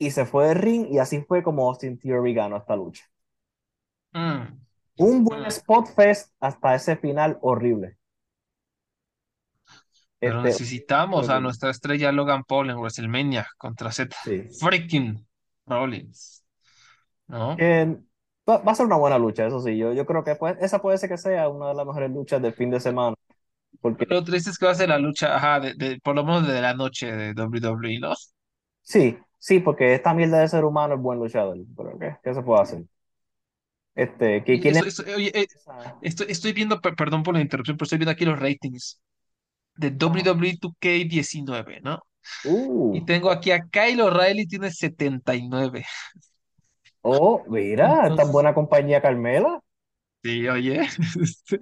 y 0.00 0.10
se 0.10 0.26
fue 0.26 0.48
del 0.48 0.56
ring 0.58 0.86
y 0.90 0.98
así 0.98 1.20
fue 1.22 1.42
como 1.44 1.68
Austin 1.68 1.96
Theory 1.98 2.34
ganó 2.34 2.56
esta 2.56 2.74
lucha. 2.76 3.04
Mm. 4.14 4.59
Un 5.06 5.24
buen 5.24 5.40
Mm. 5.40 5.46
spot 5.50 5.88
fest 5.96 6.32
hasta 6.38 6.76
ese 6.76 6.96
final 6.96 7.38
horrible. 7.42 7.96
Pero 10.22 10.42
Este, 10.42 10.42
necesitamos 10.42 11.28
a 11.28 11.40
nuestra 11.40 11.70
estrella 11.70 12.12
Logan 12.12 12.44
Paul 12.44 12.70
en 12.70 12.76
WrestleMania 12.78 13.46
contra 13.58 13.90
Seth 13.92 14.14
Sí. 14.24 14.60
freaking 14.60 15.26
Rollins. 15.66 16.44
¿No? 17.28 17.68
Va, 18.48 18.56
a 18.72 18.74
ser 18.74 18.86
una 18.86 18.96
buena 18.96 19.18
lucha, 19.18 19.46
eso 19.46 19.60
sí. 19.60 19.76
Yo, 19.78 19.92
yo 19.92 20.04
creo 20.06 20.24
que 20.24 20.34
pues, 20.34 20.56
esa 20.60 20.80
puede 20.82 20.98
ser 20.98 21.08
que 21.08 21.16
sea 21.18 21.48
una 21.48 21.68
de 21.68 21.74
las 21.74 21.86
mejores 21.86 22.10
luchas 22.10 22.42
del 22.42 22.52
fin 22.54 22.70
de 22.70 22.80
semana. 22.80 23.14
Porque 23.80 24.06
Lo 24.08 24.22
triste 24.24 24.50
es 24.50 24.58
que 24.58 24.66
va 24.66 24.72
a 24.72 24.74
ser 24.74 24.88
la 24.90 24.98
lucha, 24.98 25.36
ajá, 25.36 25.60
de, 25.60 25.74
de- 25.74 25.98
por 26.00 26.14
lo 26.16 26.24
menos 26.24 26.46
de 26.46 26.60
la 26.60 26.74
noche 26.74 27.10
de 27.12 27.34
WWE, 27.34 27.98
¿no? 28.00 28.14
sí, 28.82 29.18
sí, 29.38 29.60
porque 29.60 29.94
esta 29.94 30.14
mierda 30.14 30.40
de 30.40 30.48
ser 30.48 30.64
humano 30.64 30.94
es 30.94 31.00
buen 31.00 31.18
luchador. 31.18 31.58
Pero 31.76 31.98
¿qué, 31.98 32.16
qué 32.22 32.34
se 32.34 32.42
puede 32.42 32.62
hacer? 32.62 32.84
Este, 34.00 34.44
¿qui- 34.44 34.54
Y 34.56 34.60
¿quién 34.60 34.76
eso- 34.76 34.86
es 34.86 34.98
eso- 34.98 35.16
oye, 35.16 35.30
eh, 35.34 35.46
estoy, 36.02 36.26
estoy 36.30 36.52
viendo, 36.52 36.80
per- 36.80 36.94
perdón 36.96 37.22
por 37.22 37.34
la 37.34 37.40
interrupción, 37.40 37.76
pero 37.76 37.84
estoy 37.84 37.98
viendo 37.98 38.12
aquí 38.12 38.24
los 38.24 38.38
ratings 38.38 39.00
de 39.76 39.90
WWE 39.90 40.58
2K19, 40.60 41.80
¿no? 41.82 42.00
Uh, 42.44 42.94
Y 42.96 43.04
tengo 43.04 43.30
aquí 43.30 43.50
a 43.50 43.60
Kyle 43.68 44.00
O'Reilly, 44.00 44.46
tiene 44.46 44.70
79. 44.70 45.84
oh, 47.02 47.44
mira, 47.48 48.14
tan 48.14 48.30
buena 48.32 48.54
compañía 48.54 49.00
Carmela. 49.00 49.60
Sí, 50.22 50.46
oye. 50.48 50.80
este, 51.20 51.58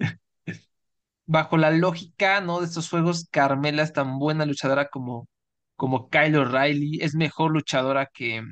Bajo 1.25 1.57
la 1.57 1.71
lógica, 1.71 2.41
¿no? 2.41 2.59
De 2.59 2.65
estos 2.65 2.89
juegos, 2.89 3.27
Carmela 3.29 3.83
es 3.83 3.93
tan 3.93 4.17
buena 4.19 4.45
luchadora 4.45 4.89
como, 4.89 5.27
como 5.75 6.09
Kyle 6.09 6.35
O'Reilly. 6.37 6.99
Es 7.01 7.13
mejor 7.15 7.51
luchadora 7.51 8.07
que, 8.11 8.43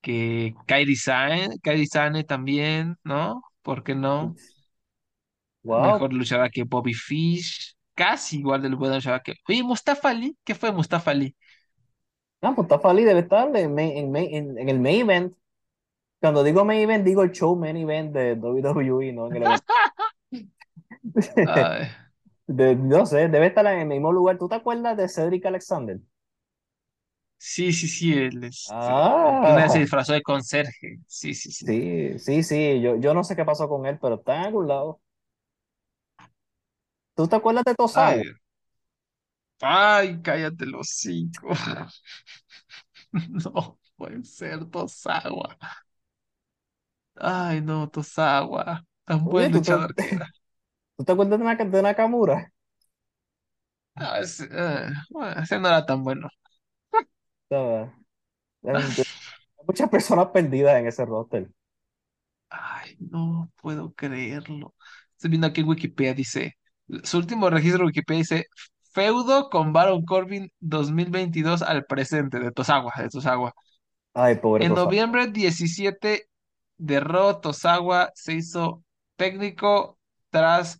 que 0.00 0.54
Kairi 0.66 0.96
Sane, 0.96 1.48
Kairi 1.62 1.86
Sane 1.86 2.24
también, 2.24 2.96
¿no? 3.04 3.42
¿Por 3.62 3.82
qué 3.84 3.94
no? 3.94 4.38
Wow. 5.62 6.00
Mejor 6.00 6.12
luchadora 6.12 6.50
que 6.50 6.64
Bobby 6.64 6.94
Fish. 6.94 7.74
Casi 7.94 8.38
igual 8.38 8.62
de 8.62 8.68
luchadora 8.70 9.22
que. 9.22 9.34
Oye, 9.48 9.62
Mustafa 9.62 10.10
Ali, 10.10 10.36
¿qué 10.44 10.54
fue 10.54 10.72
Mustafa 10.72 11.10
Ali? 11.12 11.34
Ah, 12.40 12.52
Mustafa 12.52 12.90
Ali 12.90 13.04
debe 13.04 13.20
estar 13.20 13.54
en, 13.56 13.74
main- 13.74 13.96
en, 13.96 14.10
main- 14.12 14.34
en- 14.58 14.68
el 14.68 14.80
main 14.80 15.00
event. 15.02 15.34
Cuando 16.20 16.44
digo 16.44 16.64
main 16.64 16.80
event, 16.82 17.04
digo 17.04 17.22
el 17.24 17.32
show 17.32 17.56
main 17.56 17.76
event 17.76 18.14
de 18.14 18.34
WWE, 18.36 19.12
¿no? 19.12 19.28
En 19.28 19.36
el 19.36 19.44
evento. 19.44 19.66
De- 22.48 22.76
no 22.76 23.06
sé, 23.06 23.28
debe 23.28 23.46
estar 23.48 23.66
en 23.66 23.80
el 23.80 23.86
mismo 23.88 24.12
lugar. 24.12 24.38
¿Tú 24.38 24.48
te 24.48 24.56
acuerdas 24.56 24.96
de 24.96 25.08
Cedric 25.08 25.46
Alexander? 25.46 26.00
Sí, 27.38 27.72
sí, 27.72 27.88
sí, 27.88 28.12
él 28.14 28.44
este, 28.44 28.94
Ah. 29.14 29.40
que 29.40 29.50
una 29.52 29.62
vez 29.64 29.72
se 29.72 29.80
disfrazó 29.80 30.12
de 30.12 30.22
conserje. 30.22 30.98
Sí, 31.06 31.34
sí, 31.34 31.50
sí. 31.52 31.66
Sí, 31.66 32.18
sí, 32.18 32.42
sí. 32.42 32.80
Yo, 32.80 32.96
yo 32.96 33.14
no 33.14 33.22
sé 33.24 33.36
qué 33.36 33.44
pasó 33.44 33.68
con 33.68 33.84
él, 33.86 33.98
pero 34.00 34.16
está 34.16 34.36
en 34.36 34.42
algún 34.46 34.68
lado. 34.68 35.00
¿Tú 37.14 37.28
te 37.28 37.36
acuerdas 37.36 37.64
de 37.64 37.74
Tosawa? 37.74 38.24
Ay, 39.60 40.20
cállate 40.22 40.66
los 40.66 40.80
hocico. 40.88 41.48
No 43.12 43.78
puede 43.96 44.24
ser 44.24 44.64
Tosawa. 44.70 45.56
Ay, 47.16 47.60
no, 47.60 47.88
Tosawa. 47.90 48.84
Tan 49.04 49.24
Oye, 49.24 49.28
buen 49.28 49.50
¿tú 49.50 49.62
te, 49.64 49.72
luchador 49.72 49.94
que 49.96 50.06
era. 50.14 50.26
¿tú 50.96 51.04
te 51.04 51.12
acuerdas 51.12 51.38
de, 51.38 51.44
Naka- 51.46 51.64
de 51.64 51.82
Nakamura? 51.82 52.52
Ah, 53.96 54.20
ese, 54.20 54.44
eh, 54.50 54.88
bueno, 55.10 55.40
ese 55.42 55.58
no 55.58 55.68
era 55.68 55.84
tan 55.84 56.02
bueno. 56.04 56.28
Hay 57.50 59.04
muchas 59.66 59.88
personas 59.90 60.28
perdidas 60.28 60.78
en 60.78 60.86
ese 60.86 61.04
roster. 61.04 61.48
Ay, 62.50 62.96
no 62.98 63.50
puedo 63.60 63.92
creerlo. 63.94 64.74
Estoy 65.12 65.30
viendo 65.30 65.46
aquí 65.46 65.60
en 65.60 65.68
Wikipedia, 65.68 66.14
dice, 66.14 66.56
su 67.04 67.18
último 67.18 67.50
registro 67.50 67.80
de 67.80 67.86
Wikipedia 67.86 68.18
dice, 68.20 68.46
feudo 68.92 69.50
con 69.50 69.72
Baron 69.72 70.04
Corbin 70.04 70.50
2022 70.60 71.62
al 71.62 71.84
presente, 71.84 72.38
de 72.38 72.52
Tosawa, 72.52 72.92
de 72.96 73.08
Tosawa. 73.08 73.52
Ay, 74.14 74.36
pobre 74.36 74.64
En 74.64 74.70
Tosawa. 74.70 74.86
noviembre 74.86 75.26
17 75.26 76.28
de 76.78 77.00
Tosawa 77.42 78.10
se 78.14 78.34
hizo 78.34 78.82
técnico 79.16 79.98
tras 80.30 80.78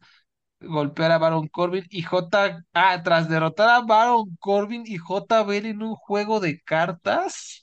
golpear 0.61 1.13
a 1.13 1.19
Baron 1.19 1.49
Corbin 1.49 1.85
y 1.91 2.03
J. 2.03 2.65
Ah, 2.75 3.03
tras 3.03 3.29
derrotar 3.29 3.69
a 3.71 3.81
Baron 3.83 4.37
Corbin 4.41 4.85
y 4.87 4.99
JBL 4.99 5.71
en 5.71 5.83
un 5.83 5.95
juego 5.95 6.41
de 6.41 6.61
cartas. 6.63 7.63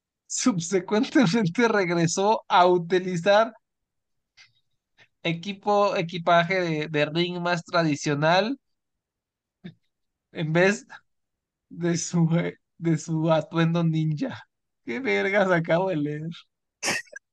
Subsecuentemente 0.28 1.68
regresó 1.68 2.44
a 2.48 2.66
utilizar 2.66 3.52
equipo, 5.22 5.94
equipaje 5.96 6.60
de, 6.60 6.88
de 6.88 7.04
ring 7.06 7.38
más 7.40 7.62
tradicional 7.64 8.58
en 10.32 10.52
vez 10.52 10.86
de 11.70 11.96
su, 11.98 12.28
de 12.78 12.98
su 12.98 13.32
atuendo 13.32 13.84
ninja. 13.84 14.42
¿Qué 14.84 15.00
vergas 15.00 15.50
acabo 15.52 15.90
de 15.90 15.96
leer? 15.96 16.30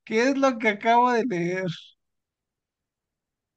¿Qué 0.05 0.29
es 0.29 0.37
lo 0.37 0.57
que 0.59 0.69
acabo 0.69 1.11
de 1.11 1.23
leer? 1.25 1.65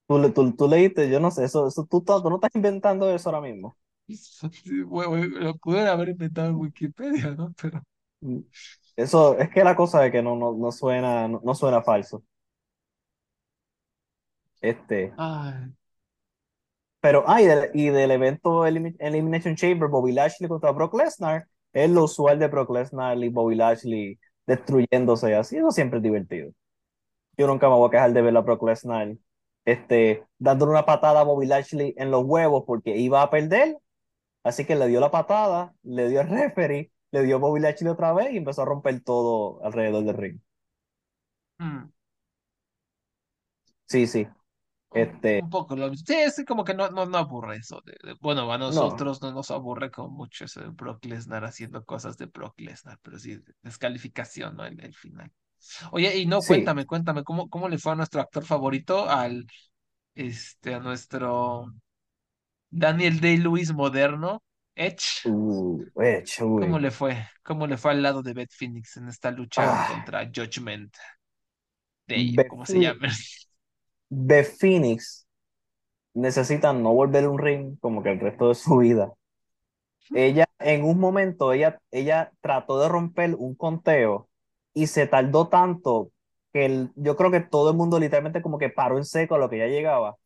Tú, 0.09 0.33
tú, 0.33 0.53
tú 0.57 0.69
leíste, 0.69 1.11
yo 1.11 1.19
no 1.21 1.31
sé, 1.33 1.45
eso, 1.45 1.67
eso 1.67 1.85
tú, 1.91 2.01
tú 2.03 2.31
no 2.31 2.37
estás 2.37 2.55
inventando 2.55 3.11
eso 3.11 3.29
ahora 3.29 3.41
mismo. 3.41 3.77
Güey, 4.87 5.29
Lo 5.31 5.55
pude 5.57 5.89
haber 5.89 6.11
inventado 6.11 6.49
en 6.51 6.57
Wikipedia, 6.57 7.35
¿no? 7.35 7.53
Pero 7.61 7.83
Eso 8.97 9.39
es 9.39 9.51
que 9.51 9.65
la 9.65 9.77
cosa 9.77 10.05
es 10.07 10.13
que 10.13 10.23
no, 10.23 10.37
no, 10.37 10.53
no 10.57 10.73
suena, 10.73 11.29
no, 11.29 11.41
no 11.45 11.55
suena 11.55 11.83
falso. 11.83 12.23
Este, 14.61 15.15
ay, 15.17 15.73
pero, 17.01 17.25
ah, 17.27 17.41
y 17.43 17.47
del, 17.47 17.71
y 17.75 17.89
del 17.91 18.11
evento 18.11 18.67
Elimi- 18.67 18.97
Elimination 18.99 19.55
Chamber, 19.57 19.89
Bobby 19.89 20.13
Lashley 20.13 20.49
contra 20.49 20.73
Brock 20.73 20.95
Lesnar, 20.95 21.47
es 21.73 21.91
lo 21.91 22.05
usual 22.05 22.39
de 22.39 22.49
Brock 22.49 22.71
Lesnar 22.71 23.19
y 23.23 23.29
Bobby 23.29 23.55
Lashley 23.55 24.19
destruyéndose 24.47 25.35
así, 25.35 25.57
eso 25.57 25.71
siempre 25.71 25.99
es 25.99 26.03
divertido. 26.03 26.51
Yo 27.39 27.47
nunca 27.49 27.69
me 27.71 27.77
voy 27.77 27.89
a 27.89 27.91
quejar 27.93 28.13
de 28.15 28.23
ver 28.23 28.37
a 28.37 28.41
Brock 28.43 28.63
Lesnar 28.65 29.17
este, 29.67 30.27
dándole 30.39 30.73
una 30.73 30.87
patada 30.87 31.21
a 31.23 31.25
Bobby 31.25 31.47
Lashley 31.49 31.95
en 31.99 32.13
los 32.13 32.25
huevos 32.27 32.65
porque 32.67 32.97
iba 32.99 33.23
a 33.23 33.31
perder, 33.31 33.79
así 34.45 34.65
que 34.67 34.77
le 34.77 34.89
dio 34.89 35.01
la 35.01 35.11
patada, 35.13 35.75
le 35.83 36.09
dio 36.11 36.21
el 36.23 36.29
referee, 36.31 36.93
le 37.13 37.23
dio 37.25 37.41
Bobby 37.41 37.61
Lashley 37.61 37.91
otra 37.91 38.13
vez 38.15 38.33
y 38.33 38.39
empezó 38.39 38.63
a 38.63 38.67
romper 38.67 39.03
todo 39.05 39.65
alrededor 39.65 40.05
del 40.05 40.17
ring. 40.17 40.41
mm, 41.61 41.91
Sí, 43.89 44.07
sí. 44.07 44.27
Este, 44.93 45.43
un 45.43 45.51
poco 45.51 45.77
lo 45.77 45.89
mismo. 45.91 46.05
Sí, 46.07 46.15
es 46.15 46.43
como 46.47 46.65
que 46.65 46.75
no, 46.75 46.89
no, 46.91 47.07
no 47.07 47.19
aburre 47.19 47.57
eso. 47.57 47.83
bueno, 48.21 48.51
a 48.53 48.59
no, 48.59 48.59
nosotros 48.59 49.21
no 49.23 49.33
nos 49.33 49.51
aburre 49.51 49.91
como 49.91 50.09
mucho 50.11 50.45
eso 50.45 50.61
de 50.61 50.69
Brock 50.69 51.05
Lesnar 51.05 51.45
haciendo 51.45 51.85
cosas 51.85 52.17
de 52.19 52.27
Brock 52.27 52.59
Lesnar, 52.61 52.99
pero 53.03 53.19
sí, 53.19 53.39
descalificación, 53.63 54.57
¿no? 54.57 54.65
El, 54.65 54.81
el 54.83 54.95
final. 54.95 55.31
Oye, 55.93 56.17
y 56.19 56.27
no, 56.27 56.45
sí. 56.45 56.45
cuéntame, 56.45 56.87
cuéntame, 56.87 57.25
¿cómo, 57.25 57.49
cómo 57.51 57.69
le 57.69 57.79
fue 57.79 57.93
a 57.93 57.95
nuestro 57.97 58.21
actor 58.21 58.45
favorito, 58.45 59.09
al, 59.09 59.47
este, 60.15 60.75
a 60.75 60.81
nuestro 60.81 61.73
Daniel 62.71 63.19
Day-Lewis 63.21 63.73
moderno, 63.73 64.41
Edge? 64.77 65.27
Uh, 65.27 65.85
Edge, 66.01 66.41
¿Cómo 66.55 66.79
uy. 66.81 66.81
le 66.81 66.91
fue? 66.91 67.27
¿Cómo 67.43 67.67
le 67.67 67.77
fue 67.79 67.93
al 67.93 68.03
lado 68.03 68.23
de 68.23 68.33
Beth 68.35 68.51
Phoenix 68.53 68.97
en 68.97 69.09
esta 69.09 69.31
lucha 69.31 69.71
Ah, 69.71 69.87
contra 69.87 70.27
Judgment? 70.35 70.95
Beth 72.09 72.47
como 72.47 72.67
se 72.67 72.79
llama. 72.81 73.09
Beth 74.11 74.57
Phoenix 74.59 75.27
necesita 76.15 76.73
no 76.75 76.95
volver 76.95 77.25
a 77.25 77.31
un 77.31 77.39
ring 77.39 77.79
como 77.81 78.03
que 78.03 78.11
el 78.13 78.21
resto 78.21 78.49
de 78.51 78.57
su 78.57 78.79
vida. 78.79 79.13
Ella, 80.13 80.47
en 80.59 80.85
un 80.85 80.99
momento, 80.99 81.53
ella, 81.53 81.81
ella 81.93 82.33
trató 82.41 82.81
de 82.81 82.89
romper 82.89 83.35
un 83.37 83.55
conteo 83.55 84.29
y 84.77 84.89
se 84.89 85.09
tardó 85.09 85.49
tanto 85.49 86.13
que 86.55 86.67
el- 86.67 86.93
yo 86.97 87.17
creo 87.17 87.33
que 87.33 87.41
todo 87.41 87.71
el 87.73 87.79
mundo 87.79 87.99
literalmente 88.01 88.43
como 88.43 88.59
que 88.59 88.71
paró 88.71 88.99
en 88.99 89.07
seco 89.07 89.37
a 89.37 89.39
lo 89.39 89.51
que 89.51 89.59
ya 89.59 89.69
llegaba. 89.69 90.19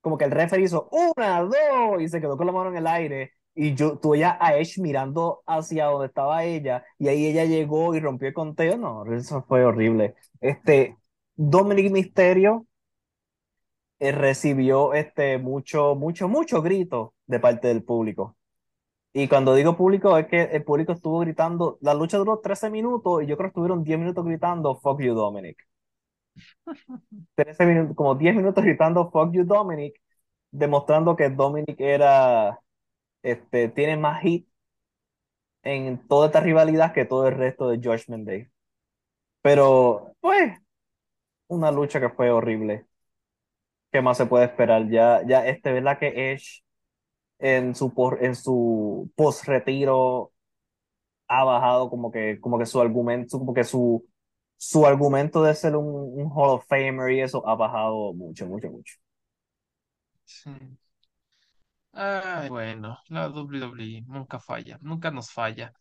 Como 0.00 0.18
que 0.18 0.24
el 0.24 0.30
referee 0.32 0.64
hizo 0.64 0.88
una, 0.92 1.40
dos 1.42 2.00
y 2.00 2.08
se 2.08 2.20
quedó 2.20 2.36
con 2.36 2.46
la 2.46 2.52
mano 2.52 2.70
en 2.70 2.76
el 2.78 2.86
aire. 2.86 3.32
Y 3.54 3.74
yo, 3.74 3.98
tú 3.98 4.16
ya 4.16 4.38
a 4.40 4.54
mirando 4.78 5.42
hacia 5.46 5.86
donde 5.86 6.06
estaba 6.08 6.44
ella 6.44 6.84
y 6.98 7.08
ahí 7.08 7.26
ella 7.26 7.44
llegó 7.44 7.94
y 7.94 8.00
rompió 8.00 8.28
el 8.28 8.34
conteo. 8.34 8.76
No, 8.78 9.04
eso 9.14 9.44
fue 9.48 9.64
horrible. 9.64 10.14
Este, 10.40 10.98
Dominic 11.36 11.92
Mysterio 11.92 12.66
eh, 14.00 14.12
recibió 14.12 14.92
este, 14.94 15.38
mucho, 15.38 15.94
mucho, 15.94 16.28
mucho 16.28 16.62
grito 16.62 17.14
de 17.26 17.40
parte 17.40 17.68
del 17.68 17.82
público. 17.84 18.36
Y 19.14 19.28
cuando 19.28 19.54
digo 19.54 19.76
público, 19.76 20.16
es 20.18 20.26
que 20.26 20.42
el 20.42 20.64
público 20.64 20.92
estuvo 20.92 21.18
gritando, 21.20 21.78
la 21.82 21.94
lucha 21.94 22.16
duró 22.18 22.38
13 22.40 22.70
minutos 22.70 23.22
y 23.22 23.26
yo 23.26 23.36
creo 23.36 23.48
que 23.48 23.52
estuvieron 23.52 23.84
10 23.84 23.98
minutos 23.98 24.24
gritando, 24.24 24.76
fuck 24.80 25.00
you, 25.00 25.14
Dominic. 25.14 25.58
13 27.34 27.66
minutos, 27.66 27.96
como 27.96 28.14
10 28.14 28.34
minutos 28.34 28.64
gritando, 28.64 29.10
fuck 29.10 29.32
you, 29.32 29.44
Dominic, 29.44 29.94
demostrando 30.50 31.16
que 31.16 31.30
Dominic 31.30 31.80
era, 31.80 32.60
este, 33.22 33.68
tiene 33.70 33.96
más 33.98 34.22
hit 34.22 34.48
en 35.62 36.06
toda 36.08 36.26
esta 36.26 36.40
rivalidad 36.40 36.92
que 36.92 37.04
todo 37.04 37.28
el 37.28 37.34
resto 37.36 37.68
de 37.68 37.78
Judgment 37.78 38.26
Day. 38.26 38.48
Pero, 39.42 40.16
pues, 40.20 40.58
una 41.48 41.70
lucha 41.72 42.00
que 42.00 42.10
fue 42.10 42.30
horrible. 42.30 42.86
¿Qué 43.90 44.00
más 44.00 44.16
se 44.16 44.26
puede 44.26 44.46
esperar? 44.46 44.88
Ya, 44.88 45.22
ya, 45.26 45.46
este, 45.46 45.72
¿verdad 45.72 45.98
que 45.98 46.32
Edge 46.32 46.62
en 47.42 47.74
su, 47.76 47.94
por- 47.94 48.24
en 48.24 48.36
su 48.36 49.10
post-retiro 49.16 50.32
ha 51.28 51.44
bajado 51.44 51.90
como 51.90 52.10
que, 52.12 52.40
como 52.40 52.58
que 52.58 52.66
su 52.66 52.80
argumento, 52.80 53.38
como 53.38 53.54
que 53.54 53.64
su, 53.64 54.06
su 54.58 54.86
argumento 54.86 55.42
de 55.42 55.54
ser 55.54 55.76
un, 55.76 55.86
un 55.88 56.30
Hall 56.32 56.50
of 56.50 56.66
Famer 56.68 57.12
y 57.12 57.20
eso 57.22 57.46
ha 57.48 57.54
bajado 57.56 58.14
mucho, 58.14 58.46
mucho, 58.46 58.70
mucho. 58.70 58.94
Sí. 60.24 60.50
Ay, 61.94 62.48
bueno, 62.48 62.98
la 63.08 63.28
WWE 63.28 64.02
nunca 64.06 64.40
falla, 64.40 64.78
nunca 64.80 65.10
nos 65.10 65.30
falla. 65.30 65.72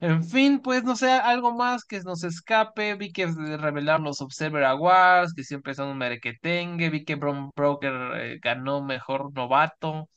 En 0.00 0.24
fin, 0.24 0.60
pues 0.62 0.84
no 0.84 0.96
sé, 0.96 1.10
algo 1.12 1.54
más 1.54 1.84
que 1.84 2.00
nos 2.02 2.24
escape. 2.24 2.96
Vi 2.96 3.12
que 3.12 3.26
revelaron 3.58 4.04
los 4.04 4.20
Observer 4.22 4.64
Awards, 4.64 5.34
que 5.34 5.44
siempre 5.44 5.74
son 5.74 5.88
un 5.90 5.98
merequetengue. 5.98 6.90
Vi 6.90 7.04
que 7.04 7.16
Bron 7.16 7.50
Broker 7.56 7.92
eh, 8.16 8.38
ganó 8.42 8.82
mejor 8.84 9.32
novato. 9.34 10.08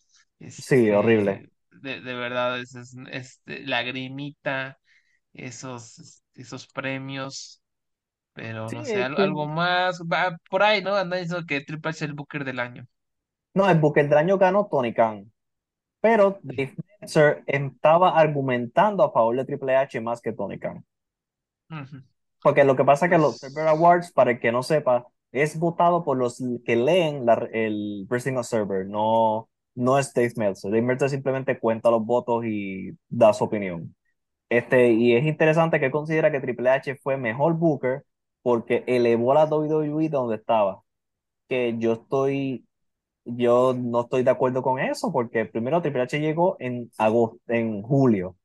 Sí, 0.49 0.89
horrible. 0.91 1.49
Este, 1.71 1.77
de, 1.81 2.01
de 2.01 2.13
verdad, 2.15 2.59
es, 2.59 2.75
es- 2.75 2.95
este, 3.11 3.65
lagrimita, 3.65 4.79
esos, 5.33 6.23
esos 6.35 6.67
premios. 6.67 7.61
Pero 8.33 8.69
Sí, 8.69 8.75
no 8.77 8.85
sé, 8.85 8.93
que- 8.93 8.99
algo 9.23 9.45
más. 9.47 10.01
Va, 10.01 10.37
por 10.49 10.63
ahí, 10.63 10.81
¿no? 10.81 10.95
Andan 10.95 11.19
diciendo 11.21 11.45
que 11.47 11.61
Triple 11.61 11.89
H 11.89 11.97
es 12.05 12.09
el 12.09 12.13
Booker 12.15 12.45
del 12.45 12.59
año. 12.59 12.85
No, 13.53 13.69
el 13.69 13.79
Booker 13.79 14.07
del 14.07 14.17
año 14.17 14.37
ganó 14.37 14.67
Tony 14.67 14.93
Khan, 14.93 15.31
pero 16.01 16.39
Dave 16.43 16.75
Meltzer 17.01 17.43
estaba 17.47 18.19
argumentando 18.19 19.03
a 19.03 19.11
favor 19.11 19.37
de 19.37 19.45
Triple 19.45 19.75
H 19.77 20.01
más 20.01 20.21
que 20.21 20.33
Tony 20.33 20.59
Khan. 20.59 20.85
Porque 22.41 22.63
lo 22.63 22.75
que 22.75 22.83
pasa 22.85 23.05
es 23.05 23.11
que 23.11 23.17
los 23.17 23.39
Pues- 23.39 23.43
Observer 23.43 23.67
Awards, 23.69 24.11
para 24.11 24.31
el 24.31 24.39
que 24.39 24.51
no 24.51 24.63
sepa, 24.63 25.07
es 25.31 25.57
votado 25.59 26.03
por 26.03 26.17
los 26.17 26.43
que 26.65 26.75
leen 26.75 27.25
la- 27.25 27.47
el 27.53 28.05
Wrestling 28.09 28.37
Observer, 28.37 28.85
no, 28.87 29.49
no 29.75 29.97
es 29.97 30.13
Dave 30.13 30.33
Meltzer. 30.37 30.71
Dave 30.71 30.81
Meltzer 30.83 31.09
simplemente 31.09 31.59
cuenta 31.59 31.91
los 31.91 32.05
votos 32.05 32.45
y 32.45 32.97
da 33.09 33.33
su 33.33 33.43
opinión. 33.45 33.95
Este, 34.49 34.91
y 34.93 35.15
es 35.15 35.25
interesante 35.25 35.79
que 35.79 35.91
considera 35.91 36.31
que 36.31 36.41
Triple 36.41 36.69
H 36.69 36.95
fue 36.97 37.17
mejor 37.17 37.53
Booker 37.55 38.05
porque 38.41 38.83
elevó 38.87 39.33
la 39.33 39.45
WWE 39.45 40.09
donde 40.09 40.35
estaba. 40.37 40.83
Que 41.49 41.75
yo 41.79 41.93
estoy, 41.93 42.67
yo 43.25 43.73
no 43.75 44.01
estoy 44.01 44.23
de 44.23 44.31
acuerdo 44.31 44.63
con 44.63 44.79
eso, 44.79 45.11
porque 45.13 45.45
primero 45.45 45.81
Triple 45.81 46.03
H 46.03 46.19
llegó 46.19 46.57
en 46.59 46.91
agosto, 46.97 47.39
en 47.47 47.81
julio. 47.83 48.37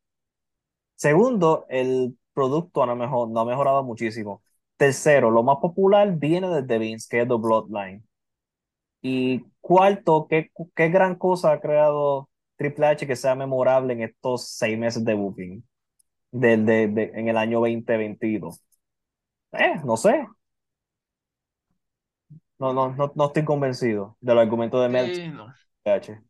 Segundo, 0.94 1.66
el 1.69 2.16
producto 2.32 2.85
no, 2.86 2.93
ha 2.93 2.94
mejor, 2.94 3.28
no 3.31 3.40
ha 3.40 3.44
mejorado 3.44 3.82
muchísimo. 3.85 4.43
Tercero, 4.77 5.31
lo 5.31 5.43
más 5.43 5.59
popular 5.59 6.16
viene 6.16 6.48
desde 6.48 6.78
Vince, 6.78 7.07
que 7.11 7.23
es 7.23 7.28
The 7.28 7.35
Bloodline. 7.35 8.05
Y 9.02 9.44
cuarto, 9.60 10.27
¿qué, 10.28 10.51
qué 10.74 10.89
gran 10.89 11.16
cosa 11.16 11.52
ha 11.52 11.60
creado 11.60 12.28
Triple 12.56 12.86
H 12.86 13.06
que 13.06 13.16
sea 13.16 13.35
memorable 13.35 13.93
en 13.94 14.02
estos 14.02 14.48
seis 14.51 14.78
meses 14.78 15.05
de 15.05 15.14
booking 15.14 15.64
del 16.32 16.66
de, 16.66 16.89
de- 16.89 17.12
en 17.14 17.28
el 17.28 17.36
año 17.39 17.60
2022? 17.60 18.62
Eh, 19.52 19.77
no 19.85 19.97
sé. 19.98 20.27
No, 22.59 22.73
no, 22.73 22.90
no, 22.94 23.12
no 23.14 23.27
estoy 23.27 23.44
convencido 23.44 24.16
del 24.20 24.39
argumento 24.39 24.81
de 24.81 24.89
Meltzer. 24.89 25.24
Sí, 25.24 25.28
no. 25.28 25.55
H. 25.85 26.20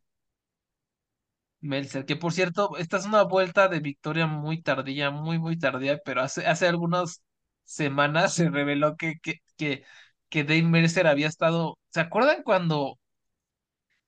Meltzer, 1.61 2.05
que 2.05 2.15
por 2.15 2.33
cierto, 2.33 2.77
esta 2.77 2.97
es 2.97 3.05
una 3.05 3.23
vuelta 3.23 3.67
de 3.67 3.79
victoria 3.79 4.27
muy 4.27 4.61
tardía, 4.61 5.09
muy, 5.11 5.39
muy 5.39 5.57
tardía, 5.57 5.97
pero 6.05 6.21
hace, 6.21 6.45
hace 6.45 6.67
algunas 6.67 7.23
semanas 7.63 8.33
se 8.35 8.49
reveló 8.49 8.95
que, 8.95 9.15
que, 9.21 9.39
que, 9.57 9.83
que 10.29 10.43
Dave 10.43 10.63
Mercer 10.63 11.07
había 11.07 11.27
estado. 11.27 11.77
¿Se 11.89 12.01
acuerdan 12.01 12.43
cuando 12.43 12.97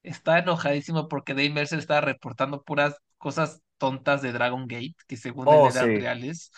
estaba 0.03 0.39
enojadísimo 0.39 1.07
porque 1.07 1.33
Dave 1.33 1.49
Mercer 1.51 1.79
estaba 1.79 2.01
reportando 2.01 2.63
puras 2.63 2.95
cosas 3.17 3.61
tontas 3.77 4.21
de 4.21 4.31
Dragon 4.31 4.67
Gate, 4.67 4.95
que 5.07 5.17
según 5.17 5.53
él 5.53 5.65
Oh, 5.65 5.69
eran 5.69 5.93
sí. 5.93 5.95
reales, 5.95 6.51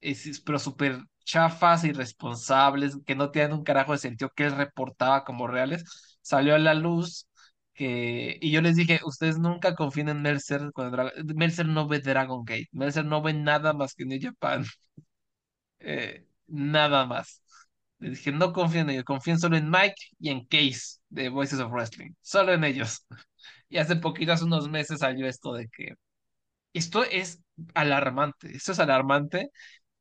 es- 0.00 0.26
es- 0.26 0.40
pero 0.40 0.58
súper 0.58 0.98
chafas, 1.24 1.84
irresponsables, 1.84 2.98
que 3.06 3.14
no 3.14 3.30
tienen 3.30 3.52
un 3.54 3.64
carajo 3.64 3.92
de 3.92 3.98
sentido 3.98 4.30
que 4.34 4.44
él 4.46 4.56
reportaba 4.56 5.24
como 5.24 5.46
reales? 5.46 5.84
Salió 6.22 6.54
a 6.54 6.58
la 6.58 6.74
luz 6.74 7.28
que, 7.74 8.38
y 8.40 8.50
yo 8.50 8.60
les 8.62 8.76
dije, 8.76 9.00
ustedes 9.04 9.38
nunca 9.38 9.74
confíen 9.74 10.08
en 10.08 10.22
Mercer 10.22 10.70
cuando 10.74 10.96
Dra- 10.98 11.12
Mercer 11.34 11.66
no 11.66 11.88
ve 11.88 12.00
Dragon 12.00 12.44
Gate, 12.44 12.68
Mercer 12.72 13.04
no 13.04 13.22
ve 13.22 13.32
nada 13.34 13.72
más 13.72 13.94
que 13.94 14.04
New 14.04 14.18
Japan, 14.20 14.64
eh, 15.80 16.26
nada 16.46 17.06
más. 17.06 17.41
Les 18.02 18.12
dije, 18.18 18.32
no 18.32 18.52
confíen 18.52 18.84
en 18.84 18.90
ellos, 18.90 19.04
confíen 19.04 19.38
solo 19.38 19.56
en 19.56 19.70
Mike 19.70 19.94
y 20.20 20.30
en 20.30 20.44
Case 20.46 20.98
de 21.08 21.28
Voices 21.28 21.60
of 21.60 21.70
Wrestling, 21.72 22.12
solo 22.20 22.52
en 22.52 22.64
ellos. 22.64 23.06
Y 23.68 23.78
hace 23.78 23.96
poquito, 23.96 24.32
hace 24.32 24.44
unos 24.44 24.68
meses 24.68 25.00
salió 25.00 25.26
esto 25.26 25.54
de 25.54 25.68
que 25.68 25.94
esto 26.74 27.04
es 27.04 27.42
alarmante, 27.74 28.56
esto 28.56 28.72
es 28.72 28.78
alarmante 28.80 29.50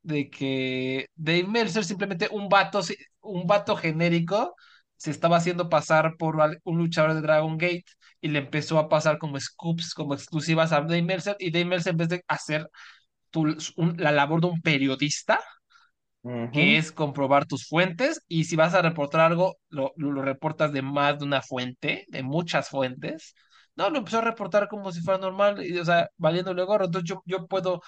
de 0.04 0.30
que 0.30 1.08
Dave 1.16 1.46
Meltzer 1.46 1.86
simplemente 1.86 2.30
un 2.32 2.50
vato, 2.50 2.82
un 3.22 3.48
vato 3.48 3.76
genérico 3.78 4.56
se 4.98 5.12
estaba 5.12 5.38
haciendo 5.38 5.70
pasar 5.70 6.16
por 6.18 6.38
un 6.66 6.78
luchador 6.80 7.16
de 7.16 7.22
Dragon 7.22 7.58
Gate 7.58 7.86
y 8.22 8.30
le 8.30 8.40
empezó 8.40 8.80
a 8.80 8.90
pasar 8.90 9.18
como 9.20 9.40
scoops, 9.40 9.94
como 9.96 10.14
exclusivas 10.16 10.72
a 10.74 10.82
Dave 10.82 11.04
Meltzer 11.04 11.36
y 11.40 11.52
Dave 11.52 11.66
Meltzer 11.66 11.92
en 11.94 11.98
vez 11.98 12.10
de 12.10 12.24
hacer 12.28 12.70
tu- 13.32 13.58
un- 13.78 13.96
la 13.98 14.12
labor 14.12 14.42
de 14.42 14.48
un 14.48 14.62
periodista, 14.62 15.40
que 16.52 16.78
es 16.78 16.92
comprobar 16.92 17.46
tus 17.48 17.68
fuentes 17.68 18.22
y 18.28 18.44
si 18.46 18.56
vas 18.56 18.74
a 18.74 18.82
reportar 18.82 19.22
algo, 19.22 19.58
lo, 19.70 19.94
lo, 19.98 20.22
reportas 20.22 20.74
de 20.74 20.82
más 20.82 21.20
de 21.20 21.26
una 21.26 21.42
fuente, 21.42 22.06
de 22.10 22.24
muchas 22.24 22.70
fuentes. 22.70 23.36
No, 23.76 23.90
lo 23.90 24.00
empezó 24.00 24.18
a 24.20 24.22
reportar 24.22 24.68
como 24.68 24.92
si 24.92 25.02
fuera 25.02 25.20
normal, 25.20 25.66
y, 25.66 25.78
o 25.80 25.86
sea, 25.86 26.10
valiéndole 26.18 26.64
gorro. 26.64 26.86
Entonces 26.86 27.10
yo, 27.10 27.24
yo 27.26 27.48
puedo 27.48 27.82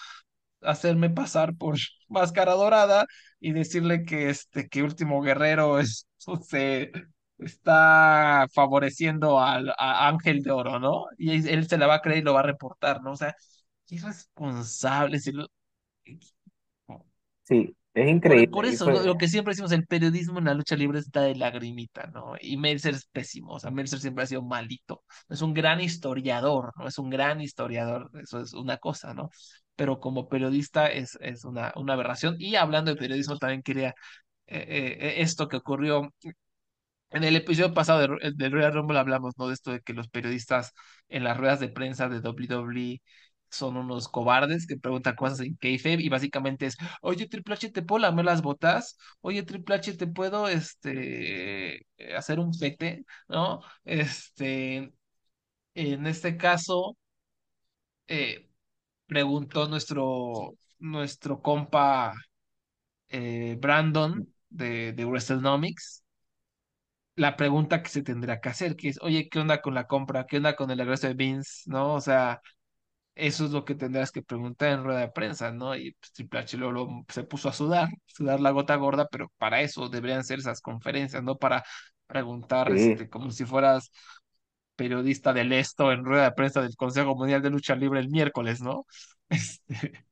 hacerme 0.62 1.10
pasar 1.10 1.56
por 1.56 1.76
Máscara 2.10 2.54
Dorada 2.54 3.06
y 3.40 3.52
decirle 3.54 4.04
que 4.06 4.30
este 4.30 4.68
que 4.70 4.84
Último 4.84 5.22
Guerrero 5.22 5.80
es, 5.80 6.08
se 6.48 6.92
está 7.40 8.48
favoreciendo 8.54 9.40
al, 9.42 9.70
a 9.78 10.08
Ángel 10.08 10.42
de 10.44 10.52
Oro, 10.52 10.80
¿no? 10.80 11.06
Y 11.18 11.48
él 11.50 11.68
se 11.68 11.78
la 11.78 11.88
va 11.88 11.96
a 11.96 12.02
creer 12.02 12.20
y 12.20 12.22
lo 12.24 12.34
va 12.34 12.42
a 12.42 12.44
reportar, 12.44 13.02
¿no? 13.04 13.12
O 13.12 13.16
sea, 13.18 13.36
qué 13.88 13.96
irresponsable. 13.96 15.20
si 15.20 15.32
lo- 15.34 15.48
Sí, 17.44 17.76
es 17.94 18.10
increíble. 18.10 18.48
por 18.48 18.66
eso, 18.66 18.90
fue- 18.90 19.04
lo, 19.04 19.18
que 19.18 19.28
siempre 19.28 19.52
decimos, 19.52 19.72
el 19.74 19.86
periodismo 19.86 20.40
en 20.40 20.46
la 20.46 20.54
lucha 20.54 20.76
libre 20.76 21.00
está 21.00 21.22
de 21.22 21.36
lagrimita, 21.36 22.08
¿no? 22.08 22.34
Y 22.42 22.58
Meltzer 22.58 22.94
es 22.96 23.06
pésimo, 23.06 23.54
o 23.54 23.60
sea, 23.60 23.70
Meltzer 23.72 24.00
siempre 24.00 24.24
ha 24.24 24.28
sido 24.28 24.42
malito. 24.42 25.04
Es 25.30 25.42
un 25.42 25.54
gran 25.54 25.82
historiador, 25.82 26.72
¿no? 26.78 26.88
Es 26.88 26.98
un 26.98 27.10
gran 27.10 27.42
historiador, 27.42 28.10
eso 28.22 28.40
es 28.42 28.54
una 28.54 28.78
cosa, 28.78 29.14
¿no? 29.14 29.30
Pero 29.76 30.00
como 30.00 30.30
periodista 30.30 30.88
es, 30.88 31.18
es 31.22 31.46
una, 31.46 31.74
una 31.76 31.94
aberración. 31.94 32.36
Y 32.40 32.56
hablando 32.56 32.92
de 32.92 32.98
periodismo, 32.98 33.38
también 33.38 33.62
quería 33.64 33.90
eh, 34.48 34.58
eh, 34.68 34.98
eh, 35.02 35.14
esto 35.22 35.48
que 35.50 35.58
ocurrió 35.58 36.14
en 37.12 37.24
el 37.24 37.36
episodio 37.36 37.74
pasado 37.74 38.00
de, 38.00 38.08
Ro- 38.08 38.18
del 38.36 38.52
Royal 38.52 38.74
Rumble 38.74 39.00
hablamos, 39.00 39.36
¿no? 39.38 39.48
De 39.48 39.54
esto 39.54 39.72
de 39.72 39.82
que 39.82 39.94
los 39.94 40.10
periodistas 40.10 40.74
en 41.10 41.24
las 41.24 41.38
ruedas 41.38 41.60
de 41.60 41.70
prensa 41.70 42.10
de 42.10 42.20
WWE 42.22 43.02
son 43.54 43.78
unos 43.78 44.08
cobardes 44.10 44.68
que 44.68 44.78
preguntan 44.78 45.16
cosas 45.16 45.42
en 45.42 45.56
kayfabe 45.56 46.02
y 46.04 46.10
básicamente 46.10 46.66
es, 46.68 46.78
oye 47.02 47.28
Triple 47.28 47.54
H, 47.56 47.72
¿te 47.72 47.82
puedo 47.84 48.00
lamer 48.02 48.26
las 48.26 48.42
botas? 48.42 48.98
Oye 49.22 49.44
Triple 49.44 49.76
H, 49.76 49.94
¿te 49.96 50.08
puedo 50.08 50.48
este, 50.48 51.86
hacer 52.18 52.40
un 52.40 52.54
fete? 52.54 53.06
¿No? 53.28 53.62
Este, 53.86 54.94
en 55.76 56.08
este 56.08 56.38
caso, 56.38 56.98
eh, 58.08 58.50
preguntó 59.08 59.68
nuestro, 59.68 60.56
nuestro 60.80 61.42
compa 61.42 62.14
eh, 63.10 63.58
Brandon 63.60 64.28
de, 64.50 64.94
de 64.94 65.06
WrestleNomics 65.06 66.04
la 67.16 67.36
pregunta 67.38 67.82
que 67.84 67.90
se 67.90 68.02
tendrá 68.04 68.40
que 68.42 68.50
hacer, 68.50 68.76
que 68.76 68.90
es, 68.90 69.00
oye, 69.02 69.30
¿qué 69.30 69.40
onda 69.40 69.62
con 69.62 69.74
la 69.76 69.88
compra? 69.88 70.26
¿Qué 70.26 70.38
onda 70.38 70.56
con 70.56 70.72
el 70.72 70.80
regreso 70.80 71.08
de 71.08 71.14
Vince? 71.14 71.64
¿No? 71.70 71.94
O 71.96 72.02
sea, 72.02 72.42
eso 73.16 73.46
es 73.46 73.52
lo 73.52 73.66
que 73.66 73.76
tendrás 73.76 74.12
que 74.12 74.22
preguntar 74.24 74.70
en 74.72 74.84
rueda 74.84 75.00
de 75.02 75.10
prensa, 75.12 75.52
¿no? 75.52 75.76
Y 75.76 75.94
pues, 75.94 76.12
Triple 76.14 76.40
H 76.42 76.58
luego 76.58 77.06
se 77.10 77.24
puso 77.24 77.50
a 77.50 77.54
sudar, 77.54 77.90
sudar 78.08 78.40
la 78.40 78.52
gota 78.52 78.76
gorda, 78.76 79.08
pero 79.12 79.32
para 79.38 79.62
eso 79.62 79.90
deberían 79.90 80.24
ser 80.24 80.40
esas 80.40 80.62
conferencias, 80.62 81.24
no 81.24 81.38
para 81.38 81.64
preguntar 82.08 82.72
Sí. 82.72 82.96
este, 82.96 83.10
como 83.10 83.32
si 83.32 83.46
fueras 83.46 83.92
periodista 84.76 85.34
del 85.34 85.54
esto 85.54 85.92
en 85.92 86.06
rueda 86.06 86.26
de 86.26 86.32
prensa 86.34 86.62
del 86.62 86.76
Consejo 86.76 87.16
Mundial 87.16 87.42
de 87.42 87.50
Lucha 87.52 87.76
Libre 87.76 88.00
el 88.00 88.10
miércoles, 88.10 88.62
¿no? 88.62 88.86
Este, 89.30 90.06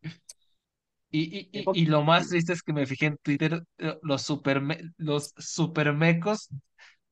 y, 1.11 1.49
y, 1.51 1.65
y, 1.73 1.85
lo 1.85 2.03
más 2.03 2.29
triste 2.29 2.53
es 2.53 2.63
que 2.63 2.73
me 2.73 2.85
fijé 2.85 3.07
en 3.07 3.17
Twitter, 3.17 3.63
eh, 3.79 3.97
los 4.01 4.21
superme, 4.21 4.79
los 4.97 5.33
supermecos 5.37 6.49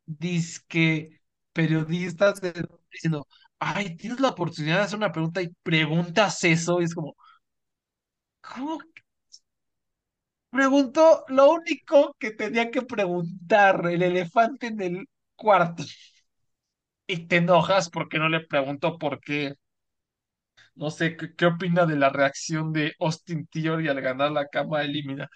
dizque 0.06 1.22
periodistas 1.54 2.42
de- 2.42 2.68
diciendo, 2.92 3.28
ay, 3.60 3.96
tienes 3.98 4.20
la 4.20 4.30
oportunidad 4.30 4.78
de 4.78 4.84
hacer 4.84 4.98
una 4.98 5.12
pregunta 5.12 5.42
y 5.42 5.50
preguntas 5.64 6.44
eso, 6.44 6.82
y 6.82 6.86
es 6.86 6.94
como, 6.96 7.16
¿cómo? 8.42 8.80
Preguntó 10.52 11.24
lo 11.30 11.52
único 11.52 12.16
que 12.20 12.32
tenía 12.32 12.72
que 12.72 12.82
preguntar, 12.84 13.86
el 13.88 14.02
elefante 14.04 14.68
en 14.68 14.82
el 14.82 15.06
cuarto. 15.36 15.84
Y 17.08 17.28
te 17.28 17.36
enojas 17.38 17.90
porque 17.90 18.20
no 18.20 18.30
le 18.30 18.40
preguntó 18.46 18.98
por 18.98 19.20
qué. 19.20 19.56
No 20.76 20.90
sé, 20.92 21.16
¿qué, 21.18 21.36
qué 21.36 21.46
opina 21.46 21.86
de 21.86 21.96
la 21.98 22.10
reacción 22.10 22.72
de 22.74 22.94
Austin 23.00 23.48
Theory 23.48 23.88
al 23.90 24.02
ganar 24.02 24.32
la 24.32 24.48
cama 24.48 24.82
elimina? 24.84 25.30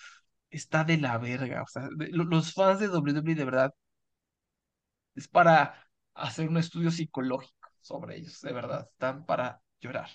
Está 0.50 0.84
de 0.86 0.98
la 0.98 1.18
verga, 1.20 1.64
o 1.64 1.68
sea, 1.68 1.90
los 2.12 2.54
fans 2.54 2.80
de 2.80 2.90
WWE 2.90 3.36
de 3.36 3.46
verdad 3.46 3.72
es 5.16 5.28
para 5.28 5.88
hacer 6.14 6.48
un 6.50 6.58
estudio 6.58 6.92
psicológico 6.92 7.63
sobre 7.84 8.18
ellos, 8.18 8.42
de 8.42 8.54
verdad, 8.54 8.90
están 8.92 9.26
para 9.26 9.62
llorar. 9.80 10.10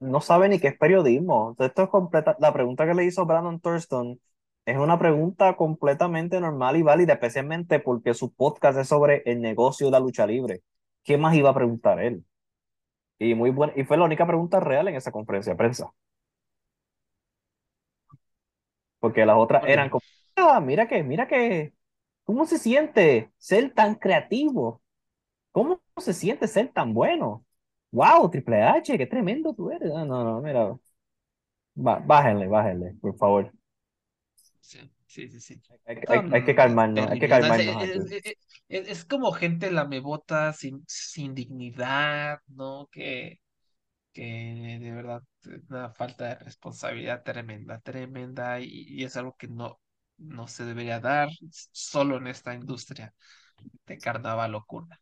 no 0.00 0.20
sabe 0.20 0.48
ni 0.48 0.58
qué 0.60 0.68
es 0.68 0.78
periodismo. 0.78 1.56
Esto 1.58 1.84
es 1.84 1.88
completa. 1.88 2.36
La 2.40 2.52
pregunta 2.52 2.86
que 2.86 2.94
le 2.94 3.04
hizo 3.04 3.26
Brandon 3.26 3.60
Thurston 3.60 4.20
es 4.66 4.76
una 4.76 4.98
pregunta 4.98 5.56
completamente 5.56 6.40
normal 6.40 6.76
y 6.76 6.82
válida, 6.82 7.14
especialmente 7.14 7.80
porque 7.80 8.14
su 8.14 8.34
podcast 8.34 8.78
es 8.78 8.88
sobre 8.88 9.22
el 9.26 9.40
negocio 9.40 9.86
de 9.86 9.92
la 9.92 10.00
lucha 10.00 10.26
libre. 10.26 10.62
¿Qué 11.04 11.16
más 11.18 11.34
iba 11.36 11.50
a 11.50 11.54
preguntar 11.54 12.00
él? 12.00 12.24
Y 13.18 13.34
muy 13.34 13.50
buena, 13.50 13.72
y 13.76 13.84
fue 13.84 13.96
la 13.96 14.04
única 14.04 14.26
pregunta 14.26 14.60
real 14.60 14.88
en 14.88 14.96
esa 14.96 15.12
conferencia 15.12 15.52
de 15.52 15.56
prensa. 15.56 15.92
Porque 19.00 19.24
las 19.26 19.36
otras 19.36 19.64
eran 19.66 19.90
como, 19.90 20.02
ah, 20.36 20.60
mira 20.60 20.88
que, 20.88 21.02
mira 21.02 21.26
que, 21.28 21.74
¿cómo 22.24 22.46
se 22.46 22.58
siente 22.58 23.32
ser 23.38 23.72
tan 23.74 23.94
creativo? 23.96 24.82
¿Cómo 25.52 25.80
se 25.98 26.12
siente 26.14 26.46
ser 26.48 26.72
tan 26.72 26.94
bueno? 26.94 27.44
Wow, 27.92 28.30
Triple 28.30 28.62
H, 28.62 28.96
qué 28.98 29.06
tremendo 29.06 29.54
tú 29.54 29.70
eres. 29.70 29.90
Ah, 29.94 30.04
no, 30.04 30.24
no, 30.24 30.40
mira. 30.40 30.78
Ba- 31.76 32.00
bájenle, 32.00 32.46
bájenle, 32.48 32.94
por 33.00 33.16
favor. 33.16 33.52
Sí, 34.60 34.90
sí, 35.06 35.28
sí. 35.28 35.40
sí. 35.40 35.62
Hay, 35.86 35.96
hay- 36.08 36.24
hay 36.30 36.44
que 36.44 36.54
Son 36.54 36.54
calmarnos, 36.54 37.10
hay 37.10 37.18
que 37.18 37.28
terribles, 37.28 37.32
o 37.32 37.36
sea, 37.42 37.46
calmarnos 37.46 37.76
es, 37.80 37.80
aquí. 37.82 38.00
es- 38.10 38.12
es- 38.24 38.36
es- 38.68 38.88
es 38.88 39.04
como 39.04 39.32
gente 39.32 39.70
lamebotas 39.70 40.56
sin, 40.58 40.84
sin 40.86 41.34
dignidad, 41.34 42.38
¿no? 42.48 42.88
Que, 42.92 43.40
que 44.12 44.78
de 44.80 44.92
verdad 44.92 45.22
es 45.42 45.62
una 45.70 45.92
falta 45.94 46.26
de 46.28 46.34
responsabilidad 46.36 47.22
tremenda, 47.24 47.80
tremenda, 47.80 48.60
y, 48.60 48.68
y 48.88 49.04
es 49.04 49.16
algo 49.16 49.36
que 49.36 49.48
no, 49.48 49.80
no 50.18 50.48
se 50.48 50.64
debería 50.64 51.00
dar 51.00 51.30
solo 51.72 52.18
en 52.18 52.28
esta 52.28 52.54
industria 52.54 53.14
de 53.86 53.98
carnaval 53.98 54.52
locura. 54.52 55.00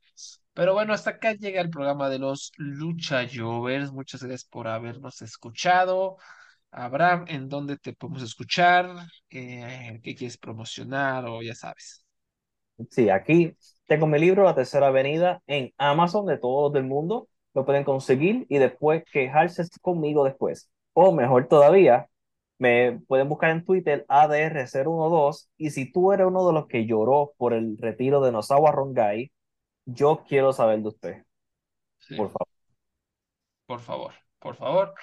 Pero 0.57 0.73
bueno, 0.73 0.95
hasta 0.95 1.11
acá 1.11 1.35
llega 1.35 1.61
el 1.61 1.69
programa 1.69 2.09
de 2.09 2.19
los 2.19 2.51
Lucha 2.57 3.27
Jovers. 3.31 3.93
Muchas 3.93 4.23
gracias 4.23 4.49
por 4.49 4.67
habernos 4.69 5.21
escuchado. 5.21 6.17
Abraham, 6.71 7.27
¿en 7.29 7.51
dónde 7.51 7.77
te 7.77 7.93
podemos 7.93 8.23
escuchar? 8.23 8.89
Eh, 9.29 10.01
¿qué 10.03 10.15
quieres 10.15 10.39
promocionar? 10.39 11.27
O 11.27 11.43
ya 11.43 11.55
sabes. 11.55 12.07
Sí, 12.91 13.11
aquí 13.11 13.55
tengo 13.87 14.07
mi 14.07 14.19
libro 14.19 14.45
La 14.45 14.55
Tercera 14.55 14.87
Avenida 14.87 15.43
en 15.47 15.75
Amazon 15.77 16.25
de 16.25 16.39
todos 16.39 16.73
del 16.73 16.85
mundo. 16.85 17.29
Lo 17.53 17.67
pueden 17.67 17.85
conseguir 17.85 18.47
y 18.49 18.57
después 18.57 19.05
quejarse 19.13 19.63
conmigo 19.83 20.25
después. 20.25 20.71
O 20.95 21.13
mejor 21.13 21.49
todavía, 21.49 22.09
me 22.59 23.01
pueden 23.07 23.29
buscar 23.29 23.51
en 23.51 23.63
Twitter 23.63 24.07
ADR012 24.09 25.49
y 25.59 25.69
si 25.71 25.93
tú 25.93 26.13
eres 26.13 26.27
uno 26.27 26.47
de 26.47 26.55
los 26.55 26.67
que 26.67 26.87
lloró 26.87 27.35
por 27.37 27.53
el 27.53 27.77
retiro 27.77 28.23
de 28.23 28.33
Nosawa 28.33 28.73
Rongai, 28.73 29.31
yo 29.87 30.25
quiero 30.29 30.53
saber 30.53 30.81
de 30.83 30.89
usted, 30.89 31.23
Sí, 31.99 32.17
por 32.17 32.29
favor. 32.31 32.49
por 33.67 33.81
favor, 33.81 34.15
por 34.39 34.57
favor. 34.57 34.95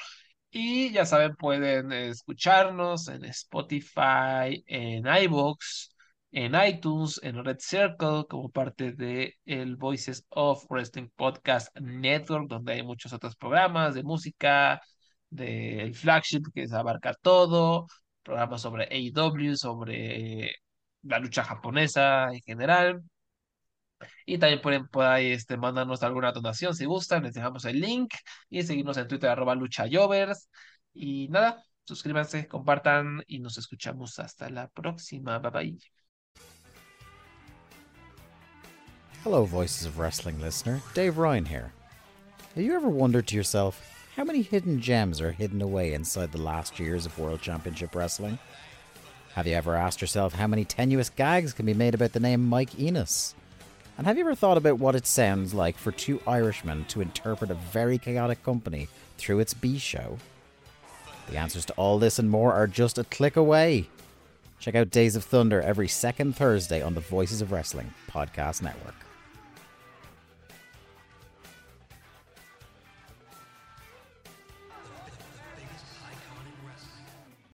Y 0.51 0.91
ya 0.91 1.05
saben, 1.05 1.35
pueden 1.35 1.91
escucharnos 1.91 3.07
en 3.07 3.25
Spotify, 3.25 4.63
en 4.67 5.05
iVoox, 5.07 5.89
en 6.31 6.53
iTunes, 6.55 7.19
en 7.23 7.43
Red 7.43 7.57
Circle, 7.59 8.25
como 8.29 8.49
parte 8.49 8.91
de 8.93 9.35
el 9.45 9.75
Voices 9.77 10.25
of 10.29 10.65
Wrestling 10.69 11.09
Podcast 11.15 11.75
Network, 11.79 12.47
donde 12.49 12.73
hay 12.73 12.83
muchos 12.83 13.13
otros 13.13 13.35
programas 13.35 13.95
de 13.95 14.03
música, 14.03 14.81
del 15.29 15.95
flagship 15.95 16.43
que 16.53 16.67
se 16.67 16.75
abarca 16.75 17.13
todo, 17.21 17.87
programas 18.21 18.61
sobre 18.61 18.85
AEW, 18.85 19.55
sobre 19.57 20.51
la 21.03 21.19
lucha 21.19 21.43
japonesa 21.43 22.31
en 22.31 22.41
general. 22.41 23.01
Y 24.25 24.37
también 24.37 24.61
pueden 24.61 24.87
por 24.87 25.05
ahí 25.05 25.31
este, 25.31 25.57
mandarnos 25.57 26.03
alguna 26.03 26.31
donación 26.31 26.75
si 26.75 26.85
gustan. 26.85 27.23
Les 27.23 27.33
dejamos 27.33 27.65
el 27.65 27.79
link 27.79 28.13
y 28.49 28.63
seguirnos 28.63 28.97
en 28.97 29.07
Twitter, 29.07 29.29
arroba 29.29 29.55
luchayovers. 29.55 30.49
Y 30.93 31.27
nada, 31.29 31.63
suscríbanse, 31.83 32.47
compartan 32.47 33.23
y 33.27 33.39
nos 33.39 33.57
escuchamos 33.57 34.19
hasta 34.19 34.49
la 34.49 34.67
próxima. 34.67 35.39
Bye 35.39 35.51
bye. 35.51 35.77
Hello, 39.23 39.45
Voices 39.45 39.85
of 39.87 39.97
Wrestling 39.97 40.41
listener. 40.41 40.81
Dave 40.93 41.17
Ryan 41.17 41.45
here. 41.45 41.71
Have 42.55 42.63
you 42.63 42.75
ever 42.75 42.89
wondered 42.89 43.25
to 43.27 43.35
yourself 43.35 43.81
how 44.17 44.23
many 44.23 44.41
hidden 44.41 44.79
gems 44.79 45.21
are 45.21 45.31
hidden 45.31 45.61
away 45.61 45.93
inside 45.93 46.31
the 46.31 46.41
last 46.41 46.79
years 46.79 47.05
of 47.05 47.17
World 47.17 47.41
Championship 47.41 47.95
Wrestling? 47.95 48.37
Have 49.33 49.47
you 49.47 49.53
ever 49.53 49.75
asked 49.75 50.01
yourself 50.01 50.33
how 50.33 50.45
many 50.45 50.65
tenuous 50.65 51.09
gags 51.09 51.53
can 51.53 51.65
be 51.65 51.73
made 51.73 51.95
about 51.95 52.11
the 52.11 52.19
name 52.19 52.47
Mike 52.47 52.79
Enos? 52.79 53.33
And 53.97 54.07
have 54.07 54.17
you 54.17 54.23
ever 54.23 54.33
thought 54.33 54.57
about 54.57 54.79
what 54.79 54.95
it 54.95 55.05
sounds 55.05 55.53
like 55.53 55.77
for 55.77 55.91
two 55.91 56.19
Irishmen 56.25 56.85
to 56.85 57.01
interpret 57.01 57.51
a 57.51 57.55
very 57.55 57.97
chaotic 57.99 58.43
company 58.43 58.87
through 59.17 59.39
its 59.39 59.53
B 59.53 59.77
show? 59.77 60.17
The 61.29 61.37
answers 61.37 61.65
to 61.65 61.73
all 61.73 61.99
this 61.99 62.17
and 62.17 62.29
more 62.29 62.53
are 62.53 62.67
just 62.67 62.97
a 62.97 63.03
click 63.03 63.35
away. 63.35 63.87
Check 64.59 64.75
out 64.75 64.89
Days 64.89 65.15
of 65.15 65.23
Thunder 65.23 65.61
every 65.61 65.87
second 65.87 66.35
Thursday 66.35 66.81
on 66.81 66.95
the 66.95 67.01
Voices 67.01 67.41
of 67.41 67.51
Wrestling 67.51 67.93
Podcast 68.09 68.61
Network. 68.61 68.95